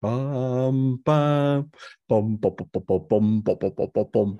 Bam, 0.00 1.02
bam, 1.04 1.70
bom, 2.08 2.36
bom, 2.38 2.54
bom, 2.56 2.68
bom, 2.72 3.06
bom, 3.08 3.42
bom, 3.42 3.58
bom, 3.58 3.74
bom, 3.76 3.90
bom, 3.94 4.10
bom. 4.12 4.38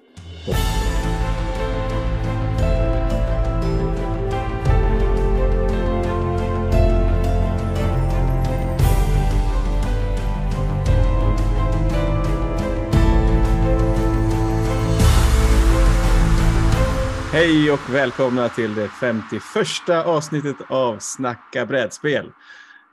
Hej 17.33 17.73
och 17.73 17.95
välkomna 17.95 18.49
till 18.49 18.75
det 18.75 18.89
51 18.89 19.89
avsnittet 19.89 20.57
av 20.69 20.99
Snacka 20.99 21.67
brädspel. 21.67 22.33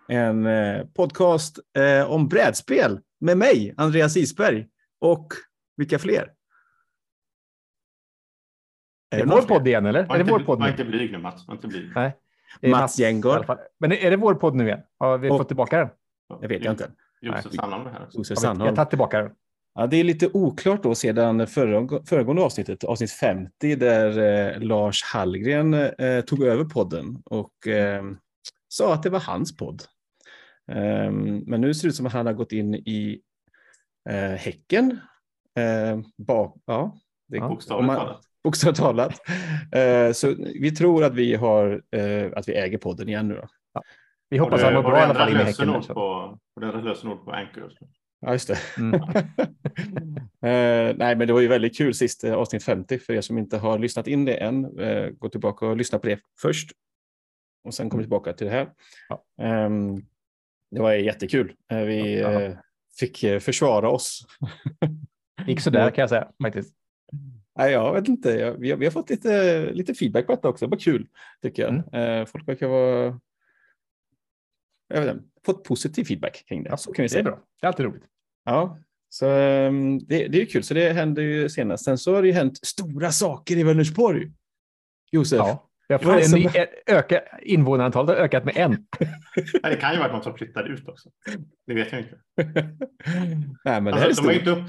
En 0.08 0.46
eh, 0.46 0.86
podcast 0.86 1.60
eh, 1.78 2.12
om 2.12 2.28
brädspel 2.28 3.00
med 3.20 3.38
mig, 3.38 3.74
Andreas 3.78 4.18
Isberg, 4.18 4.68
och 5.02 5.28
vilka 5.78 6.00
fler? 6.00 6.32
Är 9.12 9.18
det 9.18 9.26
vår 9.26 9.42
podd 9.42 9.68
igen 9.68 9.86
eller? 9.86 10.06
Var 10.06 10.16
är 10.16 10.20
det 10.20 10.22
inte, 10.22 10.32
vår 10.32 10.40
podd 10.40 10.60
var 10.60 10.66
nu? 10.66 10.72
inte 10.72 10.86
blyg 10.86 11.12
nu 11.12 11.18
Mats. 11.18 11.48
Var 11.48 11.56
inte 11.56 11.68
blyg. 11.68 11.92
Nej. 11.96 12.18
Det 12.62 12.70
Mats 12.70 12.98
Gengård. 12.98 13.46
fall. 13.46 13.58
Men 13.80 13.92
är 13.92 14.10
det 14.12 14.18
vår 14.18 14.36
podd 14.36 14.56
nu 14.56 14.66
igen? 14.66 14.80
Har 15.00 15.18
vi 15.18 15.30
Och- 15.30 15.38
fått 15.38 15.48
tillbaka 15.48 15.78
den? 15.78 15.90
Jag 16.42 16.48
vet 16.50 16.64
jag 16.64 16.74
inte. 16.74 16.92
Josef 17.22 17.54
Sandholm 17.54 17.86
här. 17.86 18.08
Josef 18.12 18.38
jag 18.44 18.56
har 18.56 18.76
tagit 18.76 18.90
tillbaka 18.90 19.22
den. 19.22 19.32
Ja, 19.76 19.88
det 19.88 19.98
är 19.98 20.04
lite 20.04 20.30
oklart 20.34 20.84
då 20.84 20.96
sedan 20.96 21.48
förra, 21.48 22.06
föregående 22.06 22.42
avsnittet, 22.44 22.84
avsnitt 22.84 23.12
50, 23.12 23.76
där 23.76 24.18
eh, 24.54 24.60
Lars 24.62 25.04
Hallgren 25.04 25.74
eh, 25.74 26.22
tog 26.22 26.44
över 26.44 26.64
podden 26.64 27.22
och 27.26 27.68
eh, 27.68 28.04
sa 28.68 28.94
att 28.94 29.04
det 29.04 29.10
var 29.10 29.20
hans 29.20 29.58
podd. 29.58 29.82
Eh, 30.72 31.12
men 31.46 31.62
nu 31.62 31.74
ser 31.74 31.88
det 31.88 31.90
ut 31.90 31.96
som 31.96 32.06
att 32.06 32.14
han 32.14 32.26
har 32.26 32.34
gått 32.34 32.52
in 32.52 32.76
i 32.76 33.22
eh, 34.10 34.16
Häcken. 34.16 35.00
Eh, 35.60 36.00
bak, 36.18 36.58
ja, 36.66 36.98
det, 37.28 37.38
Ja, 37.38 37.48
Bokstavligt 37.50 37.88
man- 37.88 37.96
talat. 37.98 38.22
Bokstavligt 38.44 38.80
talat. 38.80 39.22
Eh, 39.72 40.12
så 40.14 40.36
vi 40.62 40.72
tror 40.72 41.04
att 41.04 41.14
vi, 41.16 41.36
har, 41.36 41.82
eh, 41.92 42.32
att 42.36 42.50
vi 42.50 42.54
äger 42.56 42.78
podden 42.78 43.10
igen 43.10 43.28
nu. 43.28 43.36
Då. 43.36 43.48
Vi 44.30 44.38
Har 44.38 44.46
hoppas 44.46 44.60
du- 44.60 44.66
han 44.66 44.74
mår 44.74 44.84
bra 44.84 45.00
i 45.00 45.02
alla 45.02 45.14
fall 45.14 45.34
lösenord 45.34 45.88
på- 45.88 46.00
Har 46.56 46.62
du 46.62 46.66
ändrat 46.68 46.84
lösenord 46.86 47.26
på 47.26 47.32
Anchor? 47.32 47.72
Ja, 48.20 48.32
just 48.32 48.48
det. 48.48 48.58
Mm. 48.78 49.02
Eh, 50.46 50.96
nej, 50.98 51.16
men 51.16 51.28
det 51.28 51.34
var 51.34 51.40
ju 51.42 51.48
väldigt 51.48 51.78
kul 51.78 51.94
sist, 51.94 52.24
eh, 52.24 52.34
avsnitt 52.34 52.64
50. 52.64 53.00
För 53.00 53.14
er 53.14 53.22
som 53.22 53.38
inte 53.38 53.58
har 53.58 53.80
lyssnat 53.80 54.08
in 54.08 54.26
det 54.26 54.34
än, 54.34 54.80
eh, 54.80 55.10
gå 55.10 55.30
tillbaka 55.30 55.66
och 55.68 55.78
lyssna 55.78 56.00
på 56.00 56.08
det 56.08 56.20
först. 56.42 56.72
Och 57.64 57.74
sen 57.74 57.90
kommer 57.90 58.04
vi 58.04 58.06
tillbaka 58.06 58.34
till 58.34 58.48
det 58.48 58.54
här. 58.54 58.70
Ja. 59.10 59.24
Det 60.76 60.82
var 60.82 60.94
jättekul. 60.94 61.54
Eh, 61.72 61.80
vi 61.80 62.20
Ja. 62.20 62.42
eh, 62.42 62.58
fick 63.00 63.24
eh, 63.24 63.40
försvara 63.40 63.90
oss. 63.90 64.26
Gick 65.48 65.60
sådär 65.62 65.90
kan 65.92 66.02
jag 66.02 66.10
säga 66.10 66.32
faktiskt. 66.44 66.74
nej, 67.58 67.72
jag 67.72 67.94
vet 67.94 68.08
inte. 68.08 68.56
Vi, 68.60 68.70
har, 68.72 68.78
vi 68.78 68.86
har 68.86 68.92
fått 68.92 69.10
lite, 69.10 69.66
lite 69.72 69.94
feedback 69.94 70.26
på 70.26 70.32
detta 70.36 70.50
också. 70.50 70.66
Det 70.66 70.70
var 70.70 70.78
kul, 70.78 71.08
tycker 71.42 71.64
jag. 71.64 71.84
Mm. 71.94 72.26
Folk 72.26 72.48
verkar 72.48 72.68
vara... 72.68 73.20
Jag 74.88 75.02
vet 75.02 75.14
inte, 75.16 75.26
fått 75.46 75.64
positiv 75.64 76.04
feedback 76.04 76.44
kring 76.48 76.64
det. 76.64 76.78
så 76.78 76.92
kan 76.94 77.04
vi 77.04 77.08
det 77.08 77.12
är 77.12 77.14
säga. 77.14 77.24
bra. 77.24 77.40
Det 77.62 77.66
är 77.66 77.68
alltid 77.68 77.86
roligt. 77.86 78.04
Ja, 78.46 78.78
så 79.10 79.30
ehm, 79.30 80.00
det, 80.00 80.28
det 80.28 80.42
är 80.42 80.46
kul. 80.46 80.64
Så 80.64 80.74
det 80.74 80.94
hände 80.94 81.22
ju 81.24 81.50
senast. 81.50 81.86
Sen 81.86 81.98
så 81.98 82.16
har 82.16 82.22
det 82.22 82.28
ju 82.28 82.34
hänt 82.34 82.66
stora 82.66 83.12
saker 83.12 83.58
i 83.58 83.64
Vänersborg. 83.64 84.32
Josef. 85.12 85.38
Ja. 85.38 85.70
Jag 85.88 86.02
får 86.02 86.14
det 86.14 86.26
en 86.26 86.32
ny, 86.32 86.50
öka, 86.86 87.22
invånarantalet 87.42 88.18
har 88.18 88.24
ökat 88.24 88.46
med 88.46 88.58
en. 88.58 88.72
Nej, 89.64 89.76
det 89.76 89.76
kan 89.76 89.94
ju 89.94 90.00
vara 90.00 90.12
någon 90.12 90.24
som 90.24 90.34
flyttar 90.38 90.64
ut 90.64 90.88
också. 90.88 91.10
Det 91.68 91.74
vet 91.74 91.92
jag 91.92 92.02
inte. 92.02 92.18
Nej, 93.66 93.82
men 93.82 93.86
det 93.86 93.92
här 93.94 94.02
är 94.02 94.06
Alltså, 94.06 94.28
de, 94.28 94.34
inte 94.34 94.50
upp, 94.50 94.64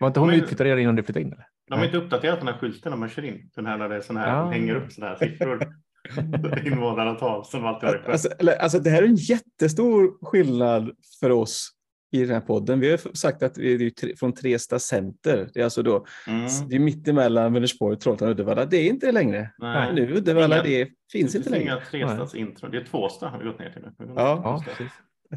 Var 0.00 0.08
inte 0.08 0.20
hon 0.20 0.30
utflyttad 0.34 0.64
redan 0.64 0.80
innan 0.80 0.96
du 0.96 1.02
flyttade 1.02 1.26
in? 1.26 1.32
Eller? 1.32 1.46
de 1.68 1.78
har 1.78 1.84
inte 1.84 1.96
uppdaterat 1.96 2.38
den 2.38 2.48
här 2.48 2.58
skylten 2.58 2.90
när 2.90 2.96
man 2.96 3.08
kör 3.08 3.24
in. 3.24 3.50
Den 3.54 3.66
här 3.66 3.78
när 3.78 3.88
det 3.88 3.96
är 3.96 4.00
sån 4.00 4.16
här, 4.16 4.28
Ja. 4.28 4.50
hänger 4.50 4.74
upp 4.74 4.92
sådana 4.92 5.12
här 5.12 5.18
siffror. 5.28 5.68
Invånarantal 6.66 7.44
som 7.44 7.66
alltid 7.66 7.88
har 7.88 7.96
varit 7.96 8.08
Alltså, 8.08 8.28
alltså, 8.60 8.78
det 8.78 8.90
här 8.90 9.02
är 9.02 9.06
en 9.06 9.14
jättestor 9.16 10.24
skillnad 10.26 10.90
för 11.20 11.30
oss 11.30 11.70
i 12.12 12.20
den 12.20 12.30
här 12.30 12.40
podden. 12.40 12.80
Vi 12.80 12.90
har 12.90 13.14
sagt 13.14 13.42
att 13.42 13.58
vi 13.58 13.86
är 13.86 14.16
från 14.16 14.32
Tresta 14.32 14.78
center. 14.78 15.50
Det 15.54 15.60
är 15.60 15.64
alltså 15.64 15.82
då, 15.82 16.06
mm. 16.26 16.46
det 16.68 16.76
är 16.76 16.80
mittemellan 16.80 17.52
Vänersborg, 17.52 17.98
Trollhättan 17.98 18.28
och 18.28 18.32
Uddevalla. 18.32 18.64
Det 18.64 18.76
är 18.76 18.88
inte 18.88 19.06
det 19.06 19.12
längre. 19.12 19.50
Nej. 19.58 19.94
Nu 19.94 20.12
Uddevalla, 20.14 20.62
det 20.62 20.84
finns 20.84 20.92
det 21.12 21.18
inte 21.18 21.32
finns 21.32 21.48
längre. 21.48 21.64
inga 21.64 21.80
trestads 21.80 22.34
intro. 22.34 22.68
Det 22.68 22.78
är 22.78 22.84
tvåsta 22.84 23.28
har 23.28 23.38
vi 23.38 23.44
gått 23.44 23.58
ner 23.58 23.70
till 23.70 23.82
nu. 23.82 23.92
Ja. 23.98 24.40
Ja, 24.44 24.64
precis. 24.66 24.92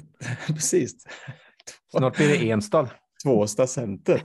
Precis. 0.48 0.96
Snart 1.98 2.18
blir 2.18 2.28
det 2.28 2.50
Enstad. 2.50 2.90
Tvåsta 3.24 3.68
center. 3.68 4.22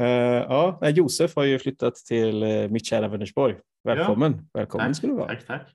Eh, 0.00 0.06
ja, 0.08 0.88
Josef 0.88 1.36
har 1.36 1.44
ju 1.44 1.58
flyttat 1.58 1.94
till 1.94 2.42
uh, 2.42 2.70
mitt 2.70 2.86
kära 2.86 3.08
Vänersborg. 3.08 3.56
Välkommen. 3.84 4.48
Välkommen 4.54 4.86
Tack, 4.86 4.96
ska 4.96 5.06
du 5.06 5.12
vara. 5.12 5.28
tack, 5.28 5.46
tack. 5.46 5.74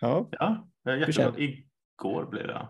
Ja. 0.00 0.28
Ja, 0.30 0.68
jag 0.82 0.94
är 0.94 0.98
jätteglad. 0.98 1.34
Igår 1.38 2.26
blev 2.30 2.46
jag 2.46 2.68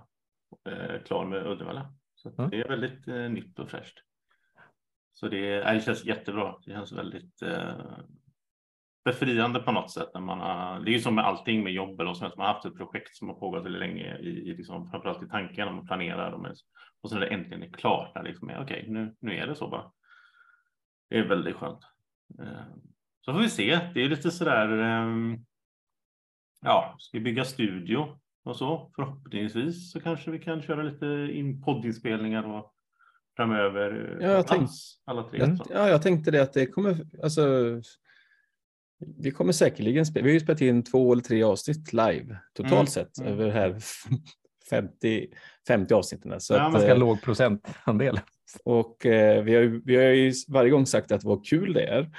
eh, 0.72 1.02
klar 1.02 1.24
med 1.24 1.46
Uddevalla. 1.46 1.94
Så 2.22 2.30
det 2.50 2.60
är 2.60 2.68
väldigt 2.68 3.08
eh, 3.08 3.30
nytt 3.30 3.58
och 3.58 3.70
fräscht. 3.70 3.98
Så 5.12 5.28
det, 5.28 5.52
är, 5.52 5.74
det 5.74 5.80
känns 5.80 6.04
jättebra. 6.04 6.56
Det 6.66 6.72
känns 6.72 6.92
väldigt 6.92 7.42
eh, 7.42 7.98
befriande 9.04 9.60
på 9.60 9.72
något 9.72 9.90
sätt. 9.90 10.08
När 10.14 10.20
man 10.20 10.40
har, 10.40 10.80
det 10.80 10.90
är 10.90 10.92
ju 10.92 11.00
som 11.00 11.14
med 11.14 11.24
allting 11.26 11.64
med 11.64 11.72
jobb 11.72 12.00
eller 12.00 12.14
så, 12.14 12.26
att 12.26 12.36
man 12.36 12.46
har 12.46 12.54
haft 12.54 12.64
ett 12.64 12.76
projekt 12.76 13.16
som 13.16 13.28
har 13.28 13.34
pågått 13.34 13.64
väldigt 13.64 13.80
länge 13.80 14.18
i, 14.18 14.28
i 14.28 14.56
liksom, 14.56 14.90
framförallt 14.90 15.22
i 15.22 15.28
tanken 15.28 15.66
när 15.66 15.74
man 15.74 15.86
planerar 15.86 16.32
och, 16.32 16.46
och 17.00 17.10
sen 17.10 17.20
när 17.20 17.26
det 17.26 17.34
äntligen 17.34 17.62
är 17.62 17.72
klart. 17.72 18.14
När 18.14 18.22
liksom 18.22 18.50
är 18.50 18.62
okej, 18.62 18.84
nu, 18.88 19.14
nu 19.20 19.36
är 19.36 19.46
det 19.46 19.54
så 19.54 19.68
bara. 19.68 19.92
Det 21.08 21.18
är 21.18 21.28
väldigt 21.28 21.56
skönt. 21.56 21.84
Eh, 22.40 22.64
så 23.24 23.32
får 23.32 23.40
vi 23.40 23.50
se. 23.50 23.90
Det 23.94 24.00
är 24.00 24.08
lite 24.08 24.30
sådär. 24.30 24.78
ehm, 24.78 25.44
ja, 26.60 26.96
ska 26.98 27.18
vi 27.18 27.24
bygga 27.24 27.44
studio 27.44 28.18
och 28.44 28.56
så 28.56 28.90
förhoppningsvis 28.96 29.92
så 29.92 30.00
kanske 30.00 30.30
vi 30.30 30.38
kan 30.38 30.62
köra 30.62 30.82
lite 30.82 31.06
in 31.32 31.62
poddinspelningar 31.62 32.42
och 32.56 32.72
framöver. 33.36 34.18
Ja, 34.20 34.28
jag 34.28 34.46
på 34.46 34.54
plats, 34.54 34.96
tänkt- 34.96 35.02
alla 35.04 35.22
tre. 35.22 35.56
Så. 35.56 35.64
ja, 35.70 35.88
jag 35.88 36.02
tänkte 36.02 36.30
det 36.30 36.42
att 36.42 36.52
det 36.52 36.66
kommer, 36.66 36.96
alltså, 37.22 37.42
vi 39.18 39.30
kommer 39.30 39.52
säkerligen 39.52 40.06
spela, 40.06 40.24
vi 40.24 40.30
har 40.30 40.34
ju 40.34 40.40
spelat 40.40 40.60
in 40.60 40.84
två 40.84 41.12
eller 41.12 41.22
tre 41.22 41.42
avsnitt 41.42 41.92
live 41.92 42.36
totalt 42.54 42.72
Mm, 42.74 42.86
sett 42.86 43.18
mm. 43.18 43.32
över 43.32 43.50
här 43.50 43.76
50, 44.70 45.28
50 45.68 45.94
avsnitten. 45.94 46.40
Så 46.40 46.54
Ja, 46.54 46.60
att, 46.66 46.72
Ganska 46.72 46.90
eh, 46.92 46.98
låg 46.98 47.22
procentandel. 47.22 48.20
och 48.64 49.06
eh, 49.06 49.42
vi 49.44 49.54
har, 49.54 49.62
ju- 49.62 49.82
vi 49.84 49.96
har 49.96 50.02
ju 50.02 50.32
varje 50.48 50.70
gång 50.70 50.86
sagt 50.86 51.12
att 51.12 51.24
vad 51.24 51.46
kul 51.46 51.72
det 51.72 51.84
är, 51.86 52.10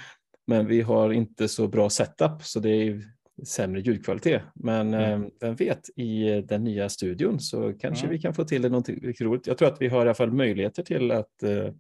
men 0.48 0.68
vi 0.68 0.82
har 0.82 1.14
inte 1.14 1.48
så 1.48 1.68
bra 1.68 1.90
setup 1.90 2.42
så 2.44 2.60
det 2.60 2.70
är 2.70 3.02
sämre 3.48 3.82
ljudkvalitet. 3.82 4.42
Men 4.56 4.94
Mm. 4.94 5.24
eh, 5.24 5.30
vem 5.42 5.56
vet, 5.56 5.90
i 5.96 6.42
den 6.42 6.64
nya 6.64 6.90
studion 6.90 7.40
så 7.40 7.74
kanske 7.74 8.06
Mm. 8.06 8.16
vi 8.16 8.22
kan 8.22 8.34
få 8.34 8.44
till 8.44 8.62
det 8.62 8.70
riktigt 8.70 9.22
roligt. 9.22 9.48
Jag 9.48 9.58
tror 9.58 9.68
att 9.68 9.82
vi 9.82 9.88
har 9.88 9.98
i 9.98 10.02
alla 10.02 10.14
fall 10.14 10.32
möjligheter 10.32 10.84
till 10.84 11.12
att 11.12 11.44
eh, 11.44 11.74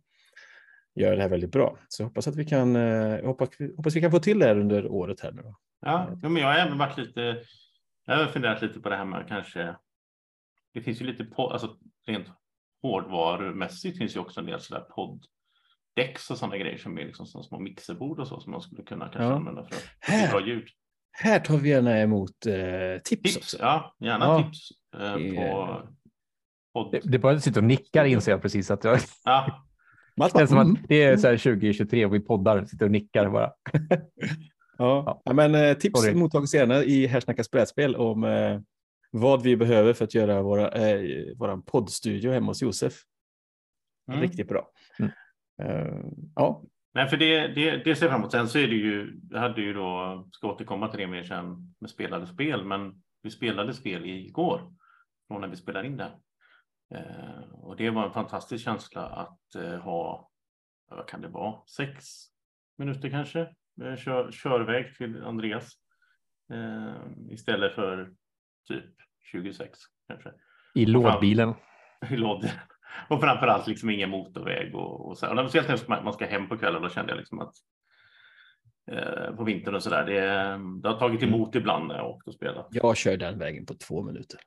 göra 0.96 1.16
det 1.16 1.22
här 1.22 1.30
väldigt 1.30 1.52
bra. 1.52 1.78
Så 1.88 2.02
jag 2.04 2.08
hoppas 2.08 2.28
att 2.28 2.36
vi 2.36 2.46
kan, 2.46 2.76
jag 2.76 3.24
hoppas, 3.28 3.50
hoppas 3.78 3.96
vi 3.96 4.02
kan 4.02 4.12
få 4.12 4.20
till 4.20 4.40
det 4.40 4.46
här 4.46 4.60
under 4.60 4.88
året 4.88 5.20
här 5.20 5.32
nu. 5.32 5.54
Ja, 5.82 6.18
men 6.22 6.36
jag 6.36 6.48
har 6.48 6.56
även 6.56 6.78
varit 6.78 6.98
lite. 6.98 7.38
Jag 8.06 8.16
har 8.18 8.26
funderat 8.26 8.62
lite 8.62 8.80
på 8.80 8.90
det 8.90 8.96
här 8.96 9.06
med 9.06 9.26
kanske. 9.28 9.76
Det 10.74 10.82
finns 10.82 11.02
ju 11.02 11.06
lite 11.06 11.24
på, 11.26 11.50
alltså 11.50 11.78
rent 12.08 12.28
hårdvarumässigt 12.82 13.98
finns 13.98 14.16
ju 14.16 14.20
också 14.20 14.40
en 14.40 14.46
del 14.46 14.60
sådär 14.60 14.82
podddex 14.82 16.30
och 16.32 16.38
sådana 16.38 16.58
grejer 16.58 16.78
som 16.78 16.98
är 16.98 17.06
liksom 17.06 17.26
som 17.26 17.44
små 17.44 17.60
mixerbord 17.60 18.20
och 18.20 18.28
så 18.28 18.40
som 18.40 18.52
man 18.52 18.62
skulle 18.62 18.84
kunna 18.84 19.06
kanske 19.06 19.24
Ja. 19.24 19.34
använda 19.36 19.64
för 19.64 19.76
att 19.76 20.30
få 20.32 20.38
bra 20.38 20.48
ljud. 20.48 20.68
Här 21.16 21.40
tar 21.40 21.58
vi 21.58 21.70
gärna 21.70 22.00
emot 22.00 22.46
eh, 22.46 23.02
tips, 23.04 23.34
Tips, 23.34 23.38
också. 23.38 23.58
ja, 23.60 23.96
gärna 24.00 24.26
Ja. 24.26 24.44
tips 24.44 24.70
eh, 24.96 25.16
Det- 25.16 25.36
på 25.36 25.82
podd. 26.74 26.92
Det, 26.92 27.02
det 27.04 27.20
bara 27.20 27.40
sitter 27.40 27.62
och 27.62 27.68
nickar 27.68 28.06
inser 28.06 28.32
jag 28.32 28.42
precis 28.42 28.72
att 28.72 28.84
jag... 28.84 29.00
Ja, 29.24 29.66
Det 30.16 30.32
känns 30.38 30.50
som 30.50 30.58
att 30.60 30.88
det 30.88 31.04
är 31.04 31.18
så 31.18 31.28
här 31.28 31.38
2023 31.38 32.06
och 32.06 32.14
vi 32.14 32.20
poddar, 32.20 32.66
sitter 32.66 32.86
och 32.86 32.92
nickar 32.92 33.30
bara. 33.30 33.52
Ja, 34.78 35.22
ja, 35.26 35.34
men 35.34 35.56
eh, 35.56 35.74
tips 35.74 36.02
Sorry. 36.02 36.16
mottages 36.16 36.54
gärna 36.54 36.84
i 36.84 37.08
Här 37.08 37.20
snackas 37.20 37.52
brädspel 37.52 37.96
om 37.96 38.24
eh, 38.24 38.60
vad 39.12 39.42
vi 39.44 39.58
behöver 39.58 39.94
för 39.94 40.06
att 40.06 40.14
göra 40.16 40.42
våra, 40.42 40.70
eh, 40.72 41.02
våran 41.38 41.62
poddstudio 41.62 42.32
hemma 42.32 42.48
hos 42.48 42.62
Josef. 42.62 42.94
mm. 44.12 44.22
Riktigt 44.22 44.48
bra. 44.48 44.70
Mm. 45.00 45.12
Eh, 45.64 45.96
ja, 46.36 46.64
Nej, 46.94 47.08
för 47.08 47.18
det, 47.18 47.48
det, 47.48 47.78
det 47.78 47.96
ser 47.96 48.06
jag 48.06 48.12
fram 48.12 48.22
emot. 48.22 48.32
Sen 48.32 48.48
så 48.48 48.60
är 48.60 48.68
det 48.68 48.76
ju, 48.76 49.22
hade 49.34 49.62
ju 49.62 49.74
då, 49.74 50.28
ska 50.32 50.48
återkomma 50.48 50.88
till 50.88 51.00
det 51.00 51.08
mer 51.08 51.24
sen 51.24 51.76
med 51.80 51.90
spelade 51.90 52.28
spel, 52.28 52.66
men 52.66 53.04
vi 53.22 53.32
spelade 53.32 53.74
spel 53.74 54.06
igår 54.06 54.74
från 55.28 55.42
när 55.42 55.48
vi 55.48 55.56
spelar 55.56 55.84
in 55.84 55.98
det. 55.98 56.12
Eh, 56.96 57.52
och 57.52 57.76
det 57.76 57.90
var 57.90 58.06
en 58.06 58.14
fantastisk 58.14 58.64
känsla 58.66 59.02
att 59.02 59.56
eh, 59.56 59.80
ha, 59.80 60.30
vad 60.90 61.08
kan 61.08 61.22
det 61.22 61.28
vara, 61.28 61.68
sex 61.68 62.06
minuter 62.78 63.10
kanske, 63.10 63.40
eh, 63.82 63.96
kör, 63.96 64.32
körväg 64.32 64.96
till 64.96 65.24
Andreas 65.24 65.72
eh, 66.54 66.96
istället 67.30 67.76
för 67.76 68.14
typ 68.68 68.96
26 69.32 69.80
kanske 70.08 70.32
I 70.76 70.86
lådbilen. 70.86 71.54
i 72.10 72.18
låd. 72.18 72.50
Och 73.08 73.22
framförallt 73.22 73.68
liksom 73.68 73.90
ingen 73.90 74.10
motorväg 74.10 74.76
och, 74.76 75.08
och 75.08 75.18
så. 75.18 75.28
Och 75.44 75.50
speciellt 75.50 75.88
när 75.88 76.04
man 76.04 76.14
ska 76.14 76.26
hem 76.26 76.50
på 76.50 76.58
kvällen, 76.58 76.82
då 76.82 76.90
kände 76.90 77.12
jag 77.12 77.18
liksom 77.18 77.40
att 77.40 77.54
eh, 78.92 79.36
på 79.36 79.44
vintern 79.44 79.76
och 79.76 79.84
så 79.84 79.90
där. 79.90 80.06
Det, 80.06 80.22
det 80.82 80.90
har 80.90 81.00
tagit 81.00 81.24
emot 81.24 81.56
ibland 81.56 81.88
när 81.88 81.96
jag 81.96 82.10
åkt 82.10 82.28
och 82.28 82.34
spelat. 82.34 82.68
Jag 82.72 82.98
kör 82.98 83.18
den 83.18 83.40
vägen 83.40 83.66
på 83.66 83.74
två 83.74 84.02
minuter. 84.04 84.40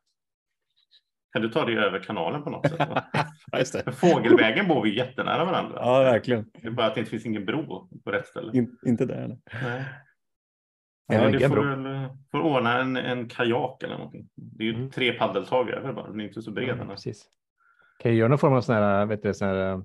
Kan 1.33 1.43
du 1.43 1.49
ta 1.49 1.65
dig 1.65 1.79
över 1.79 1.99
kanalen 2.01 2.43
på 2.43 2.51
något 2.51 2.69
sätt? 2.69 2.89
Ja, 3.53 3.93
Fågelvägen 3.93 4.69
bor 4.69 4.83
vi 4.83 4.97
jättenära 4.97 5.45
varandra. 5.45 5.79
Ja, 5.81 5.99
verkligen. 6.03 6.51
Det 6.55 6.67
är 6.67 6.71
bara 6.71 6.87
att 6.87 6.95
det 6.95 7.01
inte 7.01 7.11
finns 7.11 7.27
ingen 7.27 7.45
bro 7.45 7.89
på 8.05 8.11
rätt 8.11 8.27
ställe. 8.27 8.53
In, 8.59 8.79
inte 8.87 9.07
där. 9.07 9.29
nej. 9.29 9.39
Nej. 9.63 9.85
Ja, 11.09 11.31
du 11.31 11.41
får, 11.41 11.65
väl, 11.65 11.87
eh, 11.87 12.11
får 12.31 12.41
ordna 12.41 12.81
en, 12.81 12.97
en 12.97 13.29
kajak 13.29 13.83
eller 13.83 13.97
någonting. 13.97 14.29
Det 14.35 14.65
är 14.65 14.69
ju 14.69 14.75
Mm. 14.75 14.91
tre 14.91 15.13
paddeltag 15.13 15.71
över 15.71 15.93
bara. 15.93 16.11
Den 16.11 16.21
är 16.21 16.25
inte 16.25 16.43
så 16.43 16.51
bred. 16.51 16.77
Ja, 16.81 16.87
precis. 16.87 17.27
Kan 17.99 18.11
jag 18.13 18.19
göra 18.19 18.29
någon 18.29 18.39
form 18.39 18.53
av 18.53 18.61
sån 18.61 18.75
här, 18.75 19.07
vet 19.07 19.23
du, 19.23 19.35
sån 19.35 19.49
här, 19.49 19.71
eh, 19.73 19.77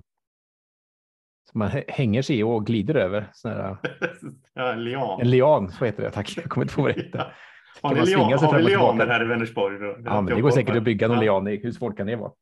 som 1.50 1.58
man 1.58 1.68
hä- 1.68 1.84
hänger 1.88 2.22
sig 2.22 2.38
i 2.38 2.42
och 2.42 2.66
glider 2.66 2.94
över. 2.94 3.30
Sån 3.32 3.50
här, 3.50 3.76
ja, 4.54 4.72
en 4.72 4.84
lian. 4.84 5.20
en 5.20 5.30
lian, 5.30 5.70
så 5.70 5.84
heter 5.84 6.02
det. 6.02 6.10
Tack, 6.10 6.32
jag 6.36 6.44
kommer 6.44 6.64
inte 6.64 6.74
på 6.74 6.82
vad 6.82 6.90
det 6.94 7.02
heter. 7.02 7.18
Ja. 7.18 7.88
Har 7.88 8.04
svinga 8.06 8.26
lian, 8.28 8.38
har 8.38 8.56
vi 8.58 8.62
lianer 8.64 9.06
här 9.06 9.22
i 9.24 9.26
Vänersborg? 9.28 9.78
Då? 9.78 9.96
Ja, 10.04 10.20
men 10.20 10.34
det 10.34 10.40
går 10.40 10.50
säkert 10.50 10.76
att 10.76 10.82
bygga 10.82 11.08
någon 11.08 11.16
Ja. 11.16 11.20
lian 11.22 11.48
i. 11.48 11.56
Hur 11.62 11.72
svårt 11.72 11.96
kan 11.96 12.06
det 12.06 12.16
vara? 12.16 12.32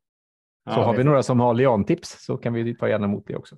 Ja, 0.65 0.73
Så 0.75 0.81
har 0.81 0.93
det- 0.93 0.99
vi 0.99 1.05
några 1.05 1.23
som 1.23 1.41
har 1.41 1.55
liantips 1.55 2.25
så 2.25 2.37
kan 2.37 2.53
vi 2.53 2.75
ta 2.75 2.89
gärna 2.89 3.05
emot 3.05 3.25
det 3.27 3.37
också. 3.37 3.57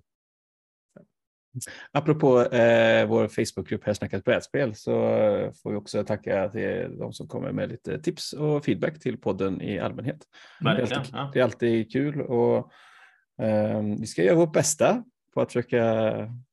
Apropå 1.92 2.40
eh, 2.42 3.06
vår 3.08 3.28
Facebookgrupp 3.28 3.84
Här 3.84 3.94
snackas 3.94 4.24
brädspel 4.24 4.74
så 4.74 4.92
får 5.62 5.70
vi 5.70 5.76
också 5.76 6.04
tacka 6.04 6.48
till 6.48 6.98
de 6.98 7.12
som 7.12 7.28
kommer 7.28 7.52
med 7.52 7.68
lite 7.68 7.98
tips 7.98 8.32
och 8.32 8.64
feedback 8.64 9.00
till 9.00 9.18
podden 9.20 9.60
i 9.62 9.78
allmänhet. 9.78 10.18
Det 10.60 10.68
är 10.68 10.80
alltid, 10.80 10.98
Ja. 11.12 11.30
det 11.32 11.38
är 11.40 11.44
alltid 11.44 11.92
kul 11.92 12.20
och 12.20 12.72
eh, 13.42 13.82
vi 14.00 14.06
ska 14.06 14.22
göra 14.22 14.36
vårt 14.36 14.52
bästa 14.52 15.04
på 15.34 15.40
att 15.40 15.48
försöka 15.52 15.84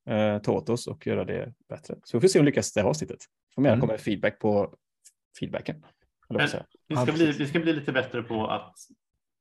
eh, 0.09 0.39
ta 0.43 0.51
åt 0.51 0.69
oss 0.69 0.87
och 0.87 1.07
göra 1.07 1.25
det 1.25 1.53
bättre. 1.69 1.95
Så 2.03 2.17
vi 2.17 2.21
får 2.21 2.27
se 2.27 2.39
om 2.39 2.45
vi 2.45 2.51
lyckas 2.51 2.73
det 2.73 2.81
här 2.81 2.87
avsnittet. 2.89 3.19
Får 3.55 3.63
gärna 3.63 3.73
Mm. 3.73 3.81
komma 3.81 3.93
med 3.93 4.01
feedback 4.01 4.39
på 4.39 4.73
feedbacken. 5.39 5.85
Vi, 6.87 6.95
ska 6.95 7.11
bli, 7.13 7.31
vi 7.31 7.45
ska 7.47 7.59
bli 7.59 7.73
lite 7.73 7.91
bättre 7.91 8.23
på 8.23 8.47
att 8.47 8.75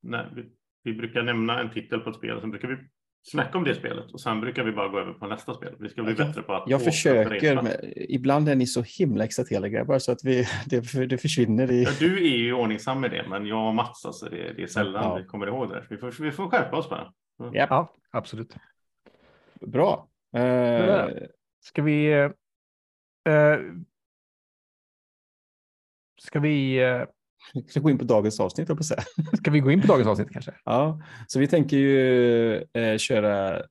när 0.03 0.31
vi, 0.35 0.45
vi 0.83 0.93
brukar 0.93 1.23
nämna 1.23 1.59
en 1.61 1.71
titel 1.71 1.99
på 1.99 2.09
ett 2.09 2.15
spel 2.15 2.35
och 2.35 2.41
sen 2.41 2.51
brukar 2.51 2.67
vi 2.67 2.77
snacka 3.21 3.57
om 3.57 3.63
det 3.63 3.75
spelet 3.75 4.11
och 4.11 4.21
sen 4.21 4.41
brukar 4.41 4.63
vi 4.63 4.71
bara 4.71 4.87
gå 4.87 4.99
över 4.99 5.13
på 5.13 5.27
nästa 5.27 5.53
spel. 5.53 5.75
Vi 5.79 5.89
ska 5.89 6.03
bli 6.03 6.13
Jag- 6.17 6.27
bättre 6.27 6.41
på 6.41 6.53
att 6.53 6.63
Jag 6.69 6.83
försöker, 6.83 7.55
men 7.61 7.73
ibland 7.95 8.49
är 8.49 8.55
ni 8.55 8.67
så 8.67 8.81
himla 8.81 9.23
exalterade 9.23 9.69
grabbar 9.69 9.99
så 9.99 10.11
att 10.11 10.23
vi, 10.23 10.47
det, 10.65 11.05
det 11.05 11.17
försvinner 11.17 11.71
i... 11.71 11.83
Ja, 11.83 11.89
du 11.99 12.17
är 12.33 12.37
ju 12.37 12.53
ordningsam 12.53 13.01
med 13.01 13.11
det, 13.11 13.25
men 13.29 13.45
jag 13.45 13.67
och 13.67 13.75
Mats, 13.75 14.05
alltså, 14.05 14.25
det, 14.29 14.53
det 14.53 14.63
är 14.63 14.67
sällan 14.67 15.03
Ja. 15.03 15.15
vi 15.15 15.23
kommer 15.25 15.47
ihåg 15.47 15.69
det. 15.69 15.85
Vi 15.89 15.97
får, 15.97 16.23
vi 16.23 16.31
får 16.31 16.49
skärpa 16.49 16.77
oss 16.77 16.89
bara. 16.89 17.13
Ja, 17.37 17.51
Ja, 17.53 17.93
absolut. 18.11 18.55
bra. 19.61 20.07
Där. 20.31 21.27
Ska 21.61 21.81
vi... 21.81 22.11
eh, 23.27 23.59
ska 26.21 26.39
vi... 26.39 26.77
eh, 26.83 27.03
vi 27.53 27.63
ska 27.67 27.79
gå 27.79 27.89
in 27.89 27.97
på 27.97 28.05
dagens 28.05 28.39
avsnitt, 28.39 28.67
på 28.67 28.83
säga. 28.83 29.03
ska 29.37 29.51
vi 29.51 29.59
gå 29.59 29.71
in 29.71 29.81
på 29.81 29.87
dagens 29.87 30.07
avsnitt 30.07 30.29
kanske? 30.31 30.53
Ja, 30.65 31.01
så 31.27 31.39
vi 31.39 31.47
tänker 31.47 31.77
ju 31.77 32.55
eh, 32.55 32.97
köra 32.97 33.61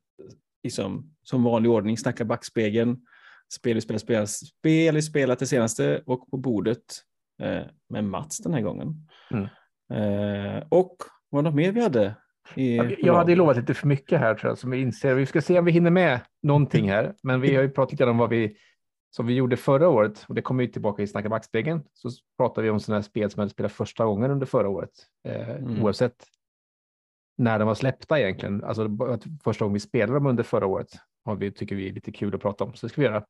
liksom, 0.62 1.14
som 1.22 1.44
vanlig 1.44 1.70
ordning, 1.70 1.98
snacka 1.98 2.24
backspegeln, 2.24 2.96
spel 3.54 3.74
vi 3.74 3.80
spelat, 3.80 4.02
spelat, 4.02 4.30
spel 4.30 4.94
vi 4.94 5.02
spelat 5.02 5.38
det 5.38 5.46
senaste 5.46 6.02
och 6.06 6.30
på 6.30 6.36
bordet 6.36 6.84
eh, 7.42 7.62
med 7.88 8.04
Mats 8.04 8.38
den 8.38 8.54
här 8.54 8.60
gången. 8.60 9.08
Mm. 9.30 9.44
Eh, 9.92 10.62
och 10.68 10.96
var 11.30 11.42
det 11.42 11.48
något 11.48 11.56
mer 11.56 11.72
vi 11.72 11.80
hade? 11.80 12.14
I, 12.54 12.76
Jag, 12.76 12.96
jag 12.98 13.14
hade 13.14 13.32
ju 13.32 13.36
lovat 13.36 13.56
lite 13.56 13.74
för 13.74 13.86
mycket 13.86 14.20
här 14.20 14.34
tror 14.34 14.50
jag, 14.50 14.58
som 14.58 14.70
vi 14.70 14.80
inser. 14.80 15.14
Vi 15.14 15.26
ska 15.26 15.42
se 15.42 15.58
om 15.58 15.64
vi 15.64 15.72
hinner 15.72 15.90
med 15.90 16.20
någonting 16.42 16.90
här, 16.90 17.14
men 17.22 17.40
vi 17.40 17.54
har 17.54 17.62
ju 17.62 17.70
pratat 17.70 17.92
lite 17.92 18.04
om 18.04 18.18
vad 18.18 18.30
vi 18.30 18.56
som 19.10 19.26
vi 19.26 19.34
gjorde 19.34 19.56
förra 19.56 19.88
året 19.88 20.24
och 20.28 20.34
det 20.34 20.42
kommer 20.42 20.62
ju 20.64 20.70
tillbaka 20.70 21.02
i 21.02 21.06
Snacka 21.06 21.28
backspegeln. 21.28 21.82
Så 21.92 22.08
pratar 22.36 22.62
vi 22.62 22.70
om 22.70 22.80
sådana 22.80 22.98
här 22.98 23.02
spel 23.02 23.30
som 23.30 23.40
hade 23.40 23.50
spelat 23.50 23.72
första 23.72 24.04
gången 24.04 24.30
under 24.30 24.46
förra 24.46 24.68
året, 24.68 24.90
eh, 25.28 25.50
Mm. 25.50 25.82
oavsett 25.82 26.24
när 27.38 27.58
de 27.58 27.68
var 27.68 27.74
släppta 27.74 28.20
egentligen. 28.20 28.64
Alltså 28.64 28.88
första 29.44 29.64
gången 29.64 29.74
vi 29.74 29.80
spelade 29.80 30.12
dem 30.12 30.26
under 30.26 30.42
förra 30.42 30.66
året 30.66 30.88
har 31.24 31.36
vi, 31.36 31.52
tycker 31.52 31.76
vi 31.76 31.88
är 31.88 31.92
lite 31.92 32.12
kul 32.12 32.34
att 32.34 32.40
prata 32.40 32.64
om, 32.64 32.74
så 32.74 32.86
det 32.86 32.90
ska 32.92 33.00
vi 33.00 33.06
göra. 33.06 33.24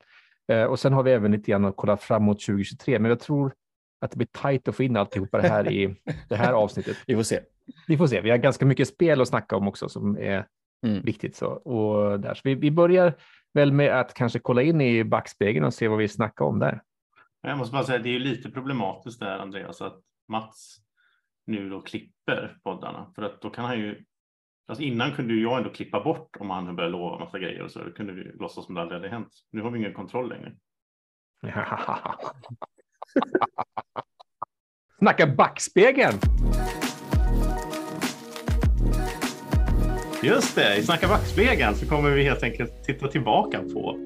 Eh, 0.49 0.65
och 0.65 0.79
sen 0.79 0.93
har 0.93 1.03
vi 1.03 1.11
även 1.13 1.33
lite 1.33 1.51
grann 1.51 1.65
att 1.65 1.77
kolla 1.77 1.97
framåt 1.97 2.41
2023, 2.41 2.99
men 2.99 3.09
jag 3.09 3.21
tror 3.21 3.53
att 4.01 4.11
det 4.11 4.17
blir 4.17 4.29
tajt 4.33 4.69
att 4.69 4.77
få 4.77 4.83
in 4.83 4.97
alltihopa 4.97 5.39
det 5.43 5.49
här 5.49 5.73
i 5.73 5.97
det 6.29 6.37
här 6.37 6.53
avsnittet. 6.53 6.97
Vi 7.07 7.15
får 7.15 7.23
se. 7.23 7.41
Vi 7.89 7.97
får 7.97 8.07
se. 8.07 8.21
Vi 8.21 8.31
har 8.31 8.37
ganska 8.37 8.67
mycket 8.67 8.89
spel 8.89 9.21
att 9.21 9.29
snacka 9.29 9.57
om 9.57 9.69
också 9.69 9.89
som 9.89 10.17
är 10.19 10.47
Mm. 10.87 11.03
viktigt. 11.03 11.37
Så. 11.37 11.47
Och 11.47 12.21
där. 12.21 12.35
så 12.35 12.41
vi, 12.45 12.55
vi 12.55 12.71
börjar 12.71 13.15
väl 13.55 13.73
med 13.73 14.01
att 14.01 14.15
kanske 14.15 14.39
kolla 14.39 14.63
in 14.63 14.81
i 14.81 15.05
backspegeln 15.05 15.65
och 15.65 15.75
se 15.75 15.89
vad 15.89 15.99
vi 15.99 16.09
snackar 16.09 16.45
om 16.45 16.59
där. 16.59 16.83
Jag 17.43 17.59
måste 17.59 17.73
bara 17.73 17.85
säga, 17.85 17.99
det 17.99 18.09
är 18.09 18.13
ju 18.13 18.19
lite 18.19 18.51
problematiskt 18.51 19.21
där 19.21 19.39
Andreas, 19.39 19.83
att 19.83 20.01
Mats 20.29 20.77
nu 21.47 21.71
då 21.71 21.81
klipper 21.81 22.59
poddarna. 22.63 23.13
För 23.15 23.23
att 23.23 23.41
då 23.41 23.51
kan 23.51 23.65
han 23.65 23.79
ju, 23.79 24.05
alltså 24.67 24.83
innan 24.85 25.13
kunde 25.13 25.35
ju 25.35 25.43
jag 25.43 25.59
ändå 25.59 25.71
klippa 25.71 26.05
bort 26.05 26.37
om 26.41 26.51
han 26.51 26.77
började 26.77 26.93
lova 26.93 27.19
massa 27.19 27.39
grejer 27.39 27.63
och 27.63 27.71
så, 27.71 27.85
då 27.85 27.91
kunde 27.91 28.13
vi 28.13 28.23
låtsas 28.25 28.67
som 28.67 28.75
det 28.75 28.81
aldrig 28.81 29.01
hade 29.01 29.11
hänt. 29.11 29.29
Nu 29.51 29.63
har 29.63 29.71
vi 29.71 29.79
ingen 29.79 29.95
kontroll 29.95 30.29
längre. 30.29 30.53
Snacka 34.99 35.27
backspegeln! 35.27 36.19
Just 40.23 40.55
det, 40.55 40.77
i 40.77 40.83
Snacka 40.83 41.09
backspegeln 41.09 41.75
så 41.75 41.87
kommer 41.87 42.11
vi 42.11 42.25
helt 42.25 42.43
enkelt 42.43 42.85
titta 42.85 43.09
tillbaka 43.09 43.61
på 43.73 43.99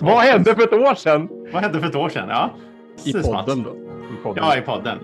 Vad 0.00 0.22
hände 0.22 0.54
för 0.54 0.62
ett 0.62 0.72
år 0.72 0.94
sedan? 0.94 1.28
vad 1.52 1.62
hände 1.62 1.80
för 1.80 1.86
ett 1.86 1.94
år 1.94 2.08
sedan. 2.08 2.28
Ja, 2.28 2.56
I 3.04 3.12
podden 3.12 3.62
då. 3.62 3.70
I 4.14 4.22
podden. 4.22 4.44
Ja, 4.44 4.56
i 4.58 4.60
podden. 4.60 4.98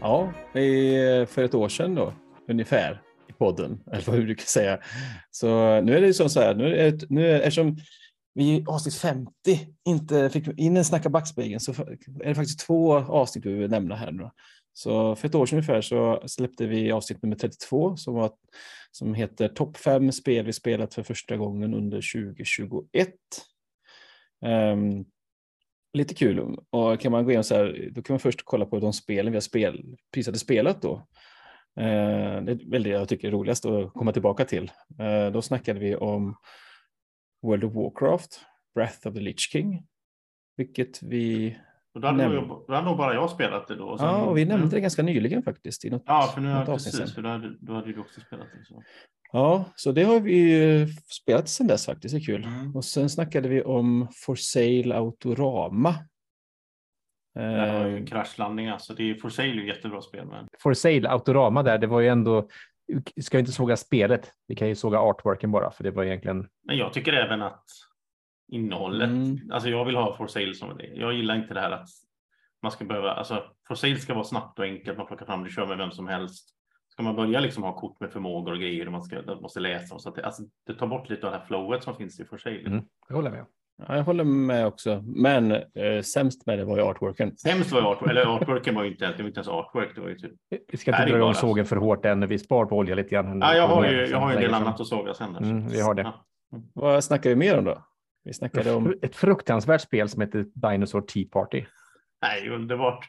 Ja, 0.00 0.32
för 1.26 1.42
ett 1.42 1.54
år 1.54 1.68
sedan 1.68 1.94
då, 1.94 2.12
ungefär, 2.50 3.02
i 3.28 3.32
podden, 3.32 3.80
eller 3.92 4.10
vad 4.10 4.26
du 4.26 4.34
kan 4.34 4.46
säga. 4.46 4.78
Så 5.30 5.80
nu 5.80 5.96
är 5.96 6.00
det 6.00 6.06
ju 6.06 6.14
som 6.14 6.28
så 6.28 6.40
här, 6.40 6.54
nu 6.54 6.76
är 6.76 6.90
det, 6.90 7.06
nu 7.10 7.30
är, 7.30 7.36
eftersom 7.40 7.76
vi 8.34 8.44
i 8.44 8.64
avsnitt 8.68 8.94
50 8.94 9.30
inte 9.88 10.30
fick 10.30 10.48
in 10.58 10.76
en 10.76 10.84
Snacka 10.84 11.08
backspegeln 11.08 11.60
så 11.60 11.72
är 11.72 12.28
det 12.28 12.34
faktiskt 12.34 12.66
två 12.66 12.94
avsnitt 12.94 13.46
vi 13.46 13.52
vill 13.52 13.70
nämna 13.70 13.94
här 13.94 14.12
nu. 14.12 14.30
Så 14.76 15.16
för 15.16 15.28
ett 15.28 15.34
år 15.34 15.46
sedan 15.46 15.56
ungefär 15.56 15.80
så 15.80 16.22
släppte 16.26 16.66
vi 16.66 16.92
avsnitt 16.92 17.22
nummer 17.22 17.36
32 17.36 17.96
som, 17.96 18.14
var, 18.14 18.32
som 18.90 19.14
heter 19.14 19.48
Topp 19.48 19.76
5 19.76 20.12
spel 20.12 20.46
vi 20.46 20.52
spelat 20.52 20.94
för 20.94 21.02
första 21.02 21.36
gången 21.36 21.74
under 21.74 21.96
2021. 21.96 23.08
Um, 24.44 24.50
ehm, 24.50 25.04
lite 25.92 26.14
kul. 26.14 26.58
Och 26.70 27.00
kan 27.00 27.12
man 27.12 27.24
gå 27.24 27.30
igenom 27.30 27.44
så 27.44 27.54
här, 27.54 27.90
då 27.92 28.02
kan 28.02 28.14
man 28.14 28.20
först 28.20 28.44
kolla 28.44 28.66
på 28.66 28.80
de 28.80 28.92
spelen 28.92 29.32
vi 29.32 29.36
har 29.36 29.40
spel, 29.40 29.96
precis 30.12 30.26
hade 30.26 30.38
spelat 30.38 30.82
då. 30.82 30.94
Uh, 31.80 32.42
det 32.44 32.52
är 32.52 32.70
väl 32.70 32.82
det 32.82 32.90
jag 32.90 33.08
tycker 33.08 33.28
är 33.28 33.32
roligast 33.32 33.66
att 33.66 33.92
komma 33.92 34.12
tillbaka 34.12 34.44
till. 34.44 34.72
Uh, 35.00 35.32
då 35.32 35.42
snackade 35.42 35.80
vi 35.80 35.96
om 35.96 36.36
World 37.42 37.64
of 37.64 37.74
Warcraft, 37.74 38.40
Breath 38.74 39.06
of 39.06 39.14
the 39.14 39.20
Lich 39.20 39.50
King, 39.50 39.86
vilket 40.56 41.02
vi, 41.02 41.58
och 41.94 42.00
då, 42.00 42.06
hade 42.08 42.28
nog, 42.28 42.64
då 42.68 42.74
hade 42.74 42.86
nog 42.86 42.96
bara 42.96 43.14
jag 43.14 43.30
spelat 43.30 43.68
det 43.68 43.74
då. 43.76 43.84
Och 43.84 43.98
sen- 43.98 44.08
ja, 44.08 44.22
och 44.24 44.36
vi 44.38 44.44
nämnde 44.44 44.76
det 44.76 44.80
ganska 44.80 45.02
nyligen 45.02 45.42
faktiskt 45.42 45.84
i 45.84 45.90
något, 45.90 46.02
Ja, 46.06 46.30
för 46.34 46.40
nu 46.40 46.48
något 46.48 46.66
precis, 46.66 46.96
sedan. 46.96 47.08
för 47.08 47.22
då 47.22 47.28
hade, 47.28 47.56
då 47.60 47.74
hade 47.74 47.92
du 47.92 48.00
också 48.00 48.20
spelat 48.20 48.46
det. 48.58 48.64
Så. 48.64 48.82
Ja, 49.32 49.64
så 49.76 49.92
det 49.92 50.02
har 50.02 50.20
vi 50.20 50.64
eh, 50.82 50.88
spelat 51.10 51.48
sedan 51.48 51.66
dess 51.66 51.86
faktiskt, 51.86 52.14
det 52.14 52.18
är 52.20 52.24
kul. 52.24 52.44
Mm. 52.44 52.76
Och 52.76 52.84
sen 52.84 53.10
snackade 53.10 53.48
vi 53.48 53.62
om 53.62 54.08
For 54.26 54.34
Sale 54.34 54.94
Autorama. 54.96 55.94
Där 57.34 57.68
har 57.78 57.86
ju 57.86 57.92
Eh, 57.92 57.98
en 58.00 58.06
kraschlandning. 58.06 58.68
Alltså. 58.68 58.94
Det 58.94 59.10
är 59.10 59.14
For 59.14 59.28
Sale 59.28 59.48
är 59.48 59.52
ju 59.54 59.66
jättebra 59.66 60.00
spel. 60.02 60.26
Men... 60.26 60.46
For 60.62 60.74
Sale, 60.74 61.08
Autorama 61.08 61.62
där, 61.62 61.78
det 61.78 61.86
var 61.86 62.00
ju 62.00 62.08
ändå, 62.08 62.48
ska 63.22 63.36
vi 63.36 63.40
inte 63.40 63.52
såga 63.52 63.76
spelet, 63.76 64.32
vi 64.48 64.54
kan 64.56 64.68
ju 64.68 64.74
såga 64.74 64.98
artworken 64.98 65.50
bara, 65.50 65.70
för 65.70 65.84
det 65.84 65.90
var 65.90 66.04
egentligen, 66.04 66.48
men 66.66 66.76
jag 66.76 66.92
tycker 66.92 67.12
även 67.12 67.42
att 67.42 67.64
innehållet, 68.48 69.10
Mm. 69.10 69.38
alltså 69.52 69.68
jag 69.68 69.84
vill 69.84 69.96
ha 69.96 70.16
For 70.16 70.26
Sale 70.26 70.54
som 70.54 70.76
det. 70.78 70.86
Jag 70.86 71.12
gillar 71.14 71.34
inte 71.36 71.54
det 71.54 71.60
här 71.60 71.70
att 71.70 71.88
man 72.62 72.72
ska 72.72 72.84
behöva, 72.84 73.10
alltså 73.12 73.42
For 73.68 73.74
Sale 73.74 73.96
ska 73.96 74.14
vara 74.14 74.24
snabbt 74.24 74.58
och 74.58 74.64
enkelt, 74.64 74.98
man 74.98 75.06
plockar 75.06 75.26
fram 75.26 75.44
det, 75.44 75.50
kör 75.50 75.66
med 75.66 75.78
vem 75.78 75.90
som 75.90 76.08
helst. 76.08 76.48
Ska 76.88 77.02
man 77.02 77.16
börja 77.16 77.40
liksom 77.40 77.62
ha 77.62 77.72
kort 77.72 78.00
med 78.00 78.10
förmågor 78.12 78.52
och 78.52 78.58
grejer 78.58 78.86
och 78.86 78.92
man 78.92 79.02
ska, 79.02 79.22
man 79.26 79.40
måste 79.42 79.60
läsa 79.60 79.98
så 79.98 80.08
att 80.08 80.14
det, 80.14 80.24
alltså, 80.26 80.42
det 80.66 80.74
tar 80.74 80.86
bort 80.86 81.10
lite 81.10 81.26
av 81.26 81.32
det 81.32 81.38
här 81.38 81.44
flowet 81.46 81.82
som 81.82 81.96
finns 81.96 82.20
i 82.20 82.24
For 82.24 82.38
Sale. 82.38 82.60
Mm. 82.66 82.82
jag 83.08 83.16
håller 83.16 83.30
med. 83.30 83.44
ja, 83.88 83.96
jag 83.96 84.04
håller 84.04 84.24
med 84.24 84.66
också, 84.66 85.02
men 85.06 85.52
eh, 85.52 86.02
sämst 86.04 86.46
med 86.46 86.58
det 86.58 86.64
var 86.64 86.76
ju 86.76 86.82
artworken. 86.82 87.36
Sämst 87.36 87.72
var 87.72 87.80
ju 87.80 87.86
artwork, 87.86 88.10
eller 88.10 88.26
artworken 88.36 88.74
var 88.74 88.84
ju 88.84 88.90
inte, 88.90 89.06
det 89.06 89.22
var 89.22 89.28
inte 89.28 89.38
ens 89.38 89.48
artwork, 89.48 89.94
det 89.94 90.00
var 90.00 90.08
ju 90.08 90.14
typ. 90.18 90.32
Vi 90.72 90.76
ska 90.78 90.90
inte 90.90 91.06
dra 91.06 91.16
igång 91.16 91.34
sågen 91.34 91.64
för 91.66 91.76
hårt 91.76 92.04
än, 92.04 92.28
vi 92.28 92.38
spar 92.38 92.66
på 92.66 92.76
olja 92.76 92.94
lite 92.94 93.08
grann. 93.10 93.40
Ja, 93.40 93.54
jag 93.54 93.68
har 93.68 93.84
ju, 93.86 94.06
jag 94.06 94.18
har 94.18 94.30
ju 94.30 94.36
en 94.36 94.42
del 94.42 94.54
annat 94.54 94.80
att 94.80 94.86
såga 94.86 95.14
sen. 95.14 95.36
Mm, 95.36 95.68
vi 95.68 95.80
har 95.80 95.94
det. 95.94 96.02
Ja. 96.02 96.24
Vad 96.74 97.04
snackar 97.04 97.30
vi 97.30 97.36
mer 97.36 97.58
om 97.58 97.64
då? 97.64 97.84
Vi 98.24 98.32
snackade 98.32 98.72
om 98.72 98.94
Ett 99.02 99.16
fruktansvärt 99.16 99.80
spel 99.80 100.08
som 100.08 100.20
heter 100.20 100.46
Dinosaur 100.54 101.00
Tea 101.00 101.24
Party. 101.32 101.64
Nej, 102.22 102.48
underbart. 102.50 103.06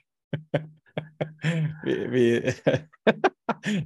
vi, 1.86 2.07
vi 2.07 2.51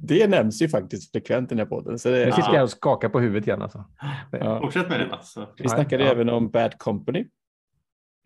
det 0.02 0.26
nämns 0.30 0.62
ju 0.62 0.68
faktiskt 0.68 1.12
frekvent 1.12 1.52
i 1.52 1.54
den 1.54 1.58
här 1.58 1.66
podden. 1.66 1.98
Så 1.98 2.10
det, 2.10 2.24
Nu 2.26 2.32
sitter 2.32 2.48
Ja. 2.48 2.54
jag 2.54 2.62
och 2.62 2.70
skakar 2.70 3.08
på 3.08 3.20
huvudet 3.20 3.46
igen. 3.46 3.62
Alltså. 3.62 3.84
ja. 4.32 4.60
Fortsätt 4.60 4.88
med 4.88 5.00
det 5.00 5.06
Mats. 5.06 5.34
Vi 5.58 5.68
snackade 5.68 6.04
Ja. 6.04 6.10
även 6.10 6.28
om 6.28 6.50
Bad 6.50 6.78
Company. 6.78 7.26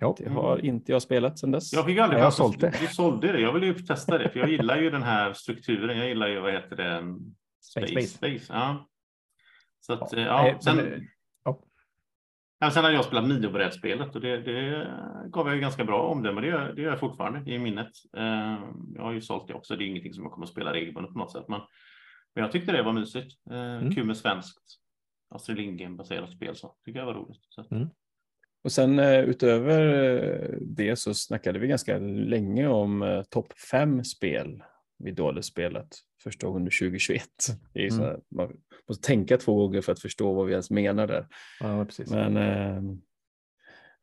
Jo. 0.01 0.17
Det 0.19 0.29
har 0.31 0.65
inte 0.65 0.93
jag 0.93 1.03
spelat 1.03 1.39
sedan 1.39 1.51
dess. 1.51 1.73
Jag 1.73 1.85
fick 1.87 1.99
aldrig 1.99 2.23
Jag 2.23 2.33
sålt 2.33 2.61
det. 2.61 2.73
Du 2.81 2.87
sålde 2.87 3.33
det. 3.33 3.41
Jag 3.41 3.53
ville 3.53 3.67
ju 3.67 3.75
testa 3.75 4.19
det, 4.19 4.29
för 4.31 4.41
jag 4.41 4.49
gillar 4.51 4.77
ju 4.77 4.91
den 4.91 5.03
här 5.03 5.33
strukturen. 5.33 5.99
Jag 5.99 6.09
gillar 6.09 6.29
ju, 6.29 6.41
vad 6.41 6.53
heter 6.53 6.77
det? 6.77 7.03
Space 7.63 7.87
Space. 7.93 8.09
Space. 8.09 8.45
Ja. 8.49 8.89
Så 9.81 9.93
att, 9.93 10.13
Ja. 10.13 10.43
Nej, 10.43 10.57
Sen, 10.61 11.09
men- 12.61 12.71
sen 12.73 12.85
hade 12.85 12.97
jag 12.97 13.05
spelat 13.05 13.29
Mio-brädspelet 13.29 14.15
och 14.15 14.21
det, 14.21 14.37
det 14.37 14.87
gav 15.31 15.47
jag 15.47 15.55
ju 15.55 15.61
ganska 15.61 15.85
bra 15.85 16.03
omdöme. 16.03 16.41
Det 16.41 16.47
gör, 16.47 16.73
det 16.73 16.83
gör 16.83 16.91
jag 16.91 17.01
fortfarande 17.01 17.51
i 17.51 17.59
minnet. 17.59 17.91
Eh, 18.17 18.59
jag 18.95 19.03
har 19.03 19.13
ju 19.13 19.21
sålt 19.21 19.49
det 19.49 19.55
också. 19.55 19.77
Det 19.77 19.85
är 19.85 19.87
ingenting 19.87 20.15
som 20.15 20.23
jag 20.25 20.33
kommer 20.33 20.47
att 20.47 20.53
spela 20.53 20.73
regelbundet 20.73 21.13
på 21.13 21.19
något 21.19 21.33
sätt, 21.33 21.45
men, 21.49 21.61
men 22.35 22.43
jag 22.45 22.53
tyckte 22.53 22.73
det 22.73 22.83
var 22.83 22.93
mysigt. 22.93 23.33
Eh, 23.51 23.57
Mm. 23.77 23.95
Kul 23.95 24.07
med 24.07 24.17
svenskt 24.17 24.81
Astrid 25.35 25.57
Lindgren-baserat 25.59 26.31
spel, 26.33 26.57
så 26.57 26.75
tycker 26.85 26.99
jag 26.99 27.07
var 27.07 27.15
roligt. 27.15 27.41
Att- 27.57 27.71
Och 28.65 28.73
sen 28.73 28.99
eh, 28.99 29.21
utöver 29.21 30.59
det 30.61 30.97
så 30.97 31.15
snackade 31.15 31.59
vi 31.59 31.67
ganska 31.67 31.99
länge 31.99 32.67
om 32.69 33.25
topp 33.31 33.53
fem 33.71 34.05
spel 34.05 34.63
vi 34.99 35.11
dåligt 35.11 35.45
spelat 35.45 35.89
första 36.25 36.47
gången 36.47 36.57
under 36.61 36.71
2021. 36.79 37.23
Det 37.73 37.87
är 37.87 37.91
så 37.91 37.97
Mm. 37.97 38.07
här, 38.09 38.21
man 38.37 38.57
måste 38.89 39.07
tänka 39.07 39.37
två 39.37 39.57
gånger 39.67 39.81
för 39.81 39.93
att 39.93 40.01
förstå 40.01 40.33
vad 40.33 40.47
vi 40.47 40.53
ens 40.53 40.71
menar 40.71 41.07
där. 41.07 41.27
Ja, 41.61 41.85
precis. 41.85 42.11
Men 42.11 42.37
eh, 42.37 42.83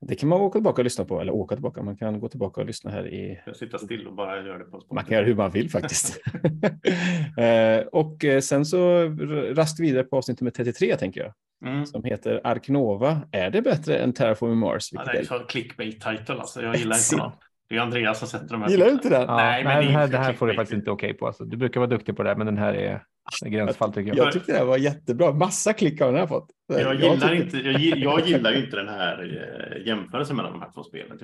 det 0.02 0.16
kan 0.16 0.30
man 0.30 0.42
åka 0.42 0.54
tillbaka 0.60 0.82
och 0.82 0.84
lyssna 0.84 1.06
på, 1.06 1.22
eller 1.22 1.32
åka 1.34 1.56
tillbaka, 1.56 1.82
man 1.84 1.98
kan 1.98 2.20
gå 2.20 2.30
tillbaka 2.30 2.62
och 2.62 2.68
lyssna 2.68 2.92
här 2.92 3.08
i 3.08 3.40
sitter 3.56 3.78
still 3.78 4.08
och 4.08 4.16
bara 4.16 4.44
gör 4.46 4.60
det 4.60 4.66
på 4.66 4.82
man 4.96 5.04
kan 5.06 5.14
göra 5.18 5.26
hur 5.26 5.36
man 5.36 5.52
vill 5.52 5.70
faktiskt. 5.70 6.22
eh, 7.38 7.88
och 7.92 8.26
eh, 8.26 8.40
sen 8.42 8.66
så 8.66 8.98
r- 9.00 9.54
rast 9.56 9.80
vidare 9.80 10.04
på 10.04 10.18
avsnitt 10.18 10.42
nummer 10.42 10.52
33 10.52 10.98
tänker 10.98 11.22
jag, 11.22 11.34
Mm. 11.66 11.86
som 11.86 12.04
heter 12.04 12.42
Arknova. 12.44 13.22
Är 13.32 13.50
det 13.50 13.62
bättre 13.62 13.98
än 13.98 14.14
Terraforming 14.14 14.58
Mars? 14.58 14.90
Ja, 14.92 15.04
det 15.06 15.12
är 15.12 15.16
är- 15.22 15.24
så 15.26 15.40
clickbait-title 15.40 16.34
alltså. 16.40 16.62
Jag 16.62 16.76
gillar 16.76 16.96
inte 16.98 17.16
den. 17.16 17.32
Det 17.72 17.78
är 17.78 17.82
Andreas 17.82 18.20
som 18.20 18.28
sätter 18.28 18.48
de 18.48 18.62
här. 18.62 18.70
Gillar 18.70 18.86
du 18.86 18.92
inte 18.92 19.10
den? 19.10 19.22
Ja, 19.22 19.36
Nej, 19.36 19.64
men 19.64 19.76
det 19.76 19.82
det, 19.82 19.88
är 19.88 19.92
här, 19.94 20.08
det 20.08 20.18
här 20.18 20.34
får 20.34 20.48
du 20.48 20.54
faktiskt 20.54 20.74
inte 20.74 20.92
okej 20.92 21.14
på. 21.14 21.28
Alltså. 21.28 21.46
Du 21.46 21.58
brukar 21.58 21.80
vara 21.80 21.90
duktig 21.90 22.18
på 22.18 22.24
det 22.24 22.30
här, 22.30 22.36
men 22.36 22.46
den 22.46 22.58
här 22.58 22.74
är 22.74 23.04
gränsfall 23.46 23.94
tycker 23.94 24.16
jag. 24.16 24.26
Jag 24.26 24.34
tyckte 24.34 24.52
det 24.52 24.58
här 24.58 24.66
var 24.66 24.78
jättebra. 24.78 25.34
Massa 25.34 25.74
klick 25.74 26.00
har 26.00 26.08
den 26.08 26.16
här 26.16 26.28
fått. 26.28 26.48
Jag 26.68 26.96
gillar, 26.96 27.16
tycker- 27.16 27.34
inte, 27.34 27.58
jag, 27.58 27.98
jag 27.98 28.28
gillar 28.28 28.52
ju 28.52 28.66
inte 28.66 28.76
den 28.76 28.88
här 28.88 29.24
eh, 29.24 29.88
jämförelsen 29.88 30.36
mellan 30.36 30.52
de 30.52 30.62
här 30.62 30.72
två 30.72 30.84
spelen. 30.84 31.18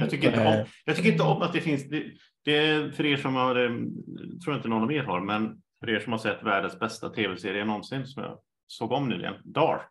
Jag 0.00 0.10
tycker 0.10 0.28
inte 0.28 0.40
om, 0.48 0.64
jag 0.84 0.96
tycker 0.96 1.10
inte 1.12 1.22
om 1.22 1.42
att 1.42 1.52
det 1.52 1.60
finns, 1.60 1.88
det, 1.88 2.02
det 2.44 2.56
är 2.56 2.90
för 2.90 3.06
er 3.06 3.16
som 3.16 3.34
har, 3.34 3.56
eh, 3.64 3.68
tror 4.44 4.54
jag 4.54 4.56
inte 4.56 4.68
någon 4.68 4.82
av 4.82 4.92
er 4.92 5.02
har, 5.02 5.20
men 5.20 5.56
för 5.80 5.90
er 5.90 6.00
som 6.00 6.12
har 6.12 6.18
sett 6.18 6.42
världens 6.42 6.78
bästa 6.78 7.08
tv-serie 7.08 7.64
någonsin 7.64 8.06
som 8.06 8.22
jag 8.22 8.38
såg 8.66 8.92
om 8.92 9.08
nyligen, 9.08 9.34
Dark, 9.44 9.90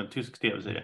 en 0.00 0.08
tysk 0.08 0.40
tv-serie. 0.40 0.82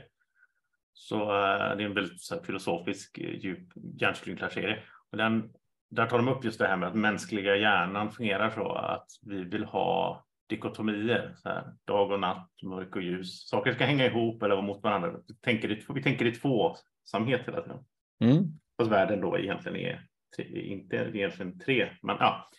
Så 1.00 1.22
eh, 1.22 1.76
det 1.76 1.82
är 1.82 1.86
en 1.86 1.94
väldigt 1.94 2.20
så 2.20 2.34
här, 2.34 2.42
filosofisk, 2.42 3.18
eh, 3.18 3.34
djup 3.34 3.68
hjärnskrynklarserie. 4.00 4.78
Och 5.10 5.18
den, 5.18 5.50
där 5.90 6.06
tar 6.06 6.18
de 6.18 6.28
upp 6.28 6.44
just 6.44 6.58
det 6.58 6.66
här 6.66 6.76
med 6.76 6.88
att 6.88 6.94
mänskliga 6.94 7.56
hjärnan 7.56 8.12
fungerar 8.12 8.50
så 8.50 8.72
att 8.72 9.06
vi 9.22 9.44
vill 9.44 9.64
ha 9.64 10.24
dikotomier, 10.48 11.34
så 11.36 11.48
här, 11.48 11.64
dag 11.84 12.10
och 12.10 12.20
natt, 12.20 12.50
mörk 12.62 12.96
och 12.96 13.02
ljus. 13.02 13.48
Saker 13.48 13.72
ska 13.72 13.84
hänga 13.84 14.06
ihop 14.06 14.42
eller 14.42 14.54
vara 14.54 14.66
mot 14.66 14.82
varandra. 14.82 15.12
Vi 15.28 15.34
tänker 15.34 15.70
i, 15.70 15.84
vi 15.94 16.02
tänker 16.02 16.26
i 16.26 16.32
tvåsamhet 16.32 17.46
hela 17.46 17.62
tiden. 17.62 17.84
Mm. 18.24 18.44
Fast 18.78 18.90
världen 18.90 19.20
då 19.20 19.38
egentligen 19.38 19.76
är 19.76 20.06
tre, 20.36 20.60
inte 20.60 20.96
egentligen 20.96 21.58
tre, 21.58 21.88
men 22.02 22.16
ja. 22.20 22.50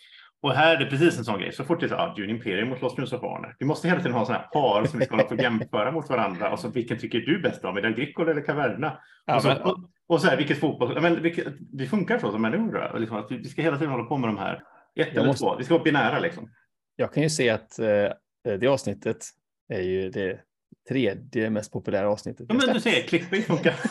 Och 0.42 0.54
här 0.54 0.76
är 0.76 0.80
det 0.80 0.86
precis 0.86 1.18
en 1.18 1.26
sån 1.26 1.40
grej. 1.40 1.52
Så 1.54 1.64
fort 1.64 1.80
det 1.80 1.86
är 1.86 1.88
så 1.88 1.96
att 1.96 2.16
du 2.16 2.24
är 2.24 2.30
en 2.30 2.36
imperium 2.36 2.72
och 2.72 2.78
slåss 2.78 2.98
med 2.98 3.02
Josefaner. 3.04 3.56
Vi 3.60 3.66
måste 3.66 3.88
hela 3.88 4.00
tiden 4.00 4.14
ha 4.14 4.26
sån 4.26 4.36
här 4.36 4.42
par 4.48 4.86
som 4.86 5.00
vi 5.00 5.06
ska 5.06 5.16
att 5.18 5.42
jämföra 5.42 5.92
mot 5.92 6.10
varandra. 6.10 6.52
Och 6.52 6.60
så 6.60 6.68
vilken 6.70 6.98
tycker 6.98 7.20
du 7.20 7.42
bäst 7.42 7.66
om? 7.66 7.78
Är 7.78 7.82
det 7.82 7.88
Agricole 7.88 8.32
eller 8.32 8.42
Caverna? 8.42 8.98
Ja, 9.26 9.36
och, 9.36 9.42
så, 9.42 9.48
men- 9.48 9.62
och, 9.62 9.78
och 10.08 10.22
så 10.22 10.28
här, 10.28 10.38
vilket 10.38 10.60
fotboll... 10.60 11.02
Men 11.02 11.22
vilket, 11.22 11.48
vi 11.74 11.88
funkar 11.88 12.20
så 12.20 12.32
som 12.32 12.42
människor. 12.42 13.00
Liksom 13.00 13.18
att 13.18 13.32
vi, 13.32 13.38
vi 13.38 13.46
ska 13.50 13.62
hela 13.62 13.78
tiden 13.78 13.92
hålla 13.92 14.04
på 14.04 14.18
med 14.18 14.30
de 14.30 14.38
här. 14.38 14.64
Ett 14.96 15.08
eller 15.18 15.26
måste- 15.28 15.46
två. 15.46 15.56
Vi 15.58 15.64
ska 15.64 15.74
vara 15.74 15.84
binära 15.84 16.20
liksom. 16.20 16.50
Jag 16.96 17.14
kan 17.14 17.24
ju 17.24 17.30
se 17.30 17.50
att 17.50 17.80
eh, 17.80 17.88
det 18.60 18.68
avsnittet 18.68 19.18
är 19.74 19.82
ju 19.82 20.10
det 20.10 20.40
tredje 20.90 21.50
mest 21.50 21.72
populära 21.74 22.10
avsnittet. 22.10 22.46
Ja, 22.50 22.56
men 22.66 22.74
du 22.74 22.80
ser, 22.82 23.02
clickbait 23.08 23.46
funkar. 23.46 23.74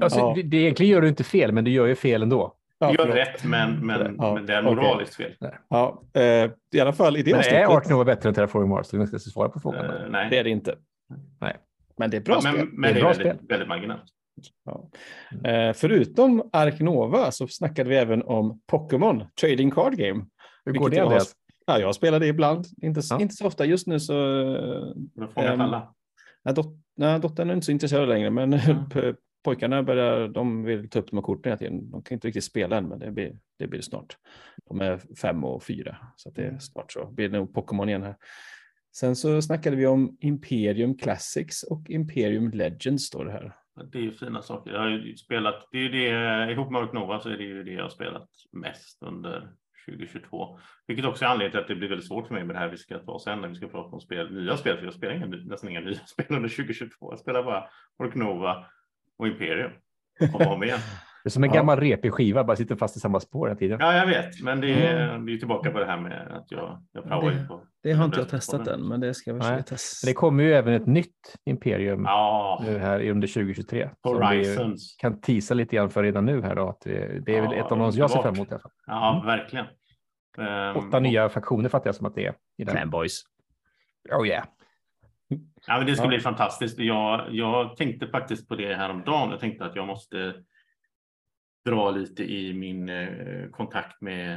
Alltså, 0.00 0.18
Ja. 0.18 0.32
det, 0.36 0.42
det 0.42 0.56
egentligen 0.56 0.92
gör 0.92 1.00
du 1.00 1.08
inte 1.08 1.24
fel, 1.24 1.52
men 1.52 1.64
du 1.64 1.70
gör 1.70 1.86
ju 1.86 1.94
fel 1.94 2.22
ändå. 2.22 2.56
Ja, 2.80 2.88
gör 2.90 2.96
förlåt. 2.96 3.16
rätt, 3.16 3.44
men, 3.44 3.86
men, 3.86 4.16
Ja, 4.18 4.34
men 4.34 4.46
det 4.46 4.54
är 4.54 4.62
moraliskt 4.62 5.14
fel. 5.14 5.32
Ja, 5.68 6.02
eh, 6.14 6.22
I 6.74 6.80
alla 6.80 6.92
fall 6.92 7.16
i 7.16 7.22
det 7.22 7.30
Men 7.30 7.38
avsnittet. 7.38 7.68
är 7.68 7.76
Ark 7.76 7.88
Nova 7.88 8.04
bättre 8.04 8.28
än 8.28 8.34
Terraforming 8.34 8.68
Mars? 8.68 8.88
Du 8.88 9.06
ska 9.06 9.18
svara 9.18 9.48
på 9.48 9.60
frågan. 9.60 9.84
Eh, 9.84 9.92
nej, 10.10 10.26
Det 10.30 10.38
är 10.38 10.44
det 10.44 10.50
inte. 10.50 10.74
Nej. 11.40 11.56
Men 11.98 12.10
det 12.10 12.16
är 12.16 12.20
bra 12.20 12.40
men, 12.44 12.52
spel. 12.52 12.68
men 12.72 12.82
Det 12.82 12.88
är 12.88 12.94
det 12.94 12.98
är 12.98 13.02
bra 13.02 13.08
väldigt, 13.12 13.36
spel. 13.36 13.46
väldigt 13.48 13.68
marginellt. 13.68 14.02
Ja. 14.64 14.90
Eh, 15.50 15.72
förutom 15.72 16.50
Ark 16.52 16.80
Nova 16.80 17.30
så 17.30 17.48
snackade 17.48 17.90
vi 17.90 17.96
även 17.96 18.22
om 18.22 18.60
Pokémon 18.66 19.24
Trading 19.40 19.70
Card 19.70 19.96
Game. 19.96 20.24
Hur 20.64 20.72
går 20.72 20.90
det 20.90 20.96
jag 20.96 21.06
har-? 21.06 21.20
Ja, 21.66 21.78
jag 21.78 21.94
spelar 21.94 22.20
det 22.20 22.26
ibland, 22.26 22.64
inte, 22.82 23.02
så- 23.02 23.14
Ja. 23.14 23.20
inte 23.20 23.34
så 23.34 23.46
ofta. 23.46 23.64
Just 23.64 23.86
nu 23.86 24.00
så... 24.00 24.14
eh, 24.14 24.92
Du 25.14 25.20
har 25.20 25.28
fångat 25.28 25.50
Ehm, 25.50 25.60
alla. 25.60 25.94
Nej, 26.44 26.54
dot, 26.54 26.66
nej, 26.96 27.20
dottern 27.20 27.50
är 27.50 27.54
inte 27.54 27.64
så 27.66 27.72
intresserad 27.72 28.08
längre, 28.08 28.30
men 28.30 28.52
Mm. 28.52 28.76
pojkarna 29.44 29.82
börjar, 29.82 30.28
de 30.28 30.64
vill 30.64 30.90
ta 30.90 30.98
upp 30.98 31.10
de 31.10 31.16
här 31.16 31.22
korten 31.22 31.50
hela 31.50 31.58
tiden. 31.58 31.90
De 31.90 32.02
kan 32.02 32.14
inte 32.16 32.28
riktigt 32.28 32.44
spela 32.44 32.76
än, 32.76 32.88
men 32.88 32.98
det 32.98 33.10
blir 33.10 33.36
det, 33.58 33.66
blir 33.66 33.80
snart. 33.80 34.16
De 34.68 34.80
är 34.80 35.00
fem 35.20 35.44
och 35.44 35.62
fyra, 35.62 35.96
så 36.16 36.28
att 36.28 36.34
det 36.34 36.44
är 36.44 36.58
snart 36.58 36.92
så. 36.92 37.06
blir 37.06 37.28
det 37.28 37.38
nog 37.38 37.54
Pokémon 37.54 37.88
igen 37.88 38.02
här. 38.02 38.16
Sen 38.92 39.16
så 39.16 39.42
snackade 39.42 39.76
vi 39.76 39.86
om 39.86 40.16
Imperium 40.20 40.98
Classics 40.98 41.62
och 41.62 41.90
Imperium 41.90 42.50
Legends 42.50 43.06
står 43.06 43.24
det 43.24 43.32
här. 43.32 43.52
Det 43.92 44.06
är 44.06 44.10
fina 44.10 44.42
saker. 44.42 44.72
Jag 44.72 44.80
har 44.80 44.88
ju 44.88 45.16
spelat, 45.16 45.68
det 45.72 45.78
är 45.78 45.88
det, 45.88 46.52
ihop 46.52 46.70
med 46.70 46.94
Nova 46.94 47.20
så 47.20 47.28
är 47.28 47.36
det 47.36 47.44
ju 47.44 47.64
det 47.64 47.72
jag 47.72 47.82
har 47.82 47.90
spelat 47.90 48.28
mest 48.52 49.02
under 49.02 49.52
2022. 49.86 50.58
Vilket 50.86 51.06
också 51.06 51.24
är 51.24 51.28
anledningen 51.28 51.50
till 51.50 51.60
att 51.60 51.68
det 51.68 51.74
blir 51.74 51.88
väldigt 51.88 52.08
svårt 52.08 52.26
för 52.26 52.34
mig 52.34 52.44
med 52.44 52.56
det 52.56 52.58
här 52.58 52.68
vi 52.68 52.76
ska 52.76 52.98
ta 52.98 53.18
sen 53.18 53.40
när 53.40 53.48
vi 53.48 53.54
ska 53.54 53.68
prata 53.68 53.94
om 53.94 54.00
spel, 54.00 54.34
nya 54.34 54.56
spel. 54.56 54.76
För 54.76 54.84
jag 54.84 54.94
spelar 54.94 55.14
inga, 55.14 55.26
nästan 55.26 55.70
inga 55.70 55.80
nya 55.80 55.94
spel 56.06 56.26
under 56.28 56.48
2022. 56.48 57.12
Jag 57.12 57.18
spelar 57.18 57.42
bara 57.42 57.64
Mark 57.98 58.14
Nova 58.14 58.66
och 59.20 59.28
Imperium. 59.28 59.70
Om 60.34 60.46
och 60.46 60.52
om 60.52 60.62
igen. 60.62 60.78
Det 61.24 61.28
är 61.28 61.30
som 61.30 61.44
en 61.44 61.50
Ja. 61.50 61.56
gammal 61.56 61.80
repig 61.80 62.12
skiva, 62.12 62.44
bara 62.44 62.56
sitter 62.56 62.76
fast 62.76 62.96
i 62.96 63.00
samma 63.00 63.20
spår 63.20 63.46
hela 63.48 63.58
tiden. 63.58 63.78
Ja, 63.80 63.94
jag 63.96 64.06
vet, 64.06 64.42
men 64.42 64.60
det 64.60 64.86
är, 64.86 65.18
vi 65.18 65.34
är 65.34 65.38
tillbaka 65.38 65.70
på 65.70 65.78
det 65.78 65.86
här 65.86 66.00
med 66.00 66.28
att 66.30 66.50
jag, 66.50 66.82
jag 66.92 67.04
praoar 67.04 67.32
ju 67.32 67.46
på. 67.46 67.62
Det 67.82 67.92
har 67.92 68.04
inte 68.04 68.18
jag 68.20 68.28
testat 68.28 68.64
den. 68.64 68.80
än, 68.80 68.88
men 68.88 69.00
det 69.00 69.14
ska 69.14 69.32
Nej, 69.32 69.40
försöka 69.42 69.62
testa. 69.62 70.06
det 70.06 70.14
kommer 70.14 70.44
ju 70.44 70.52
även 70.52 70.74
ett 70.74 70.86
nytt 70.86 71.36
Imperium 71.44 72.04
Ja, 72.04 72.62
nu 72.66 72.78
här 72.78 73.10
under 73.10 73.28
2023. 73.28 73.88
som 74.02 74.18
vi 74.18 74.26
Horizons. 74.26 74.96
kan 74.98 75.20
tisa 75.20 75.54
lite 75.54 75.76
grann 75.76 75.90
för 75.90 76.02
redan 76.02 76.24
nu 76.24 76.42
här 76.42 76.54
då. 76.54 76.68
Att 76.68 76.80
det, 76.80 77.24
det 77.26 77.36
är 77.36 77.42
väl 77.42 77.50
Ja, 77.56 77.64
ett 77.66 77.72
av 77.72 77.78
de 77.78 77.90
jag 77.94 78.10
ser 78.10 78.22
fram 78.22 78.34
emot 78.34 78.48
i 78.48 78.52
alla 78.52 78.60
fall. 78.62 78.72
Ja, 78.86 79.22
verkligen. 79.26 79.66
Ehm, 80.38 80.76
Åtta 80.76 81.00
nya 81.00 81.28
faktioner 81.28 81.68
fattar 81.68 81.88
jag 81.88 81.94
som 81.94 82.06
att 82.06 82.14
det 82.14 82.26
är. 82.26 82.34
I 82.58 82.64
den. 82.64 82.76
Fanboys. 82.76 83.22
Oh 84.18 84.26
yeah. 84.28 84.44
Ja, 85.66 85.78
men 85.78 85.86
det 85.86 85.94
ska 85.94 86.04
Ja. 86.04 86.08
bli 86.08 86.20
fantastiskt. 86.20 86.78
Jag, 86.78 87.34
jag 87.34 87.76
tänkte 87.76 88.06
faktiskt 88.08 88.48
på 88.48 88.56
det 88.56 88.74
här 88.74 88.90
om 88.90 89.02
dagen. 89.04 89.30
Jag 89.30 89.40
tänkte 89.40 89.64
att 89.64 89.76
jag 89.76 89.86
måste 89.86 90.44
dra 91.64 91.90
lite 91.90 92.32
i 92.32 92.54
min 92.54 92.88
eh, 92.88 93.50
kontakt 93.50 94.00
med 94.00 94.36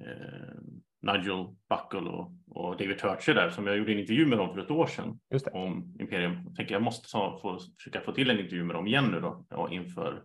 eh, 0.00 0.54
Nigel 1.02 1.46
Buckle 1.68 2.10
och, 2.10 2.32
och 2.46 2.76
David 2.76 2.98
Turcher 2.98 3.34
där 3.34 3.50
som 3.50 3.66
jag 3.66 3.76
gjorde 3.78 3.92
en 3.92 3.98
intervju 3.98 4.26
med 4.26 4.38
dem 4.38 4.54
för 4.54 4.60
ett 4.62 4.70
år 4.70 4.86
sedan 4.86 5.20
om 5.52 5.96
Imperium. 6.00 6.42
Jag 6.46 6.56
tänker 6.56 6.74
jag 6.74 6.82
måste 6.82 7.10
ta, 7.10 7.38
få, 7.42 7.58
försöka 7.78 8.00
få 8.00 8.12
till 8.12 8.30
en 8.30 8.38
intervju 8.38 8.64
med 8.64 8.76
dem 8.76 8.86
igen 8.86 9.04
nu 9.10 9.20
då 9.20 9.46
ja, 9.50 9.70
inför 9.72 10.24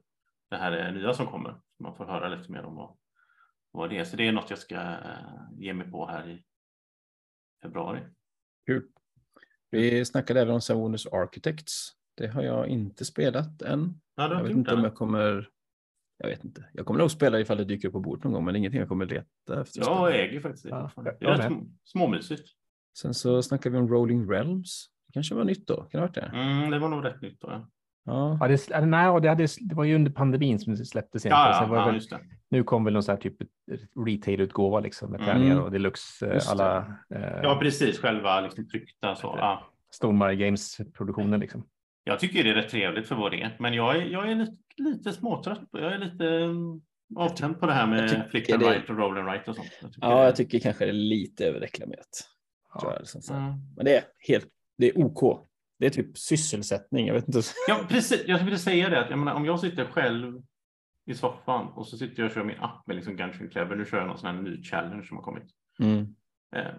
det 0.50 0.58
här 0.58 0.86
eh, 0.88 0.94
nya 0.94 1.14
som 1.14 1.26
kommer. 1.28 1.56
Man 1.80 1.96
får 1.96 2.06
höra 2.06 2.28
lite 2.30 2.52
mer 2.52 2.66
om 2.66 2.76
vad, 2.76 2.98
vad 3.72 3.90
det 3.90 3.98
är. 3.98 4.04
Så 4.04 4.18
det 4.18 4.28
är 4.28 4.32
något 4.32 4.50
jag 4.50 4.60
ska 4.60 4.76
eh, 4.76 4.98
ge 5.58 5.74
mig 5.74 5.92
på 5.92 6.08
här 6.08 6.30
i 6.30 6.44
februari. 7.62 8.00
Vi 9.72 10.06
snackade 10.06 10.42
även 10.42 10.54
om 10.54 10.62
Savonus 10.62 11.06
Architects. 11.08 11.92
Det 12.18 12.28
har 12.28 12.44
jag 12.44 12.68
inte 12.68 13.06
spelat 13.06 13.62
än. 13.62 14.02
Ja, 14.16 14.34
Jag 14.34 14.44
vet 14.44 14.52
inte 14.52 14.74
om 14.74 14.84
jag 14.84 14.96
kommer... 14.96 15.50
Jag 16.18 16.30
vet 16.30 16.44
inte. 16.44 16.66
Jag 16.74 16.86
kommer 16.86 17.00
nog 17.00 17.12
spela 17.12 17.40
ifall 17.40 17.58
det 17.58 17.66
dyker 17.66 17.88
upp 17.88 17.94
på 17.94 18.00
bordet 18.00 18.24
någon 18.24 18.34
gång, 18.34 18.46
men 18.46 18.56
ingenting 18.56 18.80
jag 18.80 18.90
kommer 18.90 19.06
leta 19.06 19.62
efter. 19.62 19.82
Jag 19.82 20.16
äger 20.20 20.40
faktiskt 20.40 20.64
det. 20.64 20.70
Ja, 20.70 20.92
det 21.20 21.26
är 21.26 21.38
rätt 21.38 21.58
småmysigt. 21.84 22.50
Sen 22.98 23.14
så 23.14 23.42
snackade 23.42 23.74
vi 23.74 23.82
om 23.82 23.88
Rolling 23.90 24.32
Realms. 24.32 24.86
Det 25.08 25.14
kanske 25.14 25.36
var 25.36 25.44
nytt 25.44 25.68
då? 25.68 25.76
Kan 25.76 25.88
det 25.92 25.98
ha 25.98 26.06
varit 26.08 26.16
det? 26.16 26.22
Mm, 26.34 26.72
det 26.72 26.80
var 26.80 26.90
nog 26.90 27.06
rätt 27.06 27.22
nytt 27.22 27.42
då. 27.42 27.48
Ja, 27.52 27.70
Ja. 28.06 28.38
Ja, 28.42 28.48
det, 28.48 28.86
nej, 28.86 29.22
det, 29.22 29.30
hade, 29.30 29.48
det 29.60 29.76
var 29.76 29.84
ju 29.84 29.96
under 29.96 30.12
pandemin 30.12 30.60
som 30.60 30.76
det 30.76 30.86
släpptes 30.86 31.26
ja, 31.26 31.68
ja, 31.70 31.86
väl, 31.86 32.00
det. 32.10 32.20
nu 32.50 32.64
kom 32.64 32.84
väl 32.84 32.94
någon 32.94 33.04
så 33.04 33.12
här 33.12 33.20
typ 33.20 33.36
retail-utgåva 34.06 34.80
liksom 34.80 35.12
med 35.12 35.22
Mm. 35.22 35.34
tärningar 35.34 35.60
och 35.62 35.72
deluxe, 35.72 36.32
eh, 36.32 36.42
alla 36.52 36.78
eh, 37.16 37.40
Ja, 37.44 37.58
precis. 37.62 38.00
Själva 38.00 38.42
liksom 38.42 38.68
tryckta 38.68 39.16
så. 39.16 39.36
Ja. 39.40 39.64
Stormare 39.92 40.36
Games-produktionen 40.36 41.40
liksom. 41.40 41.66
Jag 42.04 42.20
tycker 42.20 42.44
det 42.44 42.50
är 42.50 42.54
rätt 42.54 42.70
trevligt 42.70 43.08
för 43.08 43.16
vad 43.16 43.32
det 43.32 43.42
är. 43.42 43.56
Men 43.60 43.74
jag 43.74 43.96
är, 43.96 44.02
jag 44.06 44.32
är 44.32 44.36
lite, 44.36 44.58
lite 44.78 45.12
småtrött. 45.14 45.62
Jag 45.72 45.94
är 45.94 45.98
lite 45.98 46.28
mm, 46.30 46.82
avtänd 47.16 47.60
på 47.60 47.66
det 47.66 47.74
här 47.74 47.88
med 47.88 48.28
flick 48.32 48.50
and 48.50 48.60
det- 48.64 48.70
right 48.70 48.90
och 48.90 48.98
roll 48.98 49.18
and 49.18 49.28
right 49.28 49.48
och 49.48 49.56
sånt. 49.56 49.70
Jag 49.82 49.92
Ja, 50.02 50.18
det- 50.20 50.24
jag 50.26 50.36
tycker 50.36 50.60
kanske 50.60 50.86
det 50.86 50.92
är 50.92 50.94
lite 50.94 51.46
överreklamerat. 51.46 52.30
Ja. 52.74 52.80
jag, 52.84 53.00
liksom. 53.00 53.36
Mm. 53.36 53.54
Men 53.76 53.86
det 53.86 53.98
är 53.98 54.04
helt, 54.28 54.48
det 54.78 54.90
är 54.90 54.98
OK. 55.06 55.49
Det 55.80 55.86
är 55.86 55.90
typ 55.90 56.18
sysselsättning. 56.18 57.08
Jag 57.08 57.14
vet 57.14 57.28
inte. 57.28 57.42
Ja, 57.68 57.80
precis. 57.90 58.24
Jag 58.28 58.44
ville 58.44 58.58
säga 58.58 58.90
det. 58.90 59.00
Att, 59.04 59.10
jag 59.10 59.20
menar, 59.20 59.34
om 59.34 59.46
jag 59.46 59.60
sitter 59.60 59.86
själv 59.86 60.42
i 61.06 61.14
soffan 61.14 61.68
och 61.68 61.88
så 61.88 61.98
sitter 61.98 62.20
jag 62.24 62.30
och 62.30 62.34
kör 62.36 62.44
min 62.44 62.60
app 62.60 62.88
med 62.88 62.96
liksom 62.96 63.16
Gungeon 63.16 63.50
Clever. 63.50 63.76
Nu 63.76 63.86
kör 63.86 63.98
jag 63.98 64.08
någon 64.08 64.18
sån 64.18 64.36
här 64.36 64.42
ny 64.42 64.64
challenge 64.64 65.06
som 65.08 65.18
har 65.18 65.24
kommit. 65.24 65.44
Mm. 65.80 66.00
Eh, 66.56 66.74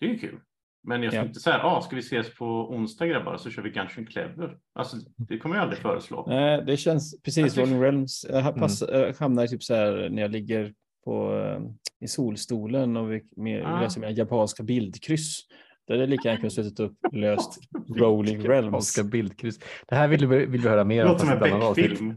det 0.00 0.06
är 0.06 0.10
ju 0.10 0.18
kul. 0.18 0.40
Men 0.82 1.02
jag 1.02 1.12
ska 1.12 1.20
Ja. 1.22 1.26
inte 1.26 1.40
säga, 1.40 1.58
ah, 1.62 1.80
ska 1.82 1.96
vi 1.96 2.00
ses 2.02 2.34
på 2.34 2.44
onsdag 2.70 3.06
grabbar 3.06 3.36
så 3.36 3.50
kör 3.50 3.62
vi 3.62 3.70
Gungeon 3.70 4.06
Clever. 4.06 4.58
Alltså, 4.74 4.96
det 5.16 5.38
kommer 5.38 5.56
jag 5.56 5.62
aldrig 5.62 5.78
föreslå. 5.82 6.24
Nej, 6.28 6.62
det 6.66 6.76
känns 6.76 7.22
precis. 7.22 7.38
Jag 7.40 7.50
tycker- 7.50 7.62
Rolling 7.62 7.82
Realms 7.82 8.26
jag 8.28 8.42
ha- 8.42 8.52
pass, 8.52 8.82
jag 8.88 9.12
hamnar 9.14 9.46
typ 9.46 9.62
så 9.62 9.74
här 9.74 10.08
när 10.10 10.22
jag 10.22 10.30
ligger 10.30 10.74
på, 11.04 11.34
eh, 11.38 11.60
i 12.00 12.08
solstolen 12.08 12.96
och 12.96 13.12
vi, 13.12 13.22
med, 13.36 13.64
Ah. 13.66 13.80
läser 13.80 14.00
mina 14.00 14.12
japanska 14.12 14.62
bildkryss. 14.62 15.40
Där 15.88 15.94
är 15.94 15.98
det 15.98 16.06
lika 16.06 16.28
gärna 16.28 16.40
kunnat 16.40 16.52
suttit 16.52 16.80
upp 16.80 16.96
löst 17.12 17.58
Rolling 17.96 18.40
Realms. 18.48 18.64
Japanska 18.66 19.02
bildkryss. 19.04 19.58
Det 19.88 19.94
här 19.94 20.08
vill 20.08 20.26
vi, 20.26 20.46
vill 20.46 20.60
vi 20.60 20.68
höra 20.68 20.84
mer 20.84 20.96
Det 20.96 21.02
om. 21.04 21.12
låter 21.12 21.26
som 21.26 21.34
en. 21.42 21.74
Beck-film. 21.74 22.16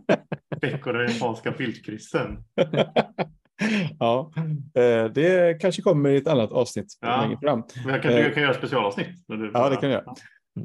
Beck 0.60 0.86
och 0.86 0.92
den 0.92 1.08
japanska 1.12 1.50
bildkryssen. 1.50 2.36
ja, 3.98 4.32
eh, 4.74 5.04
det 5.04 5.60
kanske 5.60 5.82
kommer 5.82 6.10
i 6.10 6.16
ett 6.16 6.28
annat 6.28 6.52
avsnitt 6.52 6.86
Ja. 7.00 7.20
längre 7.22 7.38
fram. 7.42 7.62
Men 7.84 7.94
jag 7.94 8.02
kan, 8.02 8.12
Eh. 8.12 8.18
jag 8.18 8.34
kan 8.34 8.42
göra 8.42 8.54
specialavsnitt. 8.54 9.24
när 9.28 9.36
du- 9.36 9.50
Ja, 9.54 9.68
det 9.68 9.76
kan 9.76 9.90
jag 9.90 10.02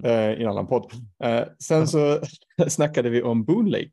göra. 0.03 0.21
eh, 0.29 0.39
i 0.39 0.43
en 0.43 0.50
annan 0.50 0.67
podd. 0.67 0.91
Eh, 1.24 1.43
sen 1.63 1.88
så 1.88 2.19
snackade 2.67 3.09
vi 3.09 3.21
om 3.24 3.43
Boon 3.45 3.69
Lake. 3.69 3.89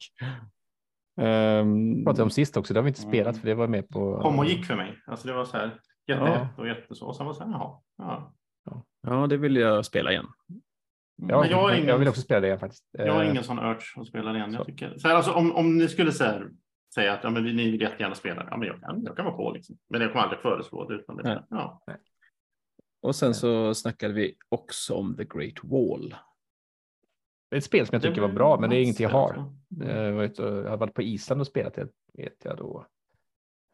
Ehm, 1.21 2.05
pratade 2.05 2.23
om 2.23 2.31
sist 2.31 2.57
också. 2.57 2.75
Det 2.75 2.81
har 2.81 2.85
vi 2.85 2.89
inte 2.89 3.03
Mm. 3.03 3.11
spelat 3.13 3.37
för 3.39 3.47
det 3.49 3.55
var 3.55 3.69
med 3.69 3.89
på. 3.89 4.21
Kom 4.23 4.39
och 4.39 4.45
gick 4.45 4.65
för 4.67 4.77
mig. 4.77 4.95
Alltså 5.07 5.29
det 5.29 5.35
var 5.35 5.45
så 5.45 5.57
här 5.57 5.75
jättehett 6.09 6.59
och 6.59 6.69
jätteså. 6.69 7.07
Och 7.07 7.17
sen 7.17 7.27
var 7.27 7.33
det 7.33 7.37
så 7.39 7.45
här, 7.45 7.51
jaha. 7.53 7.71
Ja. 7.99 8.35
Ja, 9.03 9.27
det 9.27 9.37
vill 9.37 9.57
jag 9.57 9.87
spela 9.87 10.11
igen. 10.13 10.27
Ja, 11.17 11.41
Men 11.41 11.51
jag, 11.51 11.57
har 11.57 11.73
ingen, 11.75 11.89
jag 11.89 11.99
vill 11.99 12.09
också 12.09 12.21
spela 12.21 12.41
det 12.41 12.47
igen 12.47 12.59
faktiskt. 12.59 12.89
jag 12.93 13.13
har 13.15 13.25
Eh, 13.25 13.31
ingen 13.31 13.45
sån 13.45 13.59
urge 13.59 13.83
att 13.97 14.07
spela 14.07 14.33
det 14.33 14.39
igen. 14.39 14.53
så. 14.53 14.59
Jag 14.59 14.67
tycker, 14.67 14.99
så 14.99 15.09
här, 15.09 15.15
alltså, 15.15 15.33
om, 15.33 15.57
om 15.57 15.79
ni 15.79 15.89
skulle 15.89 16.13
så 16.13 16.25
här, 16.25 16.51
säga 16.95 17.13
att 17.13 17.25
ja, 17.25 17.31
men 17.31 17.45
ni 17.45 17.71
vill 17.71 17.81
jättegärna 17.81 18.15
spela, 18.15 18.47
ja, 18.51 18.57
men 18.57 18.69
jag, 18.69 18.81
kan, 18.81 19.03
jag 19.05 19.17
kan 19.17 19.25
vara 19.25 19.37
på. 19.37 19.51
Liksom. 19.53 19.79
Men 19.91 20.01
jag 20.01 20.13
kommer 20.13 20.23
aldrig 20.25 20.41
föreslå 20.41 20.89
det. 20.89 20.95
Utan 20.95 21.17
det 21.17 21.23
Nej. 21.23 21.39
ja. 21.51 21.83
Och 23.03 23.17
sen 23.17 23.35
så 23.35 23.75
snackade 23.75 24.15
vi 24.15 24.37
också 24.49 24.95
om 24.95 25.17
The 25.17 25.25
Great 25.25 25.65
Wall. 25.65 26.15
Det 27.51 27.57
är 27.57 27.59
ett 27.59 27.65
spel 27.65 27.87
som 27.87 27.95
jag 27.95 28.03
tycker 28.03 28.21
var 28.21 28.29
bra, 28.29 28.61
men 28.61 28.71
det 28.71 28.77
är 28.77 28.83
inget 28.83 29.01
jag 29.01 29.09
har. 29.09 29.53
Eh, 29.83 29.89
Jag 29.99 30.31
jag 30.39 30.71
har 30.71 30.77
varit 30.77 30.95
på 30.95 31.03
Island 31.03 31.41
och 31.41 31.47
spelat 31.47 31.75
det, 31.75 31.89
vet 32.15 32.45
jag 32.45 32.57
då. 32.57 32.87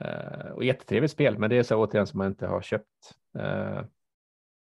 Eh, 0.04 0.50
Och 0.52 0.64
jättetrevligt 0.64 1.12
spel, 1.12 1.38
men 1.38 1.50
det 1.50 1.56
är 1.58 1.62
så 1.62 1.76
återigen 1.76 2.06
som 2.06 2.18
man 2.18 2.26
inte 2.26 2.46
har 2.46 2.62
köpt. 2.62 3.14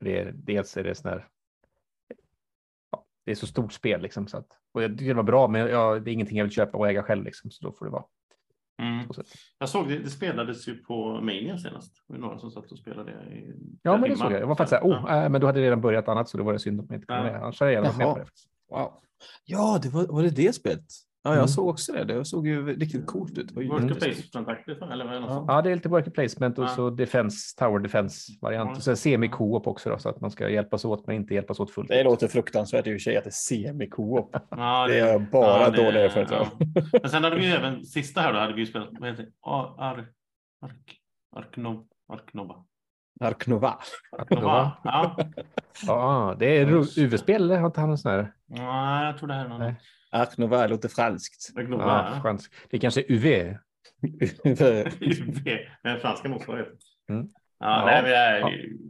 Det 0.02 0.20
är, 0.20 0.32
dels 0.36 0.78
är 0.78 0.84
det 0.84 0.96
sån 0.96 1.10
här, 1.12 1.28
ja, 2.92 3.06
det 3.26 3.32
är 3.32 3.36
så 3.36 3.48
stort 3.48 3.74
spel 3.74 4.02
liksom. 4.02 4.28
Så 4.28 4.38
att, 4.38 4.48
och 4.72 4.84
jag 4.84 4.92
tycker 4.92 5.08
det 5.08 5.14
var 5.14 5.24
bra, 5.24 5.48
men 5.48 5.62
jag, 5.62 6.04
det 6.04 6.12
är 6.12 6.14
ingenting 6.14 6.38
jag 6.38 6.46
vill 6.46 6.54
köpa 6.54 6.78
och 6.78 6.90
äga 6.90 7.04
själv 7.04 7.24
liksom, 7.24 7.52
så 7.52 7.66
då 7.66 7.74
får 7.74 7.86
det 7.86 7.92
vara. 7.92 8.04
Mm. 8.82 9.08
Jag 9.60 9.70
såg 9.70 9.88
det, 9.90 10.00
det 10.00 10.10
spelades 10.10 10.68
ju 10.68 10.78
på 10.78 11.14
Mania 11.14 11.58
senast. 11.58 11.96
Det 12.08 12.14
var 12.14 12.20
några 12.20 12.38
som 12.40 12.52
satt 12.52 12.72
och 12.72 12.78
spelade 12.78 13.12
i 13.12 13.54
Ja, 13.82 13.98
men 13.98 14.10
det 14.10 14.16
såg 14.16 14.32
jag. 14.32 14.42
Jag 14.42 14.48
var 14.48 14.56
faktiskt 14.56 14.82
så 14.82 14.88
här, 14.88 14.94
oh, 14.98 15.06
Ja. 15.08 15.24
äh, 15.24 15.30
men 15.30 15.42
då 15.42 15.48
hade 15.48 15.62
redan 15.62 15.82
börjat 15.82 16.08
annat, 16.08 16.30
så 16.30 16.38
då 16.38 16.44
var 16.44 16.54
det 16.54 16.60
synd 16.60 16.80
att 16.82 16.90
man 16.90 16.96
inte 16.96 17.08
kom 17.08 17.16
Ja. 17.16 17.24
med. 17.24 17.36
Annars 17.36 17.60
hade 17.60 17.72
jag 17.72 17.84
gärna 17.86 17.98
varit 17.98 18.18
med 18.18 18.26
på 18.26 18.32
det. 18.70 18.76
Wow. 18.76 18.94
Ja, 19.46 19.80
det 19.84 19.90
var, 19.90 20.08
var 20.08 20.24
det 20.24 20.30
det 20.30 20.56
spelet? 20.56 20.86
Ja, 21.24 21.30
jag 21.30 21.38
Mm. 21.38 21.48
såg 21.48 21.68
också 21.68 21.94
det. 21.94 22.04
Det 22.04 22.26
såg 22.26 22.48
ju 22.48 22.76
riktigt 22.76 23.06
coolt 23.08 23.38
ut. 23.38 23.56
Det 23.56 23.64
Worker 23.68 23.96
placement-aktigt, 23.96 24.92
eller 24.92 25.06
vad 25.06 25.14
är 25.16 25.20
det? 25.20 25.26
Ja. 25.28 25.46
Ja. 25.48 25.56
Ja, 25.56 25.62
det 25.62 25.72
är 25.72 25.76
lite 25.76 25.90
worker 25.90 26.12
placement 26.12 26.58
och 26.58 26.64
Ja. 26.64 26.68
så 26.70 26.90
defense, 26.90 27.58
tower 27.58 27.80
defense 27.80 28.32
variant. 28.42 28.70
Ja. 28.70 28.76
Och 28.76 28.84
sen 28.84 28.98
semi-co-op 28.98 29.68
också 29.68 29.90
då, 29.90 29.98
så 29.98 30.10
att 30.10 30.22
man 30.22 30.32
ska 30.32 30.50
hjälpas 30.50 30.86
åt 30.86 31.08
men 31.08 31.16
inte 31.16 31.34
hjälpas 31.34 31.60
åt 31.60 31.72
fullt 31.72 31.90
Det 31.90 32.04
låter 32.04 32.28
fruktansvärt 32.28 32.88
i 32.88 32.90
och 32.90 32.94
för 32.94 33.00
sig 33.00 33.18
att 33.18 33.24
det 33.24 33.30
är 33.30 33.32
semi-co-op. 33.32 34.36
Ja, 34.50 34.88
Det 34.88 35.00
är 35.00 35.20
bara 35.20 35.70
det- 35.70 35.84
dåliga 35.84 36.04
erfarenheter 36.06 36.36
ja. 36.36 36.66
Men 37.02 37.10
sen 37.12 37.24
hade 37.24 37.36
vi 37.36 37.46
ju 37.46 37.52
även, 37.56 37.86
sista 37.86 38.22
här 38.22 38.34
då, 38.34 38.40
hade 38.40 38.54
vi 38.54 38.60
ju 38.60 38.66
spelat, 38.66 38.90
vad 39.00 39.10
heter 39.10 39.24
det? 39.24 39.30
Ar, 39.42 39.76
ar, 39.78 40.08
ark, 40.66 40.98
arknob, 41.36 41.88
arknoba. 42.14 42.56
Arknova. 43.20 43.80
Arknova. 44.20 44.72
Ja. 44.84 45.18
Ja, 45.88 46.36
det 46.40 46.58
är 46.58 47.00
UV-spel 47.00 47.52
har 47.52 47.66
inte 47.66 47.82
han 47.82 47.90
en 47.90 47.98
sån 47.98 48.12
här? 48.12 48.34
Nej, 48.48 49.06
jag 49.06 49.18
tror 49.18 49.28
det 49.28 49.34
här 49.34 49.46
är 49.46 49.50
någon. 49.50 49.60
Nej. 49.60 49.76
Arknova 50.12 50.68
låter 50.68 50.90
franskt. 50.90 51.52
Ja, 51.56 51.62
Ja, 51.70 52.20
fransk. 52.22 52.54
Det 52.70 52.80
kanske 52.80 53.02
är 53.02 53.06
UV. 53.12 53.56
UV, 55.00 55.58
Den 55.84 56.00
franska 56.02 56.30
motsvarigheten. 56.30 56.78
Mm. 57.10 57.28
Ja, 57.60 57.92
Ja. 57.92 58.02
Det, 58.02 58.16
är, 58.16 58.42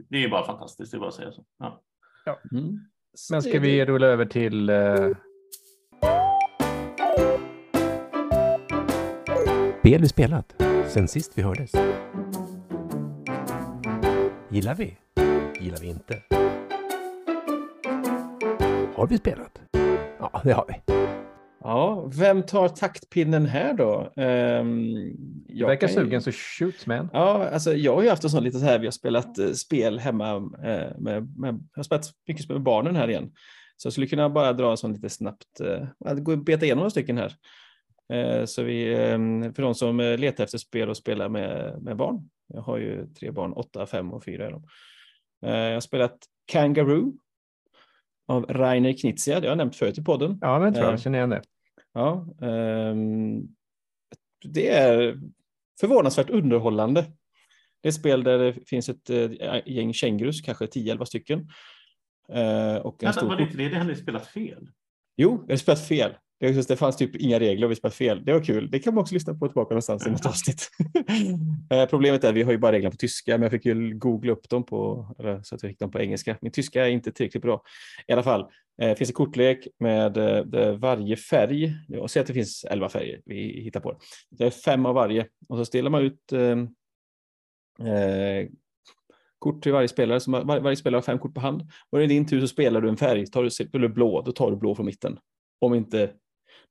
det 0.09 0.17
är 0.17 0.21
ju 0.21 0.29
bara 0.29 0.45
fantastiskt, 0.45 0.91
det 0.91 0.97
är 0.97 0.99
bara 0.99 1.09
att 1.09 1.15
säga 1.15 1.31
så. 1.31 1.45
Ja. 1.59 1.81
Mm. 2.51 2.79
Men 3.31 3.41
ska 3.41 3.59
vi 3.59 3.85
rulla 3.85 4.07
över 4.07 4.25
till 4.25 4.69
eh... 4.69 5.09
Spel 9.79 10.01
vi 10.01 10.07
spelat 10.07 10.53
sen 10.87 11.07
sist 11.07 11.31
vi 11.35 11.41
hördes. 11.41 11.71
Gillar 14.49 14.75
vi? 14.75 14.97
Gillar 15.59 15.77
vi 15.81 15.87
inte? 15.87 16.21
Har 18.95 19.07
vi 19.07 19.17
spelat? 19.17 19.60
Ja, 20.33 20.41
det 20.43 20.53
har 20.53 20.65
vi. 20.67 20.93
Ja, 21.63 22.09
vem 22.19 22.43
tar 22.43 22.67
taktpinnen 22.67 23.45
här 23.45 23.73
då? 23.73 24.13
Um, 24.15 24.93
Du 25.47 25.65
verkar 25.65 25.87
sugen 25.87 26.21
så 26.21 26.31
shoot 26.31 26.85
man. 26.85 27.09
Ja, 27.13 27.49
alltså 27.49 27.73
jag 27.73 27.95
har 27.95 28.03
ju 28.03 28.09
haft 28.09 28.23
en 28.23 28.29
sån 28.29 28.43
lite 28.43 28.59
så 28.59 28.65
här, 28.65 28.79
vi 28.79 28.85
har 28.87 28.91
spelat 28.91 29.37
eh, 29.37 29.51
spel 29.51 29.99
hemma 29.99 30.35
eh, 30.63 30.97
med, 30.97 31.39
med, 31.39 31.53
jag 31.53 31.79
har 31.79 31.83
spelat 31.83 32.05
mycket 32.27 32.43
spel 32.43 32.55
med 32.55 32.63
barnen 32.63 32.95
här 32.95 33.09
igen. 33.09 33.31
Så 33.77 33.85
jag 33.85 33.93
skulle 33.93 34.07
kunna 34.07 34.29
bara 34.29 34.53
dra 34.53 34.71
en 34.71 34.77
sån 34.77 34.93
lite 34.93 35.09
snabbt, 35.09 35.59
eh, 35.59 36.13
gå 36.13 36.31
och 36.31 36.37
beta 36.37 36.65
igenom 36.65 36.79
några 36.79 36.89
stycken 36.89 37.17
här. 37.17 37.33
Eh, 38.13 38.45
så 38.45 38.63
vi, 38.63 38.93
eh, 38.93 39.19
för 39.53 39.61
de 39.61 39.75
som 39.75 39.99
eh, 39.99 40.17
letar 40.17 40.43
efter 40.43 40.57
spel 40.57 40.89
och 40.89 40.97
spelar 40.97 41.29
med, 41.29 41.77
med 41.81 41.97
barn. 41.97 42.29
Jag 42.53 42.61
har 42.61 42.77
ju 42.77 43.07
tre 43.19 43.31
barn, 43.31 43.53
åtta, 43.53 43.85
fem 43.85 44.13
och 44.13 44.23
fyra 44.23 44.47
är 44.47 44.51
de. 44.51 44.63
Eh, 45.45 45.57
jag 45.57 45.73
har 45.73 45.81
spelat 45.81 46.17
Kangaroo 46.45 47.13
av 48.31 48.45
Rainer 48.45 48.93
Knizia, 48.93 49.39
det 49.39 49.47
har 49.47 49.51
jag 49.51 49.57
nämnt 49.57 49.75
förut 49.75 49.97
i 49.97 50.03
podden. 50.03 50.37
Ja, 50.41 50.59
men 50.59 50.65
jag 50.65 50.75
tror 50.75 50.85
Eh. 50.85 50.91
jag 50.91 51.01
känner 51.01 51.17
igen 51.17 51.29
det. 51.29 51.41
Ja, 51.93 52.27
ehm, 52.41 53.41
det 54.45 54.69
är 54.69 55.19
förvånansvärt 55.79 56.29
underhållande. 56.29 57.01
Det 57.81 57.87
är 57.87 57.89
ett 57.89 57.95
spel 57.95 58.23
där 58.23 58.37
det 58.39 58.53
finns 58.69 58.89
ett 58.89 59.09
eh, 59.09 59.61
gäng 59.65 59.93
kängurus, 59.93 60.41
kanske 60.41 60.65
10-11 60.65 61.05
stycken. 61.05 61.39
Eh, 62.29 62.75
och 62.75 63.03
en 63.03 63.07
Vänta, 63.07 63.13
stor 63.13 63.27
var 63.27 63.35
det 63.35 63.43
inte 63.43 63.57
det? 63.57 63.69
Det 63.69 63.77
hade 63.77 63.95
spelat 63.95 64.27
fel. 64.27 64.69
Jo, 65.17 65.43
jag 65.47 65.53
har 65.53 65.57
spelat 65.57 65.87
fel. 65.87 66.11
Det, 66.41 66.49
just, 66.49 66.69
det 66.69 66.75
fanns 66.75 66.97
typ 66.97 67.15
inga 67.15 67.39
regler 67.39 67.65
och 67.65 67.71
vi 67.71 67.75
spelade 67.75 67.95
fel. 67.95 68.25
Det 68.25 68.33
var 68.33 68.43
kul. 68.43 68.71
Det 68.71 68.79
kan 68.79 68.93
man 68.93 69.01
också 69.01 69.13
lyssna 69.13 69.33
på 69.33 69.47
tillbaka 69.47 69.73
någonstans 69.73 70.07
i 70.07 70.09
något 70.09 70.25
avsnitt. 70.25 70.69
Eh, 71.71 71.85
Problemet 71.85 72.23
är 72.23 72.29
att 72.29 72.35
vi 72.35 72.43
har 72.43 72.51
ju 72.51 72.57
bara 72.57 72.71
reglerna 72.71 72.91
på 72.91 72.97
tyska, 72.97 73.31
men 73.31 73.41
jag 73.41 73.51
fick 73.51 73.65
ju 73.65 73.93
googla 73.97 74.31
upp 74.31 74.49
dem 74.49 74.65
på, 74.65 75.07
eller, 75.19 75.41
så 75.43 75.55
att 75.55 75.63
jag 75.63 75.69
fick 75.71 75.79
dem 75.79 75.91
på 75.91 75.99
engelska. 75.99 76.37
Min 76.41 76.51
tyska 76.51 76.85
är 76.85 76.89
inte 76.89 77.11
tillräckligt 77.11 77.43
bra. 77.43 77.61
I 78.07 78.11
alla 78.13 78.23
fall, 78.23 78.45
eh, 78.81 78.95
finns 78.95 79.09
det 79.09 79.13
kortlek 79.13 79.67
med 79.79 80.17
eh, 80.17 80.45
det- 80.45 80.71
varje 80.77 81.15
färg. 81.15 81.73
Jag 81.87 82.09
säger 82.09 82.23
att 82.23 82.27
det 82.27 82.33
finns 82.33 82.65
11 82.69 82.89
färger, 82.89 83.21
vi 83.25 83.61
hittar 83.63 83.79
på 83.79 83.91
det. 83.91 83.97
Det 84.29 84.45
är 84.45 84.49
fem 84.49 84.85
av 84.85 84.95
varje 84.95 85.27
och 85.49 85.57
så 85.57 85.65
ställer 85.65 85.89
man 85.89 86.01
ut 86.01 86.31
eh, 86.33 86.57
kort 89.39 89.63
till 89.63 89.71
varje 89.71 89.87
spelare. 89.87 90.19
Så 90.19 90.31
var, 90.31 90.59
varje 90.59 90.75
spelare 90.75 90.97
har 90.97 91.01
fem 91.03 91.19
kort 91.19 91.33
på 91.33 91.39
hand. 91.41 91.61
Och 91.89 91.97
är 91.97 92.01
det 92.01 92.07
din 92.07 92.27
tur 92.27 92.41
så 92.41 92.47
spelar 92.47 92.81
du 92.81 92.89
en 92.89 92.97
färg. 92.97 93.27
Tar 93.27 93.79
du 93.79 93.89
blå, 93.89 94.21
då 94.21 94.31
tar 94.31 94.51
du 94.51 94.57
blå 94.57 94.75
från 94.75 94.85
mitten. 94.85 95.17
Om 95.61 95.73
inte 95.73 96.11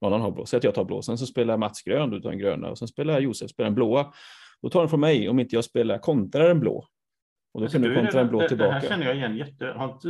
någon 0.00 0.12
annan 0.12 0.20
har 0.24 0.30
blå. 0.30 0.46
Säg 0.46 0.56
att 0.56 0.64
jag 0.64 0.74
tar 0.74 0.84
blå. 0.84 1.02
Sen 1.02 1.18
så 1.18 1.26
spelar 1.26 1.56
Mats 1.56 1.82
grön, 1.82 2.10
du 2.10 2.20
tar 2.20 2.32
en 2.32 2.38
gröna. 2.38 2.70
Och 2.70 2.78
sen 2.78 2.88
spelar 2.88 3.20
Josef 3.20 3.50
spelar 3.50 3.68
en 3.68 3.74
blåa. 3.74 4.12
Då 4.62 4.70
tar 4.70 4.80
den 4.80 4.88
från 4.88 5.00
mig 5.00 5.28
om 5.28 5.40
inte 5.40 5.54
jag 5.54 5.64
spelar 5.64 5.98
kontrar 5.98 6.50
en 6.50 6.60
blå. 6.60 6.76
Och 7.52 7.60
då 7.60 7.64
Alltså, 7.64 7.78
kan 7.78 7.88
du 7.88 7.94
kontra 7.96 8.20
en 8.20 8.28
blå 8.28 8.40
det, 8.40 8.48
tillbaka. 8.48 8.70
Det 8.70 8.80
här 8.80 8.88
känner 8.88 9.06
jag 9.06 9.16
igen 9.16 9.36
jätte... 9.36 9.66
Har, 9.66 9.92
inte, 9.92 10.08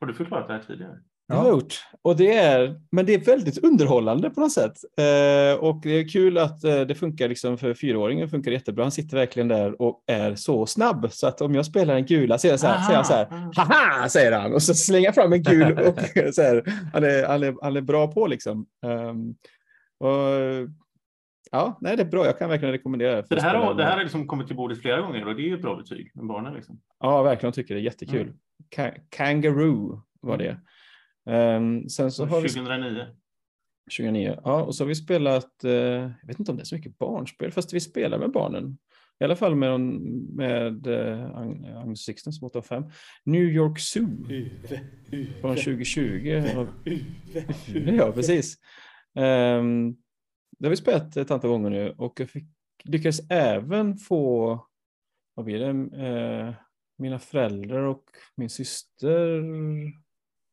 har 0.00 0.06
du 0.06 0.14
förklarat 0.14 0.48
det 0.48 0.52
här 0.54 0.62
tidigare? 0.62 0.98
Det 1.28 1.34
har 1.34 1.44
jag 1.44 1.52
gjort. 1.54 1.74
Och 2.02 2.16
det 2.16 2.36
är, 2.36 2.80
men 2.90 3.06
det 3.06 3.14
är 3.14 3.18
väldigt 3.18 3.58
underhållande 3.64 4.30
på 4.30 4.40
något 4.40 4.52
sätt. 4.52 4.72
Eh, 4.98 5.58
och 5.64 5.80
det 5.82 5.90
är 5.90 6.08
kul 6.08 6.38
att 6.38 6.64
eh, 6.64 6.80
det 6.80 6.94
funkar 6.94 7.28
liksom 7.28 7.58
för 7.58 7.74
fyraåringen. 7.74 8.28
funkar 8.28 8.50
jättebra. 8.50 8.84
Han 8.84 8.90
sitter 8.92 9.16
verkligen 9.16 9.48
där 9.48 9.82
och 9.82 10.04
är 10.06 10.34
så 10.34 10.66
snabb. 10.66 11.06
Så 11.12 11.26
att 11.26 11.40
om 11.40 11.54
jag 11.54 11.66
spelar 11.66 11.94
en 11.94 12.06
gula 12.06 12.38
så 12.38 12.48
är 12.48 12.52
det 12.52 12.58
så 12.58 12.66
här, 12.66 12.82
säger 12.82 12.96
han 12.96 13.04
så 13.04 13.12
här, 13.14 13.26
Aha. 13.30 13.50
haha, 13.56 14.08
säger 14.08 14.32
han. 14.32 14.54
Och 14.54 14.62
så 14.62 14.74
slänger 14.74 15.12
fram 15.12 15.32
en 15.32 15.42
gul 15.42 15.72
och 15.88 16.34
så 16.34 16.42
här, 16.42 16.62
han, 16.92 17.04
är, 17.04 17.26
han, 17.26 17.42
är, 17.42 17.54
han 17.62 17.76
är 17.76 17.80
bra 17.80 18.06
på 18.12 18.26
liksom. 18.26 18.66
Ehm, 18.86 19.30
och, 19.98 20.68
ja, 21.50 21.78
nej, 21.80 21.96
det 21.96 22.02
är 22.02 22.06
bra. 22.06 22.26
Jag 22.26 22.38
kan 22.38 22.48
verkligen 22.48 22.72
rekommendera 22.72 23.22
Så 23.26 23.34
det 23.34 23.42
här, 23.42 23.54
har, 23.54 23.74
det 23.74 23.84
här 23.84 23.96
har 23.96 24.02
liksom 24.02 24.26
kommit 24.26 24.46
till 24.46 24.56
bordet 24.56 24.80
flera 24.80 25.00
gånger 25.00 25.28
och 25.28 25.36
det 25.36 25.42
är 25.42 25.48
ju 25.48 25.54
ett 25.54 25.62
bra 25.62 25.76
betyg 25.76 26.10
barnen. 26.14 26.54
Liksom. 26.54 26.80
Ja, 27.00 27.22
verkligen. 27.22 27.48
Jag 27.48 27.54
tycker 27.54 27.74
det 27.74 27.80
är 27.80 27.84
jättekul. 27.84 28.20
Mm. 28.20 28.34
Ka- 28.76 29.00
Kangaroo 29.10 30.02
var 30.20 30.38
det. 30.38 30.56
Ehm, 31.26 31.88
sen 31.88 32.12
så 32.12 32.24
har 32.26 32.40
vi 32.40 32.48
2009. 32.48 33.06
29. 33.90 34.38
Ja, 34.44 34.62
och 34.62 34.74
så 34.74 34.84
har 34.84 34.88
vi 34.88 34.94
spelat, 34.94 35.64
eh, 35.64 35.70
jag 35.72 36.26
vet 36.26 36.38
inte 36.38 36.50
om 36.50 36.56
det 36.56 36.62
är 36.62 36.64
så 36.64 36.74
mycket 36.76 36.98
barnspel, 36.98 37.52
fast 37.52 37.72
vi 37.72 37.80
spelar 37.80 38.18
med 38.18 38.32
barnen. 38.32 38.78
I 39.20 39.24
alla 39.24 39.36
fall 39.36 39.54
med, 39.56 39.80
med 40.36 40.86
eh, 40.86 41.30
Ag- 41.36 41.76
Agnes 41.82 42.04
Sixten 42.04 42.32
som 42.32 42.46
8 42.46 42.58
av 42.58 42.62
5. 42.62 42.84
New 43.24 43.42
York 43.42 43.78
Zoo 43.80 44.06
från 45.40 45.56
2020. 45.56 46.42
Och- 46.56 46.68
Ja, 47.94 48.12
precis. 48.12 48.56
Um, 49.14 49.96
det 50.58 50.66
har 50.66 50.70
vi 50.70 50.76
spelat 50.76 51.16
ett 51.16 51.30
antal 51.30 51.50
gånger 51.50 51.70
nu 51.70 51.90
och 51.98 52.20
jag 52.20 52.30
fick, 52.30 52.44
lyckades 52.84 53.30
även 53.30 53.96
få, 53.96 54.60
vad 55.34 55.44
blir 55.46 55.58
det, 55.58 55.68
eh, 56.06 56.54
mina 56.98 57.18
föräldrar 57.18 57.82
och 57.82 58.04
min 58.36 58.50
syster 58.50 59.42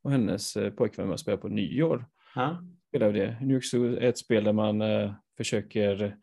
och 0.04 0.12
hennes 0.12 0.56
eh, 0.56 0.74
pojkvän 0.74 1.08
med 1.08 1.14
att 1.14 1.20
spela 1.20 1.38
på 1.38 1.48
nyår. 1.48 2.06
Ja. 2.36 2.64
Spelar 2.88 3.14
det. 3.14 3.38
New 3.42 3.52
York 3.52 3.66
Zoo 3.66 3.86
är 3.86 4.02
ett 4.02 4.18
spel 4.18 4.44
där 4.44 4.54
man 4.54 4.82
eh, 4.82 5.14
försöker 5.38 6.18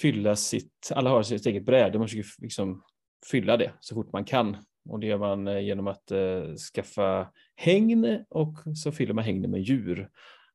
fylla 0.00 0.36
sitt, 0.36 0.90
alla 0.94 1.10
har 1.10 1.22
sitt 1.22 1.46
eget 1.46 1.64
bräde, 1.64 1.98
man 1.98 2.08
försöker 2.08 2.42
liksom 2.42 2.82
fylla 3.30 3.56
det 3.56 3.72
så 3.80 3.94
fort 3.94 4.12
man 4.12 4.24
kan. 4.24 4.56
Och 4.88 5.00
det 5.00 5.06
gör 5.06 5.18
man 5.18 5.48
eh, 5.48 5.60
genom 5.60 5.86
att 5.86 6.10
eh, 6.10 6.54
skaffa 6.74 7.32
hägn 7.56 8.24
och 8.28 8.58
så 8.76 8.92
fyller 8.92 9.14
man 9.14 9.24
hägnen 9.24 9.50
med 9.50 9.62
djur. 9.62 10.10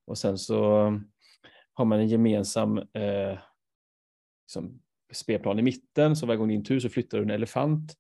Och 0.06 0.18
sen 0.18 0.38
så 0.38 0.64
har 1.74 1.86
man 1.86 2.00
en 2.00 2.08
gemensam 2.08 2.78
eh, 2.78 3.40
liksom 4.46 4.82
spelplan 5.14 5.60
i 5.60 5.62
mitten, 5.62 6.16
så 6.16 6.26
varje 6.26 6.38
gång 6.38 6.48
din 6.48 6.64
tur 6.64 6.80
så 6.80 6.90
flyttar 6.90 7.18
du 7.18 7.24
en 7.24 7.30
elefant 7.30 7.96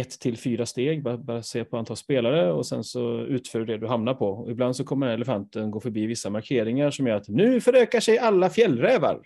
ett 0.00 0.10
till 0.20 0.38
fyra 0.38 0.66
steg, 0.66 1.02
bara, 1.02 1.42
se 1.42 1.64
på 1.64 1.76
antal 1.76 1.96
spelare 1.96 2.52
och 2.52 2.66
sen 2.66 2.84
så 2.84 3.18
utför 3.20 3.58
du 3.58 3.64
det 3.64 3.78
du 3.78 3.86
hamnar 3.86 4.14
på. 4.14 4.28
Och 4.28 4.50
ibland 4.50 4.76
så 4.76 4.84
kommer 4.84 5.06
elefanten 5.06 5.70
gå 5.70 5.80
förbi 5.80 6.06
vissa 6.06 6.30
markeringar 6.30 6.90
som 6.90 7.06
gör 7.06 7.16
att 7.16 7.28
nu 7.28 7.60
förökar 7.60 8.00
sig 8.00 8.18
alla 8.18 8.50
fjällrävar. 8.50 9.20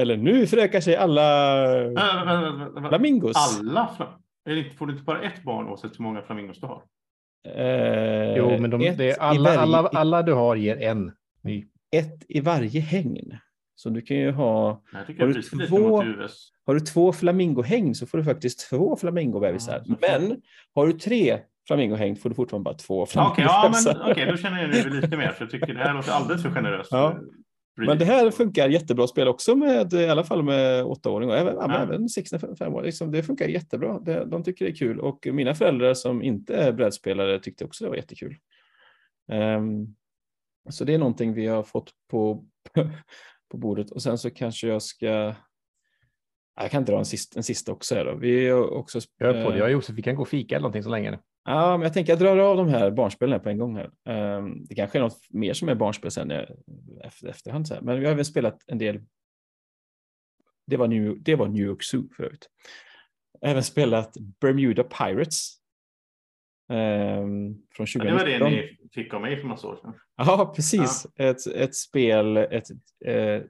Eller 0.00 0.16
nu 0.16 0.46
förökar 0.46 0.80
sig 0.80 0.96
alla 0.96 1.66
Äh, 1.84 2.88
flamingos. 2.88 3.58
Alla 3.58 3.88
får 4.78 4.86
du 4.86 4.92
inte 4.92 5.04
bara 5.04 5.22
ett 5.22 5.42
barn 5.42 5.68
oavsett 5.68 5.98
hur 5.98 6.02
många 6.02 6.22
flamingos 6.22 6.60
du 6.60 6.66
har? 6.66 6.82
Eh, 7.48 8.36
Jo, 8.36 8.58
men 8.60 8.70
de, 8.70 8.78
det 8.78 9.10
är 9.10 9.18
alla, 9.20 9.42
varje- 9.42 9.58
alla, 9.60 9.88
alla 9.88 10.22
du 10.22 10.32
har 10.32 10.56
ger 10.56 10.76
en 10.82 11.12
ny. 11.42 11.66
ett 11.96 12.22
i 12.28 12.40
varje 12.40 12.80
hägn. 12.80 13.36
Så 13.74 13.90
du 13.90 14.00
kan 14.02 14.16
ju 14.16 14.30
ha, 14.30 14.82
Jag 14.92 15.06
tycker 15.06 15.20
Har 15.20 15.26
jag 15.28 15.36
du 15.36 15.40
bryter 15.40 15.56
lite 15.56 15.68
två- 15.68 15.88
mot 15.88 16.04
US. 16.04 16.52
Har 16.70 16.74
du 16.74 16.80
två 16.80 17.12
flamingohägn 17.12 17.94
så 17.94 18.06
får 18.06 18.18
du 18.18 18.24
faktiskt 18.24 18.70
två 18.70 18.96
flamingobebisar. 18.96 19.82
Ja, 19.86 19.96
Men 20.00 20.42
har 20.74 20.86
du 20.86 20.92
tre 20.92 21.38
flamingohägn 21.66 22.16
får 22.16 22.28
du 22.28 22.34
fortfarande 22.34 22.64
bara 22.64 22.74
två 22.74 23.02
Okej, 23.02 23.14
ja, 23.16 23.72
flamingobebisar. 23.72 24.10
okej, 24.10 24.26
då 24.26 24.36
känner 24.36 24.62
jag 24.62 24.70
nu 24.70 25.00
lite 25.00 25.16
mer. 25.16 25.28
För 25.28 25.44
jag 25.44 25.50
tycker 25.50 25.74
det 25.74 25.80
här 25.80 25.94
låter 25.94 26.12
alldeles 26.12 26.42
för 26.42 26.50
generöst. 26.50 26.88
Ja. 26.92 27.18
Men 27.76 27.98
det 27.98 28.04
här 28.04 28.30
funkar 28.30 28.68
jättebra 28.68 29.06
spel 29.06 29.28
också 29.28 29.56
med 29.56 29.92
i 29.92 30.08
alla 30.08 30.24
fall 30.24 30.42
med 30.42 30.84
åttaåringar, 30.84 31.36
även, 31.36 31.54
ja. 31.54 31.78
Även 31.78 32.08
65 32.08 32.74
år. 32.74 32.82
Liksom, 32.82 33.10
det 33.10 33.22
funkar 33.22 33.48
jättebra. 33.48 34.00
Det, 34.00 34.24
de 34.24 34.44
tycker 34.44 34.64
det 34.64 34.70
är 34.70 34.74
kul 34.74 35.00
och 35.00 35.26
mina 35.32 35.54
föräldrar 35.54 35.94
som 35.94 36.22
inte 36.22 36.56
är 36.56 36.72
brädspelare 36.72 37.38
tyckte 37.38 37.64
också 37.64 37.84
det 37.84 37.90
var 37.90 37.96
jättekul. 37.96 38.36
Ehm, 39.32 39.94
så 40.70 40.84
det 40.84 40.94
är 40.94 40.98
någonting 40.98 41.34
vi 41.34 41.46
har 41.46 41.62
fått 41.62 41.90
på, 42.10 42.44
på 43.50 43.56
bordet 43.56 43.90
och 43.90 44.02
sen 44.02 44.18
så 44.18 44.30
kanske 44.30 44.68
jag 44.68 44.82
ska 44.82 45.34
jag 46.62 46.70
kan 46.70 46.84
dra 46.84 46.98
en 46.98 47.04
sista, 47.04 47.38
en 47.38 47.42
sista 47.42 47.72
också. 47.72 47.94
Här 47.94 48.04
då. 48.04 48.14
Vi 48.14 48.48
har 48.48 48.70
också, 48.70 49.00
Jag 49.18 49.36
är 49.36 49.44
på 49.44 49.50
det. 49.50 49.54
eh, 49.54 49.58
Jag 49.58 49.66
och 49.66 49.72
Josef, 49.72 49.96
vi 49.96 50.02
kan 50.02 50.14
gå 50.14 50.22
och 50.22 50.28
fika 50.28 50.54
eller 50.54 50.62
någonting 50.62 50.82
så 50.82 50.90
länge. 50.90 51.18
Ja, 51.44 51.70
men 51.76 51.82
jag 51.82 51.92
tänker 51.94 52.12
jag 52.12 52.20
drar 52.20 52.36
av 52.38 52.56
de 52.56 52.68
här 52.68 52.90
barnspelen 52.90 53.40
på 53.40 53.48
en 53.48 53.58
gång 53.58 53.76
här. 53.76 53.90
Ehm, 54.08 54.64
det 54.66 54.74
kanske 54.74 54.98
är 54.98 55.02
något 55.02 55.18
mer 55.30 55.52
som 55.52 55.68
är 55.68 55.74
barnspel 55.74 56.10
sen 56.10 56.30
eh, 56.30 56.44
efter, 57.04 57.28
efterhand. 57.28 57.68
Så 57.68 57.74
här. 57.74 57.80
Men 57.80 58.00
vi 58.00 58.04
har 58.06 58.12
även 58.12 58.24
spelat 58.24 58.58
en 58.66 58.78
del. 58.78 59.00
Det 60.66 60.76
var 60.76 60.88
New, 60.88 61.22
det 61.22 61.34
var 61.34 61.48
New 61.48 61.62
York 61.66 61.82
Zoo 61.82 62.08
förut. 62.16 62.50
Även 63.42 63.62
spelat 63.62 64.12
Bermuda 64.40 64.82
Pirates. 64.84 65.56
ehm, 66.72 67.54
från 67.74 67.86
Ja, 67.94 68.04
det 68.04 68.12
var 68.12 68.18
2019. 68.18 68.50
det 68.52 68.56
ni 68.56 68.78
fick 68.92 69.14
av 69.14 69.20
mig 69.20 69.36
för 69.36 69.48
massa 69.48 69.68
år 69.68 69.76
sedan. 69.76 69.94
Ja, 70.16 70.52
precis. 70.56 71.06
Ett, 71.16 71.46
ett 71.46 71.74
spel, 71.76 72.36
ett, 72.36 72.64
eh, 73.04 73.42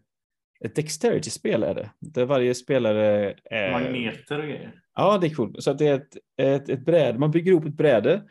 ett 0.64 0.74
dexterity-spel 0.74 1.62
är 1.62 1.74
det. 1.74 1.90
Där 1.98 2.24
varje 2.24 2.54
spelare 2.54 3.34
är... 3.44 3.72
Magneter 3.72 4.38
och 4.38 4.44
grejer. 4.44 4.72
Ja, 4.94 5.18
det 5.18 5.26
är 5.26 5.34
coolt. 5.34 5.62
Så 5.62 5.70
att 5.70 5.78
det 5.78 5.86
är 5.86 5.94
ett, 5.94 6.16
ett, 6.36 6.68
ett 6.68 6.84
bräde. 6.84 7.18
Man 7.18 7.30
bygger 7.30 7.52
ihop 7.52 7.64
ett 7.64 7.74
bräde 7.76 8.22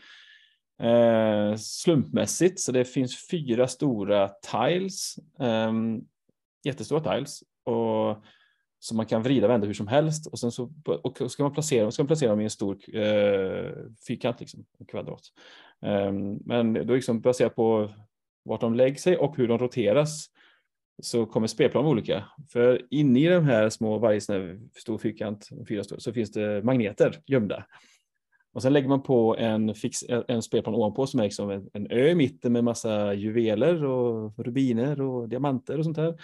eh, 0.81 1.55
slumpmässigt. 1.55 2.59
Så 2.59 2.71
det 2.71 2.85
finns 2.85 3.29
fyra 3.31 3.67
stora 3.67 4.27
tiles. 4.27 5.15
Eh, 5.39 5.73
jättestora 6.63 7.15
tiles. 7.15 7.43
Och, 7.63 8.23
som 8.79 8.97
man 8.97 9.05
kan 9.05 9.23
vrida 9.23 9.47
och 9.47 9.51
vända 9.51 9.67
hur 9.67 9.73
som 9.73 9.87
helst. 9.87 10.27
Och, 10.27 10.39
sen 10.39 10.51
så, 10.51 10.71
och 11.03 11.31
ska, 11.31 11.43
man 11.43 11.53
placera, 11.53 11.91
ska 11.91 12.03
man 12.03 12.07
placera 12.07 12.29
dem 12.29 12.41
i 12.41 12.43
en 12.43 12.49
stor 12.49 12.77
eh, 12.93 13.71
fyrkant, 14.07 14.39
liksom, 14.39 14.65
en 14.79 14.85
kvadrat. 14.85 15.21
Eh, 15.85 16.11
men 16.45 16.73
då 16.73 16.93
liksom 16.93 17.21
baserat 17.21 17.55
på 17.55 17.91
vart 18.43 18.61
de 18.61 18.75
lägger 18.75 18.95
sig 18.97 19.17
och 19.17 19.37
hur 19.37 19.47
de 19.47 19.57
roteras 19.57 20.29
så 21.01 21.25
kommer 21.25 21.47
spelplanen 21.47 21.91
olika. 21.91 22.25
För 22.49 22.81
inne 22.89 23.19
i 23.19 23.27
de 23.27 23.45
här 23.45 23.69
små, 23.69 23.97
varje 23.97 24.21
sån 24.21 24.35
här 24.35 24.59
stor 24.77 24.97
fyrkant, 24.97 25.49
fyra 25.67 25.83
stor, 25.83 25.97
så 25.97 26.13
finns 26.13 26.31
det 26.31 26.63
magneter 26.63 27.21
gömda. 27.25 27.65
Och 28.53 28.61
sen 28.61 28.73
lägger 28.73 28.87
man 28.87 29.03
på 29.03 29.35
en, 29.37 29.75
fix, 29.75 29.99
en 30.27 30.41
spelplan 30.41 30.75
ovanpå 30.75 31.07
som 31.07 31.19
är 31.19 31.23
liksom 31.23 31.49
en, 31.49 31.69
en 31.73 31.91
ö 31.91 32.09
i 32.09 32.15
mitten 32.15 32.53
med 32.53 32.63
massa 32.63 33.13
juveler 33.13 33.83
och 33.83 34.39
rubiner 34.39 35.01
och 35.01 35.29
diamanter 35.29 35.77
och 35.77 35.83
sånt 35.83 35.97
där. 35.97 36.17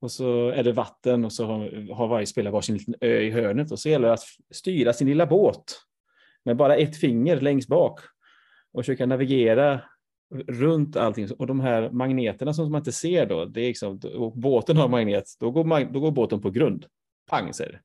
Och 0.00 0.10
så 0.10 0.48
är 0.48 0.64
det 0.64 0.72
vatten 0.72 1.24
och 1.24 1.32
så 1.32 1.46
har, 1.46 1.94
har 1.94 2.08
varje 2.08 2.26
spelare 2.26 2.52
varsin 2.52 2.76
liten 2.76 2.94
ö 3.00 3.20
i 3.20 3.30
hörnet 3.30 3.72
och 3.72 3.78
så 3.78 3.88
gäller 3.88 4.08
det 4.08 4.14
att 4.14 4.24
styra 4.50 4.92
sin 4.92 5.08
lilla 5.08 5.26
båt 5.26 5.80
med 6.44 6.56
bara 6.56 6.76
ett 6.76 6.96
finger 6.96 7.40
längst 7.40 7.68
bak 7.68 8.00
och 8.72 8.82
försöka 8.82 9.06
navigera 9.06 9.80
runt 10.46 10.96
allting. 10.96 11.28
Och 11.38 11.46
de 11.46 11.60
här 11.60 11.90
magneterna 11.90 12.52
som 12.54 12.72
man 12.72 12.80
inte 12.80 12.92
ser 12.92 13.26
då, 13.26 13.44
det 13.44 13.60
är 13.60 13.66
liksom, 13.66 14.00
och 14.16 14.32
båten 14.38 14.76
har 14.76 14.88
magnet, 14.88 15.24
då 15.40 15.50
går, 15.50 15.64
mag, 15.64 15.92
då 15.92 16.00
går 16.00 16.10
båten 16.10 16.40
på 16.40 16.50
grund. 16.50 16.86
Pang 17.30 17.52
säger 17.52 17.72
det. 17.72 17.78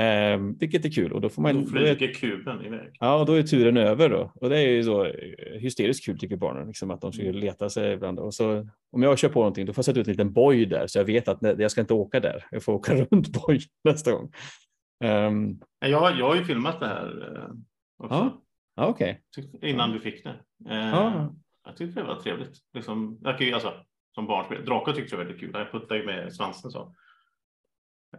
Eh, 0.00 0.38
vilket 0.60 0.84
är 0.84 0.90
kul. 0.90 1.12
Och 1.12 1.20
då 1.20 1.28
får 1.28 1.42
man, 1.42 1.54
Då 1.54 1.60
då 1.60 1.66
flyger 1.66 2.14
kuben 2.14 2.64
iväg. 2.66 2.90
ja, 3.00 3.20
och 3.20 3.26
då 3.26 3.32
är 3.32 3.42
turen 3.42 3.76
över 3.76 4.08
då. 4.08 4.32
Och 4.34 4.50
det 4.50 4.58
är 4.58 4.68
ju 4.68 4.82
så 4.84 5.04
eh, 5.04 5.12
hysteriskt 5.60 6.04
kul 6.04 6.18
tycker 6.18 6.36
barnen, 6.36 6.66
liksom, 6.66 6.90
att 6.90 7.00
de 7.00 7.12
ska 7.12 7.22
Mm. 7.22 7.34
leta 7.36 7.68
sig 7.70 7.92
ibland. 7.92 8.18
Och 8.18 8.34
så, 8.34 8.68
om 8.92 9.02
jag 9.02 9.18
kör 9.18 9.28
på 9.28 9.38
någonting, 9.40 9.66
då 9.66 9.72
får 9.72 9.78
jag 9.78 9.84
sätta 9.84 10.00
ut 10.00 10.06
en 10.06 10.12
liten 10.12 10.32
boj 10.32 10.66
där, 10.66 10.86
så 10.86 10.98
jag 10.98 11.04
vet 11.04 11.28
att 11.28 11.38
jag 11.58 11.70
ska 11.70 11.80
inte 11.80 11.94
åka 11.94 12.20
där. 12.20 12.44
Jag 12.50 12.62
får 12.62 12.72
åka 12.72 12.94
runt 13.10 13.28
boj 13.46 13.60
nästa 13.84 14.12
gång. 14.12 14.32
Um, 15.04 15.60
Jag, 15.86 16.00
har- 16.00 16.18
jag 16.18 16.26
har 16.28 16.36
ju 16.36 16.44
filmat 16.44 16.80
det 16.80 16.86
här 16.86 17.36
eh, 17.36 17.50
också. 18.04 18.30
Ja. 18.76 18.86
okej. 18.86 19.20
Tyckte- 19.36 19.68
Innan 19.68 19.92
du 19.92 20.00
fick 20.00 20.24
det. 20.24 20.34
Eh. 20.74 21.26
Jag 21.64 21.76
tyckte 21.76 22.00
det 22.00 22.06
var 22.06 22.16
trevligt. 22.16 22.56
Liksom, 22.72 23.18
jag 23.22 23.38
kan 23.38 23.46
ju, 23.46 23.52
alltså, 23.52 23.72
som 24.14 24.26
barnspel. 24.26 24.64
Drakar 24.64 24.92
tyckte 24.92 25.12
jag 25.14 25.18
var 25.18 25.24
väldigt 25.24 25.40
kul. 25.40 25.50
Jag 25.54 25.72
puttade 25.72 26.00
ju 26.00 26.06
med 26.06 26.34
svansen 26.34 26.70
så. 26.70 26.94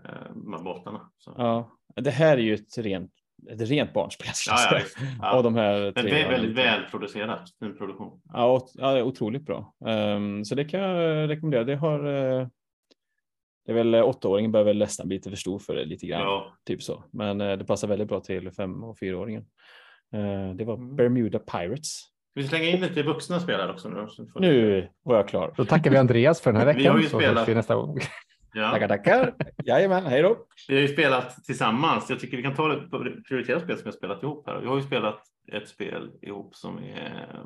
Eh, 0.06 0.36
med. 0.36 1.00
Så. 1.18 1.36
Ja, 1.38 1.78
det 1.96 2.12
här 2.12 2.38
är 2.38 2.42
ju 2.42 2.54
ett 2.54 2.78
rent, 2.78 3.12
ett 3.50 3.62
rent 3.62 3.94
barnspel. 3.94 4.28
Ja, 4.48 4.56
ja. 4.72 4.82
Ja. 5.22 5.32
Av 5.32 5.44
de 5.44 5.56
här 5.56 5.92
tre. 5.92 6.12
vä- 6.26 6.30
väldigt 6.30 6.58
välproducerat. 6.58 7.50
Fin 7.60 7.78
produktion. 7.78 8.22
Ja, 8.34 8.56
ot- 8.58 8.72
ja, 8.74 8.92
det 8.94 9.00
är 9.00 9.04
otroligt 9.04 9.46
bra. 9.46 9.74
Ehm, 9.86 10.46
så 10.46 10.56
det 10.56 10.66
kan 10.66 10.80
jag 10.80 11.30
rekommendera. 11.30 11.64
Det 11.64 11.76
har 11.76 12.00
eh, 12.06 12.48
det 13.66 13.72
är 13.72 13.76
väl 13.76 13.94
eh, 13.94 14.04
åttaåringen 14.08 14.52
börjar 14.52 14.66
väl 14.66 14.78
nästan 14.78 15.08
bli 15.08 15.18
lite 15.18 15.30
för 15.30 15.38
stor 15.38 15.60
för 15.60 15.76
det 15.76 15.86
lite 15.86 16.06
grann. 16.08 16.22
Ja. 16.22 16.54
Typ 16.66 16.84
så. 16.84 17.04
Men 17.12 17.42
eh, 17.42 17.58
det 17.58 17.66
passar 17.66 17.88
väldigt 17.88 18.08
bra 18.08 18.20
till 18.20 18.52
fem 18.52 18.84
och 18.84 18.98
fyraåringen. 19.00 19.46
Eh, 20.14 20.54
det 20.56 20.66
var 20.66 20.74
Mm. 20.76 20.96
Bermuda 20.96 21.40
Pirates. 21.40 22.02
Ska 22.36 22.42
vi 22.42 22.48
slänga 22.48 22.66
in 22.66 22.82
lite 22.82 23.04
vuxna 23.04 23.40
spelare 23.40 23.72
också 23.72 23.90
nu? 23.90 24.08
Nu 24.40 24.90
var 25.04 25.16
jag 25.16 25.28
klar. 25.28 25.54
Då 25.58 25.66
tackar 25.66 25.92
vi 25.92 25.98
Andreas 25.98 26.42
för 26.42 26.52
den 26.54 26.62
här 26.62 26.68
Vi 26.68 26.74
veckan. 26.80 26.96
har 26.96 27.02
ju 27.02 27.08
spelat- 27.08 27.50
vi 27.50 27.56
nästa 27.56 27.76
gång. 27.76 28.00
Ja. 28.54 28.72
Tackar, 28.72 28.88
tackar. 28.88 29.36
Jajamän, 29.66 30.06
hej 30.06 30.22
då. 30.22 30.38
Vi 30.68 30.76
har 30.76 30.82
ju 30.82 30.88
spelat 30.88 31.44
tillsammans. 31.44 32.10
Jag 32.10 32.20
tycker 32.20 32.38
vi 32.38 32.44
kan 32.44 32.56
ta 32.56 32.68
det 32.68 32.88
på 32.90 33.06
prioriterat 33.28 33.64
spel 33.64 33.76
som 33.78 33.84
vi 33.84 33.88
har 33.88 33.92
spelat 33.98 34.24
ihop 34.24 34.48
här. 34.48 34.60
Vi 34.62 34.68
har 34.68 34.76
ju 34.76 34.82
spelat 34.82 35.22
ett 35.54 35.68
spel 35.70 36.12
ihop 36.22 36.56
som 36.56 36.78
är 36.78 37.44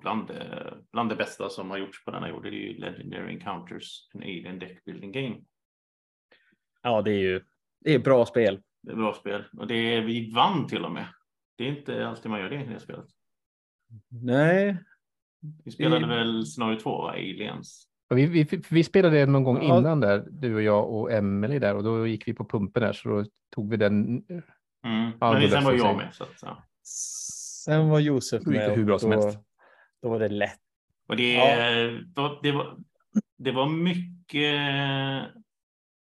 bland, 0.00 0.28
det, 0.28 0.74
bland 0.92 1.08
det 1.08 1.16
bästa 1.16 1.48
som 1.48 1.70
har 1.70 1.78
gjorts 1.78 2.04
på 2.04 2.10
denna 2.10 2.28
jord. 2.28 2.42
Det 2.42 2.48
är 2.48 2.52
ju 2.52 2.78
Legendary 2.78 3.32
Encounters, 3.34 4.08
an 4.14 4.22
Alien 4.22 4.58
Deck 4.58 4.84
Building 4.84 5.12
Game. 5.12 5.36
Ja, 6.82 7.02
det 7.02 7.10
är 7.10 7.18
ju 7.18 7.40
det 7.84 7.94
är 7.94 7.98
bra 7.98 8.26
spel. 8.26 8.60
Det 8.82 8.90
är 8.90 8.92
ett 8.92 8.98
bra 8.98 9.12
spel 9.14 9.44
och 9.58 9.66
det 9.66 9.94
är, 9.94 10.00
vi 10.00 10.32
vann 10.32 10.66
till 10.66 10.84
och 10.84 10.92
med. 10.92 11.06
Det 11.58 11.64
är 11.64 11.68
inte 11.68 12.08
alltid 12.08 12.30
man 12.30 12.40
gör 12.40 12.50
det 12.50 12.56
i 12.60 12.66
det 12.66 12.80
spelet. 12.80 13.06
Nej, 14.08 14.76
Vi 15.64 15.70
spelade 15.70 16.06
Vi- 16.06 16.14
väl 16.14 16.46
scenario 16.46 16.76
två, 16.80 17.02
va? 17.02 17.10
Aliens. 17.10 17.86
Och 18.10 18.18
Vi, 18.18 18.26
vi, 18.26 18.62
vi 18.70 18.84
spelade 18.84 19.16
det 19.18 19.26
någon 19.26 19.44
gång 19.44 19.56
Ja. 19.62 19.78
innan 19.78 20.00
där, 20.00 20.26
du 20.30 20.54
och 20.54 20.62
jag 20.62 20.90
och 20.90 21.12
Emily 21.12 21.58
där 21.58 21.76
och 21.76 21.84
då 21.84 22.06
gick 22.06 22.28
vi 22.28 22.34
på 22.34 22.44
pumpen 22.44 22.82
där 22.82 22.92
så 22.92 23.08
då 23.08 23.24
tog 23.54 23.70
vi 23.70 23.76
den. 23.76 24.24
Mm. 24.84 25.10
Ja, 25.20 25.32
Men 25.32 25.42
då 25.42 25.48
sen 25.48 25.64
var 25.64 25.72
jag 25.72 25.96
med. 25.96 26.14
Så 26.14 26.24
att, 26.24 26.38
ja. 26.42 26.64
sen 27.64 27.88
var 27.88 27.98
Josef 28.00 28.42
Då 28.44 28.50
det 28.50 28.56
med. 28.58 28.76
hur 28.76 28.84
bra 28.84 28.98
som 28.98 29.10
då, 29.10 29.20
helst. 29.22 29.38
Då 30.02 30.08
var 30.08 30.18
det 30.18 30.28
lätt. 30.28 30.60
Och 31.08 31.16
det, 31.16 31.36
var, 32.14 32.38
det, 32.42 32.52
var, 32.52 32.76
det 33.38 33.52
var 33.52 33.68
mycket 33.68 34.60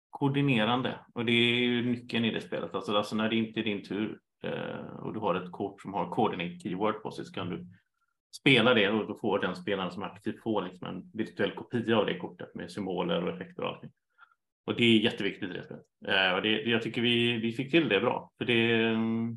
koordinerande 0.10 1.00
och 1.13 1.26
det 1.26 1.32
är 1.32 1.56
ju 1.60 1.86
nyckeln 1.86 2.26
i 2.26 2.32
det 2.32 2.41
spelet. 2.41 2.76
Alltså, 2.76 2.98
alltså 2.98 3.15
när 3.15 3.30
det 3.30 3.36
inte 3.36 3.60
är 3.60 3.63
din 3.63 3.84
tur 3.84 4.19
och 4.99 5.13
du 5.13 5.19
har 5.19 5.36
ett 5.36 5.51
kort 5.51 5.81
som 5.81 5.93
har 5.93 6.10
coordinate 6.10 6.60
keyword 6.60 7.01
på 7.03 7.12
sig 7.12 7.25
så 7.25 7.34
kan 7.34 7.49
du 7.49 7.67
spela 8.36 8.73
det 8.73 8.89
och 8.89 9.08
då 9.08 9.15
får 9.15 9.39
den 9.39 9.55
spelaren 9.55 9.91
som 9.91 10.03
aktivt 10.03 10.41
får 10.41 10.62
liksom 10.62 10.88
en 10.88 11.12
virtuell 11.13 11.51
kopia 11.51 11.97
av 11.97 12.05
det 12.05 12.17
kortet 12.17 12.55
med 12.55 12.71
symboler 12.71 13.23
och 13.23 13.36
effekter 13.36 13.63
och 13.63 13.69
allting. 13.69 13.91
Och 14.65 14.75
det 14.75 14.84
är 14.84 14.99
jätteviktigt 14.99 15.49
i 15.49 15.53
det 15.53 15.63
spelet. 15.63 15.86
Eh, 16.08 16.36
och 16.36 16.41
det, 16.41 16.62
jag 16.62 16.81
tycker 16.81 17.01
vi, 17.01 17.38
vi 17.38 17.51
fick 17.51 17.71
till 17.71 17.89
det 17.89 17.99
bra. 17.99 18.31
För 18.38 18.45
det, 18.45 18.84
mm, 18.84 19.36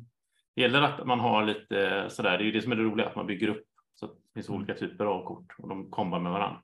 det 0.55 0.61
gäller 0.61 0.81
att 0.81 1.07
man 1.07 1.19
har 1.19 1.45
lite 1.45 2.05
sådär, 2.09 2.37
det 2.37 2.43
är 2.43 2.45
ju 2.45 2.51
det 2.51 2.61
som 2.61 2.71
är 2.71 2.75
det 2.75 2.83
roliga, 2.83 3.07
att 3.07 3.15
man 3.15 3.27
bygger 3.27 3.47
upp 3.47 3.65
så 3.95 4.05
att 4.05 4.11
det 4.15 4.33
finns 4.33 4.49
olika 4.49 4.73
typer 4.73 5.05
av 5.05 5.25
kort 5.25 5.55
och 5.57 5.69
de 5.69 5.91
kombar 5.91 6.19
med 6.19 6.31
varandra. 6.31 6.61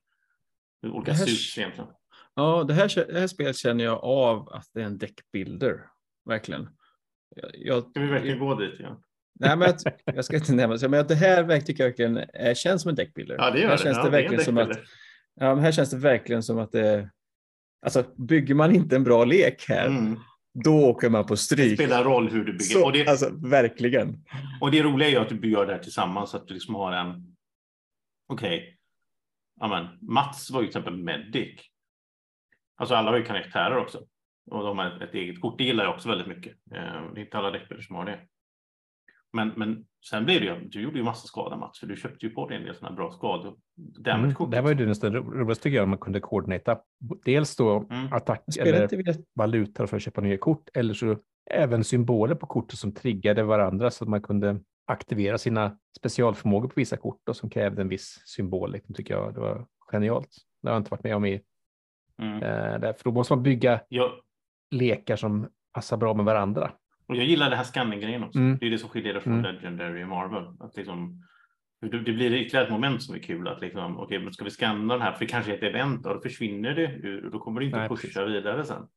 Olika 0.87 1.11
Det 1.11 1.17
här- 1.17 1.25
suits 1.25 1.57
egentligen. 1.57 1.89
Ja, 2.33 2.63
det 2.63 2.73
här, 2.73 3.13
det 3.13 3.19
här 3.19 3.27
spelet 3.27 3.55
känner 3.57 3.83
jag 3.83 4.03
av 4.03 4.49
att 4.49 4.65
det 4.73 4.81
är 4.81 4.85
en 4.85 4.97
deckbuilder. 4.97 5.81
Verkligen. 6.25 6.69
Jag, 7.53 7.83
Ska 7.89 7.99
vi 7.99 8.07
verkligen 8.07 8.39
gå 8.39 8.55
dit 8.55 8.79
igen? 8.79 8.95
nej, 9.39 9.57
men 9.57 9.73
jag, 9.83 9.93
jag 10.15 10.25
ska 10.25 10.35
inte 10.35 10.53
nämna 10.53 10.75
det, 10.75 10.89
men 10.89 11.07
det 11.07 11.15
här 11.15 11.59
tycker 11.61 11.83
jag 11.83 11.89
verkligen 11.89 12.17
är, 12.33 12.53
känns 12.53 12.81
som 12.81 12.89
en 12.89 12.95
deckbuilder. 12.95 13.35
Ja, 13.39 13.51
det 13.51 13.59
gör 13.59 13.67
här 13.69 13.77
det. 13.77 13.83
Känns 13.83 13.97
ja, 13.97 14.03
det 14.03 14.09
det 14.09 14.17
verkligen 14.21 14.43
som 14.43 14.57
att, 14.57 14.79
ja, 15.35 15.55
här 15.55 15.71
känns 15.71 15.89
det 15.89 15.97
verkligen 15.97 16.43
som 16.43 16.57
att 16.59 16.71
det 16.71 17.09
Alltså, 17.85 18.03
bygger 18.17 18.55
man 18.55 18.75
inte 18.75 18.95
en 18.95 19.03
bra 19.03 19.25
lek 19.25 19.65
här, 19.69 19.87
Mm. 19.87 20.19
då 20.63 20.85
åker 20.89 21.09
man 21.09 21.25
på 21.25 21.33
Det 21.33 21.37
stryk. 21.37 21.73
spelar 21.79 22.03
roll 22.03 22.29
hur 22.29 22.39
du 22.45 22.51
bygger. 22.51 22.63
Så, 22.65 22.85
och, 22.85 22.91
det, 22.91 23.07
Alltså, 23.07 23.29
verkligen. 23.49 24.23
och 24.61 24.71
det 24.71 24.83
roliga 24.83 25.09
är 25.09 25.19
att 25.19 25.29
du 25.41 25.49
gör 25.51 25.65
det 25.65 25.73
här 25.73 25.79
tillsammans, 25.79 26.29
så 26.29 26.37
att 26.37 26.47
du 26.47 26.53
liksom 26.53 26.75
har 26.75 26.91
en... 26.91 27.35
Okej, 28.27 28.77
ja 29.59 29.67
men 29.67 30.09
Mats 30.11 30.51
var 30.51 30.61
ju 30.61 30.67
till 30.67 30.77
exempel 30.77 30.97
medic. 31.03 31.61
Alltså 32.77 32.95
alla 32.95 33.11
har 33.11 33.17
ju 33.17 33.23
karaktärer 33.23 33.77
också. 33.77 34.01
Och 34.51 34.63
de 34.63 34.77
har 34.77 35.03
ett, 35.03 35.13
eget 35.13 35.41
kort. 35.41 35.57
Det 35.57 35.63
gillar 35.63 35.83
jag 35.83 35.93
också 35.93 36.09
väldigt 36.09 36.27
mycket. 36.27 36.53
Eh, 36.71 36.77
det 37.13 37.19
är 37.19 37.23
inte 37.25 37.37
alla 37.37 37.51
deckbilder 37.51 37.83
som 37.83 37.95
har 37.95 38.05
det. 38.05 38.19
Men, 39.33 39.53
men 39.55 39.85
sen 40.09 40.25
blir 40.25 40.39
det 40.39 40.45
ju, 40.45 40.67
du 40.67 40.81
gjorde 40.81 40.97
ju 40.97 41.03
massa 41.03 41.27
skada 41.27 41.57
Mats, 41.57 41.79
för 41.79 41.87
du 41.87 41.95
köpte 41.95 42.25
ju 42.25 42.31
på 42.31 42.47
dig 42.47 42.57
en 42.57 42.63
del 42.63 42.75
sådana 42.75 42.95
bra 42.95 43.11
skador. 43.11 43.57
Mm, 44.07 44.33
det 44.51 44.61
var 44.61 44.69
ju 44.69 44.75
det 44.75 44.85
nästan 44.85 45.13
ro- 45.13 45.31
roligaste 45.31 45.63
tycker 45.63 45.75
jag, 45.75 45.83
om 45.83 45.89
man 45.89 45.99
kunde 45.99 46.19
koordinata. 46.19 46.79
Dels 47.25 47.55
då 47.55 47.87
Mm. 47.89 48.13
attack 48.13 48.43
eller 48.59 48.87
valutor 49.35 49.85
för 49.85 49.97
att 49.97 50.03
köpa 50.03 50.21
nya 50.21 50.37
kort, 50.37 50.69
eller 50.73 50.93
så 50.93 51.17
även 51.51 51.83
symboler 51.83 52.35
på 52.35 52.45
kortet 52.47 52.79
som 52.79 52.91
triggade 52.91 53.43
varandra 53.43 53.91
så 53.91 54.03
att 54.03 54.09
man 54.09 54.21
kunde 54.21 54.59
aktivera 54.85 55.37
sina 55.37 55.77
specialförmågor 55.97 56.67
på 56.67 56.73
vissa 56.75 56.97
kort 56.97 57.29
och 57.29 57.35
som 57.35 57.49
krävde 57.49 57.81
en 57.81 57.89
viss 57.89 58.21
symbol. 58.25 58.71
Liksom, 58.71 58.95
tycker 58.95 59.13
jag 59.13 59.33
det 59.33 59.39
var 59.39 59.67
genialt. 59.91 60.29
Det 60.61 60.69
har 60.69 60.75
jag 60.75 60.79
inte 60.79 60.91
varit 60.91 61.03
med 61.03 61.15
om 61.15 61.25
i. 61.25 61.41
Mm. 62.17 62.43
Eh, 62.43 62.93
för 62.95 63.03
då 63.03 63.11
måste 63.11 63.33
man 63.35 63.43
bygga 63.43 63.81
Jag, 63.89 64.11
lekar 64.71 65.15
som 65.15 65.47
passar 65.73 65.97
bra 65.97 66.13
med 66.13 66.25
varandra. 66.25 66.71
Och 67.07 67.15
jag 67.15 67.25
gillar 67.25 67.49
det 67.49 67.55
här 67.55 67.63
scanning-grejen 67.63 68.23
också. 68.23 68.39
Mm. 68.39 68.57
Det 68.57 68.65
är 68.65 68.69
det 68.69 68.77
som 68.77 68.89
skiljer 68.89 69.13
det 69.13 69.21
från 69.21 69.33
Mm. 69.39 69.55
Legendary 69.55 70.03
och 70.03 70.07
Marvel. 70.07 70.43
Att 70.59 70.77
liksom, 70.77 71.23
det, 71.81 71.99
blir 71.99 72.33
ytterligare 72.33 72.65
ett 72.65 72.71
moment 72.71 73.03
som 73.03 73.15
är 73.15 73.19
kul. 73.19 73.47
Att 73.47 73.61
liksom, 73.61 73.99
okej, 73.99 74.19
men 74.19 74.33
ska 74.33 74.43
vi 74.43 74.49
scanna 74.51 74.93
den 74.93 75.01
här? 75.01 75.11
För 75.11 75.19
det 75.19 75.25
kanske 75.25 75.51
är 75.51 75.57
ett 75.57 75.63
event 75.63 76.05
och 76.05 76.13
då 76.13 76.21
försvinner 76.21 76.75
det 76.75 76.91
ur 77.03 77.25
och 77.25 77.31
då 77.31 77.39
kommer 77.39 77.59
det 77.59 77.65
inte 77.65 77.77
Nej, 77.77 77.89
pusha 77.89 78.01
precis. 78.01 78.17
vidare 78.17 78.65
sen. 78.65 78.87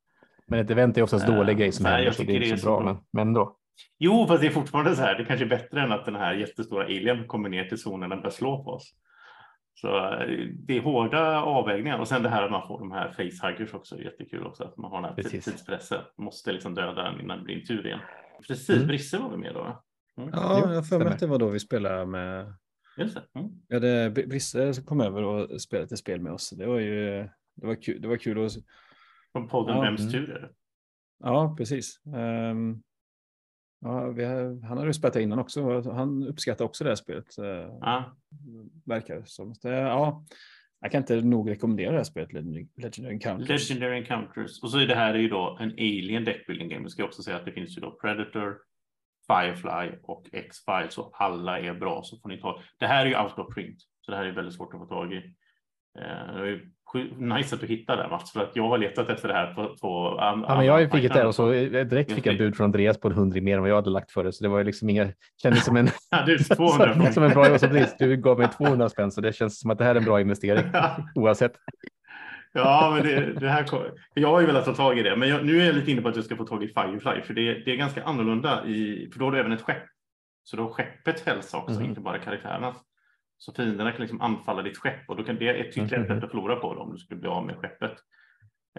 Men 0.46 0.59
ett 0.59 0.70
event 0.70 0.98
är 0.98 1.02
oftast 1.02 1.28
Eh, 1.28 1.37
dålig 1.37 1.59
grej 1.59 1.72
som 1.72 1.85
nej, 1.85 1.92
händer, 1.92 2.12
så 2.12 2.22
det 2.22 2.37
är 2.37 2.42
inte 2.42 2.59
så 2.59 2.66
bra. 2.66 2.85
Men, 2.85 2.96
men 3.12 3.33
då. 3.33 3.57
Jo, 3.98 4.26
fast 4.28 4.40
det 4.40 4.46
är 4.46 4.50
fortfarande 4.50 4.96
så 4.96 5.02
här. 5.02 5.18
Det 5.18 5.24
kanske 5.24 5.44
är 5.44 5.48
bättre 5.48 5.83
än 5.83 5.92
att 5.92 6.04
den 6.04 6.14
här 6.16 6.35
jättestora 6.35 6.85
alien 6.85 7.26
kommer 7.26 7.48
ner 7.48 7.64
till 7.64 7.78
zonen 7.78 8.12
och 8.12 8.18
börjar 8.18 8.31
slå 8.31 8.64
på 8.64 8.70
oss. 8.70 8.94
Så 9.81 9.97
eh, 9.97 10.49
det 10.55 10.77
är 10.77 10.81
hårda 10.83 11.41
avvägningar 11.43 11.99
och 11.99 12.09
sen 12.09 12.23
det 12.23 12.29
här 12.29 12.43
att 12.43 12.51
man 12.51 12.69
får 12.69 12.79
de 12.79 12.93
här 12.93 13.09
facehuggers 13.12 13.75
också 13.75 13.97
är 13.97 14.01
jättekul 14.03 14.47
också. 14.47 14.64
Att 14.64 14.77
man 14.77 14.91
har 14.91 15.01
den 15.03 15.11
här 15.11 15.14
Precis. 15.23 15.45
tidspressen. 15.45 15.99
Måste 16.17 16.53
liksom 16.53 16.75
döda 16.75 17.03
den 17.03 17.21
innan 17.21 17.38
det 17.38 17.45
blir 17.45 17.57
en 17.61 17.67
tur 17.67 17.87
igen. 17.87 18.01
Precis, 18.49 18.69
Mm. 18.77 18.87
Brisse 18.87 19.19
var 19.19 19.31
vi 19.31 19.37
med 19.37 19.55
då. 19.55 19.83
Mm. 20.19 20.31
Ja, 20.33 20.73
jag 20.75 20.88
för 20.88 20.99
mig 20.99 21.09
att 21.09 21.19
det 21.19 21.27
var 21.27 21.38
då 21.38 21.49
vi 21.49 21.61
spelade 21.61 22.07
med 22.07 22.55
Just 22.97 23.14
det. 23.14 23.41
Mm. 23.41 23.51
Hade 23.73 24.09
Br- 24.11 24.29
Brisse 24.29 24.75
som 24.75 24.85
kom 24.85 25.01
över 25.01 25.23
och 25.23 25.61
spelade 25.61 25.85
ett 25.95 25.99
spel 25.99 26.21
med 26.21 26.33
oss. 26.33 26.51
Det 26.51 26.67
var 26.67 26.79
ju 26.79 27.29
det 27.57 27.67
var 27.67 27.83
kul, 27.83 28.03
det 28.03 28.09
var 28.09 28.17
kul 28.17 28.47
att 28.47 28.53
Från 29.33 29.49
podden 29.49 29.77
Ja, 29.77 29.83
Vems 29.83 30.01
mm. 30.01 30.12
tur 30.12 30.31
är 30.31 30.41
det? 30.41 30.49
Ja, 31.19 31.55
precis. 31.59 32.01
Ehm, 32.17 32.83
ja, 33.81 33.91
har, 33.91 34.67
han 34.67 34.79
hade 34.79 34.87
ju 34.88 34.93
spelat 34.93 35.17
innan 35.17 35.38
också. 35.38 35.91
Han 35.91 36.23
uppskattar 36.23 36.64
också 36.64 36.85
det 36.85 36.91
här 36.91 36.95
spelet. 36.95 37.38
Uh, 37.38 37.47
Ja. 37.81 38.17
verkar 38.85 39.17
det 39.17 39.29
som. 39.29 39.55
Det, 39.62 39.69
ja, 39.69 40.25
jag 40.81 40.91
kan 40.93 41.03
inte 41.03 41.21
nog 41.21 41.51
rekommendera 41.51 41.91
det 41.91 41.97
här 41.97 42.05
spelet, 42.05 42.33
Legendary, 42.33 43.14
Encounters. 43.14 43.49
Legendary 43.49 43.99
Encounters. 43.99 44.62
Och 44.62 44.71
så 44.71 44.79
är 44.79 44.87
det 44.87 44.95
här 44.95 45.14
är 45.14 45.19
ju 45.19 45.29
då 45.29 45.59
en 45.61 45.71
Alien 45.73 46.25
deckbuilding 46.25 46.69
game. 46.69 46.85
Vi 46.85 46.91
ska 46.91 47.05
också 47.05 47.23
säga 47.23 47.37
att 47.37 47.45
det 47.45 47.53
finns 47.53 47.77
ju 47.77 47.81
då 47.81 47.91
Predator, 47.91 48.59
Firefly 49.27 49.99
och 50.03 50.27
X-Files 50.33 50.95
så 50.95 51.11
alla 51.14 51.59
är 51.59 51.75
bra 51.75 52.03
så 52.05 52.19
får 52.19 52.29
ni 52.29 52.41
ta. 52.41 52.62
Det 52.79 52.87
här 52.87 53.07
är 53.07 53.11
ju 53.11 53.19
out 53.23 53.38
of 53.38 53.55
print 53.55 53.79
så 54.01 54.11
det 54.11 54.17
här 54.17 54.25
är 54.25 54.33
väldigt 54.33 54.55
svårt 54.55 54.75
att 54.75 54.81
få 54.81 54.87
tag 54.87 55.12
i. 55.12 55.35
Eh, 56.01 56.61
Det 56.92 57.16
nice 57.18 57.55
att 57.55 57.61
du 57.61 57.66
hittar 57.66 57.96
det 57.96 58.09
Mats 58.09 58.33
för 58.33 58.40
att 58.40 58.57
jag 58.57 58.68
har 58.68 58.79
letat 58.79 59.09
efter 59.09 59.29
det 59.29 59.35
här 59.35 59.55
på, 59.55 59.62
på 59.81 60.14
Ja, 60.18 60.37
men 60.57 60.66
jag 60.66 60.90
fick 60.92 61.12
där 61.12 61.27
och 61.27 61.35
så 61.35 61.53
eh, 61.53 61.87
direkt 61.87 62.12
fick 62.12 62.27
jag 62.27 62.35
det. 62.35 62.38
bud 62.38 62.57
från 62.57 62.64
Andreas 62.64 63.01
på 63.01 63.09
en 63.09 63.14
hundring 63.14 63.44
mer 63.44 63.55
än 63.55 63.61
vad 63.61 63.70
jag 63.70 63.74
hade 63.77 63.90
lagt 63.90 64.11
för 64.12 64.24
det. 64.24 64.33
Så 64.33 64.44
det 64.44 64.48
var 64.51 64.59
ju 64.59 64.64
liksom 64.64 64.90
inga, 64.90 65.09
kändes 65.42 65.64
som 65.64 65.77
en, 65.77 65.88
Ja, 66.11 66.22
du, 66.27 66.38
200 66.44 67.12
som 67.12 67.22
en 67.22 67.31
bra 67.31 67.44
precis, 67.44 67.96
Du 67.98 68.16
gav 68.16 68.38
mig 68.38 68.48
200 68.48 68.88
spänn 68.88 69.11
så 69.11 69.20
det 69.20 69.33
känns 69.33 69.61
som 69.61 69.70
att 69.70 69.79
det 69.79 69.85
här 69.85 69.94
är 69.94 69.98
en 69.98 70.05
bra 70.05 70.20
investering 70.20 70.64
oavsett. 71.14 71.53
Ja, 72.53 72.90
men 72.94 73.07
det, 73.07 73.33
det 73.40 73.48
här 73.48 73.66
jag 74.14 74.29
har 74.29 74.40
ju 74.40 74.46
velat 74.46 74.64
ta 74.64 74.74
tag 74.74 74.98
i 74.98 75.03
det, 75.03 75.16
men 75.16 75.29
jag, 75.29 75.44
nu 75.46 75.61
är 75.61 75.66
jag 75.66 75.74
lite 75.74 75.90
inne 75.90 76.03
på 76.03 76.09
att 76.09 76.16
jag 76.16 76.24
ska 76.24 76.37
få 76.37 76.44
tag 76.44 76.64
i 76.64 76.68
Firefly, 76.68 77.22
för 77.22 77.35
det, 77.35 77.55
det 77.64 77.72
är 77.72 77.77
ganska 77.77 78.05
annorlunda 78.05 78.66
i, 78.66 79.09
för 79.12 79.18
då 79.18 79.24
har 79.24 79.33
du 79.33 79.38
även 79.38 79.53
ett 79.53 79.62
skepp. 79.62 79.83
Så 80.44 80.57
då 80.57 80.62
har 80.62 80.70
skeppet 80.70 81.27
hälsa 81.27 81.57
också, 81.59 81.81
Mhm. 81.81 81.85
inte 81.88 82.01
bara 82.01 82.18
karaktärernas. 82.18 82.77
Så 83.38 83.53
fienderna 83.53 83.92
kan 83.92 84.01
liksom 84.01 84.20
anfalla 84.20 84.62
ditt 84.62 84.79
skepp 84.79 85.09
och 85.09 85.16
då 85.16 85.24
kan 85.24 85.37
det 85.37 85.48
är 85.48 85.55
ett 85.55 85.66
ytterligare 85.68 85.98
Mhm. 85.98 86.09
sätt 86.09 86.24
att 86.24 86.31
förlora 86.31 86.57
på 86.57 86.74
det 86.74 86.81
om 86.81 86.92
du 86.92 86.98
skulle 86.98 87.20
bli 87.20 87.29
av 87.29 87.46
med 87.46 87.57
skeppet. 87.57 87.92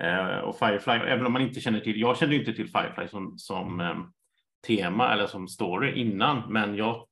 Eh, 0.01 0.37
och 0.37 0.59
Firefly, 0.59 0.93
även 0.93 1.25
om 1.25 1.33
man 1.33 1.41
inte 1.41 1.59
känner 1.59 1.79
till, 1.79 1.99
jag 2.01 2.17
kände 2.17 2.35
inte 2.35 2.53
till 2.53 2.67
Firefly 2.67 3.07
som, 3.07 3.37
som 3.37 3.79
eh, 3.79 3.97
tema 4.67 5.13
eller 5.13 5.27
som 5.27 5.47
story 5.47 5.91
innan, 6.01 6.53
men 6.53 6.75
jag 6.75 7.05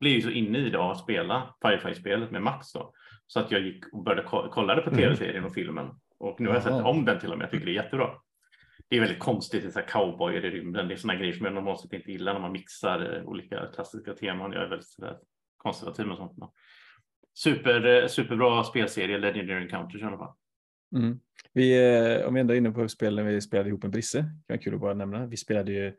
blev 0.00 0.12
ju 0.12 0.20
så 0.22 0.30
inne 0.30 0.58
i 0.58 0.70
det 0.70 0.78
av 0.78 0.90
att 0.90 0.98
spela 0.98 1.54
Firefly-spelet 1.62 2.30
med 2.30 2.42
Max 2.42 2.72
då. 2.72 2.92
Så 3.26 3.40
att 3.40 3.50
jag 3.50 3.60
gick 3.60 3.84
och 3.92 4.04
började 4.04 4.22
ko- 4.28 4.48
kollade 4.48 4.82
på 4.82 4.90
Mm. 4.90 5.00
tv-serien 5.00 5.44
och 5.44 5.54
filmen. 5.54 5.90
Och 6.18 6.40
nu 6.40 6.48
har 6.48 6.54
jag 6.54 6.62
sett 6.62 6.84
om 6.84 7.04
den 7.04 7.20
till 7.20 7.32
och 7.32 7.38
med. 7.38 7.44
Jag 7.44 7.50
tycker 7.50 7.66
det 7.66 7.72
är 7.72 7.82
jättebra. 7.84 8.10
Det 8.88 8.96
är 8.96 9.00
väldigt 9.00 9.18
konstigt, 9.18 9.74
det 9.74 9.80
är 9.80 9.86
cowboyer 9.88 10.44
i 10.44 10.50
rymden. 10.50 10.88
Det 10.88 10.94
är 10.94 10.96
sådana 10.96 11.18
grejer 11.20 11.32
som 11.32 11.44
jag 11.44 11.54
normalt 11.54 11.80
sett 11.80 11.92
inte 11.92 12.12
gillar 12.12 12.32
när 12.32 12.40
man 12.40 12.52
mixar 12.52 13.16
eh, 13.16 13.24
olika 13.24 13.66
klassiska 13.74 14.14
teman. 14.14 14.52
Jag 14.52 14.62
är 14.62 14.68
väldigt 14.68 14.86
sådär 14.88 15.16
konservativ 15.64 16.06
med 16.06 16.16
sånt. 16.16 16.36
Men 16.36 16.48
Super, 17.34 18.02
eh, 18.02 18.08
superbra 18.08 18.64
spelserie, 18.64 19.18
Legendary 19.18 19.62
Encounters 19.62 20.02
i 20.02 20.04
alla 20.04 20.18
fall. 20.18 20.32
Mm. 20.96 21.20
Vi, 21.52 21.94
eh, 22.20 22.26
om 22.26 22.34
vi 22.34 22.40
ändå 22.40 22.54
är 22.54 22.58
inne 22.58 22.70
på 22.70 22.88
spelen 22.88 23.26
vi 23.26 23.40
spelade 23.40 23.68
ihop 23.68 23.82
med 23.82 23.92
Brisse, 23.92 24.18
kan 24.18 24.30
vara 24.48 24.58
kul 24.58 24.74
att 24.74 24.80
bara 24.80 24.94
nämna. 24.94 25.26
Vi 25.26 25.36
spelade 25.36 25.72
ju 25.72 25.96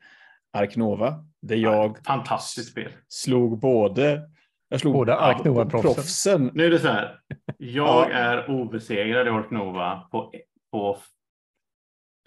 Ark 0.53 0.75
Nova, 0.75 1.25
där 1.41 1.55
jag 1.55 2.05
Fantastiskt 2.05 2.71
spel. 2.71 2.91
slog 3.07 3.59
både 3.59 4.29
jag 4.69 4.79
slog 4.79 4.93
Båda 4.93 5.17
Ark 5.17 5.45
Nova-proffsen. 5.45 5.93
proffsen. 5.93 6.51
Nu 6.53 6.65
är 6.65 6.69
det 6.71 6.79
så 6.79 6.87
här. 6.87 7.19
Jag 7.57 8.11
är 8.11 8.49
obesegrad 8.49 9.27
i 9.27 9.29
Ork 9.29 9.51
Nova 9.51 10.07
på, 10.11 10.33
på 10.71 10.97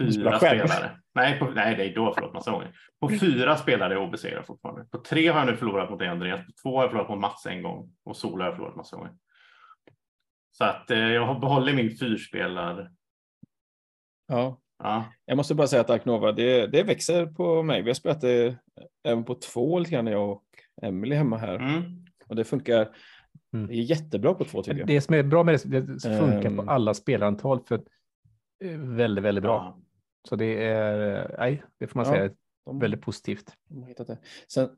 fyra 0.00 0.38
spelare. 0.38 0.97
Nej, 1.18 1.38
på, 1.38 1.44
nej, 1.50 1.76
nej, 1.76 1.92
då 1.94 2.12
förlåt, 2.14 2.34
massa 2.34 2.50
gånger. 2.50 2.72
På 3.00 3.08
fyra 3.08 3.56
spelare 3.56 3.92
är 3.92 3.96
jag 3.98 4.08
obesegrad 4.08 4.46
fortfarande. 4.46 4.84
På 4.84 4.98
tre 4.98 5.28
har 5.28 5.38
jag 5.38 5.46
nu 5.46 5.56
förlorat 5.56 5.90
mot 5.90 6.02
Andreas. 6.02 6.46
På 6.46 6.52
två 6.62 6.76
har 6.76 6.82
jag 6.82 6.90
förlorat 6.90 7.10
mot 7.10 7.18
Mats 7.20 7.46
en 7.46 7.62
gång 7.62 7.92
och 8.04 8.16
Sola 8.16 8.44
har 8.44 8.50
jag 8.50 8.56
förlorat 8.56 8.76
massa 8.76 8.96
gånger. 8.96 9.12
Så 10.50 10.64
att 10.64 10.90
eh, 10.90 10.98
jag 10.98 11.26
har 11.26 11.40
behållit 11.40 11.74
min 11.74 11.96
fyrspelar. 11.96 12.90
Ja. 14.28 14.60
Ja, 14.82 15.04
Jag 15.24 15.36
måste 15.36 15.54
bara 15.54 15.66
säga 15.66 15.80
att 15.80 15.90
Ark 15.90 16.04
Nova, 16.04 16.32
det, 16.32 16.66
det 16.66 16.82
växer 16.82 17.26
på 17.26 17.62
mig. 17.62 17.82
Vi 17.82 17.88
har 17.90 17.94
spelat 17.94 18.20
det 18.20 18.56
även 19.08 19.24
på 19.24 19.34
två 19.34 19.78
lite 19.78 19.90
grann, 19.90 20.06
jag 20.06 20.30
och 20.30 20.44
Emily 20.82 21.14
hemma 21.14 21.36
här. 21.36 21.54
mm. 21.54 21.82
Och 22.26 22.36
det 22.36 22.44
funkar 22.44 22.88
Mm. 23.54 23.66
det 23.66 23.74
är 23.74 23.76
jättebra 23.82 24.34
på 24.34 24.44
två 24.44 24.62
tycker 24.62 24.78
jag. 24.78 24.86
Det 24.86 25.00
som 25.00 25.14
är 25.14 25.22
bra 25.22 25.44
med 25.44 25.60
det, 25.64 25.80
det 25.80 26.00
funkar 26.18 26.46
Ehm. 26.46 26.56
på 26.56 26.62
alla 26.70 26.94
spelarantal 26.94 27.60
för 27.68 27.80
väldigt, 28.96 29.24
väldigt 29.24 29.42
bra. 29.42 29.54
Ja. 29.76 29.82
Så 30.28 30.36
det 30.36 30.64
är, 30.64 31.34
nej, 31.38 31.62
det 31.80 31.86
får 31.86 31.98
man 32.00 32.06
Ja. 32.06 32.12
säga, 32.12 32.30
De- 32.66 32.78
väldigt 32.78 33.00
positivt. 33.02 33.52
de 33.68 33.82
har 33.82 33.88
hittat 33.88 34.06
det. 34.06 34.18
Sen, 34.52 34.68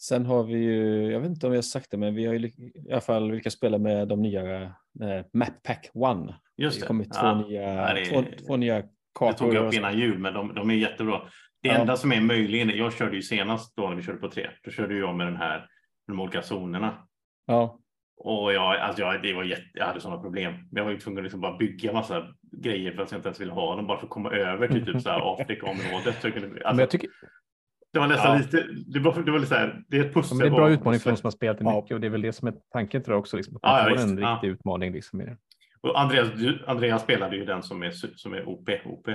sen 0.00 0.26
har 0.26 0.44
vi 0.44 0.52
ju, 0.54 1.12
jag 1.12 1.20
vet 1.20 1.28
inte 1.30 1.46
om 1.46 1.50
vi 1.52 1.56
har 1.58 1.62
sagt 1.62 1.90
det, 1.90 1.96
men 1.96 2.14
vi 2.14 2.26
har 2.26 2.34
ju 2.34 2.46
i 2.48 2.72
alla 2.92 3.00
fall 3.00 3.30
lyckats 3.30 3.56
spela 3.56 3.78
med 3.78 4.08
de 4.08 4.22
nya 4.22 4.62
eh, 4.62 4.70
Map 5.32 5.62
Pack 5.62 5.90
One. 5.94 6.34
Just 6.56 6.76
det 6.80 6.84
det. 6.84 6.86
kommit 6.86 7.12
två, 7.12 7.26
Ja. 7.26 7.34
nya, 7.48 7.94
det- 7.94 8.04
två, 8.04 8.24
två 8.46 8.56
nya 8.56 8.74
Det 8.82 8.88
kartor. 9.18 9.44
tog 9.46 9.54
jag 9.54 9.66
upp 9.66 9.74
innan 9.74 9.98
jul, 9.98 10.18
men 10.18 10.34
de, 10.34 10.54
de 10.54 10.70
är 10.70 10.74
jättebra. 10.74 11.20
Det 11.62 11.68
Ja. 11.68 11.74
enda 11.74 11.96
som 11.96 12.12
är 12.12 12.20
möjligen, 12.20 12.68
jag 12.68 12.92
körde 12.92 13.16
ju 13.16 13.22
senast 13.22 13.76
då 13.76 13.88
när 13.88 13.96
vi 13.96 14.02
körde 14.02 14.18
på 14.18 14.28
tre, 14.30 14.50
då 14.64 14.70
körde 14.70 14.96
jag 14.98 15.14
med 15.16 15.26
den 15.26 15.36
här, 15.36 15.66
de 16.06 16.20
olika 16.20 16.42
zonerna. 16.42 17.06
Ja, 17.46 17.78
Och 18.16 18.52
jag, 18.52 18.76
alltså 18.80 19.02
jag, 19.02 19.22
det 19.22 19.32
var 19.34 19.44
jätte, 19.44 19.62
jag 19.74 19.86
hade 19.86 20.00
sådana 20.00 20.22
problem. 20.22 20.52
Men 20.52 20.68
jag 20.70 20.84
var 20.84 20.90
ju 20.92 20.98
tvungen 20.98 21.18
att 21.18 21.24
liksom 21.24 21.40
bara 21.40 21.56
bygga 21.56 21.92
massa 21.92 22.34
grejer 22.62 22.92
för 22.92 23.02
att 23.02 23.10
jag 23.12 23.18
inte 23.18 23.28
ens 23.28 23.40
ville 23.40 23.52
ha 23.52 23.76
dem 23.76 23.86
bara 23.86 23.98
för 23.98 24.06
att 24.06 24.10
komma 24.10 24.30
över 24.30 24.68
till 24.68 24.86
typ 24.86 25.02
så 25.02 25.10
här 25.10 25.34
Afrikaområdet. 25.40 26.16
Så 26.20 26.26
jag 26.26 26.34
kunde, 26.34 26.66
alltså, 26.66 26.82
jag 26.82 26.90
tycker, 26.90 27.10
det 27.92 27.98
var 27.98 28.06
nästan 28.08 28.32
Ja. 28.32 28.38
lite, 28.38 28.66
det 28.86 29.00
var, 29.00 29.22
det 29.22 29.30
var 29.30 29.38
lite 29.38 29.48
så 29.48 29.54
här, 29.54 29.82
det 29.88 29.96
är 29.96 30.00
ett 30.00 30.06
ja, 30.14 30.20
pussel. 30.20 30.36
men 30.38 30.44
det 30.44 30.48
är 30.48 30.50
en 30.50 30.56
bra 30.56 30.70
utmaning 30.70 31.00
för 31.00 31.10
de 31.10 31.16
som 31.16 31.26
har 31.26 31.30
spelat 31.30 31.58
det 31.58 31.64
Ja. 31.64 31.76
mycket 31.80 31.94
och 31.94 32.00
det 32.00 32.06
är 32.06 32.10
väl 32.10 32.22
det 32.22 32.32
som 32.32 32.48
är 32.48 32.54
tanken 32.72 33.02
tror 33.02 33.14
jag 33.14 33.20
också. 33.20 33.36
Liksom, 33.36 33.56
att 33.56 33.60
Ja, 33.62 33.68
man 33.82 33.90
ja, 33.92 33.98
får 33.98 34.02
en 34.12 34.18
Ja. 34.18 34.32
riktig 34.34 34.48
utmaning 34.48 34.92
liksom, 34.92 35.20
i 35.20 35.24
det. 35.24 35.36
Och 35.80 36.00
Andreas, 36.00 36.28
du, 36.36 36.64
Andreas 36.66 37.02
spelade 37.02 37.36
ju 37.36 37.44
den 37.44 37.62
som 37.62 37.82
är, 37.82 37.90
som 38.16 38.34
är 38.34 38.48
OP. 38.48 38.68
OP. 38.84 39.06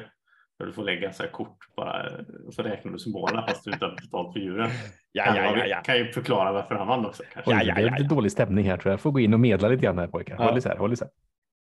Där 0.60 0.66
du 0.66 0.74
får 0.74 0.84
lägga 0.84 1.14
så 1.14 1.24
här 1.24 1.30
kort 1.30 1.58
bara 1.76 2.10
och 2.48 2.54
så 2.54 2.62
räknar 2.64 2.92
du 2.92 3.00
symbolerna 3.00 3.48
fast 3.48 3.64
du 3.66 3.72
inte 3.72 3.86
har 3.86 3.96
betalt 3.96 4.34
för 4.34 4.40
djuren. 4.40 4.70
Ja, 5.12 5.24
kan, 5.24 5.36
ja, 5.36 5.58
ja, 5.58 5.66
ja. 5.66 5.82
kan 5.82 5.98
ju 5.98 6.12
förklara 6.12 6.52
varför 6.52 6.76
han 6.76 6.88
vann 6.88 7.06
också. 7.06 7.24
Kanske. 7.34 7.52
Oj, 7.52 7.58
Ja, 7.58 7.64
ja, 7.64 7.76
det 7.76 7.82
är 7.82 7.86
ja, 7.86 7.92
lite 7.92 8.04
ja. 8.04 8.10
dålig 8.16 8.32
stämning 8.32 8.66
här 8.66 8.78
tror 8.78 8.90
jag. 8.90 8.94
Jag 8.94 9.00
får 9.02 9.12
gå 9.12 9.20
in 9.20 9.34
och 9.34 9.40
medla 9.40 9.68
lite 9.68 9.84
grann 9.84 9.98
här 9.98 10.08
pojkar. 10.08 10.36
Ja. 10.40 10.44
Håll 10.46 10.58
isär, 10.58 10.78
håll 10.78 10.94
isär. 10.94 11.08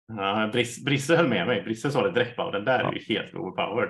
Ja, 0.08 0.50
Briss, 0.54 0.84
Brisse 0.86 1.16
höll 1.16 1.28
med 1.30 1.48
mig. 1.48 1.62
Brisse 1.64 1.92
sa 1.92 2.04
det 2.04 2.12
direkt 2.12 2.38
bara. 2.38 2.52
Den 2.52 2.66
där 2.66 2.80
Ja. 2.80 2.90
är 2.90 2.94
ju 2.94 3.16
helt 3.16 3.34
overpowered. 3.36 3.90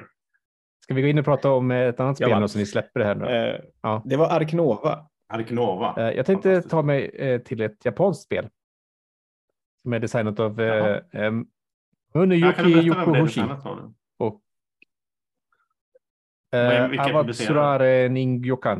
Ska 0.80 0.93
vi 0.93 1.01
gå 1.01 1.08
in 1.08 1.19
och 1.19 1.25
prata 1.25 1.51
om 1.51 1.71
eh, 1.71 1.78
ett 1.88 1.99
annat 1.99 2.19
Ja, 2.19 2.28
spel 2.28 2.39
nu 2.41 2.47
så 2.47 2.58
ni 2.60 2.65
släpper 2.65 2.99
det 2.99 3.06
här 3.06 3.15
nu? 3.15 3.25
Eh, 3.25 3.62
Ja. 3.82 4.01
Det 4.06 4.15
var 4.17 4.30
Arknova. 4.30 5.08
Arknova. 5.28 5.95
Eh, 6.10 6.15
Jag 6.17 6.25
tänkte 6.25 6.62
ta 6.62 6.82
mig 6.82 7.06
eh, 7.10 7.41
till 7.41 7.62
ett 7.62 7.86
japanskt 7.86 8.23
spel. 8.23 8.49
Som 9.82 9.93
är 9.93 9.99
designat 9.99 10.39
av 10.39 10.62
eh, 10.62 11.01
um, 11.13 11.47
Ja, 12.13 12.23
är 12.23 12.34
Yokohoshi 12.86 13.41
och 14.17 14.41
eh, 16.54 17.01
Awatsurare 17.06 18.10
Ningyokan. 18.10 18.80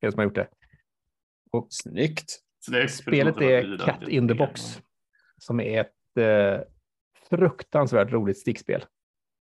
Är 0.00 0.06
det 0.06 0.12
som 0.12 0.18
har 0.18 0.24
gjort 0.24 0.34
det. 0.34 0.48
Snyggt. 1.68 2.30
Snyggt. 2.60 2.90
Spelet 2.92 3.40
är 3.40 3.78
Cat 3.78 4.08
in 4.08 4.28
the. 4.28 4.34
Box. 4.34 4.82
Som 5.38 5.60
är 5.60 5.80
ett 5.80 5.92
eh, 6.18 6.60
fruktansvärt 7.30 8.12
roligt 8.12 8.38
stickspel. 8.38 8.84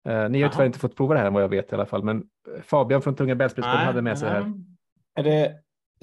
Eh, 0.08 0.30
ni 0.30 0.42
har 0.42 0.50
tyvärr 0.50 0.66
inte 0.66 0.80
fått 0.80 0.96
prova 0.96 1.14
det 1.14 1.20
här 1.20 1.32
vad 1.32 1.44
jag 1.44 1.50
vet 1.50 1.72
i 1.72 1.76
alla 1.76 1.86
fall. 1.86 2.04
Men 2.04 2.24
Fabian 2.64 3.02
från 3.02 3.16
Tunga 3.16 3.36
Bältspelsklubben 3.36 3.78
Nej, 3.78 3.86
hade 3.86 4.02
med 4.02 4.20
sig 4.20 4.28
det 4.30 4.34
här. 4.36 4.42
nej. 4.44 4.54
Är 5.16 5.24
det, 5.24 5.56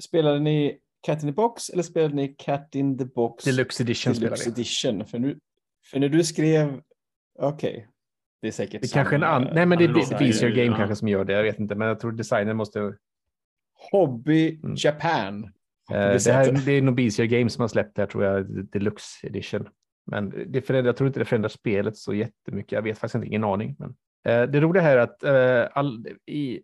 spelade 0.03 0.39
ni 0.39 0.79
Cat 1.01 1.23
in 1.23 1.29
the 1.29 1.33
Box 1.33 1.69
eller 1.69 1.83
spelade 1.83 2.15
ni 2.15 2.27
Cat 2.27 2.75
in 2.75 2.97
the 2.97 3.05
Box 3.05 3.43
Deluxe 3.43 3.83
edition 3.83 4.13
Deluxe. 4.13 4.49
Edition? 4.49 5.05
För, 5.05 5.19
nu, 5.19 5.39
för 5.91 5.99
när 5.99 6.09
du 6.09 6.23
skrev, 6.23 6.81
okej, 7.39 7.87
det 8.41 8.47
är 8.47 8.51
säkert 8.51 8.81
Det 8.81 8.87
är 8.87 8.93
kanske 8.93 9.15
en 9.15 9.21
samma 9.21 9.33
annan, 9.33 9.53
nej 9.55 9.65
men 9.65 9.77
det 9.77 9.87
det 9.87 9.91
är 9.91 9.93
låter 9.93 10.19
B- 10.19 10.25
Bezier 10.25 10.49
ju- 10.49 10.55
Game 10.55 10.67
ja. 10.71 10.77
kanske 10.77 10.95
som 10.95 11.07
gör 11.07 11.25
det, 11.25 11.33
jag 11.33 11.43
vet 11.43 11.59
inte, 11.59 11.75
men 11.75 11.87
jag 11.87 11.99
tror 11.99 12.11
designen 12.11 12.57
måste... 12.57 12.95
Hobby 13.91 14.59
Mm. 14.63 14.75
Japan. 14.77 15.43
Eh, 15.43 15.49
det 15.99 16.25
det, 16.25 16.31
här, 16.33 16.61
det 16.65 16.71
är 16.71 16.81
nog 16.81 16.95
Bezier 16.95 17.25
Game 17.27 17.49
som 17.49 17.61
har 17.61 17.67
släppt 17.67 17.95
det 17.95 18.01
här 18.01 18.07
tror 18.09 18.23
jag, 18.23 18.65
Deluxe 18.71 19.27
Edition. 19.27 19.69
Men 20.05 20.33
det 20.47 20.61
förändrar, 20.61 20.89
jag 20.89 20.97
tror 20.97 21.07
inte 21.07 21.19
det 21.19 21.25
förändrar 21.25 21.49
spelet 21.49 21.97
så 21.97 22.13
jättemycket, 22.13 22.71
jag 22.71 22.81
vet 22.81 22.97
faktiskt 22.97 23.15
inte, 23.15 23.27
ingen 23.27 23.43
aning. 23.43 23.75
Men, 23.79 23.95
eh, 24.25 24.49
det 24.49 24.61
roliga 24.61 24.83
här 24.83 24.97
är 24.97 25.01
att 25.01 25.23
eh, 25.23 25.77
all, 25.77 26.07
i 26.25 26.61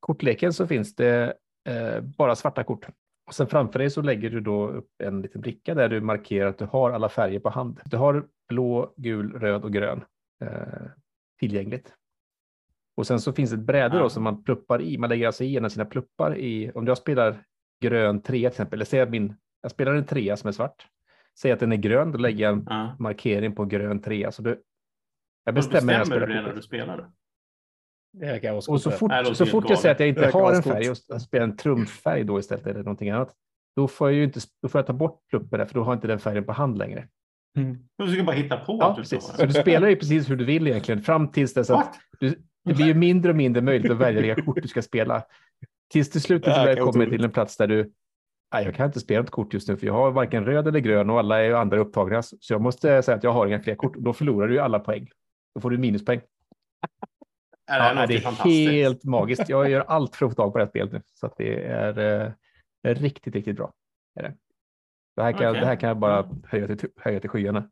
kortleken 0.00 0.52
så 0.52 0.66
finns 0.66 0.94
det 0.94 1.34
eh, 1.68 2.00
bara 2.00 2.36
svarta 2.36 2.64
kort. 2.64 2.86
Och 3.26 3.34
sen 3.34 3.46
framför 3.46 3.78
dig 3.78 3.90
så 3.90 4.02
lägger 4.02 4.30
du 4.30 4.40
då 4.40 4.68
upp 4.68 4.88
en 4.98 5.22
liten 5.22 5.40
bricka 5.40 5.74
där 5.74 5.88
du 5.88 6.00
markerar 6.00 6.48
att 6.48 6.58
du 6.58 6.64
har 6.64 6.90
alla 6.90 7.08
färger 7.08 7.40
på 7.40 7.50
hand. 7.50 7.80
Du 7.84 7.96
har 7.96 8.26
blå, 8.48 8.94
gul, 8.96 9.32
röd 9.32 9.64
och 9.64 9.72
grön 9.72 10.04
eh, 10.44 10.88
tillgängligt. 11.40 11.94
Och 12.96 13.06
sen 13.06 13.20
så 13.20 13.32
finns 13.32 13.50
det 13.50 13.78
Ja. 13.78 13.88
då 13.88 14.08
som 14.08 14.22
man 14.22 14.44
pluppar 14.44 14.82
i. 14.82 14.98
Man 14.98 15.08
lägger 15.10 15.26
alltså 15.26 15.44
i 15.44 15.56
en 15.56 15.64
av 15.64 15.68
sina 15.68 15.84
pluppar 15.84 16.38
i, 16.38 16.70
om 16.74 16.86
jag 16.86 16.98
spelar 16.98 17.44
grön 17.80 18.22
trea 18.22 18.50
till 18.50 18.54
exempel, 18.54 18.76
eller 18.76 18.84
säg 18.84 19.00
att 19.00 19.10
min, 19.10 19.34
jag 19.62 19.70
spelar 19.70 19.94
en 19.94 20.06
trea 20.06 20.36
som 20.36 20.48
är 20.48 20.52
svart. 20.52 20.86
Säg 21.38 21.52
att 21.52 21.60
den 21.60 21.72
är 21.72 21.76
grön, 21.76 22.12
då 22.12 22.18
lägger 22.18 22.44
jag 22.44 22.52
en 22.52 22.66
Ja. 22.68 22.96
markering 22.98 23.54
på 23.54 23.64
grön 23.64 24.00
trea. 24.02 24.32
Så 24.32 24.42
du, 24.42 24.62
jag 25.44 25.54
bestämmer 25.54 25.86
när 25.86 25.92
jag 25.92 26.00
bestämmer 26.00 26.26
spelar 26.26 26.26
du 26.26 26.34
det 26.34 26.48
när 26.48 26.54
du 26.54 26.62
spelar? 26.62 27.08
Och 28.72 28.80
så 28.80 28.90
fort, 28.90 29.12
så 29.36 29.46
fort 29.46 29.70
jag 29.70 29.78
säger 29.78 29.94
att 29.94 30.00
jag 30.00 30.08
inte 30.08 30.26
har 30.26 30.54
en 30.54 30.62
färg 30.62 30.90
och 30.90 30.96
jag 31.08 31.22
spelar 31.22 31.44
en 31.44 31.56
trumfärg 31.56 32.24
då 32.24 32.38
istället 32.38 32.66
eller 32.66 32.78
någonting 32.78 33.10
annat, 33.10 33.34
då 33.76 33.88
får 33.88 34.10
jag 34.10 34.16
ju 34.16 34.24
inte, 34.24 34.40
då 34.62 34.68
får 34.68 34.78
jag 34.78 34.86
ta 34.86 34.92
bort 34.92 35.20
pluppen 35.30 35.58
där, 35.58 35.66
för 35.66 35.74
då 35.74 35.80
har 35.82 35.92
jag 35.92 35.96
inte 35.96 36.06
den 36.08 36.18
färgen 36.18 36.44
på 36.44 36.52
hand 36.52 36.78
längre. 36.78 37.08
Mm. 37.58 37.78
Du 37.98 38.04
försöker 38.04 38.24
bara 38.24 38.36
hitta 38.36 38.56
på 38.56 38.76
Ja, 38.80 38.90
att 38.90 38.96
du 38.96 39.02
precis. 39.02 39.24
ska 39.24 39.36
Så 39.36 39.46
du 39.46 39.52
spelar 39.52 39.88
ju 39.88 39.96
precis 39.96 40.30
hur 40.30 40.36
du 40.36 40.44
vill 40.44 40.66
egentligen, 40.66 41.02
fram 41.02 41.28
tills 41.32 41.54
dess 41.54 41.70
att 41.70 41.76
What? 41.76 41.98
det 42.64 42.74
blir 42.74 42.86
ju 42.86 42.94
mindre 42.94 43.30
och 43.30 43.36
mindre 43.36 43.62
möjligt 43.62 43.90
att 43.90 43.98
välja 43.98 44.20
vilka 44.22 44.42
kort 44.42 44.62
du 44.62 44.68
ska 44.68 44.82
spela. 44.82 45.22
Tills 45.92 46.10
till 46.10 46.20
slut 46.22 46.44
kan 46.44 46.54
kommer 46.54 46.82
otroligt. 46.82 47.10
till 47.10 47.24
en 47.24 47.30
plats 47.30 47.56
där 47.56 47.66
du, 47.66 47.92
nej, 48.52 48.64
jag 48.64 48.74
kan 48.74 48.86
inte 48.86 49.00
spela 49.00 49.24
ett 49.24 49.30
kort 49.30 49.54
just 49.54 49.68
nu, 49.68 49.76
för 49.76 49.86
jag 49.86 49.94
har 49.94 50.10
varken 50.10 50.44
röd 50.44 50.68
eller 50.68 50.80
grön 50.80 51.10
och 51.10 51.18
alla 51.18 51.42
är 51.44 51.52
andra 51.52 51.78
upptagna, 51.78 52.22
så 52.22 52.36
jag 52.52 52.60
måste 52.60 53.02
säga 53.02 53.16
att 53.16 53.24
jag 53.24 53.32
har 53.32 53.46
inga 53.46 53.60
fler 53.60 53.74
kort. 53.74 53.96
Då 53.96 54.12
förlorar 54.12 54.48
du 54.48 54.54
ju 54.54 54.60
alla 54.60 54.78
poäng. 54.78 55.08
Då 55.54 55.60
får 55.60 55.70
du 55.70 55.78
minuspoäng. 55.78 56.20
Ja, 57.66 57.94
det 57.94 58.00
Ja, 58.00 58.06
det 58.06 58.14
är 58.14 58.20
fantastiskt. 58.20 58.70
helt 58.70 59.04
magiskt. 59.04 59.48
Jag 59.48 59.70
gör 59.70 59.80
allt 59.88 60.16
för 60.16 60.26
att 60.26 60.32
få 60.32 60.36
tag 60.36 60.52
på 60.52 60.58
det 60.58 60.64
här 60.64 60.68
spelet 60.70 60.92
nu, 60.92 61.02
så 61.14 61.26
att 61.26 61.36
det 61.36 61.64
är, 61.64 61.98
eh, 62.84 62.94
riktigt, 62.94 63.34
riktigt 63.34 63.56
bra. 63.56 63.72
Är 64.14 64.22
det. 64.22 64.34
Det, 65.16 65.22
här 65.22 65.32
kan, 65.32 65.48
Okej. 65.50 65.60
det 65.60 65.66
här 65.66 65.76
kan 65.76 65.88
jag 65.88 65.98
bara 65.98 66.28
höja 66.44 66.76
till, 66.76 66.88
höja 66.96 67.20
till 67.20 67.30
skyarna. 67.30 67.70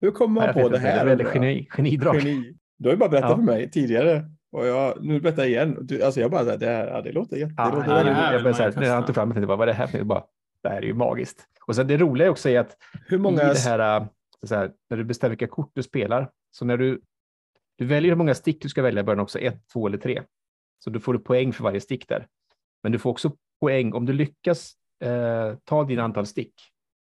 Hur 0.00 0.10
kommer 0.10 0.40
man 0.46 0.54
på 0.54 0.68
det 0.68 0.78
här? 0.78 0.94
Det 0.94 1.00
är 1.00 1.06
väldigt 1.06 1.26
undrar 1.26 1.42
jag? 1.44 1.52
geni, 1.54 1.66
genidrag. 1.70 2.16
Geni. 2.16 2.54
Du 2.78 2.88
har 2.88 2.92
ju 2.92 2.98
bara 2.98 3.08
berättat 3.08 3.30
Ja. 3.30 3.36
för 3.36 3.42
mig 3.42 3.70
tidigare. 3.70 4.24
Och 4.52 4.66
jag, 4.66 5.04
nu 5.04 5.20
berättar 5.20 5.42
jag 5.42 5.50
igen. 5.50 5.78
Du, 5.80 6.02
alltså 6.02 6.20
jag 6.20 6.30
bara, 6.30 6.56
det, 6.56 6.66
här, 6.66 6.86
ja, 6.86 7.02
det 7.02 7.12
låter 7.12 7.36
jätte... 7.36 7.54
Ja, 7.56 7.70
det 7.70 7.76
låter 7.76 7.96
ja, 7.96 8.04
det 8.04 8.12
här 8.12 8.32
jag 8.32 8.42
började 8.42 8.80
när 8.80 8.86
jag 8.86 9.06
tog 9.06 9.14
fram 9.14 9.34
det, 9.34 9.46
bara, 9.46 9.56
vad 9.56 9.68
är 9.68 9.72
det 9.72 9.78
här? 9.78 9.86
för 9.86 10.04
bara, 10.04 10.24
det 10.62 10.68
här 10.68 10.76
är 10.76 10.86
ju 10.86 10.94
magiskt. 10.94 11.46
Och 11.66 11.76
sen 11.76 11.86
det 11.86 11.96
roliga 11.96 12.30
också 12.30 12.48
är 12.48 12.60
att 12.60 12.76
Hur 13.06 13.16
i 13.16 13.20
många... 13.20 13.44
det 13.44 13.58
här, 13.58 14.00
äh, 14.00 14.06
så 14.42 14.54
här, 14.54 14.72
när 14.90 14.96
du 14.96 15.04
bestämmer 15.04 15.30
vilka 15.30 15.46
kort 15.46 15.70
du 15.74 15.82
spelar, 15.82 16.30
så 16.50 16.64
när 16.64 16.76
du, 16.76 17.00
du 17.78 17.84
väljer 17.84 18.10
hur 18.10 18.16
många 18.16 18.34
stick 18.34 18.62
du 18.62 18.68
ska 18.68 18.82
välja 18.82 19.00
i 19.00 19.04
början 19.04 19.20
också, 19.20 19.38
ett, 19.38 19.68
två 19.72 19.86
eller 19.86 19.98
tre. 19.98 20.22
Så 20.84 20.90
du 20.90 21.00
får 21.00 21.12
du 21.12 21.18
poäng 21.18 21.52
för 21.52 21.64
varje 21.64 21.80
stick 21.80 22.08
där. 22.08 22.26
Men 22.82 22.92
du 22.92 22.98
får 22.98 23.10
också 23.10 23.32
poäng, 23.60 23.92
om 23.92 24.06
du 24.06 24.12
lyckas 24.12 24.72
eh, 25.04 25.54
ta 25.64 25.84
din 25.84 25.98
antal 25.98 26.26
stick, 26.26 26.54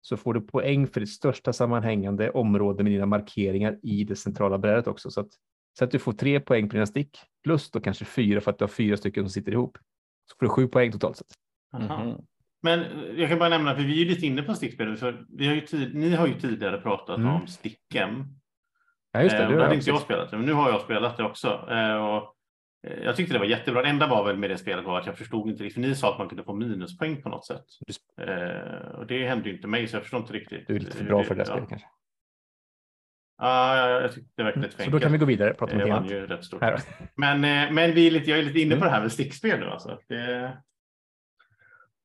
så 0.01 0.17
får 0.17 0.35
du 0.35 0.41
poäng 0.41 0.87
för 0.87 1.01
ditt 1.01 1.11
största 1.11 1.53
sammanhängande 1.53 2.31
område 2.31 2.83
med 2.83 2.93
dina 2.93 3.07
markeringar 3.07 3.79
i 3.83 4.05
det 4.05 4.17
centrala 4.17 4.59
brädet 4.59 4.87
också. 4.87 5.11
Så 5.11 5.21
att, 5.21 5.29
så 5.79 5.85
att 5.85 5.91
du 5.91 5.99
får 5.99 6.13
tre 6.13 6.41
poäng 6.41 6.69
på 6.69 6.73
dina 6.73 6.87
stick, 6.87 7.19
plus 7.45 7.71
då 7.71 7.81
kanske 7.81 8.05
fyra 8.05 8.41
för 8.41 8.51
att 8.51 8.59
du 8.59 8.63
har 8.63 8.69
fyra 8.69 8.97
stycken 8.97 9.25
som 9.25 9.31
sitter 9.31 9.53
ihop. 9.53 9.79
Så 10.31 10.37
får 10.39 10.47
du 10.47 10.51
sju 10.51 10.69
poäng 10.69 10.93
totalt 10.93 11.17
sett. 11.17 11.35
Mhm. 11.79 12.17
Men 12.63 12.85
jag 13.17 13.29
kan 13.29 13.39
bara 13.39 13.49
nämna, 13.49 13.75
för 13.75 13.83
vi 13.83 13.93
är 13.93 14.05
ju 14.05 14.11
lite 14.11 14.27
inne 14.27 14.43
på 14.43 14.55
stickspel. 14.55 14.97
För 14.97 15.25
vi 15.29 15.47
har 15.47 15.55
ju 15.55 15.61
tid, 15.61 15.95
ni 15.95 16.15
har 16.15 16.27
ju 16.27 16.35
tidigare 16.35 16.81
pratat 16.81 17.19
Mm. 17.19 17.35
om 17.35 17.47
Stickem. 17.47 18.25
Ja, 19.13 19.23
just 19.23 19.37
det. 19.37 19.43
Eh, 19.43 19.61
hade 19.63 19.75
inte 19.75 19.91
jag 19.91 20.01
spelat 20.01 20.31
det, 20.31 20.37
men 20.37 20.47
nu 20.47 20.53
har 20.53 20.71
jag 20.71 20.81
spelat 20.81 21.17
det 21.17 21.25
också. 21.25 21.49
Eh, 21.71 21.95
och 21.95 22.37
eh, 22.87 23.05
jag 23.05 23.17
tyckte 23.17 23.33
det 23.33 23.39
var 23.39 23.47
jättebra. 23.47 23.83
Det 23.83 23.89
enda 23.89 24.07
var 24.07 24.25
väl 24.25 24.37
med 24.37 24.51
det 24.51 24.59
spelet 24.59 24.85
var 24.85 25.01
att 25.01 25.07
jag 25.07 25.19
förstod 25.19 25.51
inte 25.51 25.65
riktigt. 25.65 25.75
För 25.83 25.89
ni 25.89 25.95
sa 25.95 26.13
att 26.13 26.19
man 26.19 26.29
kunde 26.29 26.45
få 26.45 26.55
minuspoäng 26.55 27.23
på 27.23 27.29
något 27.29 27.47
sätt. 27.47 27.65
Eh, 28.21 28.89
och 28.99 29.07
det 29.07 29.29
hände 29.29 29.49
ju 29.49 29.55
inte 29.55 29.69
mig, 29.69 29.89
så 29.89 29.97
jag 29.97 30.03
förstår 30.03 30.21
inte 30.21 30.33
riktigt. 30.33 30.67
Du 30.67 30.77
är 30.77 30.81
lite 30.81 30.97
för 30.97 31.05
bra 31.05 31.23
för 31.25 31.35
det 31.35 31.45
där 31.45 31.51
ja. 31.51 31.55
spelet 31.57 31.69
kanske. 31.69 31.89
Ja, 33.39 33.77
ja, 33.77 34.01
jag 34.01 34.13
tyckte 34.13 34.31
det 34.37 34.43
verkade 34.45 34.67
lite 34.67 34.77
för 34.77 34.85
Så 34.85 34.91
då 34.91 35.01
kan 35.01 35.13
vi 35.13 35.19
gå 35.19 35.25
vidare 35.25 35.51
och 35.51 35.59
prata 35.59 35.73
om 35.75 35.81
Jag 35.81 35.91
annat. 35.91 36.11
ju 36.11 36.27
rätt 36.27 36.45
stort. 36.45 36.61
Här. 36.63 36.81
Men, 37.15 37.37
eh, 37.45 37.73
men 37.75 37.95
vi 37.95 38.07
är 38.07 38.11
lite, 38.11 38.31
jag 38.31 38.39
är 38.39 38.43
lite 38.43 38.61
inne 38.61 38.71
på 38.71 38.77
Mm. 38.77 38.87
det 38.87 38.91
här 38.95 39.01
med 39.01 39.13
stickspel 39.13 39.61
nu. 39.61 39.67
Alltså. 39.67 39.99
Det, 40.09 40.59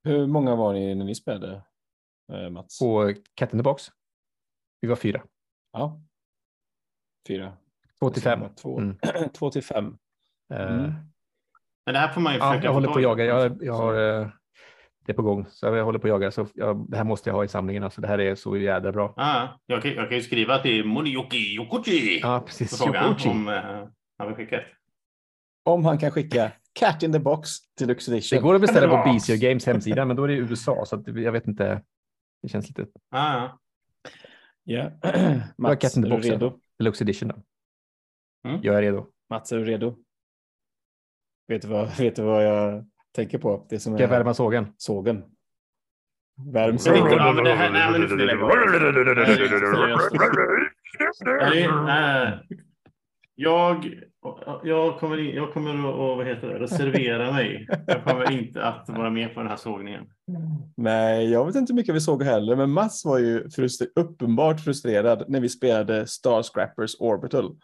Hur 0.03 0.27
många 0.27 0.55
var 0.55 0.73
ni 0.73 0.95
när 0.95 1.05
ni 1.05 1.15
spelade, 1.15 1.61
eh, 2.33 2.49
Mats? 2.49 2.79
På 2.79 3.13
Cat 3.35 3.53
in 3.53 3.59
the 3.59 3.63
Box. 3.63 3.83
Vi 4.81 4.87
var 4.87 4.95
fyra. 4.95 5.21
Ja. 5.71 6.01
Fyra. 7.27 7.53
Två 7.99 8.09
till 8.09 8.21
fem. 8.23 8.55
Två, 8.55 8.77
Mm. 8.79 8.97
två 9.33 9.49
till 9.51 9.63
fem. 9.63 9.97
Eh, 10.53 10.61
Mm. 10.61 10.93
men 11.85 11.93
det 11.93 11.99
här 11.99 12.07
får 12.13 12.21
man 12.21 12.33
ju 12.33 12.39
Ja, 12.39 12.51
försöka 12.51 12.65
jag 12.65 12.71
få 12.71 12.73
håller 12.73 12.87
på 12.87 12.95
att 12.97 13.01
jaga. 13.03 13.25
Jag, 13.25 13.63
jag 13.63 13.73
har 13.73 14.31
det 15.09 15.13
på 15.13 15.21
gång. 15.21 15.45
Så 15.49 15.65
jag 15.65 15.85
håller 15.85 15.99
på 15.99 16.07
att 16.07 16.09
jaga. 16.09 16.31
Så 16.31 16.47
jag, 16.53 16.85
det 16.89 16.97
här 16.97 17.03
måste 17.03 17.29
jag 17.29 17.35
ha 17.35 17.43
i 17.43 17.47
samlingen. 17.47 17.83
Alltså, 17.83 18.01
det 18.01 18.07
här 18.07 18.19
är 18.19 18.35
så 18.35 18.57
jädra 18.57 18.91
bra. 18.91 19.13
Ja, 19.17 19.59
jag, 19.65 19.81
kan, 19.81 19.91
jag 19.91 20.07
kan 20.09 20.17
ju 20.17 20.23
skriva 20.23 20.57
till 20.59 20.85
Monioki 20.85 21.55
Yokochi 21.55 22.19
Ja, 22.21 22.37
och 22.39 22.45
precis. 22.45 22.77
fråga 22.83 23.03
Yokochi. 23.07 23.29
om 23.29 23.47
eh, 23.47 23.53
han 24.17 24.27
vill 24.27 24.35
skicka 24.35 24.57
ett. 24.61 24.67
Om 25.65 25.85
han 25.85 25.97
kan 25.97 26.11
skicka 26.11 26.51
Cat 26.79 27.03
in 27.03 27.13
the 27.13 27.19
Box 27.19 27.49
Deluxe 27.79 28.11
Edition. 28.11 28.37
Det 28.37 28.41
går 28.43 28.55
att 28.55 28.61
beställa 28.61 29.03
på. 29.03 29.13
Bezier 29.13 29.37
Games 29.37 29.65
hemsida, 29.65 30.05
men 30.05 30.15
då 30.15 30.23
är 30.23 30.27
det 30.27 30.33
i 30.33 30.37
USA. 30.37 30.85
Så 30.85 30.95
att 30.95 31.07
jag 31.07 31.31
vet 31.31 31.47
inte. 31.47 31.83
Det 32.41 32.49
känns 32.49 32.67
lite 32.67 32.85
Ja, 33.11 33.59
Ja. 34.63 34.83
var 35.57 35.69
Mats, 35.69 35.81
Cat 35.81 35.97
in 35.97 36.03
the 36.03 36.07
är 36.07 36.11
du 36.11 36.15
Box, 36.15 36.27
ja. 36.27 36.33
redo? 36.33 36.59
Deluxe 36.79 37.03
Edition. 37.03 37.27
Då. 37.29 37.35
Mm. 38.49 38.59
Jag 38.63 38.75
är 38.77 38.81
redo. 38.81 39.05
Mats, 39.29 39.51
är 39.51 39.57
du 39.57 39.65
redo? 39.65 39.95
Vet 41.47 41.61
du 41.61 41.67
vad, 41.67 41.97
vet 41.97 42.15
du 42.15 42.21
vad 42.23 42.45
jag 42.45 42.85
tänker 43.19 43.37
på? 43.37 43.65
Det 43.69 43.79
som 43.79 43.93
Ska 43.93 44.03
jag 44.03 44.11
är 44.11 44.17
värma 44.17 44.33
sågen? 44.33 44.67
sågen. 44.77 45.23
Värm 46.53 46.77
sågen. 46.77 47.11
ja 47.11 47.33
men 47.33 47.43
det 47.43 47.53
här, 47.53 47.71
nej, 47.71 47.91
men 47.91 48.01
nu 48.01 48.07
får 48.07 48.15
ni 48.15 48.25
lägga 48.25 48.43
av. 48.43 48.49
Nej, 48.49 49.35
seriöst. 49.35 50.11
Nej, 51.25 51.67
nej. 51.85 52.39
Jag 53.35 53.89
Jag 54.63 54.99
kommer, 54.99 55.17
in, 55.19 55.35
jag 55.35 55.53
kommer 55.53 55.89
att 55.89 56.17
vad 56.17 56.27
heter 56.27 56.47
det, 56.47 56.59
reservera 56.59 57.31
mig. 57.31 57.67
Jag 57.87 58.03
kommer 58.03 58.31
inte 58.31 58.63
att 58.63 58.89
vara 58.89 59.09
med 59.09 59.33
på 59.33 59.39
den 59.39 59.49
här 59.49 59.57
sågningen. 59.57 60.05
Nej, 60.77 61.31
jag 61.31 61.45
vet 61.45 61.55
inte 61.55 61.73
hur 61.73 61.75
mycket 61.75 61.95
vi 61.95 62.01
såg 62.01 62.23
heller, 62.23 62.55
men 62.55 62.69
Mats 62.71 63.05
var 63.05 63.17
ju 63.17 63.49
frustr 63.49 63.85
uppenbart 63.95 64.59
frustrerad 64.61 65.25
när 65.27 65.39
vi 65.39 65.49
spelade 65.49 66.07
Star 66.07 66.41
Scrappers 66.43 66.95
Orbital. 66.99 67.55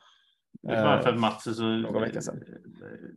Det 0.62 0.72
är 0.76 0.84
bara 0.84 1.02
för 1.02 1.10
att 1.10 1.20
Mats 1.20 1.48
är 1.48 1.52
så, 1.52 1.64
någon 1.64 2.02
vecka 2.02 2.22
sedan. 2.22 2.44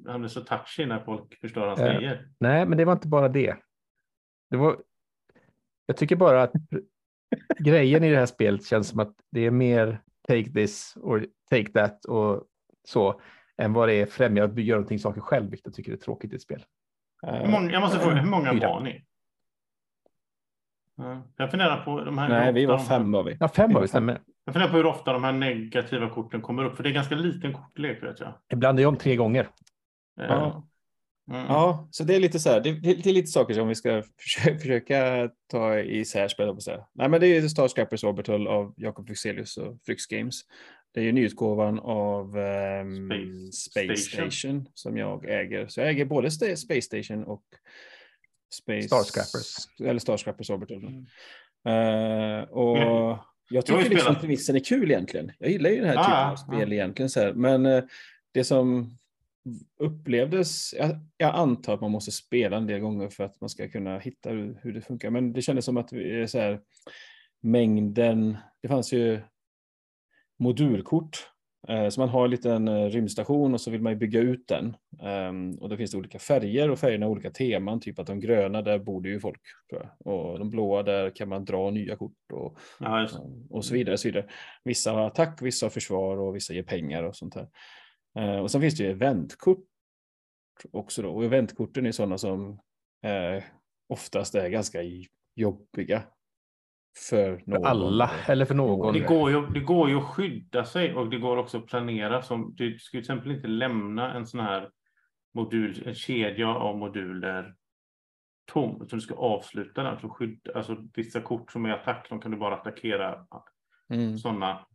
han 0.07 0.25
är 0.25 0.29
så 0.29 0.41
touchy 0.41 0.87
när 0.87 0.99
folk 0.99 1.41
förstör 1.41 1.67
hans 1.69 1.81
Eh, 1.81 1.95
grejer. 1.95 2.29
Nej, 2.39 2.67
men 2.67 2.79
det 2.79 2.85
var 2.85 2.93
inte 2.93 3.09
bara 3.09 3.29
det. 3.29 3.57
det 4.51 4.57
var, 4.57 4.77
jag 5.87 5.97
tycker 5.97 6.17
bara 6.17 6.43
att 6.43 6.53
grejen 7.59 8.05
i 8.05 8.11
det 8.11 8.17
här 8.17 8.27
spelet 8.27 8.65
känns 8.67 8.89
som 8.89 9.01
att 9.01 9.15
det 9.31 9.41
är 9.47 9.51
mer 9.51 10.03
take 10.29 10.53
this 10.53 10.97
or 10.97 11.27
take 11.51 11.73
that 11.73 12.05
och 12.05 12.45
så 12.85 13.21
än 13.57 13.73
vad 13.73 13.89
det 13.89 13.95
är 13.95 14.07
främja 14.07 14.45
att 14.45 14.59
göra 14.59 14.77
någonting 14.79 14.99
saker 14.99 15.21
själv, 15.21 15.51
vilket 15.51 15.67
jag 15.67 15.75
tycker 15.75 15.93
är 15.93 15.97
tråkigt 15.97 16.33
i 16.33 16.37
ett 16.37 16.43
spel. 16.43 16.65
Hur 17.23 17.51
många, 17.51 17.73
jag 17.73 17.81
måste 17.81 17.99
fråga, 17.99 18.17
hur 18.17 18.31
många 18.31 18.53
Fyra. 18.53 18.69
var 18.69 18.81
ni? 18.81 19.05
Ja, 20.95 21.23
Jag 21.37 21.51
funderar 21.51 21.85
på 21.85 22.05
de 22.05 22.19
här. 22.19 22.29
Nej, 22.29 22.53
vi 22.53 22.67
var 22.67 22.79
fem 22.79 23.13
var 23.13 23.23
vi. 23.23 23.37
Ja, 23.41 23.49
fem 23.49 23.69
Vi 23.69 23.75
var 23.75 23.81
var 23.81 23.85
det, 23.85 23.89
stämmer. 23.89 24.21
Jag 24.49 24.53
funderar 24.55 24.71
på 24.71 24.77
hur 24.77 24.87
ofta 24.87 25.13
de 25.13 25.25
här 25.25 25.33
negativa 25.33 26.11
korten 26.11 26.41
kommer 26.43 26.65
upp, 26.65 26.77
för 26.77 26.83
det 26.83 26.89
är 26.91 26.93
ganska 26.93 27.15
liten 27.15 27.53
kortlek 27.53 28.03
vet 28.03 28.21
jag. 28.21 28.35
Ibland 28.53 28.79
är 28.79 28.83
jag 28.83 28.89
om 28.89 28.97
tre 28.97 29.17
gånger. 29.17 29.41
Eh, 30.21 30.27
Ja. 30.29 30.69
mm. 31.31 31.47
Ja, 31.47 31.89
så 31.91 32.05
det 32.05 32.15
är 32.15 32.21
lite 32.21 32.39
så 32.39 32.51
här, 32.51 32.61
det, 32.61 32.71
är 32.71 33.13
lite 33.13 33.27
saker 33.27 33.55
som 33.55 33.69
vi 33.69 33.75
ska 33.75 34.03
försöka, 34.21 34.59
försöka 34.59 35.31
ta 35.51 35.79
isär 35.79 36.29
spela 36.29 36.55
på. 36.55 36.61
Så 36.61 36.71
här. 36.71 36.85
Nej, 36.95 37.09
men 37.09 37.21
det 37.21 37.27
är 37.27 37.41
ju 37.43 37.49
Star 37.49 37.69
Scrappers 37.69 38.05
Orbital 38.05 38.47
av 38.47 38.75
Jakob 38.77 39.09
Fixelius 39.09 39.57
och 39.57 39.79
Fryx 39.87 40.07
Games. 40.07 40.41
Det 40.93 41.01
är 41.01 41.05
ju 41.05 41.13
nyutgåvan 41.13 41.79
av 41.79 42.39
ehm, 42.39 43.11
Space 43.53 43.87
Space, 43.87 43.97
Station. 44.03 44.31
Station. 44.31 44.69
som 44.75 44.97
jag 44.97 45.25
äger. 45.25 45.69
Så 45.69 45.81
jag 45.81 45.89
äger 45.89 46.05
både 46.05 46.31
Space 46.31 46.83
Station 46.83 47.25
och 47.25 47.45
Space... 48.55 48.89
Star 48.89 49.03
Scrappers. 49.03 49.55
Eller 49.89 49.99
Star 49.99 50.17
Scrappers 50.17 50.51
Orbital. 50.51 50.85
Mm. 50.85 51.07
Eh, 52.39 52.43
och 52.49 52.79
Men- 52.79 53.19
jag 53.51 53.67
tycker 53.67 53.81
liksom 53.81 53.99
spelat- 54.01 54.21
premissen 54.21 54.57
är 54.57 54.61
kul 54.61 54.91
egentligen. 54.91 55.33
Jag 55.39 55.51
gillar 55.51 55.71
ju 55.71 55.77
den 55.77 55.87
här 55.87 55.97
typen 56.05 56.13
Ah, 56.13 56.31
av 56.33 56.37
spel 56.37 56.69
ah. 56.71 56.75
egentligen. 56.75 57.11
Så 57.11 57.21
här. 57.21 57.33
Men 57.33 57.67
eh, 57.67 57.85
det 58.33 58.45
som 58.45 58.91
upplevdes, 59.81 60.75
jag, 60.75 60.91
jag 61.17 61.35
antar 61.35 61.75
att 61.75 61.81
man 61.81 61.91
måste 61.91 62.13
spela 62.13 62.57
en 62.57 62.67
del 62.67 62.81
gånger 62.81 63.09
för 63.09 63.25
att 63.25 63.41
man 63.41 63.51
ska 63.51 63.69
kunna 63.69 63.99
hitta 63.99 64.31
hur, 64.31 64.59
hur 64.63 64.73
det 64.73 64.81
funkar. 64.81 65.11
Men 65.11 65.33
det 65.33 65.43
kändes 65.43 65.65
som 65.65 65.77
att 65.77 65.93
vi 65.93 66.21
är 66.21 66.27
så 66.27 66.39
här, 66.39 66.61
mängden, 67.41 68.37
det 68.63 68.69
fanns 68.69 68.93
ju 68.93 69.21
modulkort. 70.39 71.27
Eh, 71.69 71.89
Så 71.89 72.01
man 72.01 72.09
har 72.09 72.25
en 72.25 72.31
liten 72.31 72.69
eh, 72.69 72.85
rymdstation 72.87 73.55
och 73.55 73.61
så 73.61 73.71
vill 73.71 73.83
man 73.83 73.93
ju 73.93 73.99
bygga 73.99 74.21
ut 74.21 74.49
den. 74.49 74.77
Ehm, 75.03 75.59
Och 75.61 75.69
då 75.69 75.77
finns 75.77 75.91
det 75.91 75.99
olika 75.99 76.19
färger 76.19 76.71
och 76.71 76.79
färgerna 76.79 77.07
har 77.07 77.11
olika 77.11 77.31
teman. 77.31 77.81
Typ 77.81 77.99
att 77.99 78.07
de 78.07 78.21
gröna, 78.21 78.63
där 78.63 78.79
bor 78.79 79.01
det 79.03 79.09
ju 79.09 79.21
folk. 79.21 79.41
Och 80.05 80.39
de 80.39 80.51
blåa, 80.51 80.83
där 80.83 81.11
kan 81.11 81.29
man 81.29 81.45
dra 81.45 81.71
nya 81.71 81.97
kort. 81.97 82.33
Och, 82.33 82.59
Ja, 82.81 83.01
just. 83.01 83.19
och 83.51 83.65
så 83.65 83.75
vidare. 83.75 83.99
Så 83.99 84.09
vidare. 84.09 84.27
Vissa 84.65 84.93
har 84.93 85.07
attack, 85.07 85.43
vissa 85.43 85.67
har 85.67 85.71
försvar 85.71 86.17
och 86.17 86.37
vissa 86.37 86.53
ger 86.55 86.63
pengar 86.63 87.03
och 87.03 87.17
sånt 87.17 87.35
här. 87.35 87.49
Eh, 88.19 88.39
Och 88.41 88.51
sen 88.51 88.61
finns 88.61 88.77
det 88.77 88.85
ju 88.85 88.91
eventkort 88.91 89.65
också 90.73 91.03
då. 91.03 91.11
Och 91.11 91.25
eventkorten 91.25 91.87
är 91.87 91.93
sådana 91.93 92.19
som 92.19 92.61
eh, 93.05 93.43
oftast 93.89 94.35
är 94.35 94.49
ganska 94.49 94.79
jobbiga 95.37 96.03
för 97.11 97.43
någon. 97.47 97.65
Alla, 97.65 98.11
eller 98.27 98.45
för 98.45 98.55
någon. 98.55 98.95
Det 98.95 99.01
går, 99.01 99.31
ju, 99.31 99.47
det 99.47 99.61
går 99.61 99.89
ju 99.89 99.99
att 99.99 100.05
skydda 100.05 100.65
sig 100.65 100.95
och 100.95 101.11
det 101.11 101.19
går 101.19 101.37
också 101.37 101.59
att 101.59 101.67
planera. 101.67 102.23
Som, 102.23 102.55
du 102.57 102.79
ska 102.79 102.91
till 102.91 103.01
exempel 103.01 103.31
inte 103.31 103.49
lämna 103.49 104.15
en 104.15 104.27
sån 104.27 104.41
här 104.41 104.69
modul, 105.35 105.83
en 105.87 105.95
kedja 105.95 106.49
av 106.49 106.79
moduler 106.79 107.55
tom, 108.53 108.83
utan 108.83 108.99
du 108.99 109.01
ska 109.01 109.15
avsluta 109.15 109.83
den. 109.83 109.99
Så 110.01 110.09
skydda, 110.09 110.53
alltså 110.55 110.77
vissa 110.95 111.21
kort 111.21 111.53
som 111.53 111.65
är 111.67 111.71
attack, 111.71 112.07
de 112.11 112.21
kan 112.21 112.31
du 112.31 112.37
bara 112.37 112.55
attackera 112.55 113.27
Mm. 113.91 114.19
sådana. 114.19 114.67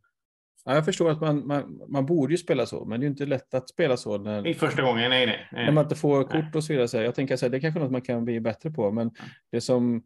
Ja, 0.66 0.76
jag 0.76 0.86
förstår 0.86 1.10
att 1.10 1.22
man, 1.22 1.48
man, 1.48 1.82
man 1.90 2.06
borde 2.06 2.34
ju 2.34 2.38
spela 2.38 2.66
så, 2.66 2.86
men 2.86 3.00
det 3.00 3.04
är 3.04 3.08
ju 3.08 3.12
inte 3.12 3.26
lätt 3.26 3.54
att 3.54 3.70
spela 3.70 3.98
så 3.98 4.18
när, 4.18 4.48
I 4.48 4.54
första 4.54 4.82
gången, 4.82 5.10
nej, 5.10 5.26
nej. 5.26 5.48
nej. 5.52 5.66
när 5.66 5.72
man 5.72 5.84
inte 5.84 5.96
får 5.96 6.18
Nej. 6.18 6.28
kort 6.28 6.56
och 6.56 6.64
så 6.64 6.74
vidare. 6.74 6.88
Så 6.88 6.98
jag 6.98 7.16
tänker 7.16 7.34
att 7.34 7.52
det 7.52 7.58
är 7.58 7.62
kanske 7.62 7.80
är 7.80 7.82
något 7.82 7.92
man 7.92 8.02
kan 8.02 8.26
bli 8.26 8.40
bättre 8.40 8.72
på, 8.72 8.92
men 8.92 9.12
det 9.52 9.62
som, 9.62 10.04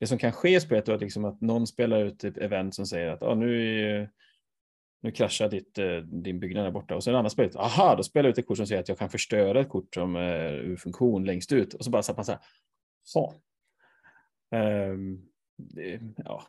det 0.00 0.06
som 0.06 0.18
kan 0.18 0.32
ske 0.32 0.56
i 0.56 0.60
spelet 0.60 0.88
är 0.88 0.98
liksom 0.98 1.24
att 1.24 1.40
någon 1.40 1.66
spelar 1.66 2.04
ut 2.04 2.24
ett 2.24 2.36
event 2.38 2.74
som 2.74 2.86
säger 2.86 3.08
att 3.10 3.22
ah, 3.22 3.34
nu, 3.34 3.80
är, 3.84 4.10
nu 5.02 5.10
kraschar 5.10 5.48
ditt, 5.48 5.78
eh, 5.78 5.96
din 5.96 6.40
byggnad 6.40 6.64
där 6.64 6.70
borta 6.70 6.94
och 6.94 7.04
sen 7.04 7.14
andra 7.14 7.30
spelet, 7.30 7.56
aha, 7.56 7.94
då 7.96 8.02
spelar 8.02 8.28
jag 8.28 8.32
ut 8.32 8.38
ett 8.38 8.46
kort 8.46 8.56
som 8.56 8.66
säger 8.66 8.80
att 8.80 8.88
jag 8.88 8.98
kan 8.98 9.10
förstöra 9.10 9.60
ett 9.60 9.68
kort 9.68 9.94
som 9.94 10.16
är 10.16 10.52
ur 10.52 10.76
funktion 10.76 11.24
längst 11.24 11.52
ut 11.52 11.74
och 11.74 11.84
så 11.84 11.90
bara 11.90 12.02
så 12.02 12.12
att 12.12 12.18
man 12.18 12.24
så 12.24 12.32
här, 12.32 12.40
ja. 13.14 13.34
Ehm, 14.52 15.18
det, 15.56 16.00
ja. 16.16 16.42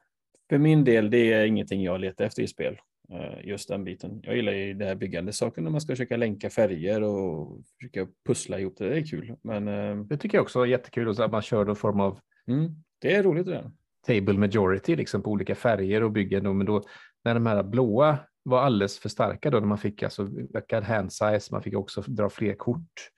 För 0.50 0.58
min 0.58 0.84
del, 0.84 1.10
det 1.10 1.34
är 1.34 1.46
ingenting 1.46 1.84
jag 1.84 2.00
letar 2.00 2.26
efter 2.26 2.44
i 2.44 2.48
spel. 2.48 2.78
eh, 3.14 3.48
Just 3.48 3.70
den 3.70 3.84
biten. 3.84 4.20
Jag 4.24 4.36
gillar 4.36 4.52
ju 4.52 4.74
det 4.74 4.86
här 4.86 4.96
byggande 4.96 5.34
saken 5.34 5.64
när 5.64 5.72
man 5.72 5.82
ska 5.82 5.94
försöka 5.94 6.18
länka 6.18 6.50
färger 6.50 7.04
och 7.04 7.62
försöka 7.80 8.08
pussla 8.28 8.60
ihop 8.60 8.78
det. 8.78 8.90
Det 8.90 8.98
är 8.98 9.06
kul. 9.06 9.36
Men 9.42 9.68
ehm, 9.68 10.08
Det 10.08 10.18
tycker 10.18 10.38
jag 10.38 10.44
också 10.44 10.62
är 10.62 10.66
jättekul, 10.66 11.08
och 11.08 11.16
så 11.16 11.24
att 11.24 11.32
man 11.32 11.42
kör 11.42 11.66
någon 11.66 11.76
form 11.76 12.00
av 12.00 12.20
mm, 12.48 12.84
det 13.02 13.16
är 13.16 13.24
roligt 13.24 13.46
det 13.46 13.52
där. 13.52 13.72
table 14.08 14.34
majority 14.40 14.96
liksom, 14.96 15.22
på 15.22 15.32
olika 15.32 15.56
färger 15.56 16.04
och 16.04 16.12
byggen. 16.12 16.44
då, 16.44 16.54
Men 16.54 16.66
då, 16.68 16.84
när 17.24 17.34
de 17.34 17.46
här 17.46 17.64
blåa 17.64 18.18
var 18.44 18.62
alldeles 18.62 19.00
för 19.00 19.10
starka 19.10 19.50
då, 19.50 19.60
när 19.60 19.68
man 19.68 19.78
fick 19.78 20.04
alltså 20.04 20.28
ökad 20.54 20.84
hand 20.84 21.14
size, 21.14 21.48
man 21.52 21.64
fick 21.64 21.76
också 21.76 22.02
dra 22.02 22.30
fler 22.30 22.54
kort, 22.54 23.10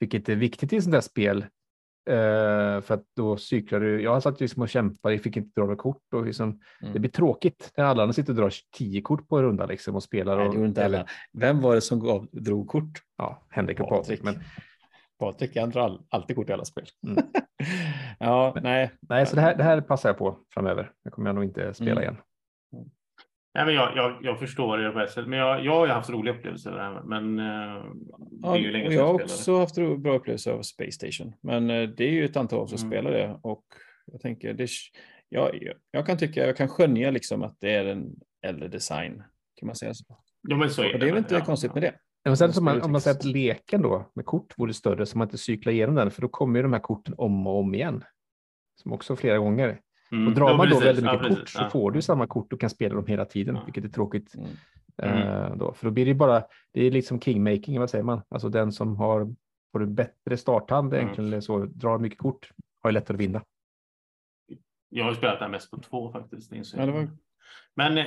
vilket 0.00 0.28
är 0.28 0.36
viktigt 0.36 0.72
i 0.72 0.80
sådana 0.80 0.96
där 0.96 1.00
spel. 1.00 1.46
Eh, 2.10 2.80
för 2.80 2.92
att 2.94 3.04
då 3.16 3.36
cyklar 3.36 3.80
du, 3.80 4.02
jag 4.02 4.22
satt 4.22 4.40
liksom 4.40 4.62
och 4.62 4.68
kämpade, 4.68 5.14
jag 5.14 5.22
fick 5.22 5.36
inte 5.36 5.60
dra 5.60 5.64
några 5.64 5.76
kort 5.76 6.02
och 6.14 6.26
liksom, 6.26 6.60
Mm. 6.80 6.92
det 6.92 6.98
blir 6.98 7.10
tråkigt 7.10 7.72
när 7.76 7.84
alla 7.84 8.02
andra 8.02 8.12
sitter 8.12 8.32
och 8.32 8.36
drar 8.36 8.52
tio 8.76 9.02
kort 9.02 9.28
på 9.28 9.38
en 9.38 9.44
runda 9.44 9.66
liksom 9.66 9.94
och 9.94 10.02
spelar. 10.02 10.36
Nej, 10.36 10.48
Och, 10.48 10.54
inte 10.66 10.82
eller, 10.82 10.98
alla. 10.98 11.08
Vem 11.32 11.60
var 11.60 11.74
det 11.74 11.80
som 11.80 12.00
gav, 12.00 12.26
drog 12.32 12.68
kort? 12.68 13.02
Ja, 13.18 13.46
Henrik 13.50 13.80
och 13.80 13.88
Patrik. 13.88 14.22
Men, 14.22 14.34
Patrik, 15.18 15.56
han 15.56 15.70
drar 15.70 15.80
all, 15.80 16.02
alltid 16.08 16.36
kort 16.36 16.50
i 16.50 16.52
alla 16.52 16.64
spel. 16.64 16.86
Mm. 17.06 17.24
ja, 18.22 18.54
nej. 18.62 18.90
nej, 19.00 19.26
så 19.26 19.36
det 19.36 19.42
här, 19.42 19.56
det 19.56 19.62
här 19.62 19.80
passar 19.80 20.08
jag 20.08 20.18
på 20.18 20.38
framöver. 20.54 20.92
Det 21.04 21.10
kommer 21.10 21.28
jag 21.28 21.34
nog 21.34 21.44
inte 21.44 21.74
spela 21.74 21.90
Mm. 21.90 22.02
igen. 22.02 22.16
Nej, 23.54 23.64
men 23.66 23.74
jag, 23.74 23.96
jag, 23.96 24.18
jag 24.22 24.38
förstår 24.38 24.78
det 24.78 24.90
på 24.90 25.00
ett 25.00 25.10
sätt, 25.10 25.26
men 25.26 25.38
jag, 25.38 25.64
jag 25.64 25.72
har 25.72 25.86
ju 25.86 25.92
haft 25.92 26.10
roliga 26.10 26.34
upplevelser 26.34 26.70
med 26.70 26.78
det 26.80 26.84
här. 26.84 27.02
Men 27.02 27.38
eh, 27.38 27.84
det 28.30 28.48
är 28.48 28.56
ju 28.56 28.70
Ja, 28.72 28.82
sedan 28.82 28.92
jag 28.92 29.04
har 29.06 29.20
jag 29.20 29.28
spelade. 29.30 29.58
också 29.58 29.58
haft 29.58 30.02
bra 30.02 30.14
upplevelser 30.14 30.52
av 30.52 30.62
Space 30.62 30.92
Station. 30.92 31.32
Men 31.42 31.70
eh, 31.70 31.88
det 31.88 32.04
är 32.04 32.10
ju 32.10 32.24
ett 32.24 32.36
antal 32.36 32.58
år 32.58 32.66
som 32.66 32.78
Mm. 32.78 32.90
spelar 32.90 33.10
det. 33.10 33.38
Och 33.42 33.64
jag 34.06 34.20
tänker, 34.20 34.54
det, 34.54 34.68
jag, 35.28 35.50
jag, 35.90 36.06
kan 36.06 36.18
tycka, 36.18 36.46
jag 36.46 36.56
kan 36.56 36.68
skönja 36.68 37.10
liksom 37.10 37.42
att 37.42 37.56
det 37.60 37.70
är 37.74 37.84
en 37.84 38.06
äldre 38.46 38.68
design. 38.68 39.22
Kan 39.56 39.66
man 39.66 39.76
säga 39.76 39.94
så? 39.94 40.04
Ja, 40.48 40.56
men 40.56 40.70
så 40.70 40.92
Och 40.92 40.98
det 40.98 41.06
är 41.06 41.10
väl 41.10 41.18
inte 41.18 41.34
Ja, 41.34 41.40
konstigt 41.44 41.70
ja. 41.74 41.80
med 41.80 41.82
det. 41.82 41.94
Men 42.24 42.36
sen 42.36 42.52
som 42.52 42.64
man, 42.64 42.82
om 42.82 42.92
man 42.92 43.00
säger 43.00 43.16
att 43.16 43.24
leken 43.24 43.82
då 43.82 44.10
med 44.14 44.26
kort 44.26 44.58
vore 44.58 44.74
större 44.74 45.06
så 45.06 45.18
man 45.18 45.26
inte 45.26 45.38
cyklar 45.38 45.72
igenom 45.72 45.94
den, 45.94 46.10
för 46.10 46.22
då 46.22 46.28
kommer 46.28 46.58
ju 46.58 46.62
de 46.62 46.72
här 46.72 46.80
korten 46.80 47.14
om 47.18 47.46
och 47.46 47.58
om 47.58 47.74
igen. 47.74 48.04
Som 48.82 48.92
också 48.92 49.16
flera 49.16 49.38
gånger. 49.38 49.80
Mm. 50.12 50.26
Och 50.28 50.34
drar 50.34 50.50
Ja, 50.50 50.56
man 50.56 50.70
då 50.70 50.78
väldigt 50.80 51.04
Ja, 51.04 51.12
mycket 51.12 51.28
precis. 51.28 51.38
kort 51.40 51.48
så 51.48 51.60
Ja. 51.62 51.70
får 51.70 51.90
du 51.90 52.02
samma 52.02 52.26
kort 52.26 52.52
och 52.52 52.60
kan 52.60 52.70
spela 52.70 52.94
dem 52.94 53.06
hela 53.06 53.24
tiden, 53.24 53.54
Ja. 53.54 53.62
vilket 53.64 53.84
är 53.84 53.88
tråkigt. 53.88 54.34
Mm. 54.34 54.48
Eh, 55.18 55.56
då. 55.56 55.72
För 55.72 55.84
då 55.86 55.90
blir 55.90 56.06
det 56.06 56.14
bara, 56.14 56.42
det 56.72 56.86
är 56.86 56.90
liksom 56.90 57.20
kingmaking, 57.20 57.80
vad 57.80 57.90
säger 57.90 58.04
man? 58.04 58.20
Alltså 58.28 58.48
den 58.48 58.72
som 58.72 58.96
har 58.96 59.34
får 59.72 59.78
du 59.78 59.86
bättre 59.86 60.36
starthand 60.36 60.92
Mm. 60.92 61.00
egentligen, 61.04 61.28
eller 61.28 61.40
så, 61.40 61.58
drar 61.58 61.98
mycket 61.98 62.18
kort, 62.18 62.50
har 62.82 62.90
ju 62.90 62.94
lättare 62.94 63.14
att 63.16 63.20
vinna. 63.20 63.42
Jag 64.88 65.04
har 65.04 65.10
ju 65.10 65.16
spelat 65.16 65.38
det 65.38 65.44
här 65.44 65.52
mest 65.52 65.70
på 65.70 65.76
två 65.80 66.12
faktiskt. 66.12 66.50
det 66.50 66.62
Ja, 66.74 66.86
var, 66.92 67.08
Men 67.76 67.98
eh, 67.98 68.04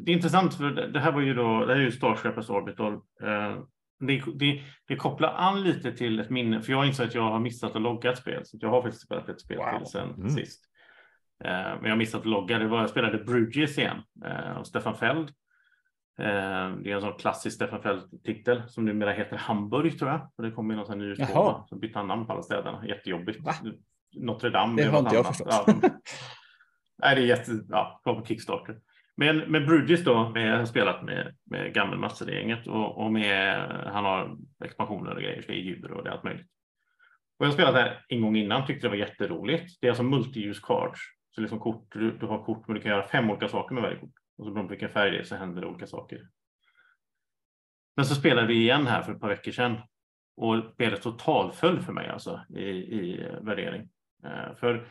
det 0.00 0.12
är 0.12 0.16
intressant 0.16 0.54
för 0.54 0.70
det 0.70 1.00
här 1.00 1.12
var 1.12 1.20
ju 1.20 1.34
då, 1.34 1.64
det 1.64 1.72
här 1.74 1.80
är 1.80 1.84
ju 1.84 1.90
Star 1.92 2.14
Scrappers 2.16 2.50
Orbital. 2.50 2.92
Eh, 3.22 3.58
Det, 4.06 4.22
det, 4.34 4.62
det 4.88 4.96
kopplar 4.96 5.34
an 5.34 5.62
lite 5.62 5.92
till 5.92 6.20
ett 6.20 6.30
minne, 6.30 6.62
för 6.62 6.72
jag 6.72 6.86
inser 6.86 7.04
att 7.04 7.14
jag 7.14 7.22
har 7.30 7.40
missat 7.40 7.76
att 7.76 7.82
logga 7.82 8.12
ett 8.12 8.18
spel, 8.18 8.42
så 8.44 8.56
jag 8.60 8.68
har 8.70 8.82
faktiskt 8.82 9.04
spelat 9.04 9.28
ett 9.28 9.40
spel 9.40 9.58
Wow. 9.58 9.78
till 9.78 9.86
sen 9.86 10.08
Mm. 10.14 10.30
sist. 10.30 10.64
Eh, 11.44 11.50
Men 11.50 11.82
jag 11.84 11.90
har 11.90 11.96
missat 11.96 12.20
att 12.20 12.26
logga, 12.26 12.58
det 12.58 12.68
var, 12.68 12.80
jag 12.80 12.90
spelade 12.90 13.18
Bridges 13.18 13.78
igen 13.78 13.96
av 14.56 14.64
Stefan 14.64 14.96
Feld. 14.96 15.30
Det 16.16 16.24
är 16.90 16.94
en 16.94 17.00
sån 17.00 17.18
klassisk 17.18 17.56
Stefan 17.56 17.82
Feld-titel 17.82 18.62
som 18.68 18.84
numera 18.84 19.12
heter 19.12 19.36
Hamburg 19.36 19.98
tror 19.98 20.10
jag. 20.10 20.30
Och 20.36 20.42
det 20.44 20.50
kom 20.50 20.70
i 20.72 20.76
någon 20.76 20.86
sån 20.86 20.98
ny 20.98 21.04
utgåva, 21.04 21.64
så 21.68 21.76
bytte 21.76 21.98
han 21.98 22.08
namn 22.08 22.26
på 22.26 22.32
alla 22.32 22.42
städerna, 22.42 22.86
jättejobbigt. 22.86 23.40
Va? 23.44 23.52
Notre 24.16 24.50
Dame. 24.50 24.82
det 24.82 24.88
har 24.88 24.98
inte 24.98 25.14
jag 25.14 25.26
förstått. 25.26 25.48
Ja, 25.50 25.66
Nej, 27.02 27.14
det 27.14 27.20
är 27.20 27.26
jätte, 27.26 27.52
ja, 27.68 28.00
kom 28.04 28.20
på 28.20 28.26
Kickstarter. 28.26 28.78
Men 29.16 29.38
med 29.38 29.66
Bridges 29.66 30.04
då, 30.04 30.28
med, 30.28 30.52
jag 30.52 30.58
har 30.58 30.64
spelat 30.64 31.02
med, 31.02 31.34
med 31.50 31.74
Gammel-Mats 31.74 32.22
i 32.22 32.24
det 32.24 32.34
gänget 32.34 32.66
och, 32.66 33.04
och 33.04 33.12
med, 33.12 33.70
han 33.92 34.04
har 34.04 34.36
expansioner 34.64 35.14
och 35.14 35.22
grejer, 35.22 35.42
så 35.42 35.46
det 35.46 35.58
är 35.58 35.62
djur 35.62 35.92
och 35.92 36.04
det 36.04 36.10
är 36.10 36.14
allt 36.14 36.24
möjligt. 36.24 36.46
Och 37.38 37.46
jag 37.46 37.50
har 37.50 37.54
spelat 37.54 37.74
det 37.74 37.80
här 37.80 38.04
en 38.08 38.22
gång 38.22 38.36
innan, 38.36 38.66
tyckte 38.66 38.86
det 38.86 38.90
var 38.90 38.96
jätteroligt. 38.96 39.80
Det 39.80 39.86
är 39.86 39.90
alltså 39.90 40.04
multi-use 40.04 40.60
cards. 40.62 41.00
Så 41.34 41.40
liksom 41.40 41.58
kort, 41.60 41.86
du, 41.92 42.18
du 42.18 42.26
har 42.26 42.44
kort 42.44 42.66
men 42.66 42.76
du 42.76 42.82
kan 42.82 42.90
göra 42.90 43.02
fem 43.02 43.30
olika 43.30 43.48
saker 43.48 43.74
med 43.74 43.82
varje 43.82 43.96
kort. 43.96 44.14
Och 44.38 44.44
så 44.44 44.50
beroende 44.50 44.68
på 44.68 44.70
vilken 44.70 44.88
färg 44.88 45.10
det 45.10 45.18
är 45.18 45.22
så 45.22 45.36
händer 45.36 45.60
det 45.60 45.66
olika 45.66 45.86
saker. 45.86 46.28
Men 47.96 48.04
så 48.04 48.14
spelade 48.14 48.46
vi 48.46 48.54
igen 48.54 48.86
här 48.86 49.02
för 49.02 49.12
ett 49.12 49.20
par 49.20 49.28
veckor 49.28 49.52
sedan 49.52 49.78
och 50.36 50.72
spelet 50.74 51.02
totalföll 51.02 51.80
för 51.80 51.92
mig 51.92 52.08
alltså 52.08 52.40
i, 52.56 52.68
i 52.70 53.26
värdering. 53.42 53.88
Eh, 54.24 54.56
för 54.56 54.88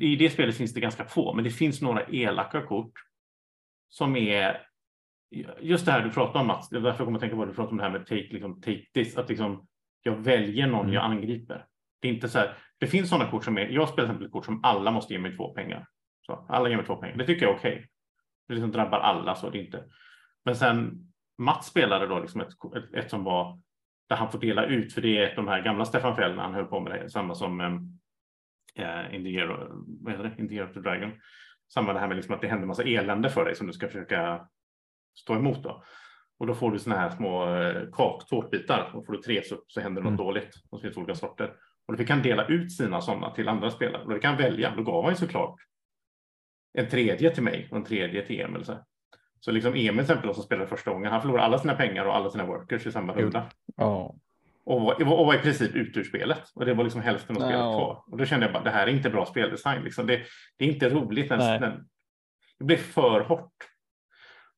i 0.00 0.16
det 0.16 0.30
spelet 0.30 0.56
finns 0.56 0.74
det 0.74 0.80
ganska 0.80 1.04
få, 1.04 1.34
men 1.34 1.44
det 1.44 1.50
finns 1.50 1.82
några 1.82 2.04
elaka 2.06 2.62
kort 2.62 2.92
som 3.88 4.16
är 4.16 4.66
just 5.60 5.86
det 5.86 5.92
här 5.92 6.04
du 6.04 6.10
pratar 6.10 6.40
om 6.40 6.46
Mats, 6.46 6.68
det 6.68 6.76
är 6.76 6.80
därför 6.80 6.98
jag 6.98 7.06
kommer 7.06 7.18
att 7.18 7.20
tänka 7.20 7.36
på 7.36 7.44
det, 7.44 7.50
du 7.50 7.54
pratar 7.54 7.70
om 7.70 7.76
det 7.76 7.82
här 7.82 7.90
med 7.90 8.06
take, 8.06 8.28
liksom, 8.30 8.60
take 8.60 8.84
this, 8.94 9.16
att 9.16 9.28
liksom, 9.28 9.66
jag 10.02 10.16
väljer 10.16 10.66
någon 10.66 10.80
Mm. 10.80 10.92
jag 10.94 11.04
angriper. 11.04 11.66
Det 12.00 12.08
är 12.08 12.12
inte 12.12 12.28
så 12.28 12.38
här, 12.38 12.56
det 12.78 12.86
finns 12.86 13.08
sådana 13.08 13.30
kort 13.30 13.44
som 13.44 13.58
är, 13.58 13.68
jag 13.68 13.88
spelar 13.88 14.08
till 14.08 14.14
exempel 14.14 14.26
ett 14.26 14.32
kort 14.32 14.44
som 14.44 14.64
alla 14.64 14.90
måste 14.90 15.12
ge 15.12 15.18
mig 15.18 15.36
två 15.36 15.54
pengar. 15.54 15.86
Så, 16.26 16.46
alla 16.48 16.68
ger 16.68 16.76
mig 16.76 16.86
två 16.86 16.96
pengar, 16.96 17.16
det 17.16 17.26
tycker 17.26 17.46
jag 17.46 17.54
är 17.54 17.58
okej. 17.58 17.88
Det 18.48 18.54
liksom 18.54 18.72
drabbar 18.72 18.98
alla 18.98 19.34
så, 19.34 19.50
det 19.50 19.58
är 19.58 19.64
inte. 19.64 19.84
Men 20.44 20.56
sen 20.56 21.08
Mats 21.38 21.66
spelade 21.66 22.06
då 22.06 22.18
liksom 22.18 22.40
ett, 22.40 22.48
ett, 22.76 22.94
ett 22.94 23.10
som 23.10 23.24
var 23.24 23.60
där 24.08 24.16
han 24.16 24.30
får 24.30 24.38
dela 24.38 24.66
ut, 24.66 24.92
för 24.92 25.00
det 25.00 25.18
är 25.18 25.22
ett 25.22 25.38
av 25.38 25.44
de 25.44 25.50
här 25.50 25.62
gamla 25.62 25.84
Stefan 25.84 26.16
Feld 26.16 26.36
när 26.36 26.42
han 26.42 26.54
höll 26.54 26.64
på 26.64 26.80
med 26.80 26.92
det, 26.92 27.10
samma 27.10 27.34
som 27.34 27.60
eh, 28.78 29.14
in, 29.14 29.24
the 29.24 29.30
year, 29.30 29.68
vad 30.00 30.12
heter 30.12 30.24
det? 30.24 30.42
in 30.42 30.48
the 30.48 30.54
year 30.54 30.68
of 30.68 30.74
the 30.74 30.80
dragon. 30.80 31.12
Samma 31.74 31.92
det 31.92 31.98
här 31.98 32.08
med 32.08 32.16
liksom 32.16 32.34
att 32.34 32.40
det 32.40 32.48
händer 32.48 32.66
massa 32.66 32.82
elände 32.82 33.30
för 33.30 33.44
dig 33.44 33.54
som 33.54 33.66
du 33.66 33.72
ska 33.72 33.86
försöka 33.86 34.48
stå 35.18 35.34
emot. 35.34 35.62
Då. 35.62 35.84
Och 36.38 36.46
då 36.46 36.54
får 36.54 36.70
du 36.70 36.78
såna 36.78 36.96
här 36.96 37.10
små 37.10 37.56
eh, 37.56 37.82
kak, 37.92 38.28
tårtbitar. 38.28 38.90
Och 38.94 39.06
får 39.06 39.12
du 39.12 39.18
tre 39.22 39.42
så, 39.44 39.56
så 39.66 39.80
händer 39.80 40.02
något 40.02 40.08
Mm. 40.10 40.16
dåligt. 40.26 40.54
Och 40.70 40.78
så 40.78 40.82
finns 40.82 40.96
olika 40.96 41.14
sorter. 41.14 41.54
Och 41.86 41.98
fick 41.98 42.10
han 42.10 42.22
dela 42.22 42.46
ut 42.46 42.72
sina 42.72 43.00
sådana 43.00 43.30
till 43.30 43.48
andra 43.48 43.70
spelare. 43.70 44.02
Och 44.02 44.08
då 44.08 44.14
fick 44.14 44.24
han 44.24 44.36
välja. 44.36 44.74
Då 44.76 44.82
gav 44.82 45.02
han 45.04 45.12
ju 45.12 45.16
såklart 45.16 45.60
en 46.78 46.88
tredje 46.88 47.30
till 47.30 47.42
mig 47.42 47.68
och 47.70 47.76
en 47.76 47.84
tredje 47.84 48.26
till 48.26 48.40
Emil. 48.40 48.64
Så, 48.64 48.84
så 49.40 49.50
liksom 49.50 49.72
Emil 49.74 49.88
till 49.90 50.00
exempel 50.00 50.34
som 50.34 50.42
spelade 50.42 50.66
första 50.68 50.90
gången, 50.90 51.12
han 51.12 51.20
förlorade 51.20 51.44
alla 51.44 51.58
sina 51.58 51.74
pengar 51.74 52.04
och 52.04 52.16
alla 52.16 52.30
sina 52.30 52.46
workers 52.46 52.86
i 52.86 52.92
samma 52.92 53.14
runda. 53.14 53.46
Ja. 53.76 54.14
Och 54.64 54.80
var, 54.80 55.18
och 55.18 55.26
var 55.26 55.34
i 55.34 55.38
princip 55.38 55.74
ute 55.74 56.00
ur 56.00 56.04
spelet. 56.04 56.50
Och 56.54 56.64
det 56.64 56.74
var 56.74 56.84
liksom 56.84 57.02
hälften 57.02 57.36
av 57.36 57.40
spelet 57.40 57.60
kvar. 57.60 58.02
Och 58.06 58.18
då 58.18 58.24
kände 58.24 58.46
jag 58.46 58.52
bara, 58.52 58.62
det 58.62 58.70
här 58.70 58.86
är 58.86 58.90
inte 58.90 59.10
bra 59.10 59.26
speldesign. 59.26 59.84
Liksom. 59.84 60.06
Det, 60.06 60.22
det 60.56 60.64
är 60.64 60.68
inte 60.68 60.88
roligt. 60.88 61.30
Nej. 61.30 61.60
när, 61.60 61.82
det 62.58 62.64
blev 62.64 62.76
för 62.76 63.20
hårt. 63.20 63.52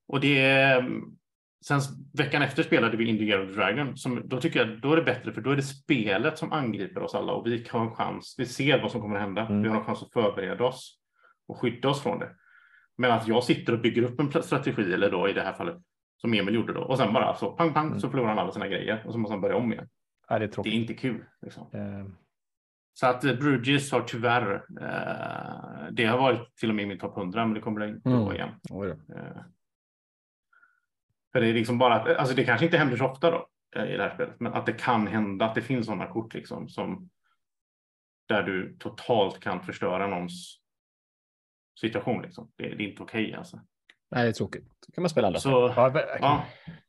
Och 0.08 0.20
det... 0.20 0.84
Sen 1.66 1.80
veckan 2.14 2.42
efter 2.42 2.62
spelade 2.62 2.96
vi 2.96 3.08
In 3.08 3.18
the 3.18 3.24
Year 3.24 3.42
of 3.42 3.48
the 3.48 3.54
Dragon. 3.54 3.96
Som, 3.96 4.28
då 4.28 4.40
tycker 4.40 4.60
jag 4.60 4.80
då 4.80 4.92
är 4.92 4.96
det 4.96 5.02
bättre 5.02 5.32
för 5.32 5.40
då 5.40 5.50
är 5.50 5.56
det 5.56 5.62
spelet 5.62 6.38
som 6.38 6.52
angriper 6.52 7.02
oss 7.02 7.14
alla 7.14 7.32
och 7.32 7.46
vi 7.46 7.66
har 7.70 7.80
en 7.80 7.94
chans. 7.94 8.34
Vi 8.38 8.46
ser 8.46 8.82
vad 8.82 8.90
som 8.90 9.00
kommer 9.00 9.16
att 9.16 9.22
hända. 9.22 9.46
Mm. 9.46 9.62
Vi 9.62 9.68
har 9.68 9.76
en 9.76 9.84
chans 9.84 10.02
att 10.02 10.12
förbereda 10.12 10.64
oss 10.64 10.98
och 11.48 11.58
skydda 11.58 11.88
oss 11.88 12.02
från 12.02 12.18
det. 12.18 12.30
Men 12.98 13.10
att 13.10 13.28
jag 13.28 13.44
sitter 13.44 13.72
och 13.72 13.80
bygger 13.80 14.02
upp 14.02 14.20
en 14.20 14.42
strategi, 14.42 14.92
eller 14.92 15.10
då 15.10 15.28
i 15.28 15.32
det 15.32 15.42
här 15.42 15.52
fallet 15.52 15.76
som 16.24 16.34
Emil 16.34 16.54
gjorde 16.54 16.72
då, 16.72 16.80
och 16.80 16.98
sen 16.98 17.12
bara 17.12 17.34
så 17.34 17.52
pang, 17.52 17.72
pang, 17.74 17.86
Mm. 17.86 18.00
så 18.00 18.10
förlorar 18.10 18.28
han 18.28 18.38
alla 18.38 18.52
sina 18.52 18.68
grejer 18.68 19.02
och 19.06 19.12
så 19.12 19.18
måste 19.18 19.32
han 19.34 19.40
börja 19.40 19.56
om 19.56 19.72
igen. 19.72 19.88
Ja, 20.28 20.34
det 20.34 20.36
är 20.36 20.38
Det 20.38 20.44
är 20.44 20.48
tråkigt. 20.54 20.72
inte 20.72 20.94
kul. 20.94 21.24
Liksom. 21.42 21.66
Eh, 21.72 22.06
Så 22.92 23.06
att 23.06 23.24
eh, 23.24 23.34
Bruges 23.34 23.92
har 23.92 24.00
tyvärr, 24.00 24.54
eh, 24.80 25.88
det 25.92 26.04
har 26.04 26.18
varit 26.18 26.56
till 26.56 26.68
och 26.68 26.74
med 26.74 26.82
i 26.82 26.86
min 26.86 26.98
topp 26.98 27.16
100, 27.16 27.44
men 27.46 27.54
det 27.54 27.60
kommer 27.60 27.80
det 27.80 27.88
inte 27.88 28.08
Mm. 28.08 28.20
vara 28.24 28.34
igen. 28.34 28.48
Eh, 29.16 29.42
för 31.32 31.40
det 31.40 31.46
är 31.48 31.54
liksom 31.54 31.78
bara 31.78 31.94
att, 31.94 32.16
alltså 32.16 32.34
det 32.36 32.44
kanske 32.44 32.64
inte 32.66 32.78
händer 32.78 32.96
så 32.96 33.04
ofta 33.06 33.30
då 33.30 33.48
eh, 33.76 33.84
i 33.84 33.96
det 33.96 34.02
här 34.02 34.14
spelet, 34.14 34.40
men 34.40 34.52
att 34.54 34.66
det 34.66 34.72
kan 34.72 35.06
hända 35.06 35.44
att 35.44 35.54
det 35.54 35.62
finns 35.62 35.86
sådana 35.86 36.06
kort 36.06 36.34
liksom 36.34 36.68
som 36.68 37.10
där 38.28 38.42
du 38.42 38.76
totalt 38.78 39.40
kan 39.40 39.62
förstöra 39.62 40.06
någons 40.06 40.60
situation. 41.80 42.22
Liksom. 42.22 42.52
Det, 42.56 42.68
det 42.68 42.84
är 42.84 42.88
inte 42.88 43.02
okej 43.02 43.34
alltså. 43.34 43.60
Nej, 44.14 44.22
det 44.24 44.28
är 44.30 44.32
tråkigt. 44.32 44.64
Då 44.86 44.92
kan 44.94 45.02
man 45.02 45.08
spela 45.08 45.26
andra. 45.26 45.40
Så, 45.40 45.72
ja, 45.76 45.92
ja. 46.20 46.44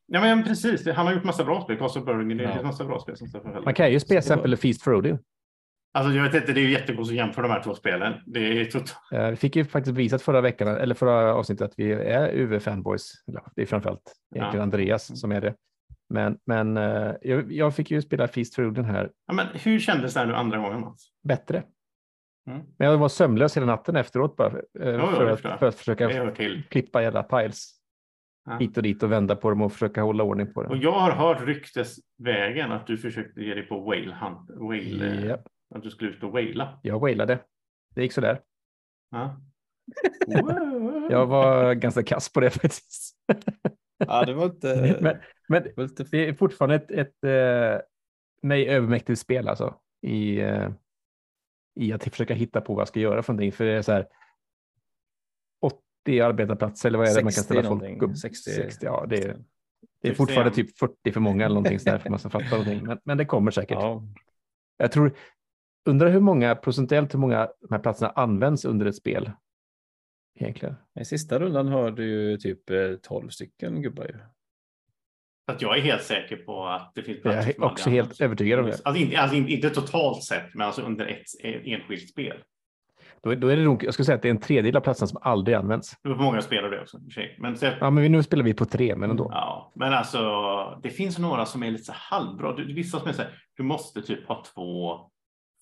Ja, 0.08 0.22
men 0.22 0.44
precis. 0.44 0.84
Det, 0.84 0.94
han 0.94 1.06
har 1.06 1.14
gjort 1.14 1.24
massa 1.24 1.44
bra 1.44 1.62
spel. 1.62 1.78
Castle 1.78 2.02
Burgundy, 2.02 2.36
det 2.36 2.44
Ja. 2.44 2.50
är 2.50 2.64
massa 2.64 2.86
bra 2.86 3.00
spel. 3.00 3.18
Som. 3.18 3.30
Man 3.66 3.74
kan 3.74 3.92
ju 3.92 4.00
spela 4.00 4.22
till 4.22 4.32
exempel 4.32 4.58
Feast 4.58 4.84
for 4.84 4.96
Odin. 4.96 5.20
Alltså, 5.94 6.14
jag 6.14 6.24
vet 6.24 6.34
inte, 6.36 6.54
det 6.54 6.60
är 6.60 6.64
ju 6.66 6.72
jättekonstigt 6.72 7.20
att 7.22 7.26
jämföra 7.26 7.48
de 7.48 7.54
här 7.54 7.64
två 7.64 7.76
spelen. 7.76 8.14
Det 8.26 8.40
är 8.62 8.66
totalt... 8.66 8.96
Eh, 9.14 9.30
Vi 9.30 9.36
fick 9.36 9.56
ju 9.56 9.66
faktiskt 9.66 9.98
visat 9.98 10.22
förra 10.22 10.42
veckan, 10.42 10.68
eller 10.68 10.96
förra 10.96 11.34
avsnittet, 11.34 11.66
att 11.66 11.74
vi 11.78 11.92
är 11.92 12.30
UV-fanboys. 12.34 13.12
Det 13.56 13.62
är 13.62 13.66
framförallt 13.66 14.14
egentligen 14.36 14.58
Ja. 14.60 14.64
Andreas 14.64 15.20
som 15.22 15.32
är 15.32 15.42
det. 15.42 15.54
Men, 16.14 16.38
men 16.46 16.78
eh, 16.78 17.12
jag, 17.22 17.52
jag 17.52 17.76
fick 17.76 17.92
ju 17.92 18.02
spela 18.02 18.28
Feast 18.28 18.56
for 18.56 18.66
Odin 18.68 18.86
här 18.86 19.10
Ja, 19.28 19.34
men 19.34 19.48
hur 19.54 19.80
kändes 19.80 20.14
det 20.14 20.20
här 20.20 20.28
nu 20.28 20.36
andra 20.36 20.58
gången, 20.58 20.82
Mats? 20.82 21.08
bättre. 21.24 21.64
Mm. 22.48 22.62
Men 22.78 22.88
jag 22.92 22.98
var 22.98 23.10
sömnlös 23.10 23.58
hela 23.58 23.66
natten 23.66 23.96
efteråt 23.96 24.36
bara 24.36 24.48
eh, 24.48 24.60
jo, 24.80 25.08
för, 25.08 25.26
det 25.26 25.34
att, 25.34 25.60
för 25.60 25.66
att 25.66 25.76
försöka 25.76 26.32
klippa 26.70 27.02
jävla 27.02 27.24
piles 27.24 27.72
Ja. 28.48 28.58
hit 28.58 28.78
och 28.78 28.84
dit 28.84 29.04
och 29.04 29.12
vända 29.12 29.36
på 29.36 29.50
dem 29.50 29.62
och 29.62 29.72
försöka 29.74 30.02
hålla 30.02 30.24
ordning 30.24 30.54
på 30.54 30.62
Och 30.62 30.70
dem. 30.70 30.80
jag 30.82 30.92
har 30.92 31.12
hört 31.12 31.42
ryktesvägen 31.48 32.72
att 32.72 32.88
du 32.88 32.98
försökte 32.98 33.42
ge 33.42 33.54
dig 33.54 33.64
på 33.64 33.80
whale 33.80 34.16
hunt, 34.22 34.50
whale, 34.50 35.06
eh, 35.08 35.26
Ja, 35.26 35.38
att 35.76 35.84
du 35.84 35.90
skulle 35.90 36.10
ut 36.12 36.24
och 36.24 36.32
whalea. 36.32 36.80
jag 36.82 37.00
wailade. 37.00 37.40
Det 37.96 38.02
gick 38.02 38.12
sådär. 38.14 38.42
Ja. 39.12 39.42
Jag 41.10 41.26
var 41.26 41.74
ganska 41.74 42.04
kass 42.04 42.34
på 42.34 42.40
det 42.40 42.50
faktiskt. 42.50 43.16
Ja, 43.98 44.26
det 44.26 44.34
var 44.34 44.46
inte... 44.46 44.98
men, 45.02 45.18
men 45.50 45.64
det 45.64 45.74
var 45.78 45.84
lite... 45.84 46.04
det 46.12 46.28
är 46.28 46.34
fortfarande 46.34 46.76
ett, 46.76 46.92
ett 46.92 47.24
eh, 47.24 47.82
mig 48.42 48.68
övermäktigt 48.70 49.20
spel 49.20 49.48
alltså. 49.48 49.76
I, 50.02 50.42
I 51.76 51.94
att 51.94 52.04
försöka 52.04 52.34
hitta 52.34 52.62
på 52.62 52.74
vad 52.74 52.82
jag 52.82 52.88
ska 52.88 53.00
göra 53.00 53.24
för 53.24 53.34
någonting. 53.34 53.52
För 53.52 53.66
det 53.66 53.72
är 53.72 53.82
så 53.82 53.92
här 53.92 54.08
80 56.06 56.22
arbetarplatser 56.22 56.90
eller 56.90 56.98
vad 56.98 57.08
är 57.08 57.16
det 57.16 57.24
man 57.24 57.24
kan 57.24 57.32
60 57.32 57.54
ställa 57.54 57.64
folk 57.64 58.02
upp? 58.02 58.18
60. 58.18 58.52
60 58.52 58.86
ja, 58.86 59.06
det 59.10 59.16
är, 59.16 59.20
det 59.22 59.28
är 59.28 59.36
61. 60.02 60.18
fortfarande 60.18 60.52
typ 60.52 60.78
40 60.78 61.12
för 61.12 61.20
många 61.20 61.46
eller 61.46 61.56
någonting 61.56 61.80
sådär 61.80 61.98
för 61.98 62.10
man 62.10 62.20
ska 62.20 62.30
fatta 62.30 62.50
någonting. 62.50 62.84
Men, 62.84 63.00
men 63.04 63.18
det 63.18 63.26
kommer 63.26 63.52
säkert. 63.52 63.78
Ja. 63.80 64.04
Jag 64.78 64.92
tror, 64.92 65.16
undrar 65.86 66.10
hur 66.10 66.20
många 66.20 66.56
procentuellt 66.56 67.14
hur 67.14 67.20
många 67.20 67.50
de 67.62 67.68
här 67.72 67.80
platserna 67.80 68.12
används 68.12 68.66
under 68.66 68.86
ett 68.86 68.96
spel. 68.96 69.32
Egentligen. 70.40 70.76
I 71.00 71.06
sista 71.06 71.40
rundan 71.40 71.68
har 71.68 71.92
du 71.92 72.06
ju 72.06 72.38
typ 72.38 72.70
eh, 72.70 72.96
12 73.02 73.30
stycken 73.30 73.82
gubbar 73.82 74.06
ju. 74.06 74.16
Så 75.46 75.52
att 75.52 75.62
jag 75.62 75.78
är 75.78 75.82
helt 75.82 76.04
säker 76.04 76.36
på 76.38 76.66
att 76.66 76.92
det 76.96 77.04
finns 77.04 77.20
Jag 77.24 77.34
är 77.34 77.64
också 77.64 77.90
helt 77.90 78.04
används. 78.06 78.22
övertygad 78.22 78.60
om 78.60 78.66
det. 78.66 78.72
Alltså 78.86 79.04
inte, 79.04 79.18
alltså 79.20 79.36
inte- 79.38 79.52
inte 79.52 79.70
totalt 79.70 80.24
sett, 80.24 80.54
men 80.54 80.68
alltså 80.68 80.82
under 80.82 81.06
ett 81.06 81.24
eh, 81.44 81.74
enskilt 81.74 82.10
spel. 82.10 82.38
Då, 83.24 83.36
då 83.36 83.48
är 83.48 83.56
det 83.58 83.64
nog, 83.64 83.84
jag 83.84 83.94
skulle 83.94 84.06
säga 84.06 84.16
att 84.16 84.22
det 84.22 84.28
är 84.28 84.32
en 84.32 84.40
tredjedel 84.40 84.78
av 84.78 84.82
platserna 84.82 85.08
som 85.08 85.20
aldrig 85.22 85.56
används. 85.58 85.94
Det 86.04 86.10
var 86.10 86.16
många 86.16 86.42
spelare 86.42 86.76
det 86.76 86.82
också. 86.82 86.98
Men, 87.40 87.58
så, 87.58 87.66
Ja, 87.80 87.90
men 87.90 88.12
nu 88.12 88.24
spelar 88.24 88.44
vi 88.44 88.54
på 88.54 88.66
tre, 88.66 88.96
men 88.96 89.10
ändå. 89.10 89.30
ja, 89.34 89.72
men 89.76 89.94
alltså, 89.94 90.20
det 90.84 90.90
finns 90.90 91.18
några 91.20 91.46
som 91.46 91.64
är 91.64 91.72
lite 91.72 91.84
så 91.84 91.94
halvbra. 91.96 92.54
Du, 92.56 92.74
vissa 92.74 93.00
som 93.00 93.08
är 93.10 93.14
så 93.14 93.22
här, 93.22 93.32
du 93.58 93.64
måste 93.64 94.02
typ 94.02 94.28
ha 94.28 94.44
två 94.56 95.00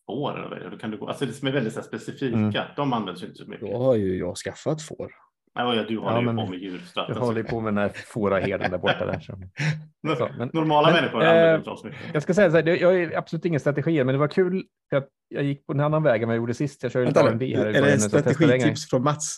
får 0.05 0.39
eller 0.45 0.69
vad 0.69 0.81
kan 0.81 0.91
du 0.91 0.97
gå, 0.97 1.07
alltså 1.07 1.25
det 1.25 1.33
som 1.33 1.47
är 1.47 1.51
väldigt 1.51 1.73
så 1.73 1.79
här 1.79 1.87
specifika, 1.87 2.37
Mm. 2.37 2.53
de 2.75 2.93
används 2.93 3.23
ju 3.23 3.25
inte 3.27 3.37
så 3.43 3.49
mycket. 3.49 3.71
Då 3.71 3.77
har 3.77 3.95
ju 3.95 4.17
jag 4.17 4.35
skaffat 4.37 4.81
får. 4.81 5.11
Nej, 5.55 5.65
vad 5.65 5.75
gör 5.75 5.83
du 5.85 5.97
håller 5.97 6.11
Ja, 6.13 6.19
ju 6.19 6.25
men 6.25 6.35
på 6.35 6.45
med 6.45 6.59
djurstratten. 6.59 7.15
Jag 7.15 7.23
håller 7.25 7.37
ju 7.37 7.43
på 7.47 7.61
med 7.61 7.73
den 7.73 7.77
här 7.77 7.89
fåraherden 7.89 8.71
där 8.71 8.77
borta. 8.77 9.05
Där, 9.05 9.19
så. 9.19 9.33
Så, 10.17 10.29
men, 10.37 10.49
Normala 10.53 10.87
men, 10.91 10.95
människor 10.95 11.23
eh, 11.23 11.29
använder 11.29 11.57
inte 11.57 11.69
dem 11.69 11.77
så 11.77 11.87
mycket. 11.87 12.01
jag 12.13 12.23
ska 12.23 12.33
säga 12.33 12.49
så 12.49 12.55
här, 12.55 12.63
det- 12.63 12.77
jag 12.77 12.95
är 13.01 13.17
absolut 13.17 13.45
ingen 13.45 13.59
strategi, 13.59 14.03
men 14.03 14.13
det 14.15 14.19
var 14.19 14.27
kul 14.27 14.63
för 14.89 14.97
att 14.97 15.07
jag 15.27 15.43
gick 15.43 15.65
på 15.65 15.73
en 15.73 15.79
annan 15.79 16.03
väg 16.03 16.21
än 16.21 16.27
vad 16.27 16.35
jag 16.35 16.41
gjorde 16.41 16.53
sist. 16.53 16.83
Jag 16.83 16.91
körde 16.91 17.05
lite 17.05 17.19
R&B 17.19 17.55
här. 17.57 17.65
i 17.65 17.77
är 17.77 17.81
det 17.81 17.89
jag 17.89 18.01
strategitips 18.01 18.89
från 18.89 19.03
Mats? 19.03 19.37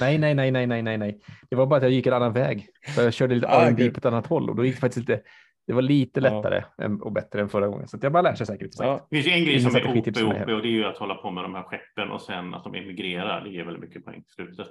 Nej, 0.00 0.18
nej, 0.18 0.34
nej, 0.34 0.50
nej, 0.50 0.66
nej, 0.66 0.82
nej, 0.82 0.98
nej. 0.98 1.20
Det 1.50 1.56
var 1.56 1.66
bara 1.66 1.76
att 1.76 1.82
jag 1.82 1.92
gick 1.92 2.06
en 2.06 2.12
annan 2.12 2.32
väg. 2.32 2.66
Så 2.94 3.02
jag 3.02 3.12
körde 3.12 3.34
lite 3.34 3.48
Ah, 3.48 3.62
R&B 3.66 3.90
på 3.90 3.98
ett 3.98 4.04
annat 4.06 4.26
håll 4.26 4.50
och 4.50 4.56
då 4.56 4.64
gick 4.64 4.74
det 4.74 4.80
faktiskt 4.80 5.08
lite, 5.08 5.22
det 5.66 5.72
var 5.72 5.82
lite 5.82 6.20
Ja. 6.20 6.22
lättare 6.22 6.62
än- 6.82 7.02
och 7.02 7.12
bättre 7.12 7.40
än 7.40 7.48
förra 7.48 7.68
gången. 7.68 7.88
Så 7.88 7.96
att 7.96 8.02
jag 8.02 8.12
bara 8.12 8.22
lär 8.22 8.34
sig 8.34 8.46
säkert. 8.46 8.70
Ja, 8.78 9.06
Det 9.10 9.16
finns 9.16 9.26
ju 9.26 9.30
en 9.30 9.44
grej 9.44 9.50
Ingen 9.60 9.70
som 9.70 9.76
är 9.76 9.98
OP, 9.98 10.16
som 10.18 10.30
är 10.30 10.42
OP 10.44 10.48
och 10.52 10.62
det 10.62 10.68
är 10.68 10.72
ju 10.72 10.84
att 10.84 10.96
hålla 10.98 11.14
på 11.14 11.30
med 11.30 11.44
de 11.44 11.54
här 11.54 11.62
skeppen 11.62 12.10
och 12.10 12.20
sen 12.22 12.54
att 12.54 12.64
de 12.64 12.74
emigrerar. 12.74 13.44
Det 13.44 13.50
ger 13.50 13.64
väldigt 13.64 13.82
mycket 13.82 14.04
poäng 14.04 14.22
till 14.22 14.32
slutet. 14.32 14.68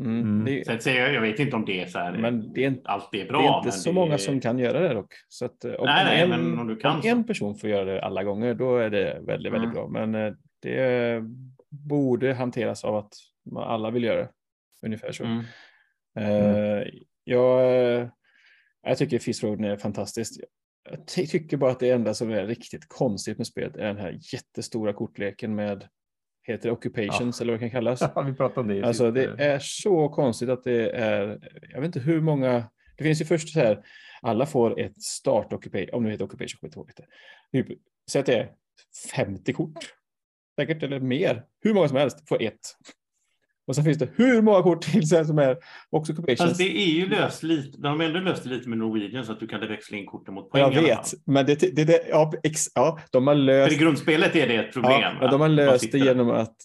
Mm, 0.00 0.20
Mm. 0.20 0.44
Det, 0.44 0.66
Sen 0.66 0.80
säger 0.80 1.00
jag, 1.02 1.14
jag 1.14 1.20
vet 1.20 1.38
inte 1.40 1.56
om 1.56 1.64
det 1.64 1.80
är 1.82 1.86
så 1.86 1.98
här. 1.98 2.18
men 2.18 2.52
det 2.52 2.64
är, 2.64 2.68
inte- 2.68 2.88
allt 2.90 3.14
är 3.14 3.18
det 3.18 3.24
bra. 3.24 3.40
är 3.42 3.56
inte 3.56 3.66
men 3.66 3.72
så 3.72 3.88
det 3.88 3.94
många 3.94 4.18
som 4.18 4.40
kan 4.40 4.58
göra 4.58 4.80
det 4.88 4.94
dock. 4.94 5.12
Så 5.28 5.44
att, 5.44 5.64
eh, 5.64 5.72
om, 5.74 5.86
Nej, 5.86 6.04
nej, 6.04 6.22
en, 6.22 6.28
men 6.30 6.58
om 6.58 6.66
du 6.66 6.76
kan 6.76 6.96
om 7.00 7.02
en 7.04 7.24
person 7.24 7.56
får 7.56 7.70
göra 7.70 7.84
det 7.84 8.02
alla 8.04 8.24
gånger, 8.24 8.54
då 8.54 8.76
är 8.76 8.90
det 8.90 9.20
väldigt, 9.26 9.52
väldigt 9.52 9.70
Mm. 9.70 9.74
bra. 9.74 9.88
Men 9.88 10.14
eh, 10.14 10.32
det 10.62 11.22
borde 11.70 12.34
hanteras 12.34 12.84
av 12.84 12.96
att 12.96 13.12
man 13.52 13.62
alla 13.62 13.90
vill 13.90 14.04
göra 14.04 14.18
det. 14.20 14.28
Ungefär 14.86 15.12
så. 15.12 15.24
Mm. 15.24 15.44
Eh, 16.18 16.86
jag, 17.24 18.08
jag 18.82 18.98
tycker 18.98 19.18
Fist 19.18 19.42
Road 19.42 19.64
är 19.64 19.76
fantastiskt. 19.76 20.40
Jag 20.90 21.06
ty- 21.06 21.26
tycker 21.26 21.56
bara 21.56 21.70
att 21.70 21.80
det 21.80 21.90
enda 21.90 22.14
som 22.14 22.30
är 22.30 22.46
riktigt 22.46 22.88
konstigt 22.88 23.38
med 23.38 23.46
spelet 23.46 23.76
är 23.76 23.84
den 23.86 23.96
här 23.98 24.18
jättestora 24.32 24.92
kortleken 24.92 25.54
med, 25.54 25.84
heter 26.46 26.68
det 26.68 26.72
Occupations 26.72 27.40
eller 27.40 27.52
vad 27.52 27.60
det 27.60 27.64
kan 27.64 27.70
kallas? 27.70 28.00
Ja, 28.14 28.22
vi 28.22 28.32
pratade 28.34 28.60
om 28.60 28.68
det. 28.68 28.82
Alltså 28.82 29.10
det 29.10 29.24
sist. 29.24 29.40
är 29.40 29.58
så 29.58 30.08
konstigt 30.08 30.48
att 30.48 30.64
det 30.64 30.90
är, 30.90 31.38
jag 31.72 31.80
vet 31.80 31.86
inte 31.86 32.00
hur 32.00 32.20
många, 32.20 32.64
det 32.96 33.04
finns 33.04 33.20
ju 33.20 33.24
först 33.24 33.48
så 33.48 33.60
här, 33.60 33.84
alla 34.22 34.46
får 34.46 34.80
ett 34.80 35.02
start 35.02 35.52
occupation, 35.52 35.88
om 35.92 36.04
det 36.04 36.10
heter 36.10 36.24
occupation, 36.24 36.58
skit 36.60 36.76
ihåg 36.76 36.90
det. 36.96 37.62
Typ, 37.62 37.78
Säg 38.10 38.20
att 38.20 38.26
det 38.26 38.38
är 38.38 38.50
50 39.14 39.52
kort, 39.52 39.94
säkert 40.60 40.82
eller 40.82 41.00
mer, 41.00 41.44
hur 41.60 41.74
många 41.74 41.88
som 41.88 41.96
helst 41.96 42.28
får 42.28 42.42
ett. 42.42 42.76
Och 43.66 43.74
sen 43.74 43.84
finns 43.84 43.98
det 43.98 44.08
hur 44.16 44.42
många 44.42 44.62
kort 44.62 44.82
till 44.82 45.08
sen 45.08 45.26
som 45.26 45.38
är 45.38 45.56
också 45.90 46.12
occupations. 46.12 46.40
Fast 46.40 46.58
det 46.58 46.78
är 46.78 46.90
ju 46.90 47.08
löst 47.08 47.42
lite. 47.42 47.78
De 47.78 48.00
har 48.00 48.06
ändå 48.06 48.20
löst 48.20 48.42
det 48.42 48.48
lite 48.48 48.68
med 48.68 48.78
Norwegian 48.78 49.24
så 49.24 49.32
att 49.32 49.40
du 49.40 49.46
kan 49.46 49.60
växla 49.60 49.96
in 49.96 50.06
korten 50.06 50.34
mot 50.34 50.50
poäng. 50.50 50.72
jag 50.72 50.82
vet, 50.82 51.14
men 51.24 51.46
det, 51.46 51.76
det, 51.76 51.84
det, 51.84 52.06
ja, 52.10 52.32
ex, 52.42 52.66
ja, 52.74 52.98
de 53.10 53.26
har 53.26 53.34
För 53.34 53.40
löst 53.40 53.72
i 53.72 53.76
grundspelet 53.76 54.36
är 54.36 54.46
det 54.48 54.54
ett 54.54 54.72
problem. 54.72 55.00
Ja, 55.00 55.12
men 55.20 55.30
de 55.30 55.40
har 55.40 55.48
löst 55.48 55.92
det 55.92 55.98
genom 55.98 56.30
att 56.30 56.56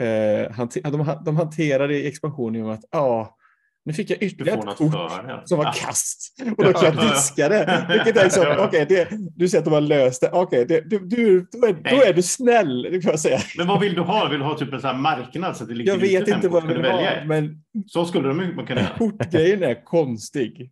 eh, 0.00 0.52
hante, 0.52 0.80
de, 0.80 1.16
de 1.24 1.36
hanterar 1.36 1.88
det 1.88 1.96
i 1.96 2.06
expansionen 2.08 2.54
genom 2.54 2.70
att 2.70 2.84
ja, 2.90 3.36
nu 3.84 3.92
fick 3.92 4.10
jag 4.10 4.22
ytterligare 4.22 4.58
ett 4.58 4.64
kort 4.66 4.92
för 4.92 5.42
som 5.44 5.58
var 5.58 5.64
Ja. 5.64 5.72
kast. 5.76 6.34
Och 6.56 6.64
då 6.64 6.72
kan 6.72 6.84
jag 6.94 7.10
diska 7.10 7.48
det. 7.48 7.86
Vilket 7.88 8.16
är 8.16 8.24
liksom, 8.24 8.44
okej, 8.58 8.86
det, 8.88 9.08
du 9.36 9.48
säger 9.48 9.58
att 9.60 9.64
de 9.64 9.74
har 9.74 9.80
löst 9.80 10.20
det. 10.20 10.30
Okej, 10.32 10.66
det, 10.66 10.80
du, 10.90 10.98
du, 10.98 11.46
då, 11.52 11.66
är, 11.66 11.72
då 11.72 12.02
är 12.02 12.12
du 12.12 12.22
snäll, 12.22 12.82
det 12.82 13.00
kan 13.02 13.10
jag 13.10 13.20
säga. 13.20 13.38
Men 13.56 13.66
vad 13.66 13.80
vill 13.80 13.94
du 13.94 14.00
ha? 14.00 14.28
Vill 14.28 14.38
du 14.38 14.44
ha 14.44 14.58
typ 14.58 14.72
en 14.72 14.80
sån 14.80 15.00
marknad 15.02 15.56
så 15.56 15.62
att 15.62 15.68
det 15.68 15.74
ligger 15.74 15.92
Jag 15.92 15.98
vet 15.98 16.28
inte 16.28 16.48
vad 16.48 16.62
jag 16.62 16.68
vill 16.68 16.84
ha, 16.84 17.24
men 17.26 17.62
Så 17.86 18.04
skulle 18.04 18.28
de 18.28 18.36
man 18.56 18.66
kunna 18.66 18.80
göra. 18.80 18.98
kortgrejen 18.98 19.62
är 19.62 19.84
konstig. 19.84 20.70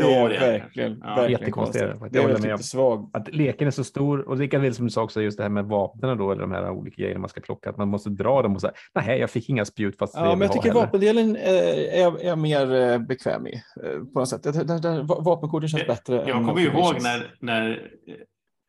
Det 0.00 0.12
Ja, 0.12 0.24
är 0.24 0.28
det 0.28 0.36
är 0.36 0.58
verkligen, 0.60 0.98
Ja, 1.02 1.06
verkligen 1.06 1.30
jättekonstigt 1.30 1.84
konstigt. 1.90 2.12
Det 2.12 2.18
är 2.18 2.22
Jag 2.22 2.30
med 2.32 2.40
lite 2.42 2.52
om. 2.54 2.58
svag. 2.58 3.10
Att 3.12 3.34
leken 3.34 3.66
är 3.66 3.70
så 3.70 3.84
stor 3.84 4.28
och 4.28 4.36
lika 4.36 4.58
väl 4.58 4.74
som 4.74 4.84
du 4.86 4.90
sa 4.90 5.02
också 5.02 5.22
just 5.22 5.36
det 5.36 5.42
här 5.44 5.50
med 5.50 5.64
vapnen 5.64 6.18
då, 6.18 6.30
eller 6.32 6.40
de 6.42 6.52
här 6.52 6.70
olika 6.70 7.02
grejerna 7.02 7.20
man 7.20 7.28
ska 7.28 7.40
plocka, 7.40 7.70
att 7.70 7.76
man 7.76 7.88
måste 7.88 8.10
dra 8.10 8.42
dem 8.42 8.54
och 8.54 8.60
säga 8.60 8.72
nej, 8.94 9.18
jag 9.20 9.30
fick 9.30 9.48
inga 9.48 9.64
spjut 9.64 9.98
fast 9.98 10.14
Ja, 10.16 10.22
men 10.22 10.40
jag 10.40 10.52
tycker 10.52 10.68
heller." 10.68 10.80
vapendelen 10.80 11.36
eh, 11.36 11.42
är, 12.00 12.20
är 12.20 12.26
jag 12.26 12.38
mer 12.38 12.74
eh, 12.74 12.98
bekväm 12.98 13.46
i 13.46 13.54
eh, 13.84 13.98
på 14.12 14.18
något 14.18 14.28
sätt. 14.28 14.46
Va- 15.08 15.20
vapenkorten 15.20 15.68
känns 15.68 15.86
bättre. 15.86 16.14
Jag 16.14 16.28
än 16.36 16.46
kommer 16.46 16.60
ju 16.60 16.66
ihåg 16.66 16.94
när, 17.02 17.34
när 17.40 17.70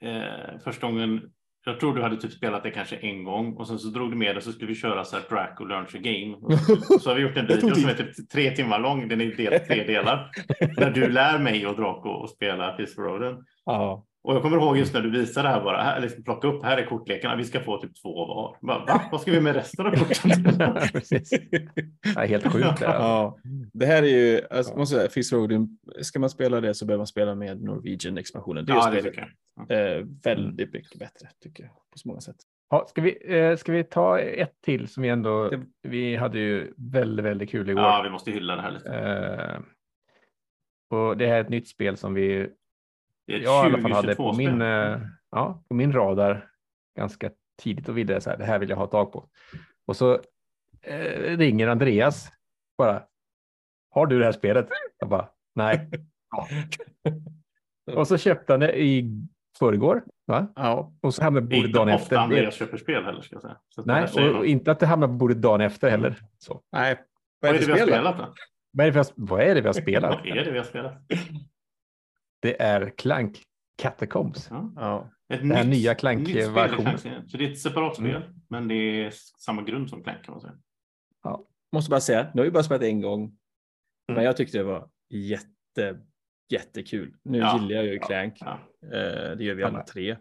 eh, 0.04 0.60
första 0.64 0.88
gången, 0.88 1.22
jag 1.66 1.80
tror 1.80 1.96
du 1.96 2.02
hade 2.02 2.18
typ 2.18 2.32
spelat 2.32 2.64
det 2.64 2.72
kanske 2.72 2.96
en 2.96 3.24
gång 3.24 3.54
och 3.54 3.68
sen 3.68 3.80
så 3.80 3.88
drog 3.88 4.12
du 4.12 4.16
med 4.16 4.36
det 4.36 4.42
så 4.42 4.52
skulle 4.52 4.68
vi 4.68 4.76
köra 4.76 5.04
så 5.04 5.16
här 5.16 5.24
Draco 5.30 5.66
Learns 5.66 5.96
a 5.96 5.98
Game. 5.98 6.36
Och 6.36 7.02
så, 7.02 7.10
har 7.10 7.16
vi 7.16 7.22
gjort 7.22 7.38
en 7.38 7.48
video 7.56 7.76
som 7.76 7.90
är 7.90 7.94
typ 7.94 8.30
tre 8.30 8.52
timmar 8.52 8.80
lång. 8.80 9.08
Den 9.08 9.22
är 9.22 9.26
i 9.26 9.60
tre 9.60 9.84
delar. 9.84 10.32
där 10.76 10.92
du 10.92 11.10
lär 11.10 11.40
mig 11.40 11.68
och 11.68 11.76
Draco 11.76 12.24
att 12.24 12.30
spela 12.30 12.72
Peace 12.72 13.02
Roden. 13.02 13.46
Ja. 13.66 14.06
Och 14.24 14.36
jag 14.36 14.42
kommer 14.42 14.58
ihåg 14.58 14.78
just 14.78 14.94
när 14.94 15.02
du 15.02 15.12
visade 15.12 15.48
det 15.48 15.54
här 15.54 15.64
bara, 15.64 15.82
här, 15.84 16.02
liksom 16.02 16.24
plocka 16.24 16.48
upp, 16.48 16.64
här 16.64 16.78
är 16.78 16.86
kortlekarna, 16.86 17.36
vi 17.36 17.44
ska 17.44 17.60
få 17.60 17.78
typ 17.82 17.92
två 18.02 18.26
var. 18.28 18.58
Bara, 18.62 18.86
Va? 18.86 19.02
Vad 19.12 19.22
ska 19.22 19.32
vi 19.32 19.42
med 19.42 19.56
resten 19.56 19.86
av 19.86 19.92
korten? 19.92 20.32
Ja, 22.16 22.22
helt 22.22 22.52
sjukt. 22.54 22.80
det. 22.80 22.86
Ja, 22.86 23.38
det 23.74 23.86
här 23.86 24.04
är 24.04 24.08
ju, 24.08 24.42
alltså, 24.52 24.74
Ja. 24.74 24.78
måste 24.78 24.96
säga, 24.96 25.10
Fizz 25.10 25.34
Roden, 25.34 25.78
ska 26.02 26.20
man 26.20 26.30
spela 26.30 26.62
det 26.62 26.74
så 26.74 26.86
behöver 26.86 27.00
man 27.00 27.08
spela 27.08 27.36
med 27.36 27.62
Norwegian-expansionen. 27.62 28.66
Det 28.66 28.72
är 28.72 28.76
ja, 28.76 28.90
det 28.90 29.02
tycker 29.02 29.34
jag. 29.70 29.98
eh, 29.98 30.06
väldigt 30.24 30.74
mycket 30.74 31.00
bättre, 31.00 31.28
tycker 31.44 31.64
jag, 31.64 31.72
på 31.92 31.98
så 31.98 32.08
många 32.08 32.22
sätt. 32.22 32.36
Ja, 32.70 32.86
ska, 32.90 33.02
vi, 33.02 33.38
eh, 33.40 33.56
ska 33.56 33.72
vi 33.72 33.84
ta 33.84 34.20
ett 34.20 34.62
till 34.66 34.88
som 34.88 35.04
vi 35.04 35.10
ändå, 35.10 35.50
Det- 35.50 35.66
vi 35.90 36.16
hade 36.16 36.40
ju 36.40 36.74
väldigt, 36.78 37.26
väldigt 37.26 37.50
kul 37.52 37.70
igår. 37.70 37.84
Ja, 37.84 38.02
vi 38.04 38.10
måste 38.10 38.32
hylla 38.32 38.56
det 38.56 38.62
här 38.62 38.72
lite. 38.72 38.94
Eh, 38.94 39.60
och 41.00 41.18
det 41.18 41.28
här 41.28 41.36
är 41.36 41.42
ett 41.42 41.50
nytt 41.50 41.68
spel 41.68 41.98
som 41.98 42.14
vi, 42.14 42.50
jag 43.26 43.42
i 43.42 43.48
alla 43.48 43.82
fall 43.82 43.92
hade 43.92 44.16
på 44.16 44.32
2022-spel. 44.32 44.52
min, 44.52 44.62
eh, 44.62 45.00
ja, 45.32 45.64
på 45.68 45.74
min 45.76 45.92
radar 45.94 46.48
ganska 46.98 47.32
tidigt 47.62 47.90
och 47.90 47.98
ville 47.98 48.22
så 48.22 48.30
här, 48.30 48.38
det 48.38 48.46
här 48.46 48.60
vill 48.60 48.70
jag 48.70 48.78
ha 48.78 48.88
tag 48.88 49.12
på. 49.12 49.30
Och 49.88 49.96
så 49.96 50.14
eh, 50.82 51.38
ringer 51.38 51.68
Andreas 51.68 52.32
bara, 52.78 53.04
har 53.90 54.06
du 54.06 54.20
det 54.20 54.26
här 54.26 54.32
spelet? 54.32 54.68
Jag 55.00 55.10
bara, 55.10 55.30
nej. 55.56 55.90
Ja. 56.34 56.48
och 57.96 58.08
så 58.08 58.18
köpte 58.18 58.54
han 58.54 58.60
det 58.60 58.82
i 58.82 59.12
förrgår, 59.60 60.04
va? 60.28 60.48
Ja, 60.56 60.94
Och 61.02 61.14
så 61.14 61.24
hamnade 61.24 61.46
på 61.46 61.50
Det 61.50 61.56
är 61.56 61.60
bordet 61.60 61.68
inte 61.70 61.80
dagen 61.80 61.90
ofta 61.96 62.04
efter. 62.04 62.18
Andreas 62.18 62.56
köper 62.56 62.78
spel 62.78 63.04
heller 63.06 63.22
ska 63.22 63.36
jag 63.36 63.42
säga. 63.42 63.58
Så 63.70 63.82
Nej, 63.86 64.04
och, 64.04 64.22
något. 64.22 64.36
och 64.36 64.46
inte 64.46 64.72
att 64.72 64.80
det 64.80 64.86
hamnar 64.86 65.08
på 65.08 65.14
bordet 65.14 65.42
dagen 65.42 65.62
efter 65.62 65.90
heller. 65.90 66.16
Så. 66.38 66.62
nej. 66.72 67.00
Vad 67.40 67.56
är 67.56 67.60
det 67.60 67.66
vi 67.66 67.72
har 67.72 67.88
spelat 67.88 68.18
då? 68.18 68.34
Vad, 68.72 68.86
är 68.86 68.92
det 68.92 68.92
vi 68.92 68.98
har, 68.98 69.08
vad 69.16 69.42
är 69.42 69.56
det 69.56 69.62
vi 69.62 69.68
har 69.68 69.74
spelat? 69.74 70.12
Vad 70.26 70.38
är 70.38 70.46
det 70.46 70.52
vi 70.52 70.58
har 70.58 70.66
spelat? 70.66 70.94
Det 72.42 72.62
är 72.62 72.90
Clank 72.98 73.44
Catacombs. 73.82 74.48
Ja. 74.50 74.72
Ja. 74.76 75.10
Ett 75.34 75.40
Den 75.42 75.52
här 75.52 75.64
nytt- 75.64 75.70
nya 75.78 75.96
Clank-versionen. 75.96 76.98
Så 77.28 77.38
det 77.38 77.46
är 77.46 77.52
ett 77.52 77.60
separat 77.60 77.96
spel, 77.96 78.16
Mm. 78.16 78.34
men 78.50 78.68
det 78.68 78.76
är 78.76 79.12
samma 79.40 79.62
grund 79.62 79.90
som 79.90 80.04
Clank 80.04 80.24
kan 80.26 80.32
man 80.34 80.42
säga. 80.42 80.54
Måste 81.74 81.90
bara 81.90 82.00
säga, 82.00 82.32
nu 82.34 82.42
har 82.42 82.46
vi 82.46 82.52
bara 82.52 82.64
spelat 82.64 82.84
en 82.84 83.02
gång, 83.02 83.22
Mm. 83.22 83.36
men 84.16 84.24
jag 84.24 84.38
tyckte 84.38 84.58
det 84.58 84.64
var 84.64 84.90
jätte, 85.10 86.00
jättekul. 86.52 87.16
Nu 87.24 87.38
Ja. 87.38 87.60
gillar 87.62 87.76
jag 87.76 87.86
ju 87.86 88.00
Clank, 88.00 88.38
Ja. 88.40 88.60
eh, 88.84 89.38
det 89.38 89.44
gör 89.44 89.56
vi 89.56 89.64
alla 89.64 89.84
tre. 89.84 90.18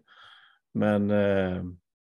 Men 0.74 1.10
eh, 1.10 1.62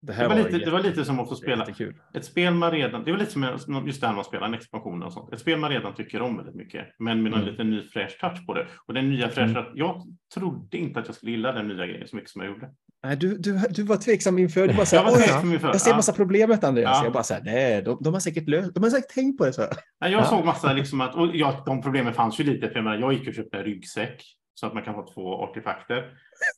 det 0.07 0.13
Det 0.13 0.29
var, 0.29 0.37
var, 0.37 0.43
lite, 0.43 0.59
det 0.59 0.71
var 0.71 0.81
lite 0.81 1.05
som 1.05 1.21
att 1.21 1.29
få 1.29 1.35
spela 1.35 1.67
jättekul. 1.67 1.95
ett 2.15 2.25
spel 2.25 2.55
man 2.55 2.71
redan, 2.71 3.05
det 3.05 3.13
var 3.13 3.19
lite 3.19 3.31
som 3.33 3.87
just 3.87 4.01
det 4.01 4.07
här 4.07 4.15
man 4.15 4.25
spelar 4.25 4.47
en 4.47 4.55
expansion 4.55 5.03
och 5.03 5.13
sånt. 5.13 5.33
Ett 5.33 5.41
spel 5.41 5.59
man 5.59 5.71
redan 5.71 5.95
tycker 5.95 6.23
om 6.23 6.37
väldigt 6.37 6.55
mycket, 6.55 6.87
men 6.99 7.23
med 7.23 7.33
en 7.33 7.39
Mm. 7.39 7.51
liten 7.51 7.71
ny 7.71 7.83
fräsch 7.83 8.19
touch 8.21 8.47
på 8.47 8.55
det. 8.55 8.67
Och 8.87 8.95
den 8.95 9.09
nya 9.11 9.29
fräscha, 9.29 9.67
jag 9.75 10.03
trodde 10.35 10.77
inte 10.79 11.01
att 11.01 11.07
jag 11.07 11.15
skulle 11.15 11.33
gilla 11.33 11.53
den 11.53 11.69
nya 11.69 11.87
grejen 11.87 12.09
så 12.09 12.17
mycket 12.17 12.31
som 12.31 12.43
jag 12.43 12.51
gjorde. 12.53 12.71
Nej, 13.05 13.17
du, 13.17 13.39
du, 13.39 13.59
du 13.71 13.83
var 13.83 13.97
tveksam 13.97 14.39
inför, 14.39 14.69
du 14.69 14.75
bara 14.75 14.87
så 14.87 14.97
Jag 14.97 15.03
här, 15.03 15.11
var 15.11 15.17
"Oj, 15.19 15.23
tveksam 15.27 15.53
inför. 15.53 15.69
jag 15.69 15.81
ser 15.81 15.91
Ja. 15.91 15.97
massa 15.97 16.13
problem 16.13 16.49
med 16.51 16.61
det, 16.61 16.69
Andreas. 16.69 16.97
Ja. 16.99 17.05
Jag 17.05 17.13
bara 17.13 17.23
så 17.23 17.35
här, 17.35 17.43
nej, 17.45 17.83
de, 17.83 17.99
de 18.01 18.13
har 18.13 18.21
säkert 18.21 18.49
löst, 18.49 18.75
de 18.75 18.83
har 18.83 18.91
säkert 18.91 19.15
tänkt 19.15 19.39
på 19.39 19.45
det. 19.45 19.53
Så. 19.53 19.61
här. 19.63 19.71
Nej, 20.01 20.13
jag 20.13 20.21
Ja. 20.21 20.25
såg 20.25 20.45
massa 20.45 20.73
liksom 20.73 21.01
att, 21.01 21.15
och 21.15 21.31
ja, 21.37 21.63
de 21.67 21.83
problemen 21.83 22.15
fanns 22.15 22.41
ju 22.41 22.45
lite, 22.45 22.69
för 22.69 22.75
jag 22.77 22.85
menar, 22.85 22.99
jag 22.99 23.13
gick 23.13 23.29
och 23.29 23.35
köpte 23.35 23.59
en 23.59 23.65
ryggsäck 23.65 24.23
så 24.55 24.67
att 24.67 24.75
man 24.75 24.83
kan 24.83 24.95
ha 24.95 25.07
två 25.15 25.43
artefakter. 25.43 26.11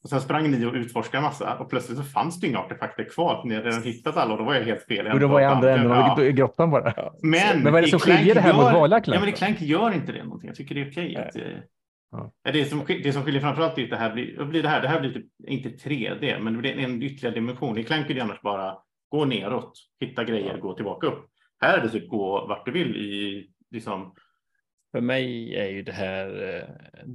Och 0.02 0.08
sen 0.10 0.20
sprang 0.20 0.50
ni 0.50 0.64
och 0.66 0.74
utforskade 0.74 1.22
massa 1.22 1.58
och 1.58 1.70
plötsligt 1.70 1.98
så 1.98 2.04
fanns 2.04 2.40
det 2.40 2.46
inga 2.46 2.58
artefakter 2.58 3.04
kvar. 3.14 3.42
Ni 3.44 3.54
hade 3.54 3.68
redan 3.68 3.82
hittat 3.82 4.16
alla 4.16 4.32
och 4.32 4.38
då 4.38 4.44
var 4.44 4.54
jag 4.54 4.62
helt 4.64 4.82
fel. 4.86 5.06
Och 5.12 5.20
då 5.20 5.26
var 5.28 5.40
jag 5.40 5.52
andra 5.52 5.70
änden 5.74 5.90
Ja. 5.90 6.12
av 6.12 6.22
grottan 6.22 6.70
bara. 6.70 6.94
Men, 7.22 7.62
Men 7.62 7.72
vad 7.72 7.78
är 7.78 7.82
det 7.82 7.88
som 7.90 7.98
skiljer 8.00 8.34
det 8.34 8.40
här 8.40 8.52
mot 8.54 8.62
gör- 8.64 8.72
vanliga 8.72 9.00
Clank 9.00 9.16
Ja, 9.16 9.20
men 9.20 9.28
i? 9.28 9.32
Clank 9.32 9.60
gör 9.60 9.94
inte 9.94 10.12
det 10.12 10.24
någonting. 10.24 10.48
Jag 10.48 10.56
tycker 10.56 10.74
det 10.74 10.80
är 10.80 10.90
okej. 10.90 11.16
att, 11.16 11.36
eh, 11.36 11.42
Ja. 12.12 12.32
ja. 12.44 12.52
Det, 12.52 12.64
som, 12.64 12.84
det 12.86 13.12
som 13.12 13.22
skiljer 13.24 13.40
framförallt 13.40 13.78
är 13.78 13.84
att 13.84 13.90
det 13.90 13.96
här 13.96 14.12
blir, 14.12 14.44
blir 14.44 14.62
det 14.62 14.68
här. 14.68 14.82
Det 14.82 14.88
här 14.88 15.00
blir 15.00 15.10
typ, 15.12 15.26
inte 15.48 15.68
3D, 15.68 16.38
men 16.40 16.52
det 16.52 16.58
blir 16.58 16.78
en 16.78 17.02
ytterligare 17.02 17.34
dimension. 17.34 17.78
I 17.78 17.84
Clank 17.84 18.10
är 18.10 18.14
det 18.14 18.20
annars 18.20 18.40
bara 18.42 18.76
gå 19.08 19.24
neråt, 19.24 19.72
hitta 20.00 20.24
grejer, 20.24 20.58
gå 20.58 20.74
tillbaka 20.74 21.06
upp. 21.06 21.26
Här 21.60 21.78
är 21.78 21.82
det 21.82 21.88
typ 21.88 22.08
gå 22.08 22.46
vart 22.48 22.64
du 22.64 22.72
vill 22.72 22.96
i 22.96 23.46
liksom. 23.70 24.14
För 24.94 25.00
mig 25.00 25.54
är 25.56 25.68
ju 25.68 25.82
det 25.82 25.92
här, 25.92 26.56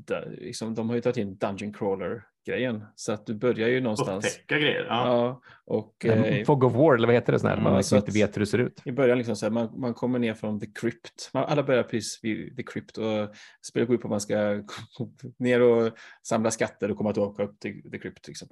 eh, 0.09 0.31
liksom, 0.31 0.75
de 0.75 0.89
har 0.89 0.95
ju 0.95 1.01
tagit 1.01 1.17
in 1.17 1.37
Dungeon 1.37 1.73
Crawler-grejen. 1.73 2.85
Så 2.95 3.11
att 3.11 3.25
du 3.25 3.33
börjar 3.33 3.67
ju 3.67 3.81
någonstans. 3.81 4.25
Upptäcka 4.25 4.57
grejer. 4.57 4.85
Ja. 4.89 5.05
Ja, 5.05 5.41
och 5.65 6.05
eh, 6.05 6.45
Fog 6.45 6.63
of 6.63 6.73
War, 6.73 6.95
eller 6.95 7.07
vad 7.07 7.15
heter 7.15 7.33
det? 7.33 7.39
Sån 7.39 7.49
här, 7.49 7.61
man 7.61 7.71
så 7.71 7.77
liksom 7.77 7.97
inte 7.97 8.11
vet 8.11 8.35
hur 8.35 8.39
det 8.39 8.45
ser 8.45 8.57
ut. 8.57 8.81
i 8.85 8.91
början 8.91 9.17
liksom 9.17 9.35
så 9.35 9.45
här, 9.45 9.51
man, 9.51 9.79
man 9.79 9.93
kommer 9.93 10.19
ner 10.19 10.33
från 10.33 10.59
The 10.59 10.65
Crypt. 10.65 11.29
Man, 11.33 11.43
alla 11.43 11.63
börjar 11.63 11.83
precis 11.83 12.19
vid 12.23 12.57
The 12.57 12.63
Crypt 12.63 12.97
och 12.97 13.35
spelet 13.67 13.87
går 13.87 13.95
ut 13.95 14.01
på 14.01 14.07
att 14.07 14.11
man 14.11 14.21
ska 14.21 14.63
ner 15.37 15.61
och 15.61 15.93
samla 16.27 16.51
skatter 16.51 16.91
och 16.91 16.97
komma 16.97 17.13
tillbaka 17.13 17.43
upp 17.43 17.59
till 17.59 17.91
The 17.91 17.99
Crypt. 17.99 18.27
Liksom. 18.27 18.47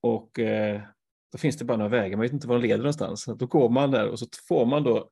Och 0.00 0.38
eh, 0.38 0.80
då 1.32 1.38
finns 1.38 1.56
det 1.56 1.64
bara 1.64 1.76
några 1.76 1.90
vägar, 2.00 2.16
man 2.16 2.22
vet 2.22 2.32
inte 2.32 2.48
var 2.48 2.56
de 2.56 2.62
leder 2.62 2.78
någonstans. 2.78 3.24
Då 3.38 3.46
går 3.46 3.68
man 3.68 3.90
där 3.90 4.08
och 4.08 4.18
så 4.18 4.26
får 4.48 4.66
man 4.66 4.82
då 4.82 5.10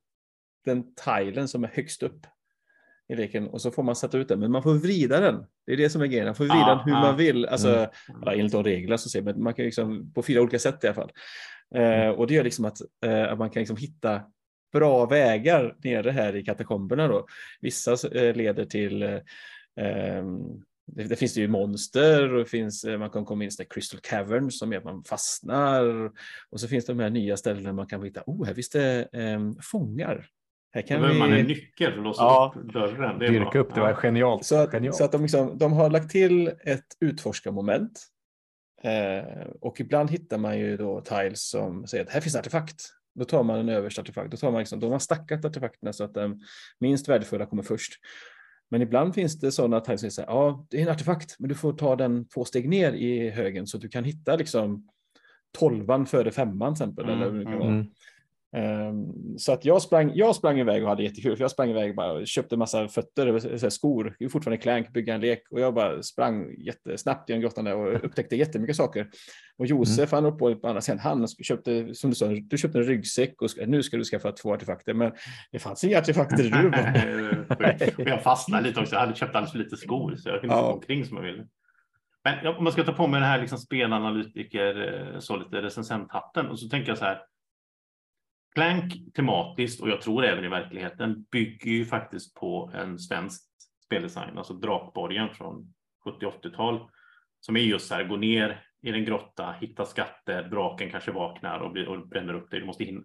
den 0.65 0.95
tilen 0.95 1.47
som 1.47 1.63
är 1.63 1.67
högst 1.67 2.03
upp 2.03 2.27
i 3.09 3.15
leken 3.15 3.47
och 3.47 3.61
så 3.61 3.71
får 3.71 3.83
man 3.83 3.95
sätta 3.95 4.17
ut 4.17 4.27
den, 4.27 4.39
men 4.39 4.51
man 4.51 4.63
får 4.63 4.73
vrida 4.73 5.19
den. 5.19 5.45
Det 5.65 5.73
är 5.73 5.77
det 5.77 5.89
som 5.89 6.01
är 6.01 6.05
grejen, 6.05 6.25
man 6.25 6.35
får 6.35 6.43
vrida 6.43 6.59
Ja, 6.59 6.69
den 6.75 6.79
hur 6.79 6.91
ja. 6.91 7.01
man 7.01 7.17
vill. 7.17 7.45
Alltså, 7.45 7.69
Mm. 7.69 8.39
enligt 8.39 8.51
de 8.51 8.63
reglerna 8.63 8.97
så 8.97 9.09
ser 9.09 9.21
man, 9.21 9.43
man 9.43 9.53
kan 9.53 9.65
liksom 9.65 10.13
på 10.13 10.23
fyra 10.23 10.41
olika 10.41 10.59
sätt 10.59 10.83
i 10.83 10.87
alla 10.87 10.93
fall. 10.95 11.11
Eh, 11.75 12.09
och 12.09 12.27
det 12.27 12.33
gör 12.33 12.43
liksom 12.43 12.65
att, 12.65 12.81
eh, 13.05 13.31
att 13.31 13.37
man 13.37 13.49
kan 13.49 13.59
liksom 13.61 13.77
hitta 13.77 14.21
bra 14.73 15.05
vägar 15.05 15.75
nere 15.83 16.11
här 16.11 16.35
i 16.35 16.43
katakomberna 16.43 17.07
då. 17.07 17.25
Vissa 17.61 17.91
eh, 17.91 18.35
leder 18.35 18.65
till 18.65 19.03
eh, 19.03 19.19
ehm, 19.79 20.39
det, 20.91 21.03
det 21.03 21.15
finns 21.15 21.37
ju 21.37 21.47
monster 21.47 22.33
och 22.33 22.39
det 22.39 22.45
finns, 22.49 22.83
eh, 22.83 22.97
man 22.99 23.09
kan 23.09 23.25
komma 23.25 23.43
in 23.43 23.49
i 23.61 23.65
Crystal 23.69 23.99
Cavern 23.99 24.51
som 24.51 24.71
gör 24.71 24.79
att 24.79 24.85
man 24.85 25.03
fastnar. 25.03 26.11
Och 26.49 26.59
så 26.59 26.67
finns 26.67 26.85
det 26.85 26.93
de 26.93 26.99
här 26.99 27.09
nya 27.09 27.37
ställena 27.37 27.73
man 27.73 27.87
kan 27.87 28.03
hitta, 28.03 28.23
oh 28.25 28.45
här 28.45 28.53
finns 28.53 28.69
det 28.69 29.07
ehm, 29.13 29.55
fångar. 29.61 30.27
Här 30.73 30.81
Då 30.81 30.87
kan 30.87 31.01
behöver 31.01 31.19
man 31.19 31.29
en 31.29 31.35
vi... 31.35 31.43
nyckel 31.43 31.91
för 31.91 31.97
att 31.97 32.03
låsa 32.03 32.23
Ja. 32.23 32.53
upp 32.55 32.73
dörren. 32.73 33.19
Det 33.19 33.25
är 33.25 33.31
Dyrka 33.31 33.49
bra. 33.49 33.61
upp, 33.61 33.75
det 33.75 33.81
var 33.81 33.93
genialt. 33.93 34.45
Så 34.45 34.55
att, 34.55 34.71
genialt. 34.71 34.95
så 34.95 35.03
att 35.03 35.11
de, 35.11 35.21
liksom, 35.21 35.57
de 35.57 35.73
har 35.73 35.89
lagt 35.89 36.11
till 36.11 36.47
ett 36.47 36.85
utforskarmoment. 36.99 38.07
Eh, 38.83 39.47
och 39.61 39.79
ibland 39.79 40.11
hittar 40.11 40.37
man 40.37 40.59
ju 40.59 40.77
då 40.77 41.01
tiles 41.01 41.49
som 41.49 41.87
säger 41.87 42.03
att 42.03 42.11
här 42.11 42.21
finns 42.21 42.35
en 42.35 42.39
artefakt. 42.39 42.81
Då 43.15 43.25
tar 43.25 43.43
man 43.43 43.59
en 43.59 43.69
översta 43.69 44.01
artefakt. 44.01 44.31
Då, 44.31 44.37
tar 44.37 44.51
man 44.51 44.59
liksom, 44.59 44.79
då 44.79 44.87
har 44.87 44.91
man 44.91 44.99
stackat 44.99 45.45
artefakterna 45.45 45.93
så 45.93 46.03
att 46.03 46.13
de 46.13 46.41
minst 46.79 47.09
värdefulla 47.09 47.45
kommer 47.45 47.63
först. 47.63 47.93
Men 48.69 48.81
ibland 48.81 49.15
finns 49.15 49.39
det 49.39 49.51
sådana 49.51 49.79
tiles 49.79 50.01
som 50.01 50.11
säger 50.11 50.29
ja, 50.29 50.67
det 50.69 50.77
är 50.77 50.81
en 50.81 50.89
artefakt, 50.89 51.35
men 51.39 51.49
du 51.49 51.55
får 51.55 51.73
ta 51.73 51.95
den 51.95 52.27
två 52.27 52.45
steg 52.45 52.69
ner 52.69 52.93
i 52.93 53.29
högen 53.29 53.67
så 53.67 53.77
att 53.77 53.81
du 53.81 53.89
kan 53.89 54.03
hitta 54.03 54.35
liksom 54.35 54.87
tolvan 55.59 56.05
före 56.05 56.31
femman 56.31 56.75
till 56.75 56.83
exempel. 56.83 57.05
Mm, 57.05 57.15
eller 57.15 57.31
vad 57.31 57.39
det 57.39 57.45
kan 57.45 57.53
mm. 57.53 57.67
vara. 57.75 57.85
Mm. 58.55 58.87
Ehm, 58.87 59.37
Så 59.37 59.51
att 59.53 59.65
jag 59.65 59.81
sprang, 59.81 60.11
jag 60.15 60.35
sprang 60.35 60.59
iväg 60.59 60.83
och 60.83 60.89
hade 60.89 61.03
jättekul. 61.03 61.35
För 61.35 61.43
jag 61.43 61.51
sprang 61.51 61.69
iväg 61.69 61.89
och 61.89 61.95
bara 61.95 62.25
köpte 62.25 62.55
en 62.55 62.59
massa 62.59 62.87
fötter, 62.87 63.39
så 63.39 63.65
här 63.65 63.69
skor, 63.69 64.15
fortfarande 64.29 64.57
Clank, 64.61 64.93
bygga 64.93 65.13
en 65.15 65.21
lek. 65.21 65.43
Och 65.51 65.59
jag 65.59 65.73
bara 65.73 66.03
sprang 66.03 66.55
jättesnabbt 66.57 67.29
genom 67.29 67.41
grottan 67.41 67.65
där 67.65 67.75
och 67.75 67.93
upptäckte 68.05 68.35
jättemycket 68.35 68.75
saker. 68.75 69.07
Och 69.57 69.65
Josef, 69.65 70.11
han 70.11 70.25
upp 70.25 70.39
på 70.39 70.55
på 70.55 70.67
andra 70.67 70.81
sidan, 70.81 70.99
han 70.99 71.27
köpte, 71.27 71.93
som 71.95 72.09
du 72.09 72.15
sa, 72.15 72.27
du 72.27 72.57
köpte 72.57 72.77
en 72.77 72.83
ryggsäck 72.83 73.41
och 73.41 73.49
nu 73.67 73.83
ska 73.83 73.97
du 73.97 74.03
skaffa 74.03 74.31
två 74.31 74.53
artefakter. 74.53 74.93
Men 74.93 75.11
det 75.51 75.59
fanns 75.59 75.83
inga 75.83 75.97
artefakter 75.97 76.43
i. 76.43 76.51
Och 78.03 78.09
jag 78.09 78.23
fastnade 78.23 78.63
lite 78.67 78.79
också. 78.79 78.95
Jag 78.95 78.99
hade 78.99 79.15
köpt 79.15 79.35
alldeles 79.35 79.51
för 79.51 79.59
lite 79.59 79.77
skor 79.77 80.15
så 80.15 80.29
jag 80.29 80.41
kunde 80.41 80.55
Ja. 80.55 80.61
gå 80.61 80.73
omkring 80.73 81.05
som 81.05 81.17
jag 81.17 81.23
ville. 81.23 81.47
Men 82.23 82.47
om 82.55 82.63
man 82.63 82.73
ska 82.73 82.83
ta 82.83 82.93
på 82.93 83.07
mig 83.07 83.19
den 83.19 83.29
här 83.29 83.39
liksom 83.41 83.57
spelanalytiker, 83.57 84.93
eh, 85.13 85.19
så 85.19 85.37
lite 85.37 85.61
recensenthatten 85.61 86.45
och 86.47 86.59
så 86.59 86.69
tänker 86.69 86.89
jag 86.89 86.97
så 86.97 87.05
här. 87.05 87.19
Clank 88.57 89.13
tematiskt 89.15 89.81
och 89.81 89.89
jag 89.89 90.01
tror 90.01 90.25
även 90.25 90.45
i 90.45 90.47
verkligheten 90.47 91.23
bygger 91.31 91.71
ju 91.71 91.85
faktiskt 91.85 92.35
på 92.35 92.71
en 92.73 92.99
svensk 92.99 93.41
speldesign, 93.85 94.37
alltså 94.37 94.53
Drakborgen 94.53 95.29
från 95.33 95.73
70-80-tal 96.05 96.89
som 97.39 97.55
är 97.55 97.59
just 97.59 97.87
så 97.87 97.95
här, 97.95 98.03
gå 98.03 98.15
ner 98.15 98.63
i 98.81 98.89
en 98.89 99.05
grotta, 99.05 99.55
hitta 99.61 99.85
skatter, 99.85 100.43
draken 100.43 100.91
kanske 100.91 101.11
vaknar 101.11 101.59
och, 101.59 101.71
blir, 101.71 101.87
och 101.87 102.07
bränner 102.07 102.33
upp 102.33 102.51
dig. 102.51 102.59
Du 102.59 102.65
måste 102.65 102.83
hin- 102.83 103.03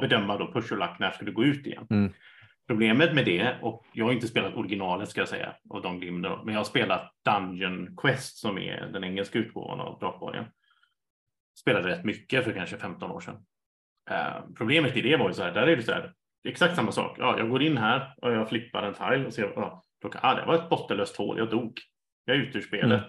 bedöma 0.00 0.36
då, 0.38 0.52
push 0.52 0.72
och 0.72 0.78
lack, 0.78 0.98
när 0.98 1.10
ska 1.10 1.24
du 1.24 1.32
gå 1.32 1.44
ut 1.44 1.66
igen? 1.66 1.86
Mm. 1.90 2.12
Problemet 2.68 3.14
med 3.14 3.24
det, 3.24 3.58
och 3.62 3.86
jag 3.92 4.04
har 4.04 4.12
inte 4.12 4.28
spelat 4.28 4.54
originalet 4.54 5.08
ska 5.08 5.20
jag 5.20 5.28
säga, 5.28 5.54
av 5.70 5.82
Don 5.82 6.00
Glimmer, 6.00 6.40
men 6.44 6.54
jag 6.54 6.60
har 6.60 6.64
spelat 6.64 7.12
Dungeon 7.24 7.96
Quest 7.96 8.36
som 8.36 8.58
är 8.58 8.90
den 8.92 9.04
engelska 9.04 9.38
utgåvan 9.38 9.80
av 9.80 9.98
Drakborgen. 9.98 10.44
Spelade 11.60 11.88
rätt 11.88 12.04
mycket 12.04 12.44
för 12.44 12.52
kanske 12.52 12.76
15 12.76 13.10
år 13.10 13.20
sedan. 13.20 13.46
Eh, 14.10 14.42
problemet 14.58 14.96
i 14.96 15.00
det 15.00 15.16
var 15.16 15.28
ju 15.28 15.34
så 15.34 15.42
här, 15.42 15.52
där 15.52 15.66
är 15.66 15.76
det 15.76 15.82
så 15.82 15.92
här, 15.92 16.12
exakt 16.48 16.76
samma 16.76 16.92
sak. 16.92 17.16
Ja, 17.18 17.38
jag 17.38 17.50
går 17.50 17.62
in 17.62 17.76
här 17.78 18.14
och 18.22 18.32
jag 18.32 18.48
flippar 18.48 18.82
en 18.82 18.94
tile 18.94 19.26
och 19.26 19.32
ser, 19.34 19.52
ja, 19.56 19.82
kan- 20.02 20.20
ah, 20.22 20.34
det 20.34 20.46
var 20.46 20.54
ett 20.54 20.68
bottenlöst 20.68 21.16
hål, 21.16 21.38
jag 21.38 21.50
dog. 21.50 21.72
Jag 22.24 22.36
är 22.36 22.40
ute 22.40 22.58
ur 22.58 22.62
spelet. 22.62 22.84
Mm. 22.90 23.02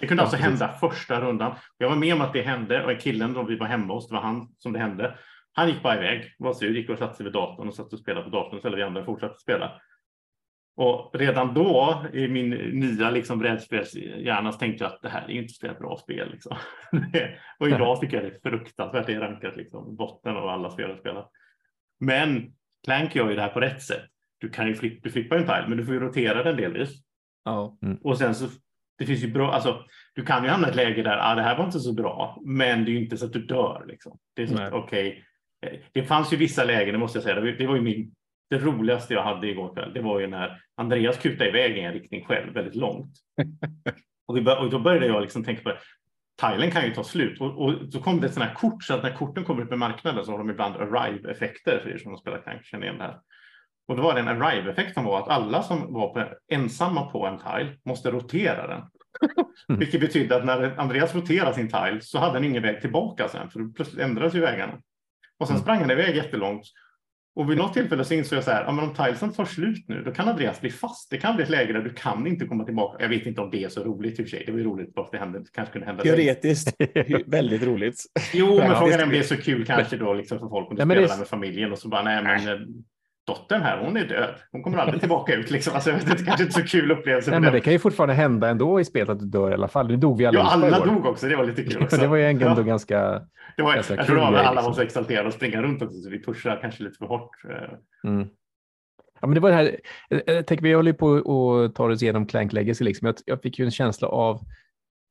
Det 0.00 0.06
kunde 0.06 0.20
Ja, 0.20 0.24
alltså 0.24 0.36
precis. 0.36 0.60
hända 0.60 0.78
första 0.78 1.20
rundan. 1.20 1.54
Jag 1.78 1.88
var 1.88 1.96
med 1.96 2.14
om 2.14 2.20
att 2.20 2.32
det 2.32 2.42
hände 2.42 2.84
och 2.84 3.00
killen 3.00 3.32
då 3.32 3.42
vi 3.42 3.56
var 3.56 3.66
hemma 3.66 3.94
hos, 3.94 4.08
det 4.08 4.14
var 4.14 4.22
han 4.22 4.48
som 4.58 4.72
det 4.72 4.78
hände. 4.78 5.18
Han 5.52 5.68
gick 5.68 5.82
bara 5.82 5.96
iväg, 5.96 6.34
var 6.38 6.52
sur, 6.52 6.76
gick 6.76 6.90
och 6.90 6.98
satte 6.98 7.16
sig 7.16 7.24
vid 7.24 7.32
datorn 7.32 7.68
och 7.68 7.74
satt 7.74 7.92
och 7.92 7.98
spelade 7.98 8.24
på 8.24 8.30
datorn 8.30 8.60
så 8.60 8.70
vi 8.76 8.82
andra 8.82 9.04
fortsatte 9.04 9.38
spela. 9.38 9.72
Och 10.80 11.10
redan 11.14 11.54
då 11.54 12.04
i 12.12 12.28
min 12.28 12.50
nya 12.50 13.10
liksom 13.10 13.38
brädspelshjärna 13.38 14.52
så 14.52 14.58
tänkte 14.58 14.84
jag 14.84 14.92
att 14.92 15.02
det 15.02 15.08
här 15.08 15.30
är 15.30 15.34
inte 15.34 15.66
ett 15.66 15.78
bra 15.78 15.96
spel. 15.96 16.30
Liksom. 16.32 16.56
och 17.58 17.68
idag 17.68 18.00
tycker 18.00 18.16
jag 18.16 18.24
det 18.24 18.36
är 18.36 18.50
fruktansvärt. 18.50 19.06
Det 19.06 19.14
är 19.14 19.20
rankat 19.20 19.56
liksom 19.56 19.96
botten 19.96 20.36
av 20.36 20.48
alla 20.48 20.70
spel 20.70 20.90
jag 20.90 20.98
spelat. 20.98 21.30
Men 21.98 22.52
Clank 22.84 23.14
gör 23.14 23.28
ju 23.30 23.36
det 23.36 23.42
här 23.42 23.48
på 23.48 23.60
rätt 23.60 23.82
sätt. 23.82 24.04
Du 24.38 24.48
kan 24.48 24.68
ju 24.68 24.74
flippa, 24.74 25.00
du 25.02 25.10
flippar 25.10 25.36
en 25.36 25.42
pile, 25.42 25.64
men 25.68 25.78
du 25.78 25.84
får 25.84 25.94
ju 25.94 26.00
rotera 26.00 26.42
den 26.42 26.56
delvis. 26.56 26.90
Ja. 27.44 27.78
Och 28.02 28.18
sen 28.18 28.34
så, 28.34 28.48
det 28.98 29.06
finns 29.06 29.22
ju 29.22 29.32
bra, 29.32 29.52
alltså 29.52 29.84
du 30.14 30.24
kan 30.24 30.44
ju 30.44 30.50
hamna 30.50 30.66
i 30.66 30.70
ett 30.70 30.76
läge 30.76 31.02
där, 31.02 31.18
ah, 31.20 31.34
det 31.34 31.42
här 31.42 31.58
var 31.58 31.64
inte 31.64 31.80
så 31.80 31.92
bra, 31.92 32.38
men 32.44 32.84
det 32.84 32.90
är 32.90 32.92
ju 32.92 33.02
inte 33.02 33.16
så 33.16 33.26
att 33.26 33.32
du 33.32 33.46
dör 33.46 33.84
liksom. 33.88 34.18
Det 34.36 34.42
är 34.42 34.46
så 34.46 34.62
att, 34.62 34.72
okej. 34.72 35.24
Eh, 35.66 35.78
Det 35.92 36.02
fanns 36.02 36.32
ju 36.32 36.36
vissa 36.36 36.64
lägen, 36.64 36.92
det 36.92 36.98
måste 36.98 37.18
jag 37.18 37.24
säga, 37.24 37.40
det 37.40 37.66
var 37.66 37.76
ju 37.76 37.82
min, 37.82 38.14
det 38.50 38.58
roligaste 38.58 39.14
jag 39.14 39.22
hade 39.22 39.48
igår 39.48 39.74
kväll, 39.74 39.92
det 39.94 40.00
var 40.00 40.20
ju 40.20 40.26
när 40.26 40.62
Andreas 40.76 41.18
kutade 41.18 41.50
iväg 41.50 41.76
i 41.76 41.80
en 41.80 41.92
riktning 41.92 42.24
själv 42.24 42.54
väldigt 42.54 42.74
långt. 42.74 43.12
och, 44.26 44.36
vi 44.36 44.40
och 44.40 44.70
då 44.70 44.78
började 44.78 45.06
jag 45.06 45.22
liksom 45.22 45.44
tänka 45.44 45.62
på 45.62 45.68
det. 45.68 45.78
Tilen 46.40 46.70
kan 46.70 46.84
ju 46.84 46.94
ta 46.94 47.04
slut 47.04 47.40
och, 47.40 47.64
och 47.64 47.74
så 47.92 48.00
kom 48.00 48.20
det 48.20 48.26
ett 48.26 48.34
sådant 48.34 48.50
här 48.50 48.56
kort 48.56 48.84
så 48.84 48.94
att 48.94 49.02
när 49.02 49.16
korten 49.16 49.44
kommer 49.44 49.62
upp 49.62 49.72
i 49.72 49.76
marknaden 49.76 50.24
så 50.24 50.30
har 50.30 50.38
de 50.38 50.50
ibland 50.50 50.76
arrive-effekter 50.76 51.80
för 51.82 51.90
er 51.90 51.98
som 51.98 52.16
spelat 52.16 52.42
Clank 52.42 52.64
känner 52.64 52.84
igen 52.84 52.98
det 52.98 53.04
här. 53.04 53.18
Och 53.88 53.96
då 53.96 54.02
var 54.02 54.14
det 54.14 54.20
en 54.20 54.28
arrive-effekt 54.28 54.94
som 54.94 55.04
var 55.04 55.18
att 55.18 55.28
alla 55.28 55.62
som 55.62 55.92
var 55.92 56.14
på, 56.14 56.34
ensamma 56.48 57.10
på 57.10 57.26
en 57.26 57.38
tile 57.38 57.76
måste 57.84 58.10
rotera 58.10 58.66
den. 58.66 58.82
Vilket 59.78 60.00
betydde 60.00 60.36
att 60.36 60.44
när 60.44 60.80
Andreas 60.80 61.14
roterade 61.14 61.54
sin 61.54 61.68
tile 61.68 62.00
så 62.00 62.18
hade 62.18 62.32
han 62.32 62.44
ingen 62.44 62.62
väg 62.62 62.80
tillbaka 62.80 63.28
sen 63.28 63.50
för 63.50 63.74
plötsligt 63.74 64.00
ändrades 64.00 64.34
ju 64.34 64.40
vägarna. 64.40 64.78
Och 65.38 65.48
sen 65.48 65.58
sprang 65.58 65.78
han 65.80 65.90
iväg 65.90 66.16
jättelångt. 66.16 66.64
Och 67.36 67.50
vid 67.50 67.58
något 67.58 67.74
tillfälle 67.74 68.04
så 68.04 68.14
insåg 68.14 68.36
jag 68.36 68.44
så 68.44 68.50
här, 68.50 68.64
ja, 68.64 68.72
men 68.72 68.84
om 68.84 68.94
tilesen 68.94 69.32
tar 69.32 69.44
slut 69.44 69.88
nu, 69.88 70.02
då 70.02 70.10
kan 70.10 70.28
Andreas 70.28 70.60
bli 70.60 70.70
fast. 70.70 71.10
Det 71.10 71.16
kan 71.16 71.36
bli 71.36 71.42
ett 71.42 71.50
läge 71.50 71.72
där 71.72 71.80
du 71.80 71.94
kan 71.94 72.26
inte 72.26 72.46
komma 72.46 72.64
tillbaka. 72.64 73.02
Jag 73.02 73.08
vet 73.08 73.26
inte 73.26 73.40
om 73.40 73.50
det 73.50 73.64
är 73.64 73.68
så 73.68 73.84
roligt 73.84 74.20
i 74.20 74.22
och 74.22 74.26
för 74.26 74.30
sig. 74.30 74.42
Det 74.46 74.52
var 74.52 74.58
ju 74.58 74.64
roligt 74.64 74.94
bara 74.94 75.06
för 75.06 75.12
det 75.12 75.18
hände. 75.18 75.44
Kanske 75.52 75.72
kunde 75.72 75.86
hända. 75.86 76.02
Teoretiskt 76.02 76.74
väldigt 77.26 77.62
roligt. 77.62 78.04
Jo, 78.34 78.58
men 78.58 78.76
frågan 78.76 79.00
är 79.00 79.04
om 79.04 79.10
det 79.10 79.18
är 79.18 79.22
så 79.22 79.36
kul 79.36 79.66
kanske 79.66 79.96
då 79.96 80.14
liksom 80.14 80.38
för 80.38 80.48
folk 80.48 80.70
om 80.70 80.76
du 80.76 80.84
Nej, 80.84 80.96
spelar 80.96 81.14
det 81.14 81.18
med 81.18 81.28
familjen 81.28 81.72
och 81.72 81.78
så 81.78 81.88
bara, 81.88 82.02
nej 82.02 82.22
men 82.22 82.48
eh, 82.48 82.66
dottern 83.30 83.62
här, 83.62 83.78
hon 83.84 83.96
är 83.96 84.04
död. 84.04 84.34
Hon 84.52 84.62
kommer 84.62 84.78
aldrig 84.78 85.00
tillbaka 85.00 85.34
ut 85.34 85.50
liksom. 85.50 85.74
Alltså, 85.74 85.92
vet 85.92 86.10
inte, 86.10 86.24
kanske 86.24 86.42
inte 86.42 86.54
så 86.60 86.66
kul 86.66 86.90
upplevelse. 86.90 87.30
Nej, 87.30 87.40
men 87.40 87.52
det 87.52 87.60
kan 87.60 87.72
ju 87.72 87.78
fortfarande 87.78 88.14
hända 88.14 88.48
ändå 88.48 88.80
i 88.80 88.84
spelet 88.84 89.08
att 89.08 89.18
du 89.20 89.26
dör 89.26 89.50
i 89.50 89.54
alla 89.54 89.68
fall. 89.68 89.88
Nu 89.88 89.96
dog 89.96 90.18
vi 90.18 90.26
alla. 90.26 90.38
Ja, 90.38 90.50
alla 90.52 90.84
dog 90.84 91.06
också. 91.06 91.26
Det 91.26 91.36
var 91.36 91.44
lite 91.44 91.62
kul 91.62 91.82
också. 91.82 91.96
det 91.96 92.06
var 92.06 92.16
ju 92.16 92.24
ändå 92.24 92.46
Ja. 92.46 92.62
ganska... 92.62 93.22
Det 93.56 93.62
var, 93.62 93.74
ganska 93.74 93.94
jag 93.96 94.06
tror 94.06 94.16
det 94.16 94.22
var 94.22 94.32
grej, 94.32 94.40
alla 94.40 94.60
var 94.60 94.68
liksom. 94.68 94.74
så 94.74 94.82
exalterade 94.82 95.26
och 95.28 95.34
springa 95.34 95.62
runt 95.62 95.82
också, 95.82 95.96
så 95.98 96.10
vi 96.10 96.22
pushar 96.22 96.58
kanske 96.62 96.82
lite 96.82 96.98
för 96.98 97.06
hårt. 97.06 97.30
eh. 97.50 98.10
Mm. 98.10 98.28
Ja, 99.20 99.26
men 99.26 99.34
det 99.34 99.40
var 99.40 99.50
det 99.50 99.56
här, 99.56 99.76
jag, 100.08 100.22
jag 100.26 100.46
tänker, 100.46 100.62
vi 100.64 100.72
håller 100.72 100.90
ju 100.92 100.98
på 100.98 101.06
och 101.06 101.74
tar 101.74 101.90
oss 101.90 102.02
igenom 102.02 102.26
Clank 102.26 102.52
Legacy. 102.52 102.84
Liksom. 102.84 103.06
Jag, 103.06 103.14
jag 103.24 103.42
fick 103.42 103.58
ju 103.58 103.64
en 103.64 103.70
känsla 103.70 104.08
av 104.08 104.40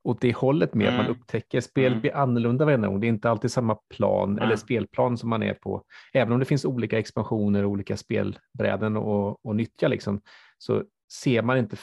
åt 0.04 0.20
det 0.20 0.36
hållet 0.36 0.74
med 0.74 0.88
att 0.88 0.94
man 0.94 1.06
Mm. 1.06 1.12
upptäcker 1.20 1.60
spelet 1.60 1.90
Mm. 1.90 2.00
blir 2.00 2.16
annorlunda 2.16 2.64
varenda 2.64 2.88
gång. 2.88 3.00
Det 3.00 3.06
är 3.06 3.08
inte 3.08 3.30
alltid 3.30 3.50
samma 3.52 3.74
plan 3.74 4.34
Nej. 4.34 4.44
eller 4.44 4.56
spelplan 4.56 5.18
som 5.18 5.30
man 5.30 5.42
är 5.42 5.54
på. 5.54 5.84
Även 6.12 6.32
om 6.32 6.38
det 6.38 6.44
finns 6.44 6.64
olika 6.64 6.98
expansioner 6.98 7.64
och 7.64 7.70
olika 7.70 7.96
spelbräden 7.96 8.96
och, 8.96 9.46
och 9.46 9.56
nyttja 9.56 9.88
liksom, 9.88 10.20
så 10.58 10.82
ser 11.12 11.42
man 11.42 11.58
inte 11.58 11.76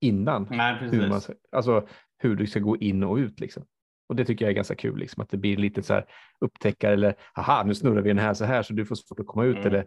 innan 0.00 0.46
Nej, 0.50 0.76
hur, 0.80 1.08
man, 1.08 1.20
alltså, 1.52 1.86
hur 2.18 2.36
du 2.36 2.46
ska 2.46 2.60
gå 2.60 2.76
in 2.76 3.02
och 3.04 3.16
ut. 3.16 3.40
Liksom. 3.40 3.64
Och 4.08 4.16
det 4.16 4.24
tycker 4.24 4.44
jag 4.44 4.50
är 4.50 4.54
ganska 4.56 4.74
kul, 4.74 4.98
liksom, 4.98 5.22
att 5.22 5.30
det 5.30 5.36
blir 5.36 5.56
lite 5.56 5.82
så 5.82 5.94
här 5.94 6.04
upptäckare 6.40 6.92
eller 6.92 7.14
aha, 7.36 7.62
nu 7.66 7.74
snurrar 7.74 8.02
vi 8.02 8.08
den 8.08 8.18
här 8.18 8.34
så 8.34 8.44
här 8.44 8.62
så 8.62 8.72
du 8.72 8.84
får 8.86 8.94
svårt 8.94 9.20
att 9.20 9.26
komma 9.26 9.44
ut 9.44 9.56
Mm. 9.56 9.66
eller 9.68 9.86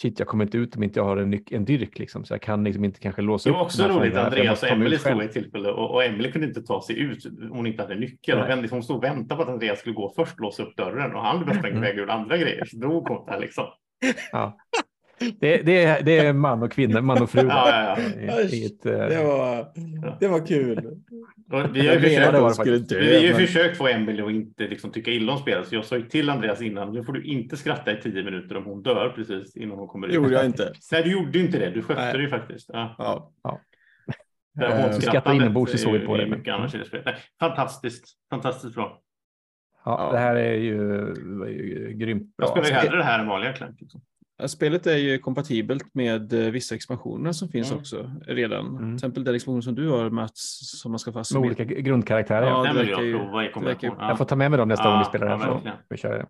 shit, 0.00 0.18
jag 0.18 0.28
kommer 0.28 0.44
inte 0.44 0.58
ut 0.58 0.76
om 0.76 0.82
inte 0.82 0.98
jag 1.00 1.04
har 1.04 1.16
en, 1.16 1.40
en 1.50 1.64
dyrk 1.64 1.98
liksom, 1.98 2.24
så 2.24 2.34
jag 2.34 2.42
kan 2.42 2.64
liksom 2.64 2.84
inte 2.84 3.00
kanske 3.00 3.22
låsa 3.22 3.48
Det 3.48 3.52
upp. 3.52 3.56
var 3.58 3.64
också 3.64 3.88
roligt, 3.88 4.16
Andreas 4.16 4.62
och 4.62 4.68
Emelie 4.68 4.98
stod 4.98 5.22
i 5.22 5.24
ett 5.24 5.32
tillfälle 5.32 5.68
och, 5.70 5.90
och 5.94 6.04
Emelie 6.04 6.32
kunde 6.32 6.46
inte 6.48 6.62
ta 6.62 6.82
sig 6.82 6.98
ut 6.98 7.26
om 7.26 7.50
hon 7.52 7.66
inte 7.66 7.82
hade 7.82 7.94
nyckel. 7.94 8.34
Och 8.34 8.40
Nej. 8.40 8.48
vände, 8.56 8.68
hon 8.70 8.82
stod 8.82 8.96
och 8.96 9.04
väntade 9.04 9.36
på 9.36 9.42
att 9.42 9.48
Andreas 9.48 9.78
skulle 9.80 9.94
gå 9.94 10.12
först, 10.16 10.40
låsa 10.40 10.62
upp 10.62 10.76
dörren 10.76 11.14
och 11.14 11.22
han 11.22 11.44
bara 11.44 11.54
sprang 11.54 11.72
Mm. 11.72 11.90
och 11.90 11.98
gjorde 11.98 12.12
andra 12.12 12.36
grejer. 12.36 12.64
Så 12.64 12.76
drog 12.76 13.08
hon 13.08 13.26
där 13.26 13.40
liksom. 13.40 13.64
Ja. 14.32 14.56
Det, 15.40 15.56
det, 15.62 15.84
är, 15.84 16.02
det 16.02 16.18
är 16.18 16.32
man 16.32 16.62
och 16.62 16.72
kvinna, 16.72 17.00
man 17.00 17.22
och 17.22 17.30
fru. 17.30 17.46
Ja, 17.48 17.96
ja, 17.98 18.04
ja. 18.26 18.40
Ett, 18.40 18.86
eh, 18.86 18.92
Det 18.92 19.24
var, 19.24 19.66
det 20.20 20.28
var 20.28 20.46
kul. 20.46 20.78
Och 21.52 21.76
vi 21.76 21.86
har 21.86 21.94
ju 21.94 22.00
försökt, 22.00 22.64
det 22.64 22.70
det 22.70 22.78
dö. 22.94 23.00
vi 23.00 23.14
har 23.14 23.22
ju 23.22 23.28
men- 23.32 23.46
försökt 23.46 23.76
få 23.78 23.88
Emelie 23.88 24.24
att 24.24 24.30
inte 24.30 24.68
liksom 24.68 24.92
tycka 24.92 25.10
illa 25.10 25.32
om 25.32 25.38
spelet. 25.38 25.68
Så 25.68 25.74
jag 25.74 25.84
sa 25.84 25.96
ju 25.96 26.02
till 26.08 26.30
Andreas 26.30 26.62
innan, 26.62 26.92
nu 26.92 27.04
får 27.04 27.12
du 27.12 27.24
inte 27.24 27.56
skratta 27.56 27.92
i 27.98 28.00
tio 28.02 28.22
minuter 28.22 28.56
om 28.56 28.64
hon 28.64 28.82
dör 28.82 29.12
precis 29.16 29.56
innan 29.56 29.78
hon 29.78 29.88
kommer 29.88 30.06
Det 30.06 30.12
ut. 30.12 30.16
gjorde 30.22 30.32
jag 30.34 30.44
inte. 30.44 30.72
Nej, 30.92 31.02
du 31.02 31.12
gjorde 31.12 31.38
inte 31.38 31.58
det. 31.58 31.70
Du 31.70 31.82
skötte 31.82 32.00
Nej. 32.04 32.12
det 32.12 32.22
ju 32.22 32.28
faktiskt. 32.28 32.70
Ja. 32.72 32.94
Ja. 32.98 33.60
Där 34.54 34.64
Eh, 34.64 34.70
hånskrattandet 34.70 35.02
skrattar 35.04 35.34
inombords 35.34 35.82
såg 35.82 35.94
ju- 35.94 36.06
på 36.06 36.16
det 36.16 36.24
det, 36.24 36.30
mycket 36.36 36.54
annars 36.54 36.74
i 36.74 36.78
det 36.78 36.84
spelet. 36.84 37.04
Nej, 37.06 37.14
fantastiskt, 37.40 38.04
fantastiskt 38.30 38.74
bra. 38.74 39.00
ja, 39.84 40.06
Ja. 40.06 40.12
Det 40.12 40.18
här 40.18 40.36
är 40.36 40.54
ju, 40.54 40.78
var 41.38 41.46
ju 41.46 41.92
grymt 41.96 42.36
bra. 42.36 42.46
Jag 42.46 42.48
spelar 42.48 42.66
ju 42.68 42.72
Spe- 42.74 42.78
hellre 42.78 42.96
det 42.96 43.04
här 43.04 43.18
än 43.18 43.26
vanliga 43.28 43.52
Clank. 43.52 43.80
Liksom. 43.80 44.00
Spelet 44.46 44.86
är 44.86 44.96
ju 44.96 45.18
kompatibelt 45.18 45.94
med 45.94 46.32
eh, 46.32 46.50
vissa 46.52 46.74
expansioner 46.74 47.32
som 47.32 47.48
finns 47.48 47.70
Mm. 47.70 47.80
också 47.80 48.10
redan. 48.26 48.66
Mm. 48.66 48.78
Till 48.88 48.94
exempel 48.94 49.24
den 49.24 49.34
expansion 49.34 49.62
som 49.62 49.74
du 49.74 49.88
har 49.88 50.10
Mats, 50.10 50.60
som 50.80 50.92
man 50.92 50.98
ska 50.98 51.12
få 51.12 51.16
Med 51.16 51.20
assumera. 51.20 51.46
olika 51.46 51.64
grundkaraktärer. 51.64 52.46
Ja, 52.46 52.62
det 52.62 52.72
verkar 52.74 52.90
jag 52.92 53.04
ju- 53.04 53.18
prova 53.18 53.44
i 53.44 53.48
verkar-. 53.48 53.88
Ja. 53.98 54.08
Jag 54.08 54.18
får 54.18 54.24
ta 54.24 54.36
med 54.36 54.50
mig 54.50 54.58
dem 54.58 54.68
nästa 54.68 54.84
Ja, 54.84 54.90
gång 54.90 54.98
vi 54.98 55.04
spelar 55.04 55.26
ja, 55.26 55.36
här. 55.36 55.44
så 55.46 55.52
verkligen. 55.54 55.76
vi 55.88 55.96
kör 55.96 56.18
det. 56.18 56.26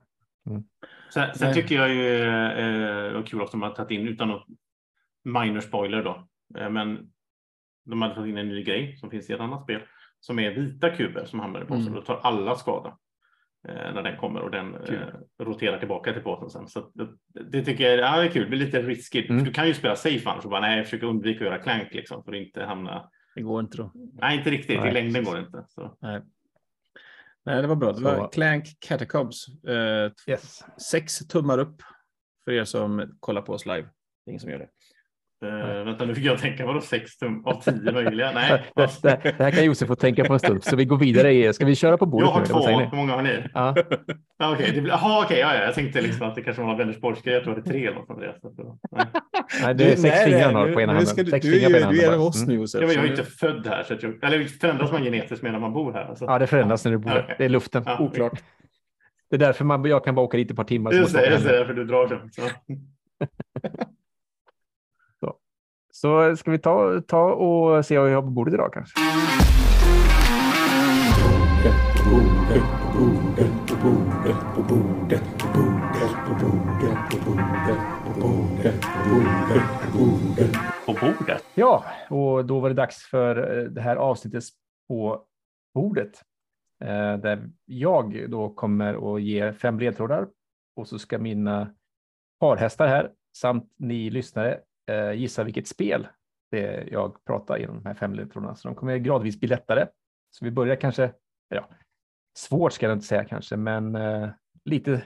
Sen, 1.14 1.34
sen 1.34 1.54
tycker 1.54 1.74
jag 1.74 1.94
ju 1.94 2.16
eh, 2.24 3.16
det 3.16 3.22
kul 3.26 3.42
att 3.42 3.50
de 3.50 3.62
har 3.62 3.70
tagit 3.70 3.90
in, 3.90 4.08
utan 4.08 4.30
att 4.30 4.44
minor 5.24 5.60
spoiler 5.60 6.02
då, 6.04 6.28
eh, 6.58 6.70
men 6.70 6.98
de 7.86 8.02
hade 8.02 8.14
tagit 8.14 8.30
in 8.30 8.38
en 8.38 8.48
ny 8.48 8.62
grej 8.64 8.96
som 8.96 9.10
finns 9.10 9.30
i 9.30 9.32
ett 9.32 9.40
annat 9.40 9.62
spel 9.62 9.80
som 10.20 10.38
är 10.38 10.50
vita 10.50 10.90
kuber 10.90 11.24
som 11.24 11.40
hamnar 11.40 11.62
i 11.62 11.64
påsen. 11.64 11.82
Mm. 11.82 11.94
Då 11.94 12.00
tar 12.02 12.20
alla 12.22 12.54
skada 12.56 12.96
när 13.68 14.02
den 14.02 14.16
kommer 14.16 14.40
och 14.40 14.50
den 14.50 14.76
Kul. 14.86 14.94
eh, 15.38 15.44
roterar 15.44 15.78
tillbaka 15.78 16.12
till 16.12 16.22
påsen 16.22 16.50
sen. 16.50 16.68
Så 16.68 16.90
det, 16.94 17.08
det 17.50 17.64
tycker 17.64 17.84
jag 17.90 17.98
ja, 17.98 18.16
det 18.20 18.24
är 18.26 18.30
kul, 18.30 18.42
det 18.42 18.48
blir 18.48 18.58
lite 18.66 18.82
risky. 18.82 19.26
Mm. 19.28 19.44
Du 19.44 19.52
kan 19.52 19.66
ju 19.66 19.74
spela 19.74 19.96
safe 19.96 20.30
annars 20.30 20.44
och 20.44 20.50
bara 20.50 20.60
nej, 20.60 20.76
jag 20.76 20.84
försöker 20.86 21.06
undvika 21.06 21.38
att 21.44 21.50
göra 21.50 21.58
clank 21.62 21.88
liksom 21.94 22.24
för 22.24 22.32
att 22.32 22.38
inte 22.38 22.64
hamna. 22.64 23.10
Det 23.34 23.42
går 23.42 23.60
inte 23.60 23.76
då. 23.76 23.90
Nej, 24.12 24.38
inte 24.38 24.50
riktigt. 24.50 24.76
I 24.76 24.80
Nej, 24.80 24.92
längden 24.92 25.12
precis. 25.14 25.28
går 25.28 25.36
det 25.36 25.46
inte. 25.46 25.64
Så. 25.68 25.96
Nej. 26.00 26.20
Nej, 27.46 27.62
det 27.62 27.68
var 27.68 27.76
bra. 27.76 27.92
Det 27.92 28.00
var 28.02 28.16
Så- 28.16 28.28
Clank 28.28 28.64
Catacombs. 28.80 29.46
Eh, 29.68 30.10
Yes. 30.28 30.64
sex 30.90 31.18
tummar 31.18 31.58
upp 31.58 31.82
för 32.44 32.52
er 32.52 32.64
som 32.64 33.16
kollar 33.20 33.42
på 33.42 33.52
oss 33.52 33.66
live. 33.66 33.82
Det 34.24 34.30
är 34.30 34.32
ingen 34.32 34.40
som 34.40 34.50
gör 34.50 34.58
det. 34.58 34.68
Uh, 35.44 35.84
vänta, 35.84 36.04
nu 36.04 36.14
fick 36.14 36.24
jag 36.24 36.38
tänka, 36.38 36.66
vadå 36.66 36.80
sex 36.80 37.16
tum 37.18 37.46
av 37.46 37.60
tio 37.62 37.92
möjliga? 37.92 38.30
Nej. 38.34 38.62
Det, 38.76 38.88
det, 39.02 39.34
det 39.38 39.44
här 39.44 39.50
kan 39.50 39.64
Josef 39.64 39.88
få 39.88 39.94
tänka 39.94 40.24
på 40.24 40.32
en 40.32 40.38
stund, 40.38 40.64
så 40.64 40.76
vi 40.76 40.84
går 40.84 40.96
vidare. 40.98 41.32
i- 41.32 41.52
Ska 41.52 41.64
vi 41.66 41.74
köra 41.76 41.96
på 41.96 42.06
bordet 42.06 42.26
Jag 42.28 42.32
har 42.32 42.40
nu? 42.40 42.46
två, 42.46 42.78
hur 42.90 42.96
många 42.96 43.12
har 43.12 43.22
ni? 43.22 43.44
Ja. 43.54 43.74
Ja, 44.38 44.52
Okej, 44.52 44.72
det 44.74 44.80
blir- 44.80 44.92
jaha, 44.92 45.24
okej, 45.24 45.38
ja, 45.38 45.54
ja, 45.54 45.62
jag 45.64 45.74
tänkte 45.74 46.00
liksom 46.00 46.28
att 46.28 46.34
det 46.34 46.42
kanske 46.42 46.62
var 46.62 46.68
någon 46.68 46.78
Vänersborgsgrej, 46.78 47.34
jag 47.34 47.44
tror 47.44 47.54
det 47.54 47.60
var 47.60 47.66
tre 47.72 47.86
eller 47.86 47.96
något 47.96 48.10
Andreas. 48.10 48.36
Nej. 48.42 49.06
Nej, 49.62 49.74
det 49.74 49.84
är 49.84 49.90
Du- 49.90 49.96
sex 49.96 50.02
nej, 50.02 50.24
fingrar 50.24 50.38
nej, 50.38 50.44
han 50.46 50.54
har 50.54 50.66
nu- 50.66 50.72
på 50.72 50.80
ena 50.80 50.92
handen. 50.92 51.14
Du, 51.16 51.24
Sex 51.30 51.46
du, 51.46 51.52
fingrar 51.52 51.70
på 51.70 51.76
ena 51.76 51.92
ju- 51.92 51.98
du 51.98 52.04
är 52.04 52.08
en 52.08 52.14
av 52.20 52.26
oss 52.26 52.36
Mm. 52.42 52.48
nu 52.48 52.60
Josef. 52.60 52.80
Ja, 52.80 52.86
men 52.86 52.96
jag 52.96 53.04
är 53.04 53.10
inte 53.10 53.22
född 53.24 53.66
här, 53.66 53.82
så 53.82 53.94
att 53.94 54.02
jag, 54.02 54.24
eller 54.24 54.44
förändras 54.44 54.92
man 54.92 55.02
genetiskt 55.04 55.42
medan 55.42 55.60
man 55.60 55.72
bor 55.72 55.92
här? 55.92 56.04
Alltså. 56.04 56.24
Ja, 56.24 56.38
det 56.38 56.46
förändras 56.46 56.84
när 56.84 56.92
du 56.92 56.98
bor 56.98 57.10
Ja, 57.10 57.14
där. 57.16 57.22
okej. 57.24 57.34
Det 57.38 57.44
är 57.44 57.48
luften. 57.48 57.82
Ja, 57.86 57.98
Oklart. 57.98 58.42
Det 59.30 59.36
är 59.36 59.40
därför 59.40 59.64
man, 59.64 59.84
jag 59.84 60.04
kan 60.04 60.14
bara 60.14 60.22
åka 60.26 60.36
dit 60.36 60.50
ett 60.50 60.56
par 60.56 60.64
timmar. 60.64 60.92
Just 60.92 61.14
det, 61.14 61.30
just 61.30 61.44
det, 61.48 61.56
hem. 61.58 61.66
för 61.66 61.74
du 61.74 61.84
drar 61.84 62.08
dem. 62.08 62.30
Så. 65.96 66.36
Ska 66.36 66.50
vi 66.50 66.58
ta, 66.58 67.00
ta 67.00 67.32
och 67.32 67.86
se 67.86 67.98
vad 67.98 68.08
vi 68.08 68.14
har 68.14 68.22
på 68.22 68.28
bordet 68.30 68.54
idag 68.54 68.72
kanske? 68.72 69.00
På 80.86 80.92
bordet? 80.92 81.44
Ja, 81.54 81.84
och 82.10 82.44
då 82.44 82.60
var 82.60 82.68
det 82.68 82.74
dags 82.74 83.02
för 83.06 83.58
eh, 83.58 83.64
det 83.64 83.80
här 83.80 83.96
avsnittet 83.96 84.44
på 84.88 85.22
bordet. 85.74 86.22
Eh, 86.84 87.16
Där 87.16 87.50
jag 87.64 88.30
då 88.30 88.48
kommer 88.48 89.14
att 89.16 89.22
ge 89.22 89.52
fem 89.52 89.78
ledtrådar 89.78 90.26
och 90.76 90.88
så 90.88 90.98
ska 90.98 91.18
mina 91.18 91.74
parhästar 92.40 92.86
här 92.86 93.10
samt 93.36 93.72
ni 93.78 94.10
lyssnare 94.10 94.60
gissa 95.14 95.44
vilket 95.44 95.68
spel 95.68 96.06
det 96.50 96.88
jag 96.90 97.24
pratar 97.24 97.58
genom 97.58 97.82
de 97.82 97.88
här 97.88 97.94
fem 97.94 98.14
ledtrådarna. 98.14 98.54
Så 98.54 98.68
de 98.68 98.74
kommer 98.74 98.98
gradvis 98.98 99.40
bli 99.40 99.48
lättare. 99.48 99.86
Så 100.30 100.44
vi 100.44 100.50
börjar 100.50 100.76
kanske, 100.76 101.12
ja, 101.48 101.68
svårt 102.38 102.72
ska 102.72 102.86
jag 102.86 102.96
inte 102.96 103.06
säga 103.06 103.24
kanske, 103.24 103.56
men 103.56 103.96
eh, 103.96 104.28
lite 104.64 105.02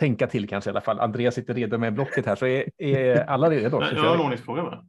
tänka 0.00 0.26
till 0.26 0.48
kanske 0.48 0.70
i 0.70 0.72
alla 0.72 0.80
fall. 0.80 1.00
Andreas 1.00 1.34
sitter 1.34 1.54
redo 1.54 1.78
med 1.78 1.94
blocket 1.94 2.26
här, 2.26 2.36
så 2.36 2.46
är, 2.46 2.70
är 2.78 3.24
alla 3.24 3.50
redo? 3.50 3.82
Jag 3.82 4.02
har 4.02 4.14
en 4.14 4.20
ordningsfråga. 4.20 4.84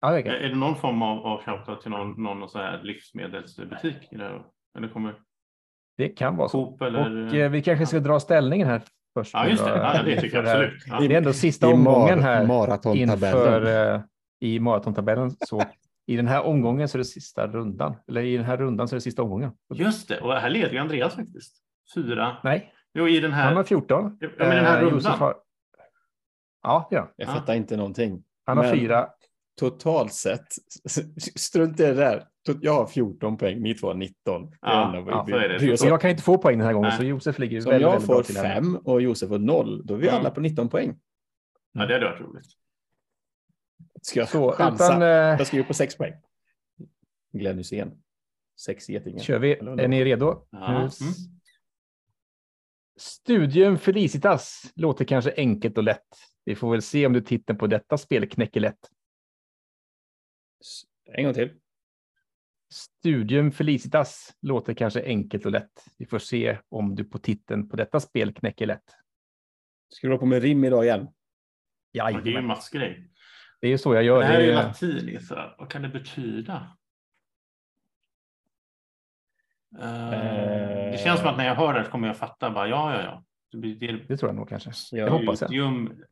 Ja, 0.00 0.10
det 0.10 0.18
är 0.18 0.48
det 0.48 0.54
någon 0.54 0.76
form 0.76 1.02
av, 1.02 1.26
av 1.26 1.42
shoutout 1.42 1.80
till 1.80 1.90
någon, 1.90 2.22
någon 2.22 2.48
så 2.48 2.58
här 2.58 2.82
livsmedelsbutik? 2.82 4.12
Eller 4.12 4.88
kommer 4.92 5.14
Det 5.96 6.08
kan 6.08 6.36
vara 6.36 6.48
så. 6.48 6.64
Coop 6.64 6.82
eller? 6.82 7.26
Och 7.26 7.34
eh, 7.34 7.50
vi 7.50 7.62
kanske 7.62 7.86
ska 7.86 8.00
dra 8.00 8.20
ställningen 8.20 8.68
här 8.68 8.82
först. 9.14 9.34
ja, 9.34 9.46
just 9.48 9.64
det. 9.64 9.70
Ja, 9.70 10.02
det 10.02 10.20
tycker 10.20 10.36
jag 10.36 10.44
det 10.44 10.50
här. 10.50 10.62
absolut. 10.64 10.82
Ja. 10.86 11.00
Det 11.00 11.14
är 11.14 11.18
ändå 11.18 11.32
sista 11.32 11.70
I 11.70 11.72
omgången 11.72 12.22
här 12.22 12.46
maratontabellen. 12.46 13.10
inför 13.10 13.94
eh, 13.94 14.00
i 14.40 14.60
maratontabellen. 14.60 15.30
Så 15.46 15.62
i 16.06 16.16
den 16.16 16.26
här 16.28 16.42
omgången 16.42 16.88
så 16.88 16.96
är 16.96 16.98
det 16.98 17.04
sista 17.04 17.46
rundan. 17.46 17.96
Eller 18.08 18.22
i 18.22 18.36
den 18.36 18.46
här 18.46 18.56
rundan 18.56 18.88
så 18.88 18.94
är 18.94 18.96
det 18.96 19.00
sista 19.00 19.22
omgången. 19.22 19.52
Just 19.74 20.08
det, 20.08 20.20
och 20.20 20.32
här 20.34 20.50
leder 20.50 20.72
ju 20.72 20.78
Andreas 20.78 21.14
faktiskt. 21.14 21.56
Fyra. 21.94 22.36
Nej, 22.44 22.72
Jo, 22.94 23.08
i 23.08 23.20
den 23.20 23.32
han 23.32 23.46
har 23.48 23.54
här. 23.54 23.62
14. 23.62 24.16
Ja, 24.20 24.28
men 24.38 24.48
den 24.50 24.64
här 24.64 24.82
Eh, 24.82 24.88
rundan. 24.88 25.18
Har... 25.18 25.34
Ja, 26.62 26.88
ja. 26.90 27.12
Jag 27.16 27.28
Ja. 27.28 27.32
fattar 27.32 27.54
inte 27.54 27.76
någonting. 27.76 28.22
Han 28.46 28.56
har 28.56 28.64
Men- 28.64 28.74
fyra. 28.74 29.08
Totalt 29.60 30.12
sett, 30.12 30.46
strunt 31.36 31.80
i 31.80 31.82
det 31.82 31.94
där. 31.94 32.24
Jag 32.60 32.72
har 32.74 32.86
14 32.86 33.36
poäng, 33.36 33.60
ni 33.62 33.74
två 33.74 33.86
har 33.86 33.94
19. 33.94 34.50
Det 34.50 34.56
Ja, 34.60 35.02
vi 35.26 35.32
ja, 35.32 35.48
det. 35.48 35.58
om. 35.82 35.88
jag 35.88 36.00
kan 36.00 36.10
inte 36.10 36.22
få 36.22 36.38
poäng 36.38 36.58
den 36.58 36.66
här 36.66 36.74
gången, 36.74 36.88
Nej. 36.88 36.98
så 36.98 37.04
Josef 37.04 37.38
ligger 37.38 37.60
Så 37.60 37.68
om 37.68 37.70
väldigt, 37.70 37.82
jag 37.86 37.90
väldigt 37.92 38.06
bra 38.08 38.16
får 38.16 38.22
till 38.22 38.36
här. 38.36 38.54
5 38.54 38.76
och 38.76 39.02
Josef 39.02 39.28
får 39.28 39.38
0, 39.38 39.86
då 39.86 39.94
är 39.94 39.98
vi 39.98 40.08
Mm. 40.08 40.20
alla 40.20 40.30
på 40.30 40.40
19 40.40 40.68
poäng. 40.68 41.00
Ja, 41.72 41.86
det 41.86 41.94
hade 41.94 42.06
varit 42.10 42.20
roligt. 42.20 42.46
Ska 44.02 44.20
jag 44.20 44.28
Så, 44.28 44.52
chansa? 44.52 44.84
utan, 44.86 45.02
eh, 45.02 45.08
Jag 45.08 45.46
skriver 45.46 45.64
på 45.64 45.74
6 45.74 45.96
poäng. 45.96 46.12
Glenn 47.32 47.58
Hysén. 47.58 48.02
Sex 48.60 48.88
getingar. 48.88 49.18
kör 49.22 49.38
vi. 49.38 49.52
Är 49.52 49.88
ni 49.88 50.04
redo? 50.04 50.46
Ja. 50.50 50.74
Mm. 50.76 50.86
s- 50.86 50.98
Studium 52.96 53.78
Felicitas 53.78 54.72
låter 54.76 55.04
kanske 55.04 55.34
enkelt 55.36 55.78
och 55.78 55.84
lätt. 55.84 56.06
Vi 56.44 56.54
får 56.54 56.70
väl 56.70 56.82
se 56.82 57.06
om 57.06 57.12
du 57.12 57.20
titeln 57.20 57.58
på 57.58 57.66
detta 57.66 57.98
spel 57.98 58.28
knäcker 58.28 58.60
lätt. 58.60 58.90
En 61.12 61.24
gång 61.24 61.34
till. 61.34 61.52
Studium 62.74 63.52
Felicitas 63.52 64.36
låter 64.42 64.74
kanske 64.74 65.04
enkelt 65.04 65.46
och 65.46 65.52
lätt. 65.52 65.84
Vi 65.98 66.06
får 66.06 66.18
se 66.18 66.58
om 66.68 66.94
du 66.94 67.04
på 67.04 67.18
titeln 67.18 67.68
på 67.68 67.76
detta 67.76 68.00
spel 68.00 68.34
knäcker 68.34 68.66
lätt. 68.66 68.94
Ska 69.88 70.06
du 70.06 70.08
vara 70.08 70.18
på 70.18 70.26
med 70.26 70.42
rim 70.42 70.64
idag 70.64 70.84
igen? 70.84 71.08
Ja, 71.92 72.10
det 72.10 72.30
är 72.30 72.34
ju. 72.34 72.42
Mats 72.42 72.70
grej. 72.70 73.10
Det 73.60 73.68
är 73.68 73.76
så 73.76 73.94
jag 73.94 74.04
gör. 74.04 74.18
Det 74.20 74.24
här 74.26 74.34
är 74.34 74.40
ju 74.40 74.46
Det 74.46 74.52
är, 74.52 74.64
latin. 74.64 75.20
Så 75.20 75.34
här. 75.34 75.54
Vad 75.58 75.70
kan 75.70 75.82
det 75.82 75.88
betyda? 75.88 76.76
Eh, 79.78 80.90
det 80.90 81.00
känns 81.04 81.20
som 81.20 81.28
att 81.28 81.36
när 81.36 81.46
jag 81.46 81.54
hör 81.54 81.74
det 81.74 81.84
kommer 81.90 82.08
jag 82.08 82.16
fatta. 82.16 82.50
Bara, 82.50 82.68
ja, 82.68 82.94
ja, 82.94 83.02
ja. 83.02 83.24
Det 83.50 83.56
blir 83.58 83.76
det 83.76 83.92
det 84.08 84.16
tror 84.16 84.28
jag 84.28 84.36
nog 84.36 84.48
kanske. 84.48 84.70
Ja, 84.90 84.98
Jag 84.98 85.10
hoppas 85.10 85.40
det. 85.40 85.46
Studium. 85.46 86.04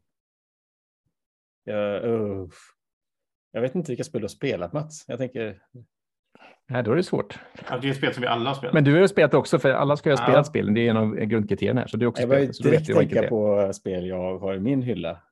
Jag, 1.65 2.05
uff. 2.05 2.55
jag 3.53 3.61
vet 3.61 3.75
inte 3.75 3.93
vilka 3.93 4.05
spel 4.05 4.21
du 4.21 4.25
har 4.25 4.29
spelat 4.29 4.73
Mats. 4.73 5.05
Jag 5.09 5.19
tänker, 5.19 5.63
Nej, 6.69 6.83
då 6.83 6.93
är 6.93 6.97
det 6.97 7.03
svårt. 7.03 7.39
Ja, 7.71 7.79
det 7.79 7.87
är 7.87 7.91
ett 7.91 7.97
spel 7.97 8.15
som 8.15 8.21
vi 8.21 8.27
alla 8.27 8.51
har 8.51 8.55
spelat. 8.55 8.75
Men 8.75 8.85
du 8.85 8.93
har 8.93 9.01
ju 9.01 9.09
spelat 9.09 9.35
också, 9.35 9.59
för 9.59 9.71
alla 9.71 9.97
ska 9.97 10.11
ju 10.11 10.17
ha 10.17 10.23
Ja. 10.23 10.27
spelat 10.27 10.47
spelen. 10.47 10.75
Det 10.75 10.81
är 10.87 10.91
en 10.91 10.97
av 10.97 11.15
grundkriterierna 11.15 11.81
här. 11.81 11.89
Så 11.89 11.97
du 11.97 12.07
har 12.07 12.11
också 12.11 12.23
jag 12.23 12.29
spelat 12.29 12.59
börjar 12.63 12.81
direkt 12.81 13.13
tänka 13.13 13.29
på 13.29 13.73
spel 13.73 14.07
jag 14.07 14.39
har 14.39 14.55
i 14.55 14.61
min 14.61 14.83
hylla. 14.83 15.23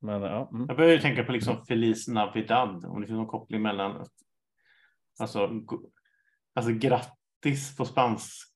Men 0.00 0.22
ja, 0.22 0.50
mm. 0.52 0.66
Jag 0.68 0.76
börjar 0.76 0.92
ju 0.92 0.98
tänka 0.98 1.24
på 1.24 1.32
liksom 1.32 1.64
Feliz 1.66 2.08
Navidad. 2.08 2.84
Om 2.84 3.00
det 3.00 3.06
finns 3.06 3.16
någon 3.16 3.26
koppling 3.26 3.62
mellan. 3.62 4.04
Alltså, 5.18 5.50
alltså 6.54 6.72
grattis 6.72 7.76
på 7.76 7.84
spansk. 7.84 8.52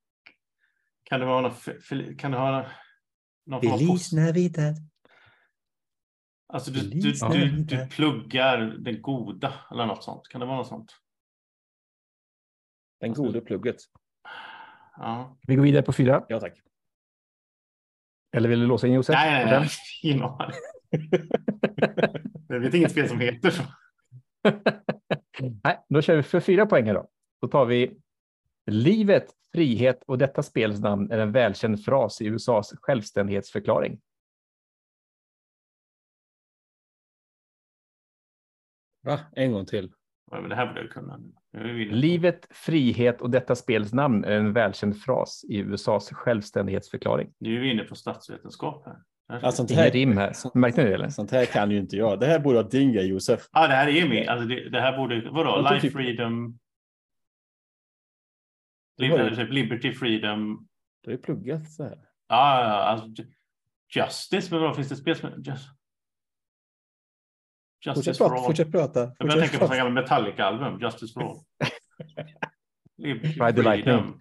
Kan 1.02 1.20
det 1.20 1.26
vara 1.26 1.40
någon, 1.40 1.54
fel- 1.88 2.16
kan 2.18 2.30
det 2.30 2.38
vara 2.38 2.66
någon 3.46 3.60
Feliz 3.60 4.12
Navidad. 4.12 4.74
Alltså 6.52 6.70
du, 6.70 6.80
du, 6.80 7.12
du, 7.12 7.50
du 7.50 7.86
pluggar 7.86 8.58
den 8.58 9.02
goda 9.02 9.54
eller 9.70 9.86
något 9.86 10.04
sånt. 10.04 10.28
Kan 10.28 10.40
det 10.40 10.46
vara 10.46 10.56
något 10.56 10.66
sånt? 10.66 10.96
Den 13.00 13.12
gode 13.12 13.40
plugget. 13.40 13.76
Ja. 14.96 15.38
Vi 15.46 15.56
går 15.56 15.62
vidare 15.62 15.82
på 15.82 15.92
fyra. 15.92 16.24
Ja 16.28 16.40
tack. 16.40 16.60
Eller 18.36 18.48
vill 18.48 18.60
du 18.60 18.66
låsa 18.66 18.86
in 18.86 18.92
Josef? 18.92 19.14
Nej, 19.14 19.44
nej, 19.44 19.60
nej. 19.60 19.68
Ingen 20.02 20.22
aning. 20.22 20.56
Jag 22.48 22.60
vet 22.60 22.74
inget 22.74 22.90
spel 22.90 23.08
som 23.08 23.20
heter 23.20 23.50
så. 23.50 23.62
Nej, 25.64 25.78
då 25.88 26.02
kör 26.02 26.16
vi 26.16 26.22
för 26.22 26.40
fyra 26.40 26.66
poäng 26.66 26.86
då. 26.94 27.08
Då 27.42 27.48
tar 27.48 27.64
vi 27.64 28.00
Livet, 28.66 29.26
frihet 29.52 30.02
och 30.06 30.18
detta 30.18 30.42
spels 30.42 30.80
namn 30.80 31.10
är 31.10 31.18
en 31.18 31.32
välkänd 31.32 31.84
fras 31.84 32.20
i 32.20 32.26
USAs 32.26 32.74
självständighetsförklaring. 32.82 34.00
Va? 39.02 39.20
En 39.36 39.52
gång 39.52 39.66
till. 39.66 39.92
Ja, 40.30 40.40
men 40.40 40.50
det 40.50 40.56
här 40.56 40.66
borde 40.66 40.80
jag 40.80 40.90
kunna. 40.90 41.20
Livet, 41.90 42.48
frihet 42.50 43.20
och 43.20 43.30
detta 43.30 43.54
spels 43.56 43.92
namn 43.92 44.24
är 44.24 44.30
en 44.32 44.52
välkänd 44.52 45.00
fras 45.02 45.44
i 45.48 45.58
USAs 45.58 46.10
självständighetsförklaring. 46.12 47.32
Nu 47.38 47.56
är 47.56 47.60
vi 47.60 47.70
inne 47.70 47.84
på 47.84 47.94
statsvetenskap 47.94 48.86
här. 48.86 48.96
Här- 49.28 49.44
Alltså, 49.46 49.56
sånt 49.66 49.70
här, 49.70 49.90
rim 49.90 50.16
här. 50.16 50.32
sånt, 50.32 50.54
Märkte 50.54 50.82
ni 50.82 50.88
det 50.88 50.94
eller? 50.94 51.08
sånt 51.08 51.30
här 51.30 51.44
kan 51.46 51.70
ju 51.70 51.78
inte 51.78 51.96
jag. 51.96 52.20
Det 52.20 52.26
här 52.26 52.38
borde 52.40 52.56
vara 52.56 52.68
din 52.68 52.92
grej 52.92 53.06
Josef. 53.06 53.40
Ja, 53.52 53.66
det 53.68 53.74
här 53.74 53.88
är 53.88 54.08
min. 54.08 54.28
Alltså 54.28 54.46
det, 54.48 54.68
det 54.68 54.80
här 54.80 54.96
borde, 54.96 55.30
vadå? 55.30 55.60
Life, 55.70 55.80
typ- 55.80 55.92
freedom. 55.92 56.58
Liberty, 59.50 59.92
freedom. 59.92 60.68
Du 61.02 61.10
har 61.10 61.16
ju 61.16 61.22
pluggat 61.22 61.70
så 61.70 61.82
här. 61.82 61.98
Ja, 62.28 62.60
ja, 62.60 62.68
ja, 62.68 62.74
alltså, 62.82 63.06
ju- 63.22 63.32
justice, 63.94 64.54
men 64.54 64.62
vad 64.62 64.76
finns 64.76 64.88
det 64.88 64.96
spel 64.96 65.16
som 65.16 65.30
just, 65.44 65.68
Justice 67.86 67.94
Fortsätt 67.94 68.18
for 68.18 68.28
prata. 68.28 68.40
all. 68.40 68.46
Fortsätt 68.46 68.72
prata. 68.72 69.00
Jag 69.00 69.16
Fortsätt 69.18 69.40
tänka 69.40 69.52
på 69.52 69.58
prata. 69.58 69.66
sådana 69.74 69.84
gamla 69.84 70.00
Metallica-album, 70.00 70.80
Justice 70.80 71.12
for 71.12 71.22
all. 71.22 71.36
Liberty, 72.98 73.28
Ride 73.40 73.52
the 73.52 73.62
lightning. 73.62 74.14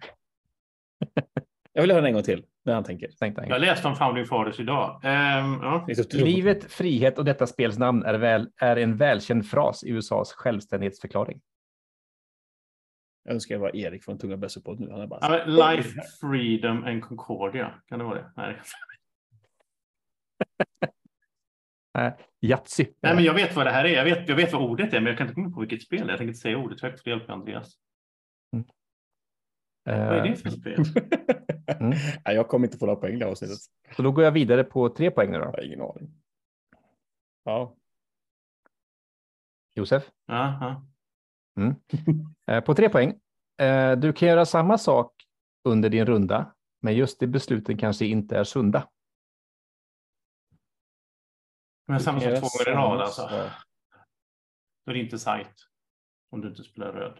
Jag 1.72 1.82
vill 1.82 1.90
höra 1.90 2.00
den 2.00 2.06
en 2.08 2.14
gång 2.14 2.22
till 2.22 2.44
när 2.64 2.74
han 2.74 2.84
tänker. 2.84 3.08
Tänkte 3.08 3.42
Jag 3.42 3.50
han. 3.50 3.60
läste 3.60 3.88
om 3.88 3.96
Founding 3.96 4.26
Fathers 4.26 4.60
idag. 4.60 5.00
Ehm, 5.04 5.52
ja. 5.62 5.86
Livet, 6.12 6.72
frihet 6.72 7.18
och 7.18 7.24
detta 7.24 7.46
spels 7.46 7.78
namn 7.78 8.02
är, 8.02 8.14
väl, 8.14 8.50
är 8.56 8.76
en 8.76 8.96
välkänd 8.96 9.46
fras 9.46 9.84
i 9.84 9.90
USAs 9.90 10.32
självständighetsförklaring. 10.32 11.40
Jag 13.24 13.34
önskar 13.34 13.54
jag 13.54 13.60
var 13.60 13.76
Erik 13.76 14.04
från 14.04 14.18
Tunga 14.18 14.36
Bössepodd 14.36 14.80
nu. 14.80 14.90
Han 14.90 15.00
är 15.00 15.06
bara... 15.06 15.44
Life, 15.44 16.00
freedom 16.20 16.84
and 16.84 17.02
Concordia. 17.04 17.74
Kan 17.86 17.98
det 17.98 18.04
vara 18.04 18.14
det? 18.14 18.32
Nej, 18.36 18.60
Yatzy. 22.40 22.84
Nej 23.02 23.14
men 23.14 23.24
jag 23.24 23.34
vet 23.34 23.56
vad 23.56 23.66
det 23.66 23.70
här 23.70 23.84
är. 23.84 23.88
Jag 23.96 24.04
vet, 24.04 24.28
jag 24.28 24.36
vet 24.36 24.52
vad 24.52 24.62
ordet 24.62 24.92
är, 24.94 25.00
men 25.00 25.06
jag 25.06 25.18
kan 25.18 25.26
inte 25.26 25.34
komma 25.34 25.50
på 25.50 25.60
vilket 25.60 25.82
spel. 25.82 25.98
Jag 25.98 26.08
tänker 26.08 26.24
inte 26.24 26.38
säga 26.40 26.58
ordet 26.58 26.80
högt 26.80 27.02
för 27.02 27.10
hjälp 27.10 27.30
Andreas. 27.30 27.74
Vad 29.84 29.94
är 29.96 30.16
Eh, 30.16 30.22
det 30.22 30.36
för 30.36 30.50
spel? 30.50 30.84
Mm. 31.80 31.90
Nej, 32.24 32.34
jag 32.36 32.48
kommer 32.48 32.66
inte 32.66 32.78
få 32.78 32.86
några 32.86 33.00
poäng 33.00 33.18
det 33.18 33.26
avsnittet. 33.26 33.58
Så 33.96 34.02
då 34.02 34.12
går 34.12 34.24
jag 34.24 34.32
vidare 34.32 34.64
på 34.64 34.88
tre 34.88 35.10
poäng 35.10 35.30
nu 35.30 35.38
då. 35.38 35.44
Jag 35.44 35.50
har 35.52 35.62
ingen 35.66 35.80
aning. 35.80 36.10
Ja. 37.44 37.76
Josef? 39.74 40.10
Ja, 40.26 40.82
ja. 41.56 41.72
Eh, 42.46 42.60
På 42.64 42.74
tre 42.74 42.88
poäng. 42.88 43.14
Eh, 43.62 43.92
Du 43.96 44.12
kan 44.12 44.28
göra 44.28 44.46
samma 44.46 44.78
sak 44.78 45.12
under 45.64 45.88
din 45.88 46.06
runda, 46.06 46.54
men 46.82 46.94
just 46.94 47.20
det 47.20 47.26
besluten 47.26 47.76
kanske 47.78 48.06
inte 48.06 48.36
är 48.38 48.44
sunda. 48.44 48.88
Men 51.90 52.00
samma 52.00 52.20
sak 52.20 52.30
två 52.30 52.48
gånger 52.64 52.68
i 52.68 52.74
rad 52.74 53.00
alltså. 53.00 53.22
Ja. 53.22 53.50
Då 54.86 54.90
är 54.92 54.94
det 54.94 55.00
inte 55.00 55.18
sajt. 55.18 55.54
Om 56.30 56.40
du 56.40 56.48
inte 56.48 56.62
spelar 56.64 56.92
röd. 56.92 57.18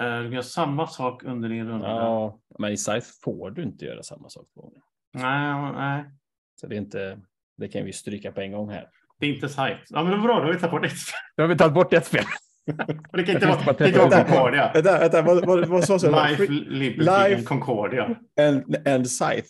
Eh, 0.00 0.18
Du 0.22 0.30
göra 0.32 0.42
samma 0.42 0.86
sak 0.86 1.22
under 1.22 1.48
din 1.48 1.68
runda. 1.68 1.88
Ja, 1.88 2.40
men 2.58 2.72
i 2.72 2.76
Scythe 2.76 3.06
får 3.24 3.50
du 3.50 3.62
inte 3.62 3.84
göra 3.84 4.02
samma 4.02 4.28
sak 4.28 4.46
två 4.54 4.60
gånger. 4.60 4.82
Nej, 5.12 5.72
nej, 5.72 6.04
Så 6.60 6.66
det 6.66 6.74
är 6.74 6.78
inte, 6.78 7.20
det 7.56 7.68
kan 7.68 7.84
vi 7.84 7.92
stryka 7.92 8.32
på 8.32 8.40
en 8.40 8.52
gång 8.52 8.70
här. 8.70 8.90
det 9.18 9.26
är 9.26 9.34
inte 9.34 9.48
sajt. 9.48 9.78
Ja, 9.88 10.02
men 10.02 10.12
det 10.12 10.18
bra, 10.18 10.38
då 10.40 10.44
har 10.46 10.52
vi 10.52 10.58
tagit 10.58 10.70
bort 10.70 10.84
ett. 10.84 10.92
Då 11.36 11.42
har 11.42 11.48
vi 11.48 11.56
tagit 11.56 11.74
bort 11.74 11.92
ett 11.92 12.06
spel. 12.06 12.24
Och 13.10 13.16
Det 13.16 13.24
kan 13.24 13.34
inte 13.34 13.46
vara, 13.46 13.72
det 13.72 13.92
kan 13.92 14.10
vara 14.10 14.24
Concordia. 14.24 14.70
Vänta, 14.74 14.98
vänta, 14.98 15.22
vad, 15.22 15.46
vad, 15.46 15.66
vad 15.68 15.84
sa 15.84 15.98
du? 15.98 16.10
Life, 16.10 16.46
Liberty 16.52 17.10
Life- 17.10 17.34
and 17.36 17.46
Concordia. 17.48 18.04
And, 18.40 18.88
and 18.88 19.10
Scythe. 19.10 19.48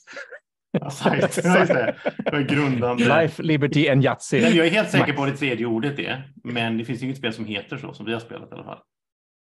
Sajt. 0.93 1.39
Ja, 1.45 1.59
just 1.59 1.73
det. 1.73 1.97
Det 2.25 2.31
var 2.33 2.41
grundande. 2.41 3.05
Life, 3.23 3.43
Liberty 3.43 3.89
and 3.89 4.05
Yatzy. 4.05 4.41
Men 4.41 4.55
jag 4.55 4.67
är 4.67 4.71
helt 4.71 4.91
säker 4.91 5.13
på 5.13 5.21
vad 5.21 5.29
det 5.33 5.37
tredje 5.37 5.67
ordet 5.67 5.99
är. 5.99 6.33
Men 6.45 6.79
det 6.79 6.85
finns 6.85 7.03
inget 7.03 7.17
spel 7.17 7.33
som 7.33 7.45
heter 7.45 7.77
så, 7.77 7.93
som 7.95 8.07
vi 8.07 8.13
har 8.13 8.21
spelat 8.21 8.51
i 8.51 8.55
alla 8.55 8.65
fall. 8.65 8.81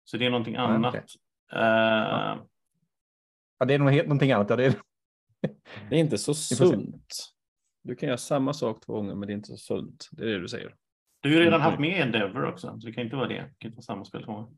Så 0.03 0.17
det 0.17 0.25
är 0.25 0.29
någonting 0.29 0.55
annat. 0.55 0.93
okej. 0.95 1.03
Eh, 1.53 2.37
Ja, 3.59 3.65
det 3.65 3.73
är 3.73 3.79
nog 3.79 3.91
helt 3.91 4.07
någonting 4.07 4.31
annat. 4.31 4.49
Ja, 4.49 4.55
det 4.55 4.65
är... 4.65 4.73
Det 5.89 5.95
är 5.95 5.99
inte 5.99 6.17
så 6.17 6.33
sunt. 6.33 7.33
Du 7.83 7.95
kan 7.95 8.07
göra 8.07 8.17
samma 8.17 8.53
sak 8.53 8.85
två 8.85 8.93
gånger, 8.93 9.15
men 9.15 9.27
det 9.27 9.33
är 9.33 9.35
inte 9.35 9.47
så 9.47 9.57
sunt. 9.57 10.07
Det 10.11 10.23
är 10.23 10.27
det 10.27 10.39
du 10.39 10.47
säger. 10.47 10.75
Du 11.21 11.29
har 11.29 11.33
ju 11.35 11.39
redan 11.39 11.53
Mm. 11.61 11.61
haft 11.71 11.79
med 11.79 12.01
Endeavor 12.01 12.45
också, 12.45 12.79
så 12.79 12.87
det 12.87 12.93
kan 12.93 13.03
inte 13.03 13.15
vara 13.15 13.27
det. 13.27 13.33
Det 13.33 13.55
kan 13.59 13.67
inte 13.69 13.75
vara 13.75 13.81
samma 13.81 14.05
spel 14.05 14.23
två 14.23 14.33
gånger. 14.33 14.51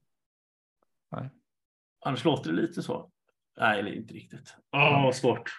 Nej. 1.12 1.30
Annars 2.06 2.24
låter 2.26 2.52
det 2.52 2.62
lite 2.62 2.84
så. 2.84 3.10
Nej, 3.60 3.80
eller 3.80 3.92
inte 3.96 4.14
riktigt. 4.14 4.56
Åh, 4.72 5.04
vad 5.04 5.16
svårt. 5.16 5.50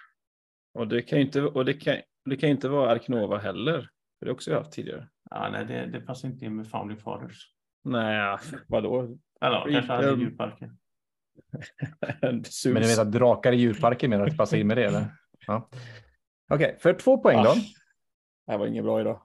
Och 0.73 0.87
det 0.87 1.01
kan 1.01 1.19
ju 1.19 1.25
inte, 1.25 1.41
och 1.41 1.65
det 1.65 1.73
kan, 1.73 1.97
det 2.25 2.37
kan 2.37 2.49
inte 2.49 2.69
vara 2.69 2.91
Arknova 2.91 3.37
heller. 3.37 3.81
För 4.19 4.25
det 4.25 4.29
har 4.29 4.33
också 4.33 4.51
jag 4.51 4.57
haft 4.57 4.71
tidigare. 4.71 5.09
Ja, 5.29 5.49
nej, 5.51 5.65
det, 5.65 5.85
det 5.85 6.01
passar 6.01 6.27
inte 6.27 6.45
in 6.45 6.55
med 6.55 6.69
Founding 6.69 6.97
Fathers. 6.97 7.53
Nej, 7.83 8.37
vadå? 8.67 9.01
Eller 9.01 9.17
ja, 9.41 9.67
kanske 9.71 9.93
hade 9.93 10.21
djurparken. 10.21 10.77
Men 12.21 12.43
ni 12.65 12.87
vet 12.87 12.99
att 12.99 13.11
drakar 13.11 13.51
i 13.51 13.55
djurparken 13.55 14.09
menar 14.09 14.25
att 14.25 14.31
det 14.31 14.37
passar 14.37 14.57
in 14.57 14.67
med 14.67 14.77
det? 14.77 14.85
Eller? 14.85 15.05
Ja. 15.47 15.69
Okej, 16.53 16.77
för 16.79 16.93
två 16.93 17.17
poäng 17.17 17.43
då. 17.43 17.49
Ah, 17.49 17.55
Det 18.45 18.51
här 18.51 18.57
var 18.57 18.67
inget 18.67 18.83
bra 18.83 19.01
idag. 19.01 19.21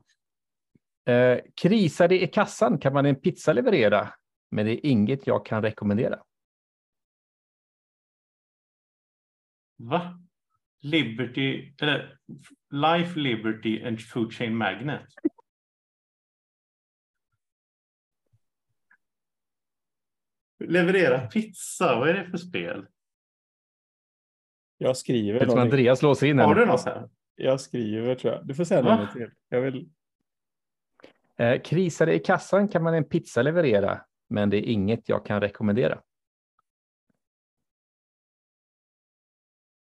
Eh, 1.08 1.38
krisar 1.62 2.08
det 2.08 2.22
i 2.22 2.26
kassan 2.26 2.78
kan 2.78 2.92
man 2.92 3.06
en 3.06 3.20
pizza 3.20 3.52
leverera, 3.52 4.14
men 4.50 4.66
det 4.66 4.72
är 4.72 4.90
inget 4.90 5.26
jag 5.26 5.46
kan 5.46 5.62
rekommendera. 5.62 6.22
Va? 9.76 10.18
Liberty, 10.80 11.74
eller 11.82 12.18
Life, 12.70 13.18
Liberty 13.18 13.84
and 13.84 14.00
Food 14.00 14.32
Chain 14.32 14.56
Magnet. 14.56 15.02
Leverera 20.58 21.26
pizza, 21.26 21.96
vad 21.98 22.08
är 22.08 22.14
det 22.14 22.30
för 22.30 22.38
spel? 22.38 22.86
Jag 24.78 24.96
skriver 24.96 25.40
Det 25.40 25.50
som. 25.50 25.58
Andreas 25.58 26.02
låser 26.02 26.26
in 26.26 26.38
Har 26.38 26.54
du 26.54 26.66
något 26.66 26.84
här? 26.84 27.08
Jag 27.34 27.60
skriver 27.60 28.14
tror 28.14 28.34
jag. 28.34 28.46
Du 28.46 28.54
får 28.54 28.64
säga 28.64 28.82
Va? 28.82 28.96
något 28.96 29.12
till. 29.12 29.30
Jag 29.48 29.60
vill... 29.60 29.88
Eh, 31.38 31.60
krisar 31.60 32.06
det 32.06 32.14
i 32.14 32.18
kassan 32.18 32.68
kan 32.68 32.82
man 32.82 32.94
en 32.94 33.04
pizza 33.04 33.42
leverera, 33.42 34.00
men 34.28 34.50
det 34.50 34.56
är 34.56 34.62
inget 34.62 35.08
jag 35.08 35.26
kan 35.26 35.40
rekommendera. 35.40 36.00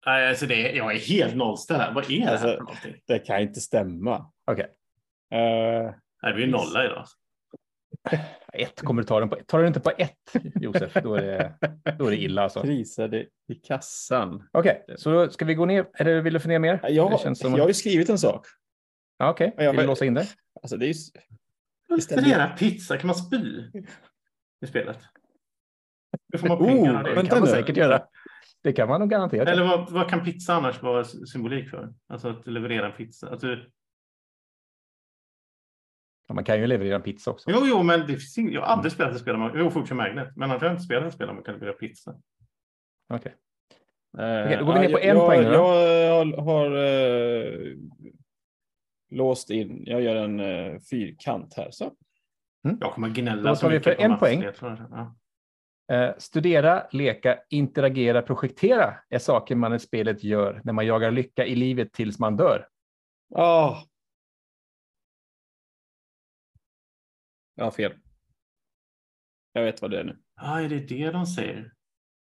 Alltså 0.10 0.46
det, 0.46 0.72
jag 0.72 0.96
är 0.96 1.00
helt 1.00 1.36
nollställd 1.36 1.82
här. 1.82 1.94
Vad 1.94 2.04
är 2.04 2.08
det 2.20 2.26
här 2.26 2.32
Alltså- 2.32 2.48
för 2.48 2.58
någonting? 2.60 2.96
Det 3.08 3.20
kan 3.20 3.40
inte 3.42 3.62
stämma. 3.62 4.32
Okej, 4.52 4.68
Uh, 5.34 5.92
Nej, 6.22 6.32
det 6.32 6.34
blir 6.34 6.48
nolla 6.48 6.86
idag. 6.86 7.06
ett 8.54 8.82
kommer 8.82 9.02
du 9.02 9.08
ta 9.08 9.20
den 9.20 9.30
på. 9.30 9.36
Tar 9.48 9.60
du 9.60 9.68
inte 9.68 9.80
på 9.80 9.92
ett, 9.98 10.36
Josef, 10.62 10.94
då 11.04 11.16
är 11.16 11.22
det, 11.22 11.54
då 12.00 12.06
är 12.06 12.12
det 12.12 12.18
illa 12.18 12.42
alltså. 12.44 12.62
prisade 12.62 13.26
i 13.48 13.56
kassan. 13.56 14.48
Okej, 14.52 14.86
så 14.98 15.12
då 15.12 15.30
ska 15.30 15.46
vi 15.46 15.54
gå 15.56 15.66
ner? 15.66 15.86
Eller 15.98 16.22
vill 16.22 16.34
du 16.34 16.40
få 16.40 16.48
ner 16.48 16.60
mer? 16.60 16.80
Jag, 16.90 17.12
det 17.12 17.18
känns 17.18 17.40
som... 17.40 17.52
jag 17.56 17.64
har 17.64 17.68
ju 17.68 17.74
skrivit 17.74 18.10
en 18.10 18.18
sak. 18.18 18.46
ja, 19.18 19.30
Okej, 19.30 19.54
jag- 19.58 19.72
vill 19.72 19.82
du 19.82 19.88
låsa 19.88 20.06
in 20.06 20.14
det? 20.14 20.26
Alltså 20.62 20.78
det 20.78 20.86
är 20.86 20.88
ju... 20.88 20.94
Leverera 22.16 22.48
pizza, 22.50 22.98
kan 22.98 23.08
man 23.08 23.16
spy 23.16 23.64
i 24.62 24.68
spelet? 24.68 25.00
Hur 26.32 26.40
får 26.40 26.48
man 26.48 26.58
Oh, 26.58 26.66
pengar 26.68 26.94
av 26.98 27.04
Det 27.04 27.10
det? 27.10 27.16
vänta 27.16 27.30
kan 27.36 27.40
man 27.40 27.50
nu. 27.50 27.56
säkert 27.56 27.78
göra. 27.78 28.02
Det 28.62 28.74
kan 28.74 28.88
man 28.90 29.00
nog 29.00 29.10
garanterat. 29.10 29.48
Eller 29.48 29.64
vad, 29.64 29.90
vad 29.92 30.10
kan 30.10 30.24
pizza 30.24 30.54
annars 30.54 30.82
vara 30.82 31.04
symbolik 31.04 31.70
för? 31.70 31.94
Alltså 32.08 32.28
att 32.30 32.48
leverera 32.48 32.86
en 32.86 32.92
pizza. 32.98 33.30
Att 33.30 33.40
du, 33.40 33.72
Ja, 36.28 36.34
Man 36.36 36.44
kan 36.44 36.60
ju 36.60 36.68
leverera 36.68 36.96
en 36.96 37.02
pizza 37.02 37.32
också. 37.32 37.52
jo, 37.52 37.60
jo, 37.64 37.84
men 37.84 38.00
det 38.00 38.08
finns 38.08 38.38
ing- 38.38 38.52
jag 38.52 38.62
har 38.62 38.68
aldrig 38.68 38.92
spelat 38.92 39.14
ett 39.16 39.22
spel 39.22 39.34
där 39.34 39.40
man... 39.40 39.52
Jo, 39.56 39.70
Fortune 39.70 39.96
Magnet. 40.04 40.36
Men 40.36 40.50
annars 40.52 40.62
har 40.62 40.68
jag 40.68 40.74
inte 40.74 40.84
spelat 40.84 41.06
ett 41.08 41.14
spel 41.14 41.28
där 41.28 41.34
man 41.34 41.44
kan 41.44 41.54
leverera 41.54 41.74
pizza. 41.74 42.16
Okej. 43.14 43.36
Eh, 44.18 44.44
Okej, 44.46 44.58
då 44.60 44.66
går 44.66 44.74
vi 44.74 44.80
ner 44.80 44.86
på 44.94 45.00
jag- 45.00 45.06
en 45.06 45.18
jag, 45.18 45.28
poäng 45.28 45.44
då. 45.44 45.52
Jag 45.52 46.26
har, 46.26 46.42
har 46.44 46.76
eh, 46.76 47.76
låst 49.12 49.50
in. 49.50 49.84
Jag 49.86 50.02
gör 50.02 50.16
en 50.16 50.40
uh, 50.40 50.80
fyrkant 50.80 51.54
här. 51.58 51.68
Så. 51.72 51.92
Jag 52.80 52.94
kommer 52.94 53.10
gnälla 53.10 53.50
Då 53.50 53.56
så 53.56 53.62
tar 53.62 53.70
vi 53.70 53.80
för 53.80 53.96
en 54.02 54.18
poäng. 54.20 54.44
Ja. 54.62 55.16
Eh, 55.90 56.14
studera, 56.18 56.88
leka, 56.92 57.40
interagera, 57.50 58.22
projektera 58.22 58.96
är 59.10 59.20
saker 59.20 59.56
man 59.56 59.74
i 59.74 59.80
spelet 59.80 60.24
gör 60.24 60.62
när 60.64 60.74
man 60.74 60.86
jagar 60.86 61.12
lycka 61.12 61.46
i 61.46 61.56
livet 61.56 61.94
tills 61.94 62.20
man 62.20 62.38
dör. 62.38 62.68
Ah. 63.36 63.84
Jag 67.56 67.64
har 67.64 67.72
fel. 67.72 67.94
Jag 69.54 69.64
vet 69.64 69.82
vad 69.82 69.92
det 69.92 70.00
är 70.00 70.04
nu. 70.04 70.18
Ah, 70.36 70.60
är 70.60 70.70
det 70.70 70.80
det 70.80 71.12
de 71.12 71.26
säger? 71.26 71.74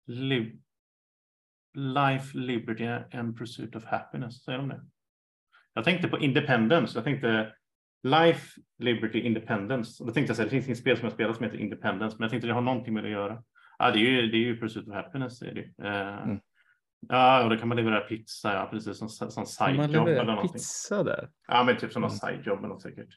Liv... 0.07 0.61
Life, 1.73 2.37
liberty 2.37 2.85
and 3.17 3.37
pursuit 3.37 3.75
of 3.75 3.85
happiness. 3.85 4.43
Säger 4.43 4.57
de 4.57 4.69
det? 4.69 4.85
Jag 5.73 5.83
tänkte 5.83 6.07
på 6.07 6.19
independence. 6.19 6.97
Jag 6.97 7.03
tänkte 7.03 7.55
life, 8.05 8.61
liberty, 8.77 9.19
independence. 9.19 10.03
Och 10.03 10.07
då 10.07 10.13
tänkte 10.13 10.29
jag 10.29 10.35
så 10.35 10.41
här, 10.41 10.47
det 10.49 10.51
finns 10.51 10.65
inget 10.67 10.77
spel 10.79 10.97
som 10.97 11.03
jag 11.05 11.13
spelar 11.13 11.33
som 11.33 11.43
heter 11.45 11.57
independence, 11.57 12.15
men 12.19 12.23
jag 12.23 12.31
tänkte 12.31 12.47
det 12.47 12.53
har 12.53 12.61
någonting 12.61 12.93
med 12.93 13.03
det 13.03 13.07
att 13.07 13.11
göra. 13.11 13.43
Ja, 13.77 13.91
det 13.91 13.99
är 13.99 14.01
ju, 14.11 14.27
det 14.27 14.37
är 14.37 14.39
ju 14.39 14.59
pursuit 14.59 14.87
of 14.87 14.93
happiness. 14.93 15.41
Är 15.41 15.53
det. 15.53 15.87
Eh, 15.87 16.23
Mm. 16.23 16.39
Ja, 17.09 17.43
och 17.43 17.49
då 17.49 17.57
kan 17.57 17.67
man 17.67 17.77
leverera 17.77 17.99
pizza, 18.01 18.53
ja, 18.53 18.67
precis 18.71 18.97
som, 18.97 19.09
som 19.09 19.45
sidejobb 19.45 20.07
eller 20.07 20.23
någonting. 20.25 20.53
pizza 20.53 21.03
där? 21.03 21.29
Ja, 21.47 21.63
men 21.63 21.77
typ 21.77 21.91
som 21.93 22.03
Mm. 22.03 22.09
sidejobb 22.09 22.59
eller 22.59 22.67
något 22.67 22.81
säkert. 22.81 23.09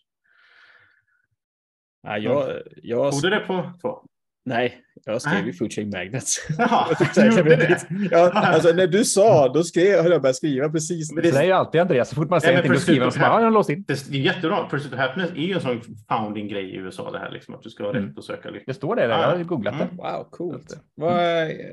Nej, 2.02 2.22
jag, 2.22 2.62
jag, 2.76 3.14
Stod 3.14 3.30
det 3.30 3.40
på 3.40 3.72
två? 3.80 4.04
Nej, 4.48 4.74
jag 5.04 5.22
skrev 5.22 5.46
ju 5.46 5.52
Food 5.52 5.72
Chain 5.72 5.90
Magnets. 5.90 6.46
Jaha, 6.58 6.86
gjorde 7.36 7.56
det? 7.56 7.78
ja, 8.10 8.30
alltså, 8.34 8.72
när 8.72 8.86
du 8.86 9.04
sa, 9.04 9.52
då 9.52 9.62
skrev, 9.62 10.02
höll 10.02 10.12
jag 10.12 10.22
började 10.22 10.34
skriva 10.34 10.68
precis. 10.68 11.12
Men 11.12 11.22
Det 11.22 11.28
är 11.36 11.42
ju 11.44 11.52
alltid 11.52 11.80
Andreas, 11.80 12.08
så 12.08 12.14
fort 12.14 12.30
man 12.30 12.40
säger 12.40 12.54
men 12.54 12.64
någonting 12.64 12.74
då 12.74 12.80
skriver 12.80 13.06
pursuit 13.06 13.14
så 13.14 13.30
bara, 13.30 13.40
ja, 13.40 13.44
har 13.44 13.50
låst 13.50 13.70
in. 13.70 13.84
Det 13.88 14.10
det 14.10 14.16
är 14.16 14.20
jättebra. 14.20 14.68
Pursuit 14.70 14.92
of 14.92 14.98
happiness 14.98 15.30
är 15.30 15.34
ju 15.36 15.52
en 15.54 15.60
sån 15.60 15.80
founding 16.08 16.48
grej 16.48 16.64
i 16.70 16.76
USA 16.76 17.10
det 17.10 17.18
här 17.18 17.30
liksom 17.30 17.54
att 17.54 17.62
du 17.62 17.70
ska 17.70 17.84
ha 17.84 17.90
rätt 17.90 17.96
Mm. 18.02 18.14
att 18.18 18.24
söka 18.24 18.50
lycka. 18.50 18.64
Det 18.66 18.74
står 18.74 18.96
det, 18.96 19.02
där. 19.06 19.08
jag 19.20 19.36
har 19.36 19.44
googlat 19.44 19.74
Mm. 19.74 19.86
det. 19.90 19.96
Wow, 19.96 20.26
coolt. 20.30 20.80
Vad, 20.94 21.16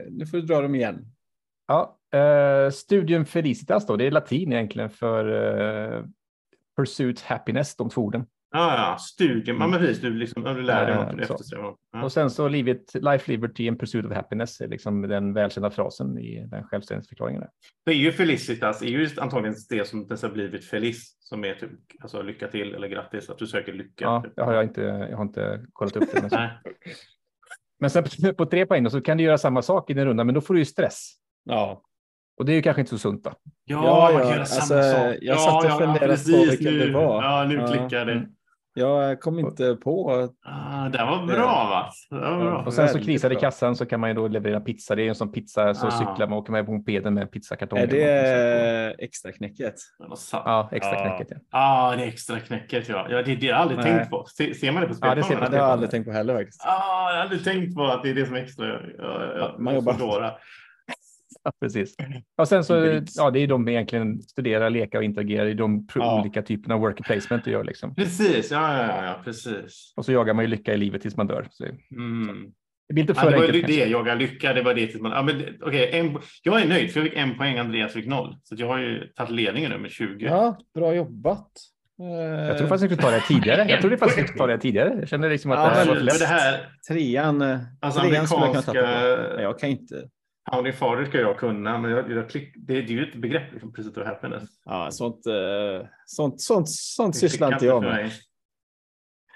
nu 0.10 0.26
får 0.32 0.38
du 0.38 0.44
dra 0.44 0.62
dem 0.62 0.76
igen. 0.76 1.06
Ja, 1.68 1.98
eh, 2.14 2.70
Studium 2.72 3.26
Felicitas 3.26 3.88
då, 3.88 3.96
det 3.96 4.08
är 4.08 4.12
latin 4.12 4.54
egentligen 4.54 4.90
för 4.90 5.26
eh, 5.98 6.04
Pursuit 6.78 7.22
Happiness, 7.22 7.76
de 7.76 7.90
två 7.90 8.02
orden. 8.02 8.26
Ja, 8.56 8.76
ja, 8.78 8.98
studium. 8.98 9.58
Ja, 9.62 9.68
men 9.68 9.80
precis. 9.80 10.02
Du, 10.02 10.10
liksom, 10.14 10.46
ja, 10.46 10.54
du 10.54 10.62
lär 10.62 10.86
dig 10.86 10.96
Ja, 10.96 11.04
något 11.06 11.18
du 11.18 11.24
eftersträvar. 11.24 11.76
Ja. 11.92 12.04
Och 12.04 12.12
sen 12.12 12.30
så 12.30 12.48
livet, 12.48 12.94
Life, 12.94 13.32
Liberty 13.32 13.68
and 13.70 13.80
Pursuit 13.80 14.06
of 14.06 14.14
Happiness 14.14 14.62
är 14.62 14.68
liksom 14.68 15.02
den 15.02 15.34
välkända 15.34 15.70
frasen 15.72 16.20
i 16.20 16.48
den 16.48 16.64
självständighetsförklaringen. 16.64 17.42
där. 17.42 17.50
Det 17.86 17.92
är 17.92 17.96
ju 17.96 18.12
Felicitas, 18.12 18.82
är 18.82 18.86
ju 18.86 19.10
antagligen 19.18 19.56
det 19.70 19.88
som 19.88 20.08
dess 20.08 20.22
har 20.24 20.30
blivit 20.30 20.66
feliz, 20.66 21.16
som 21.20 21.46
är 21.46 21.54
typ 21.54 21.70
alltså, 22.02 22.22
lycka 22.22 22.48
till 22.48 22.76
eller 22.76 22.88
grattis, 22.88 23.30
att 23.30 23.38
du 23.38 23.48
söker 23.48 23.74
lycka. 23.74 24.06
Ja, 24.06 24.22
typ. 24.26 24.34
det 24.36 24.44
har 24.44 24.54
jag 24.54 24.64
inte, 24.64 24.82
jag 24.82 25.18
har 25.18 25.24
inte 25.24 25.66
kollat 25.74 25.96
upp 25.96 26.12
det. 26.14 26.22
Men, 26.32 26.50
men 27.80 27.90
sen 27.90 28.04
på, 28.04 28.34
på 28.34 28.46
tre 28.46 28.66
poäng 28.66 28.90
så 28.90 29.02
kan 29.02 29.18
du 29.18 29.24
göra 29.24 29.38
samma 29.38 29.62
sak 29.62 29.90
i 29.90 29.94
din 29.94 30.06
runda, 30.06 30.24
men 30.24 30.36
då 30.36 30.42
får 30.42 30.54
du 30.54 30.60
ju 30.60 30.66
stress. 30.66 31.12
Ja, 31.44 31.82
Och 32.38 32.46
det 32.46 32.52
är 32.52 32.56
ju 32.56 32.62
kanske 32.62 32.82
inte 32.82 32.90
så 32.90 32.98
sunt 32.98 33.24
då. 33.24 33.34
Ja, 33.66 33.86
Ja, 33.86 34.10
man 34.14 34.22
kan 34.22 34.22
ja, 34.22 34.32
göra 34.32 34.40
alltså, 34.40 34.62
samma 34.62 34.82
sak. 34.84 35.18
jag 35.22 35.40
satt 35.40 35.66
och 35.66 35.72
funderade 35.72 36.00
på 36.00 36.06
precis, 36.08 36.52
vilken 36.52 36.74
nu, 36.74 36.86
det 36.88 36.94
var. 36.94 37.24
Ja, 37.24 37.46
nu 37.50 37.56
Ja, 37.56 37.68
klickar 37.68 38.06
det. 38.06 38.12
mm. 38.12 38.26
Jag 38.78 39.22
kom 39.22 39.40
inte 39.40 39.76
på. 39.76 40.28
Ah, 40.46 40.90
det 40.90 40.98
var 40.98 41.26
bra 41.26 41.46
va? 41.70 41.90
Det 42.10 42.30
var 42.30 42.40
bra. 42.40 42.64
Och 42.66 42.74
sen 42.74 42.90
så 42.90 43.00
krisar 43.00 43.30
det 43.30 43.36
i 43.36 43.40
kassan 43.40 43.76
så 43.76 43.86
kan 43.86 44.00
man 44.00 44.10
ju 44.10 44.14
då 44.14 44.28
leverera 44.28 44.60
pizza. 44.60 44.96
Det 44.96 45.04
är 45.04 45.10
en 45.10 45.16
sån 45.16 45.32
pizza 45.32 45.74
så 45.74 45.88
Ah. 45.88 45.92
cyklar 45.92 46.28
man 46.28 46.34
åker 46.40 46.52
med 46.52 46.66
på 46.66 46.72
mopeden 46.72 47.14
med 47.14 47.32
pizzakartonger. 47.32 47.84
Är 47.84 47.88
det 47.88 48.96
extra 49.04 49.32
knäcket? 49.32 49.76
Ja, 50.32 50.70
extra 50.72 50.96
knäcket. 50.96 51.28
Ja. 51.32 51.38
Ja, 51.52 51.96
det 51.98 52.04
är 52.04 52.08
extra 52.08 52.40
knäcket. 52.40 52.90
Ja, 52.90 53.08
ja 53.10 53.22
det, 53.22 53.36
det 53.36 53.48
har 53.48 53.54
jag 53.54 53.62
aldrig 53.62 53.80
Nej. 53.80 53.94
tänkt 53.98 54.10
på. 54.10 54.26
Se, 54.28 54.54
ser 54.54 54.72
man 54.72 54.82
det 54.82 54.88
på 54.88 54.96
Ja, 55.02 55.16
det 55.16 55.24
ser 55.24 55.28
spelplanen? 55.28 55.42
man. 55.44 55.52
Det 55.52 55.58
har 55.58 55.64
jag 55.66 55.72
aldrig 55.74 55.92
tänkt 55.92 56.06
på 56.06 56.12
heller 56.12 56.36
faktiskt. 56.36 56.62
Ah, 56.66 57.10
jag 57.10 57.16
har 57.16 57.22
aldrig 57.22 57.44
tänkt 57.44 57.76
på 57.76 57.84
att 57.86 58.04
det 58.04 58.10
är 58.10 58.14
det 58.14 58.26
som 58.26 58.36
är 58.36 58.40
extra. 58.40 58.66
Ja, 58.98 59.24
ja, 59.38 59.56
man 59.60 59.76
jobbar. 59.76 60.38
Ja, 61.46 61.52
precis. 61.62 61.96
Och 62.38 62.48
sen 62.48 62.64
så, 62.64 63.02
ja, 63.16 63.32
det 63.32 63.40
är 63.40 63.48
de 63.48 63.68
egentligen 63.68 64.22
studerar, 64.22 64.70
leka 64.70 64.98
och 64.98 65.04
interagera. 65.04 65.44
Det 65.44 65.52
är 65.52 65.56
de 65.56 65.88
Ja. 65.96 66.20
olika 66.22 66.42
typerna 66.42 66.76
av 66.76 66.82
worker 66.82 67.04
placement 67.04 67.44
du 67.46 67.52
gör 67.52 67.64
liksom. 67.64 67.96
Precis, 67.96 68.52
ja, 68.52 68.78
ja, 68.88 69.06
ja, 69.06 69.22
precis. 69.24 69.94
Och 69.96 70.06
så 70.06 70.12
jagar 70.12 70.34
man 70.34 70.44
ju 70.46 70.50
lycka 70.50 70.74
i 70.74 70.78
livet 70.78 71.02
tills 71.02 71.18
man 71.18 71.28
dör. 71.28 71.48
Så 71.52 71.66
Mm. 71.66 72.46
det 72.88 72.94
blir 72.94 73.02
inte 73.04 73.14
Ja, 73.18 73.22
för 73.22 73.32
det 73.32 73.38
var 73.38 73.46
enkelt 73.46 73.68
det, 73.68 73.86
jaga 73.86 74.16
lycka, 74.16 74.54
det 74.54 74.62
var 74.62 74.74
det 74.74 74.88
tills 74.88 75.02
man... 75.02 75.12
Ja, 75.12 75.22
men, 75.24 75.38
det- 75.38 75.54
okej, 75.62 75.90
en, 76.00 76.18
jag 76.44 76.62
är 76.62 76.68
nöjd 76.68 76.92
för 76.94 77.00
jag 77.00 77.10
fick 77.10 77.18
en 77.20 77.38
poäng, 77.38 77.58
Andreas 77.58 77.94
fick 77.94 78.08
noll. 78.08 78.36
Så 78.44 78.54
att 78.56 78.60
jag 78.60 78.68
har 78.68 78.80
ju 78.80 79.08
tagit 79.08 79.32
ledningen 79.32 79.72
nu 79.72 79.78
med 79.78 79.92
20. 79.92 80.26
Ja, 80.26 80.58
bra 80.76 80.96
jobbat. 80.96 81.52
Jag 81.98 82.58
tror 82.58 82.68
faktiskt 82.68 82.72
jag 82.72 82.80
skulle 82.80 83.02
ta 83.02 83.10
det 83.10 83.18
här 83.20 83.28
tidigare. 83.28 83.66
Jag 83.70 83.82
trodde 83.82 83.98
faktiskt 83.98 84.18
jag 84.20 84.28
skulle 84.28 84.40
ta 84.40 84.46
det 84.48 84.54
här 84.54 84.60
tidigare. 84.60 84.96
Jag 85.00 85.08
kände 85.10 85.30
liksom 85.30 85.52
att 85.52 85.60
Ja, 85.60 85.70
det 85.70 85.76
här 85.76 85.86
var 85.86 85.96
men 85.96 86.06
lätt. 86.06 86.20
det 86.20 86.26
här, 86.26 86.70
Trean, 86.90 87.42
eh, 87.42 87.60
Alltså, 87.82 88.00
trean 88.02 88.28
skulle 88.28 88.46
jag 88.46 88.64
kunna 88.64 88.74
amerikanska- 88.74 89.18
ta 89.18 89.28
på. 89.28 89.36
Men 89.36 89.44
Jag 89.44 89.60
kan 89.60 89.70
inte. 89.70 89.96
Howdy 90.52 90.72
Father 90.72 91.06
ska 91.06 91.20
jag 91.20 91.38
kunna, 91.40 91.78
men 91.78 91.92
jag, 91.92 92.12
jag 92.12 92.30
klick, 92.30 92.54
det, 92.56 92.74
det 92.74 92.94
är 92.94 92.98
ju 92.98 93.04
ett 93.10 93.16
begrepp, 93.16 93.52
liksom, 93.52 93.74
Pursuit 93.74 93.98
of 93.98 94.06
Happiness. 94.08 94.44
Ja, 94.66 94.92
sånt, 94.92 95.26
eh, 95.28 95.88
sånt, 96.06 96.42
sånt, 96.42 96.70
sånt 96.70 97.14
Det 97.14 97.20
sysslar 97.20 97.54
inte 97.54 97.66
jag 97.66 97.84
med. 97.84 97.92
mig. 97.94 98.12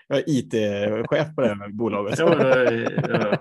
Jag 0.08 0.18
är 0.18 0.24
IT-chef 0.28 1.36
på 1.36 1.42
det 1.42 1.48
här 1.48 1.70
bolaget. 1.70 2.20
Ja, 2.20 2.36
det, 2.36 2.82
ja. 3.10 3.38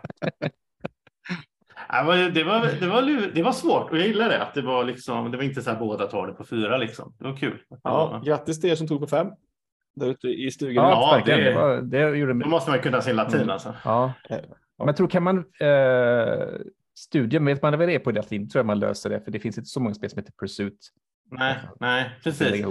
Ja, 1.88 2.02
Det 2.14 2.44
var, 2.44 2.80
det, 2.80 2.86
var, 2.86 3.32
det 3.34 3.42
var 3.42 3.52
svårt 3.52 3.90
och 3.90 3.98
jag 3.98 4.06
gillar 4.06 4.28
det. 4.28 4.42
Att 4.42 4.54
det, 4.54 4.62
var 4.62 4.84
liksom, 4.84 5.30
det 5.30 5.36
var 5.36 5.44
inte 5.44 5.62
så 5.62 5.70
här 5.70 5.78
båda 5.78 6.06
tar 6.06 6.26
det 6.26 6.32
på 6.32 6.44
fyra. 6.44 6.76
Liksom. 6.76 7.14
Det 7.18 7.24
var 7.24 7.36
kul. 7.36 7.58
Ja, 7.82 8.22
grattis 8.24 8.60
till 8.60 8.70
er 8.70 8.74
som 8.74 8.88
tog 8.88 9.00
på 9.00 9.06
fem. 9.06 9.26
Där 9.96 10.06
ute 10.06 10.28
i 10.28 10.50
stugan. 10.50 10.74
Ja, 10.84 11.22
det- 11.26 11.36
Det, 11.44 11.54
var, 11.54 11.76
det 11.82 12.16
gjorde 12.16 12.32
Då 12.32 12.48
måste 12.48 12.70
man 12.70 12.80
kunna 12.80 13.00
sin 13.02 13.16
latin 13.16 13.36
Mm. 13.40 13.50
alltså. 13.50 13.74
Ja. 13.84 14.12
Men 14.84 14.94
tror 14.94 15.08
kan 15.08 15.22
man 15.22 15.38
eh, 15.60 16.48
studier, 16.98 17.40
vet 17.40 17.62
man 17.62 17.78
vad 17.78 17.88
det 17.88 17.94
är 17.94 17.98
på 17.98 18.10
latin, 18.10 18.48
tror 18.48 18.58
jag 18.60 18.66
man 18.66 18.78
löser 18.78 19.10
det, 19.10 19.20
för 19.20 19.30
det 19.30 19.40
finns 19.40 19.58
inte 19.58 19.70
så 19.70 19.80
många 19.80 19.94
spel 19.94 20.10
som 20.10 20.18
heter 20.18 20.32
Pursuit. 20.32 20.92
Nej, 21.30 21.56
nej, 21.80 22.10
precis. 22.24 22.64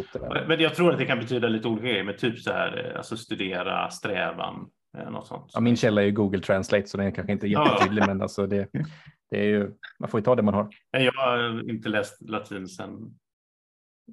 Men 0.48 0.60
jag 0.60 0.76
tror 0.76 0.92
att 0.92 0.98
det 0.98 1.06
kan 1.06 1.20
betyda 1.20 1.48
lite 1.48 1.68
olika 1.68 1.88
grejer, 1.88 2.04
med 2.04 2.18
typ 2.18 2.40
så 2.40 2.52
här, 2.52 2.92
eh, 2.92 2.98
alltså 2.98 3.18
studera, 3.18 3.90
strävan, 3.90 4.70
eh, 4.98 5.12
något 5.12 5.28
sånt. 5.28 5.52
Ja, 5.54 5.60
min 5.60 5.76
källa 5.76 6.02
är 6.02 6.06
ju 6.06 6.12
Google 6.12 6.40
Translate, 6.40 6.88
så 6.88 6.98
den 6.98 7.08
är 7.08 7.12
kanske 7.12 7.34
inte 7.34 7.48
jättetydlig, 7.48 8.04
men 8.08 8.22
alltså 8.22 8.48
det, 8.48 8.68
det 9.30 9.40
är 9.40 9.44
ju, 9.44 9.72
man 10.00 10.10
får 10.10 10.20
ju 10.20 10.24
ta 10.24 10.36
det 10.36 10.42
man 10.42 10.54
har. 10.54 10.70
Jag 10.92 11.14
har 11.14 11.70
inte 11.70 11.90
läst 11.90 12.30
latin 12.30 12.68
sen. 12.68 12.92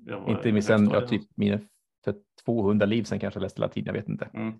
jag 0.06 0.20
var 0.20 0.30
inte 0.30 0.62
sen, 0.62 0.84
ja, 0.84 0.90
högstadiet. 0.90 1.10
typ 1.10 1.30
mina 1.36 1.58
för 2.04 2.14
200 2.44 2.86
liv 2.86 3.02
sen 3.04 3.18
kanske 3.18 3.38
jag 3.38 3.42
läste 3.42 3.60
latin, 3.60 3.84
jag 3.86 3.92
vet 3.92 4.08
inte. 4.08 4.28
Mm. 4.34 4.54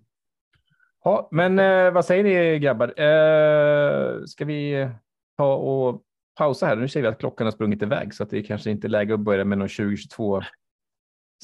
Ja, 1.03 1.27
men 1.31 1.59
eh, 1.59 1.91
vad 1.91 2.05
säger 2.05 2.23
ni 2.23 2.59
grabbar? 2.59 2.99
Eh, 2.99 4.23
ska 4.25 4.45
vi 4.45 4.89
ta 5.37 5.53
och 5.55 6.01
pausa 6.37 6.65
här? 6.65 6.75
Nu 6.75 6.87
ser 6.87 7.01
vi 7.01 7.07
att 7.07 7.19
klockan 7.19 7.47
har 7.47 7.51
sprungit 7.51 7.81
iväg 7.81 8.13
så 8.13 8.23
att 8.23 8.29
det 8.29 8.43
kanske 8.43 8.71
inte 8.71 8.87
är 8.87 8.89
läge 8.89 9.13
att 9.13 9.19
börja 9.19 9.45
med 9.45 9.57
någon 9.57 9.67
2022 9.69 10.41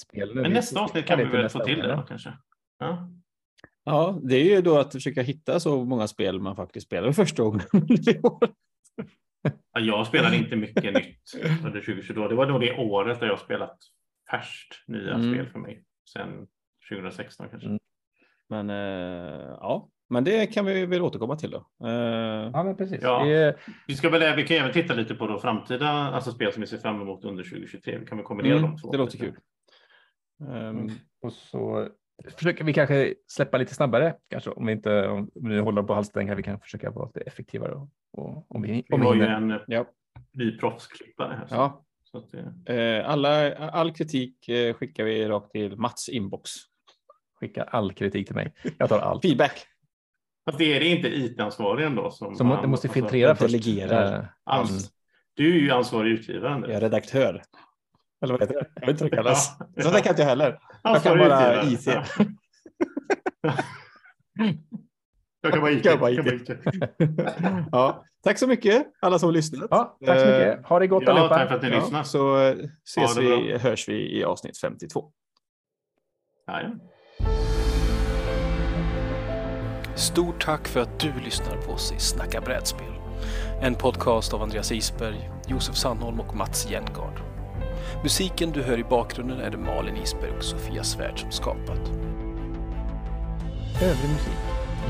spel. 0.01 0.35
nu. 0.35 0.41
Men 0.41 0.51
nästa 0.51 0.79
avsnitt 0.79 1.05
kan 1.05 1.17
vi 1.19 1.25
väl 1.25 1.49
få 1.49 1.59
till 1.59 1.79
det 1.79 1.95
då 1.95 2.01
kanske. 2.01 2.33
Ja. 2.79 3.09
Ja, 3.83 4.19
det 4.23 4.35
är 4.35 4.43
ju 4.55 4.61
då 4.61 4.77
att 4.77 4.91
försöka 4.91 5.21
hitta 5.21 5.59
så 5.59 5.85
många 5.85 6.07
spel 6.07 6.39
man 6.39 6.55
faktiskt 6.55 6.85
spelar 6.87 7.11
för 7.11 7.23
första 7.23 7.43
gången 7.43 7.61
i 7.89 8.19
år. 8.23 8.49
Ja, 9.73 9.79
Jag 9.79 10.07
spelade 10.07 10.35
inte 10.37 10.55
mycket 10.55 10.93
nytt 10.93 11.33
under 11.65 11.81
2022. 11.81 12.27
Det 12.27 12.35
var 12.35 12.45
nog 12.47 12.61
det 12.61 12.77
året 12.77 13.19
där 13.19 13.27
jag 13.27 13.39
spelat 13.39 13.77
färskt 14.31 14.87
nya 14.87 15.13
Mm. 15.13 15.33
spel 15.33 15.49
för 15.49 15.59
mig. 15.59 15.83
Sen 16.13 16.47
2016 16.89 17.49
kanske. 17.49 17.67
Mm. 17.67 17.79
Men 18.49 18.69
eh, 18.69 19.47
ja, 19.59 19.89
men 20.11 20.23
det 20.23 20.47
kan 20.47 20.65
vi 20.65 20.85
väl 20.85 21.01
återkomma 21.01 21.35
till 21.35 21.51
då. 21.51 21.57
Eh, 21.87 22.49
Ja, 22.53 22.63
men 22.63 22.75
precis. 22.77 22.99
Ja. 23.01 23.25
Det- 23.25 23.55
Vi, 23.87 23.95
ska 23.95 24.09
väl, 24.09 24.35
vi 24.35 24.43
kan 24.47 24.57
även 24.57 24.71
titta 24.73 24.93
lite 24.93 25.15
på 25.15 25.27
då 25.27 25.39
framtida 25.39 25.87
alltså 25.89 26.31
spel 26.31 26.53
som 26.53 26.61
vi 26.61 26.67
ser 26.67 26.77
fram 26.77 27.01
emot 27.01 27.25
under 27.25 27.43
2023. 27.43 27.97
Vi 27.97 28.05
kan 28.05 28.17
väl 28.17 28.25
kombinera 28.25 28.57
mm, 28.57 28.71
de 28.71 28.77
två. 28.77 28.91
det 28.91 28.97
låter 28.97 29.17
kul. 29.17 29.35
Mm. 30.49 30.89
Och 31.21 31.33
så 31.33 31.87
försöker 32.37 32.63
vi 32.63 32.73
kanske 32.73 33.13
släppa 33.27 33.57
lite 33.57 33.73
snabbare, 33.73 34.15
kanske 34.29 34.49
om 34.49 34.65
vi 34.65 34.71
inte 34.71 35.07
om 35.07 35.29
vi 35.35 35.41
nu 35.49 35.61
håller 35.61 35.83
på 35.83 35.93
halssträng 35.93 36.27
här. 36.27 36.35
Vi 36.35 36.43
kan 36.43 36.59
försöka 36.59 36.91
vara 36.91 37.05
lite 37.05 37.19
effektivare 37.21 37.73
och, 37.73 37.89
och 38.17 38.55
om 38.55 38.61
vi, 38.61 38.83
om 38.91 38.99
vi 39.01 39.05
har 39.07 39.15
ju 39.15 39.25
en 39.25 39.59
ja, 39.67 39.85
ny 40.33 40.57
proffsklippare 40.57 41.33
här. 41.33 41.47
ja. 41.49 41.85
Så 42.03 42.17
att 42.17 42.31
det, 42.65 42.73
Eh, 42.99 43.09
alla, 43.09 43.55
all 43.55 43.93
kritik 43.93 44.49
eh, 44.49 44.73
skickar 44.73 45.03
vi 45.03 45.27
rakt 45.27 45.51
till 45.51 45.77
Mats 45.77 46.09
inbox. 46.09 46.51
Skicka 47.39 47.63
all 47.63 47.93
kritik 47.93 48.27
till 48.27 48.35
mig. 48.35 48.53
Jag 48.77 48.89
tar 48.89 48.99
allt. 48.99 49.21
Feedback. 49.21 49.65
Fast 50.45 50.57
det 50.57 50.75
är 50.75 50.79
det 50.79 50.85
inte 50.87 51.07
IT-ansvarigen 51.07 51.95
då 51.95 52.11
som... 52.11 52.47
Må, 52.47 52.61
det 52.61 52.67
måste 52.67 52.89
filtrera 52.89 53.27
jag 53.29 53.37
först. 53.37 53.51
delegerar. 53.51 54.19
Eh, 54.19 54.53
Ans- 54.55 54.89
du 55.33 55.55
är 55.55 55.59
ju 55.59 55.71
ansvarig 55.71 56.11
utgivare. 56.11 56.59
Jag 56.61 56.71
är 56.71 56.81
redaktör. 56.81 57.41
Eller 58.23 58.33
vad 58.33 58.41
heter 58.41 58.53
det? 58.53 58.69
Jag 58.75 58.81
vet 58.87 58.89
inte 58.89 59.03
vad 59.03 59.11
det 59.11 59.15
kallas. 59.17 59.55
Ja. 59.75 59.83
Sånt 59.83 59.95
där 59.95 60.01
kan 60.01 60.09
inte 60.09 60.21
jag 60.21 60.29
heller. 60.29 60.59
Jag 60.83 60.83
kan 60.83 60.95
Ansvarig 60.95 61.29
bara 61.29 61.61
utgivare. 61.61 62.05
IT. 62.05 62.21
Jag 65.41 65.53
kan 65.53 65.61
bara 65.61 65.71
IT. 65.71 65.85
Jag 65.85 65.93
kan 65.93 65.99
bara 65.99 66.11
IT. 66.11 66.49
Ja, 67.71 68.05
tack 68.23 68.37
så 68.39 68.47
mycket 68.47 68.87
alla 69.01 69.19
som 69.19 69.27
har 69.27 69.33
lyssnat. 69.33 69.67
Ja, 69.71 69.97
tack 70.05 70.19
så 70.19 70.25
mycket. 70.25 70.65
Ha 70.65 70.79
det 70.79 70.87
gott 70.87 71.03
Ja, 71.05 71.11
allihopa. 71.11 71.35
tack 71.37 71.47
för 71.47 71.55
att 71.55 71.61
ni 71.63 71.69
Ja, 71.69 71.75
lyssnar. 71.79 72.03
så 72.03 72.37
ses 72.87 73.17
vi, 73.17 73.57
hörs 73.57 73.89
vi 73.89 74.17
i 74.19 74.23
avsnitt 74.23 74.57
52. 74.57 75.11
Ja, 76.47 76.61
ja. 76.61 76.69
Stort 79.95 80.45
tack 80.45 80.67
för 80.67 80.79
att 80.79 80.99
du 80.99 81.11
lyssnar 81.25 81.57
på 81.57 81.71
oss 81.71 81.93
i 81.97 81.99
Snacka 81.99 82.41
brädspel. 82.41 82.93
En 83.61 83.75
podcast 83.75 84.33
av 84.33 84.43
Andreas 84.43 84.71
Isberg, 84.71 85.29
Josef 85.47 85.75
Sandholm 85.75 86.19
och 86.19 86.35
Mats 86.35 86.67
Jengard. 86.69 87.21
Musiken 88.03 88.51
du 88.51 88.61
hör 88.61 88.79
i 88.79 88.83
bakgrunden 88.83 89.39
är 89.39 89.49
det 89.49 89.57
Malin 89.57 89.97
Isberg 89.97 90.31
och 90.37 90.43
Sofia 90.43 90.83
Svärd 90.83 91.19
som 91.19 91.31
skapat. 91.31 91.91
Övrig 93.81 94.09
musik. 94.09 94.33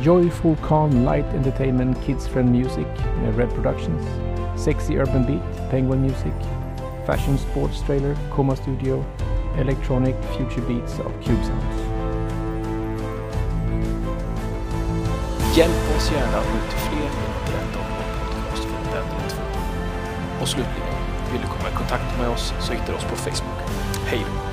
Joyful 0.02 0.56
Calm 0.68 1.06
Light 1.06 1.34
Entertainment 1.36 1.98
Kids 2.06 2.28
Friend 2.28 2.52
Music 2.52 2.88
med 3.24 3.38
Red 3.38 3.50
Productions. 3.50 4.08
Sexy 4.64 4.98
Urban 4.98 5.26
Beat, 5.26 5.72
Penguin 5.72 6.02
Music. 6.02 6.34
Fashion 7.06 7.38
Sports 7.38 7.82
Trailer, 7.82 8.18
Coma 8.32 8.56
Studio. 8.56 9.04
Electronic 9.58 10.16
Future 10.38 10.68
Beats 10.68 11.00
av 11.00 11.12
Cube 11.24 11.44
Sounds. 11.44 11.91
Hjälp 15.56 15.98
oss 15.98 16.12
gärna 16.12 16.38
att 16.38 16.46
nå 16.50 16.56
ut 16.56 16.70
till 16.70 16.80
fler 16.80 16.98
genom 17.00 17.32
att 17.38 17.46
berätta 17.46 17.80
om 17.80 17.86
vår 17.96 18.06
podcast 18.26 18.64
för 18.64 18.78
en 18.78 18.84
vän 18.94 19.20
eller 19.20 19.30
två. 19.30 19.42
Och 20.42 20.48
slutligen, 20.48 20.96
vill 21.32 21.42
du 21.42 21.48
komma 21.48 21.70
i 21.70 21.76
kontakt 21.78 22.20
med 22.20 22.30
oss 22.30 22.54
så 22.60 22.74
hittar 22.74 22.88
du 22.88 22.94
oss 22.94 23.04
på 23.04 23.16
Facebook. 23.16 23.60
Hej 24.06 24.26
då! 24.28 24.51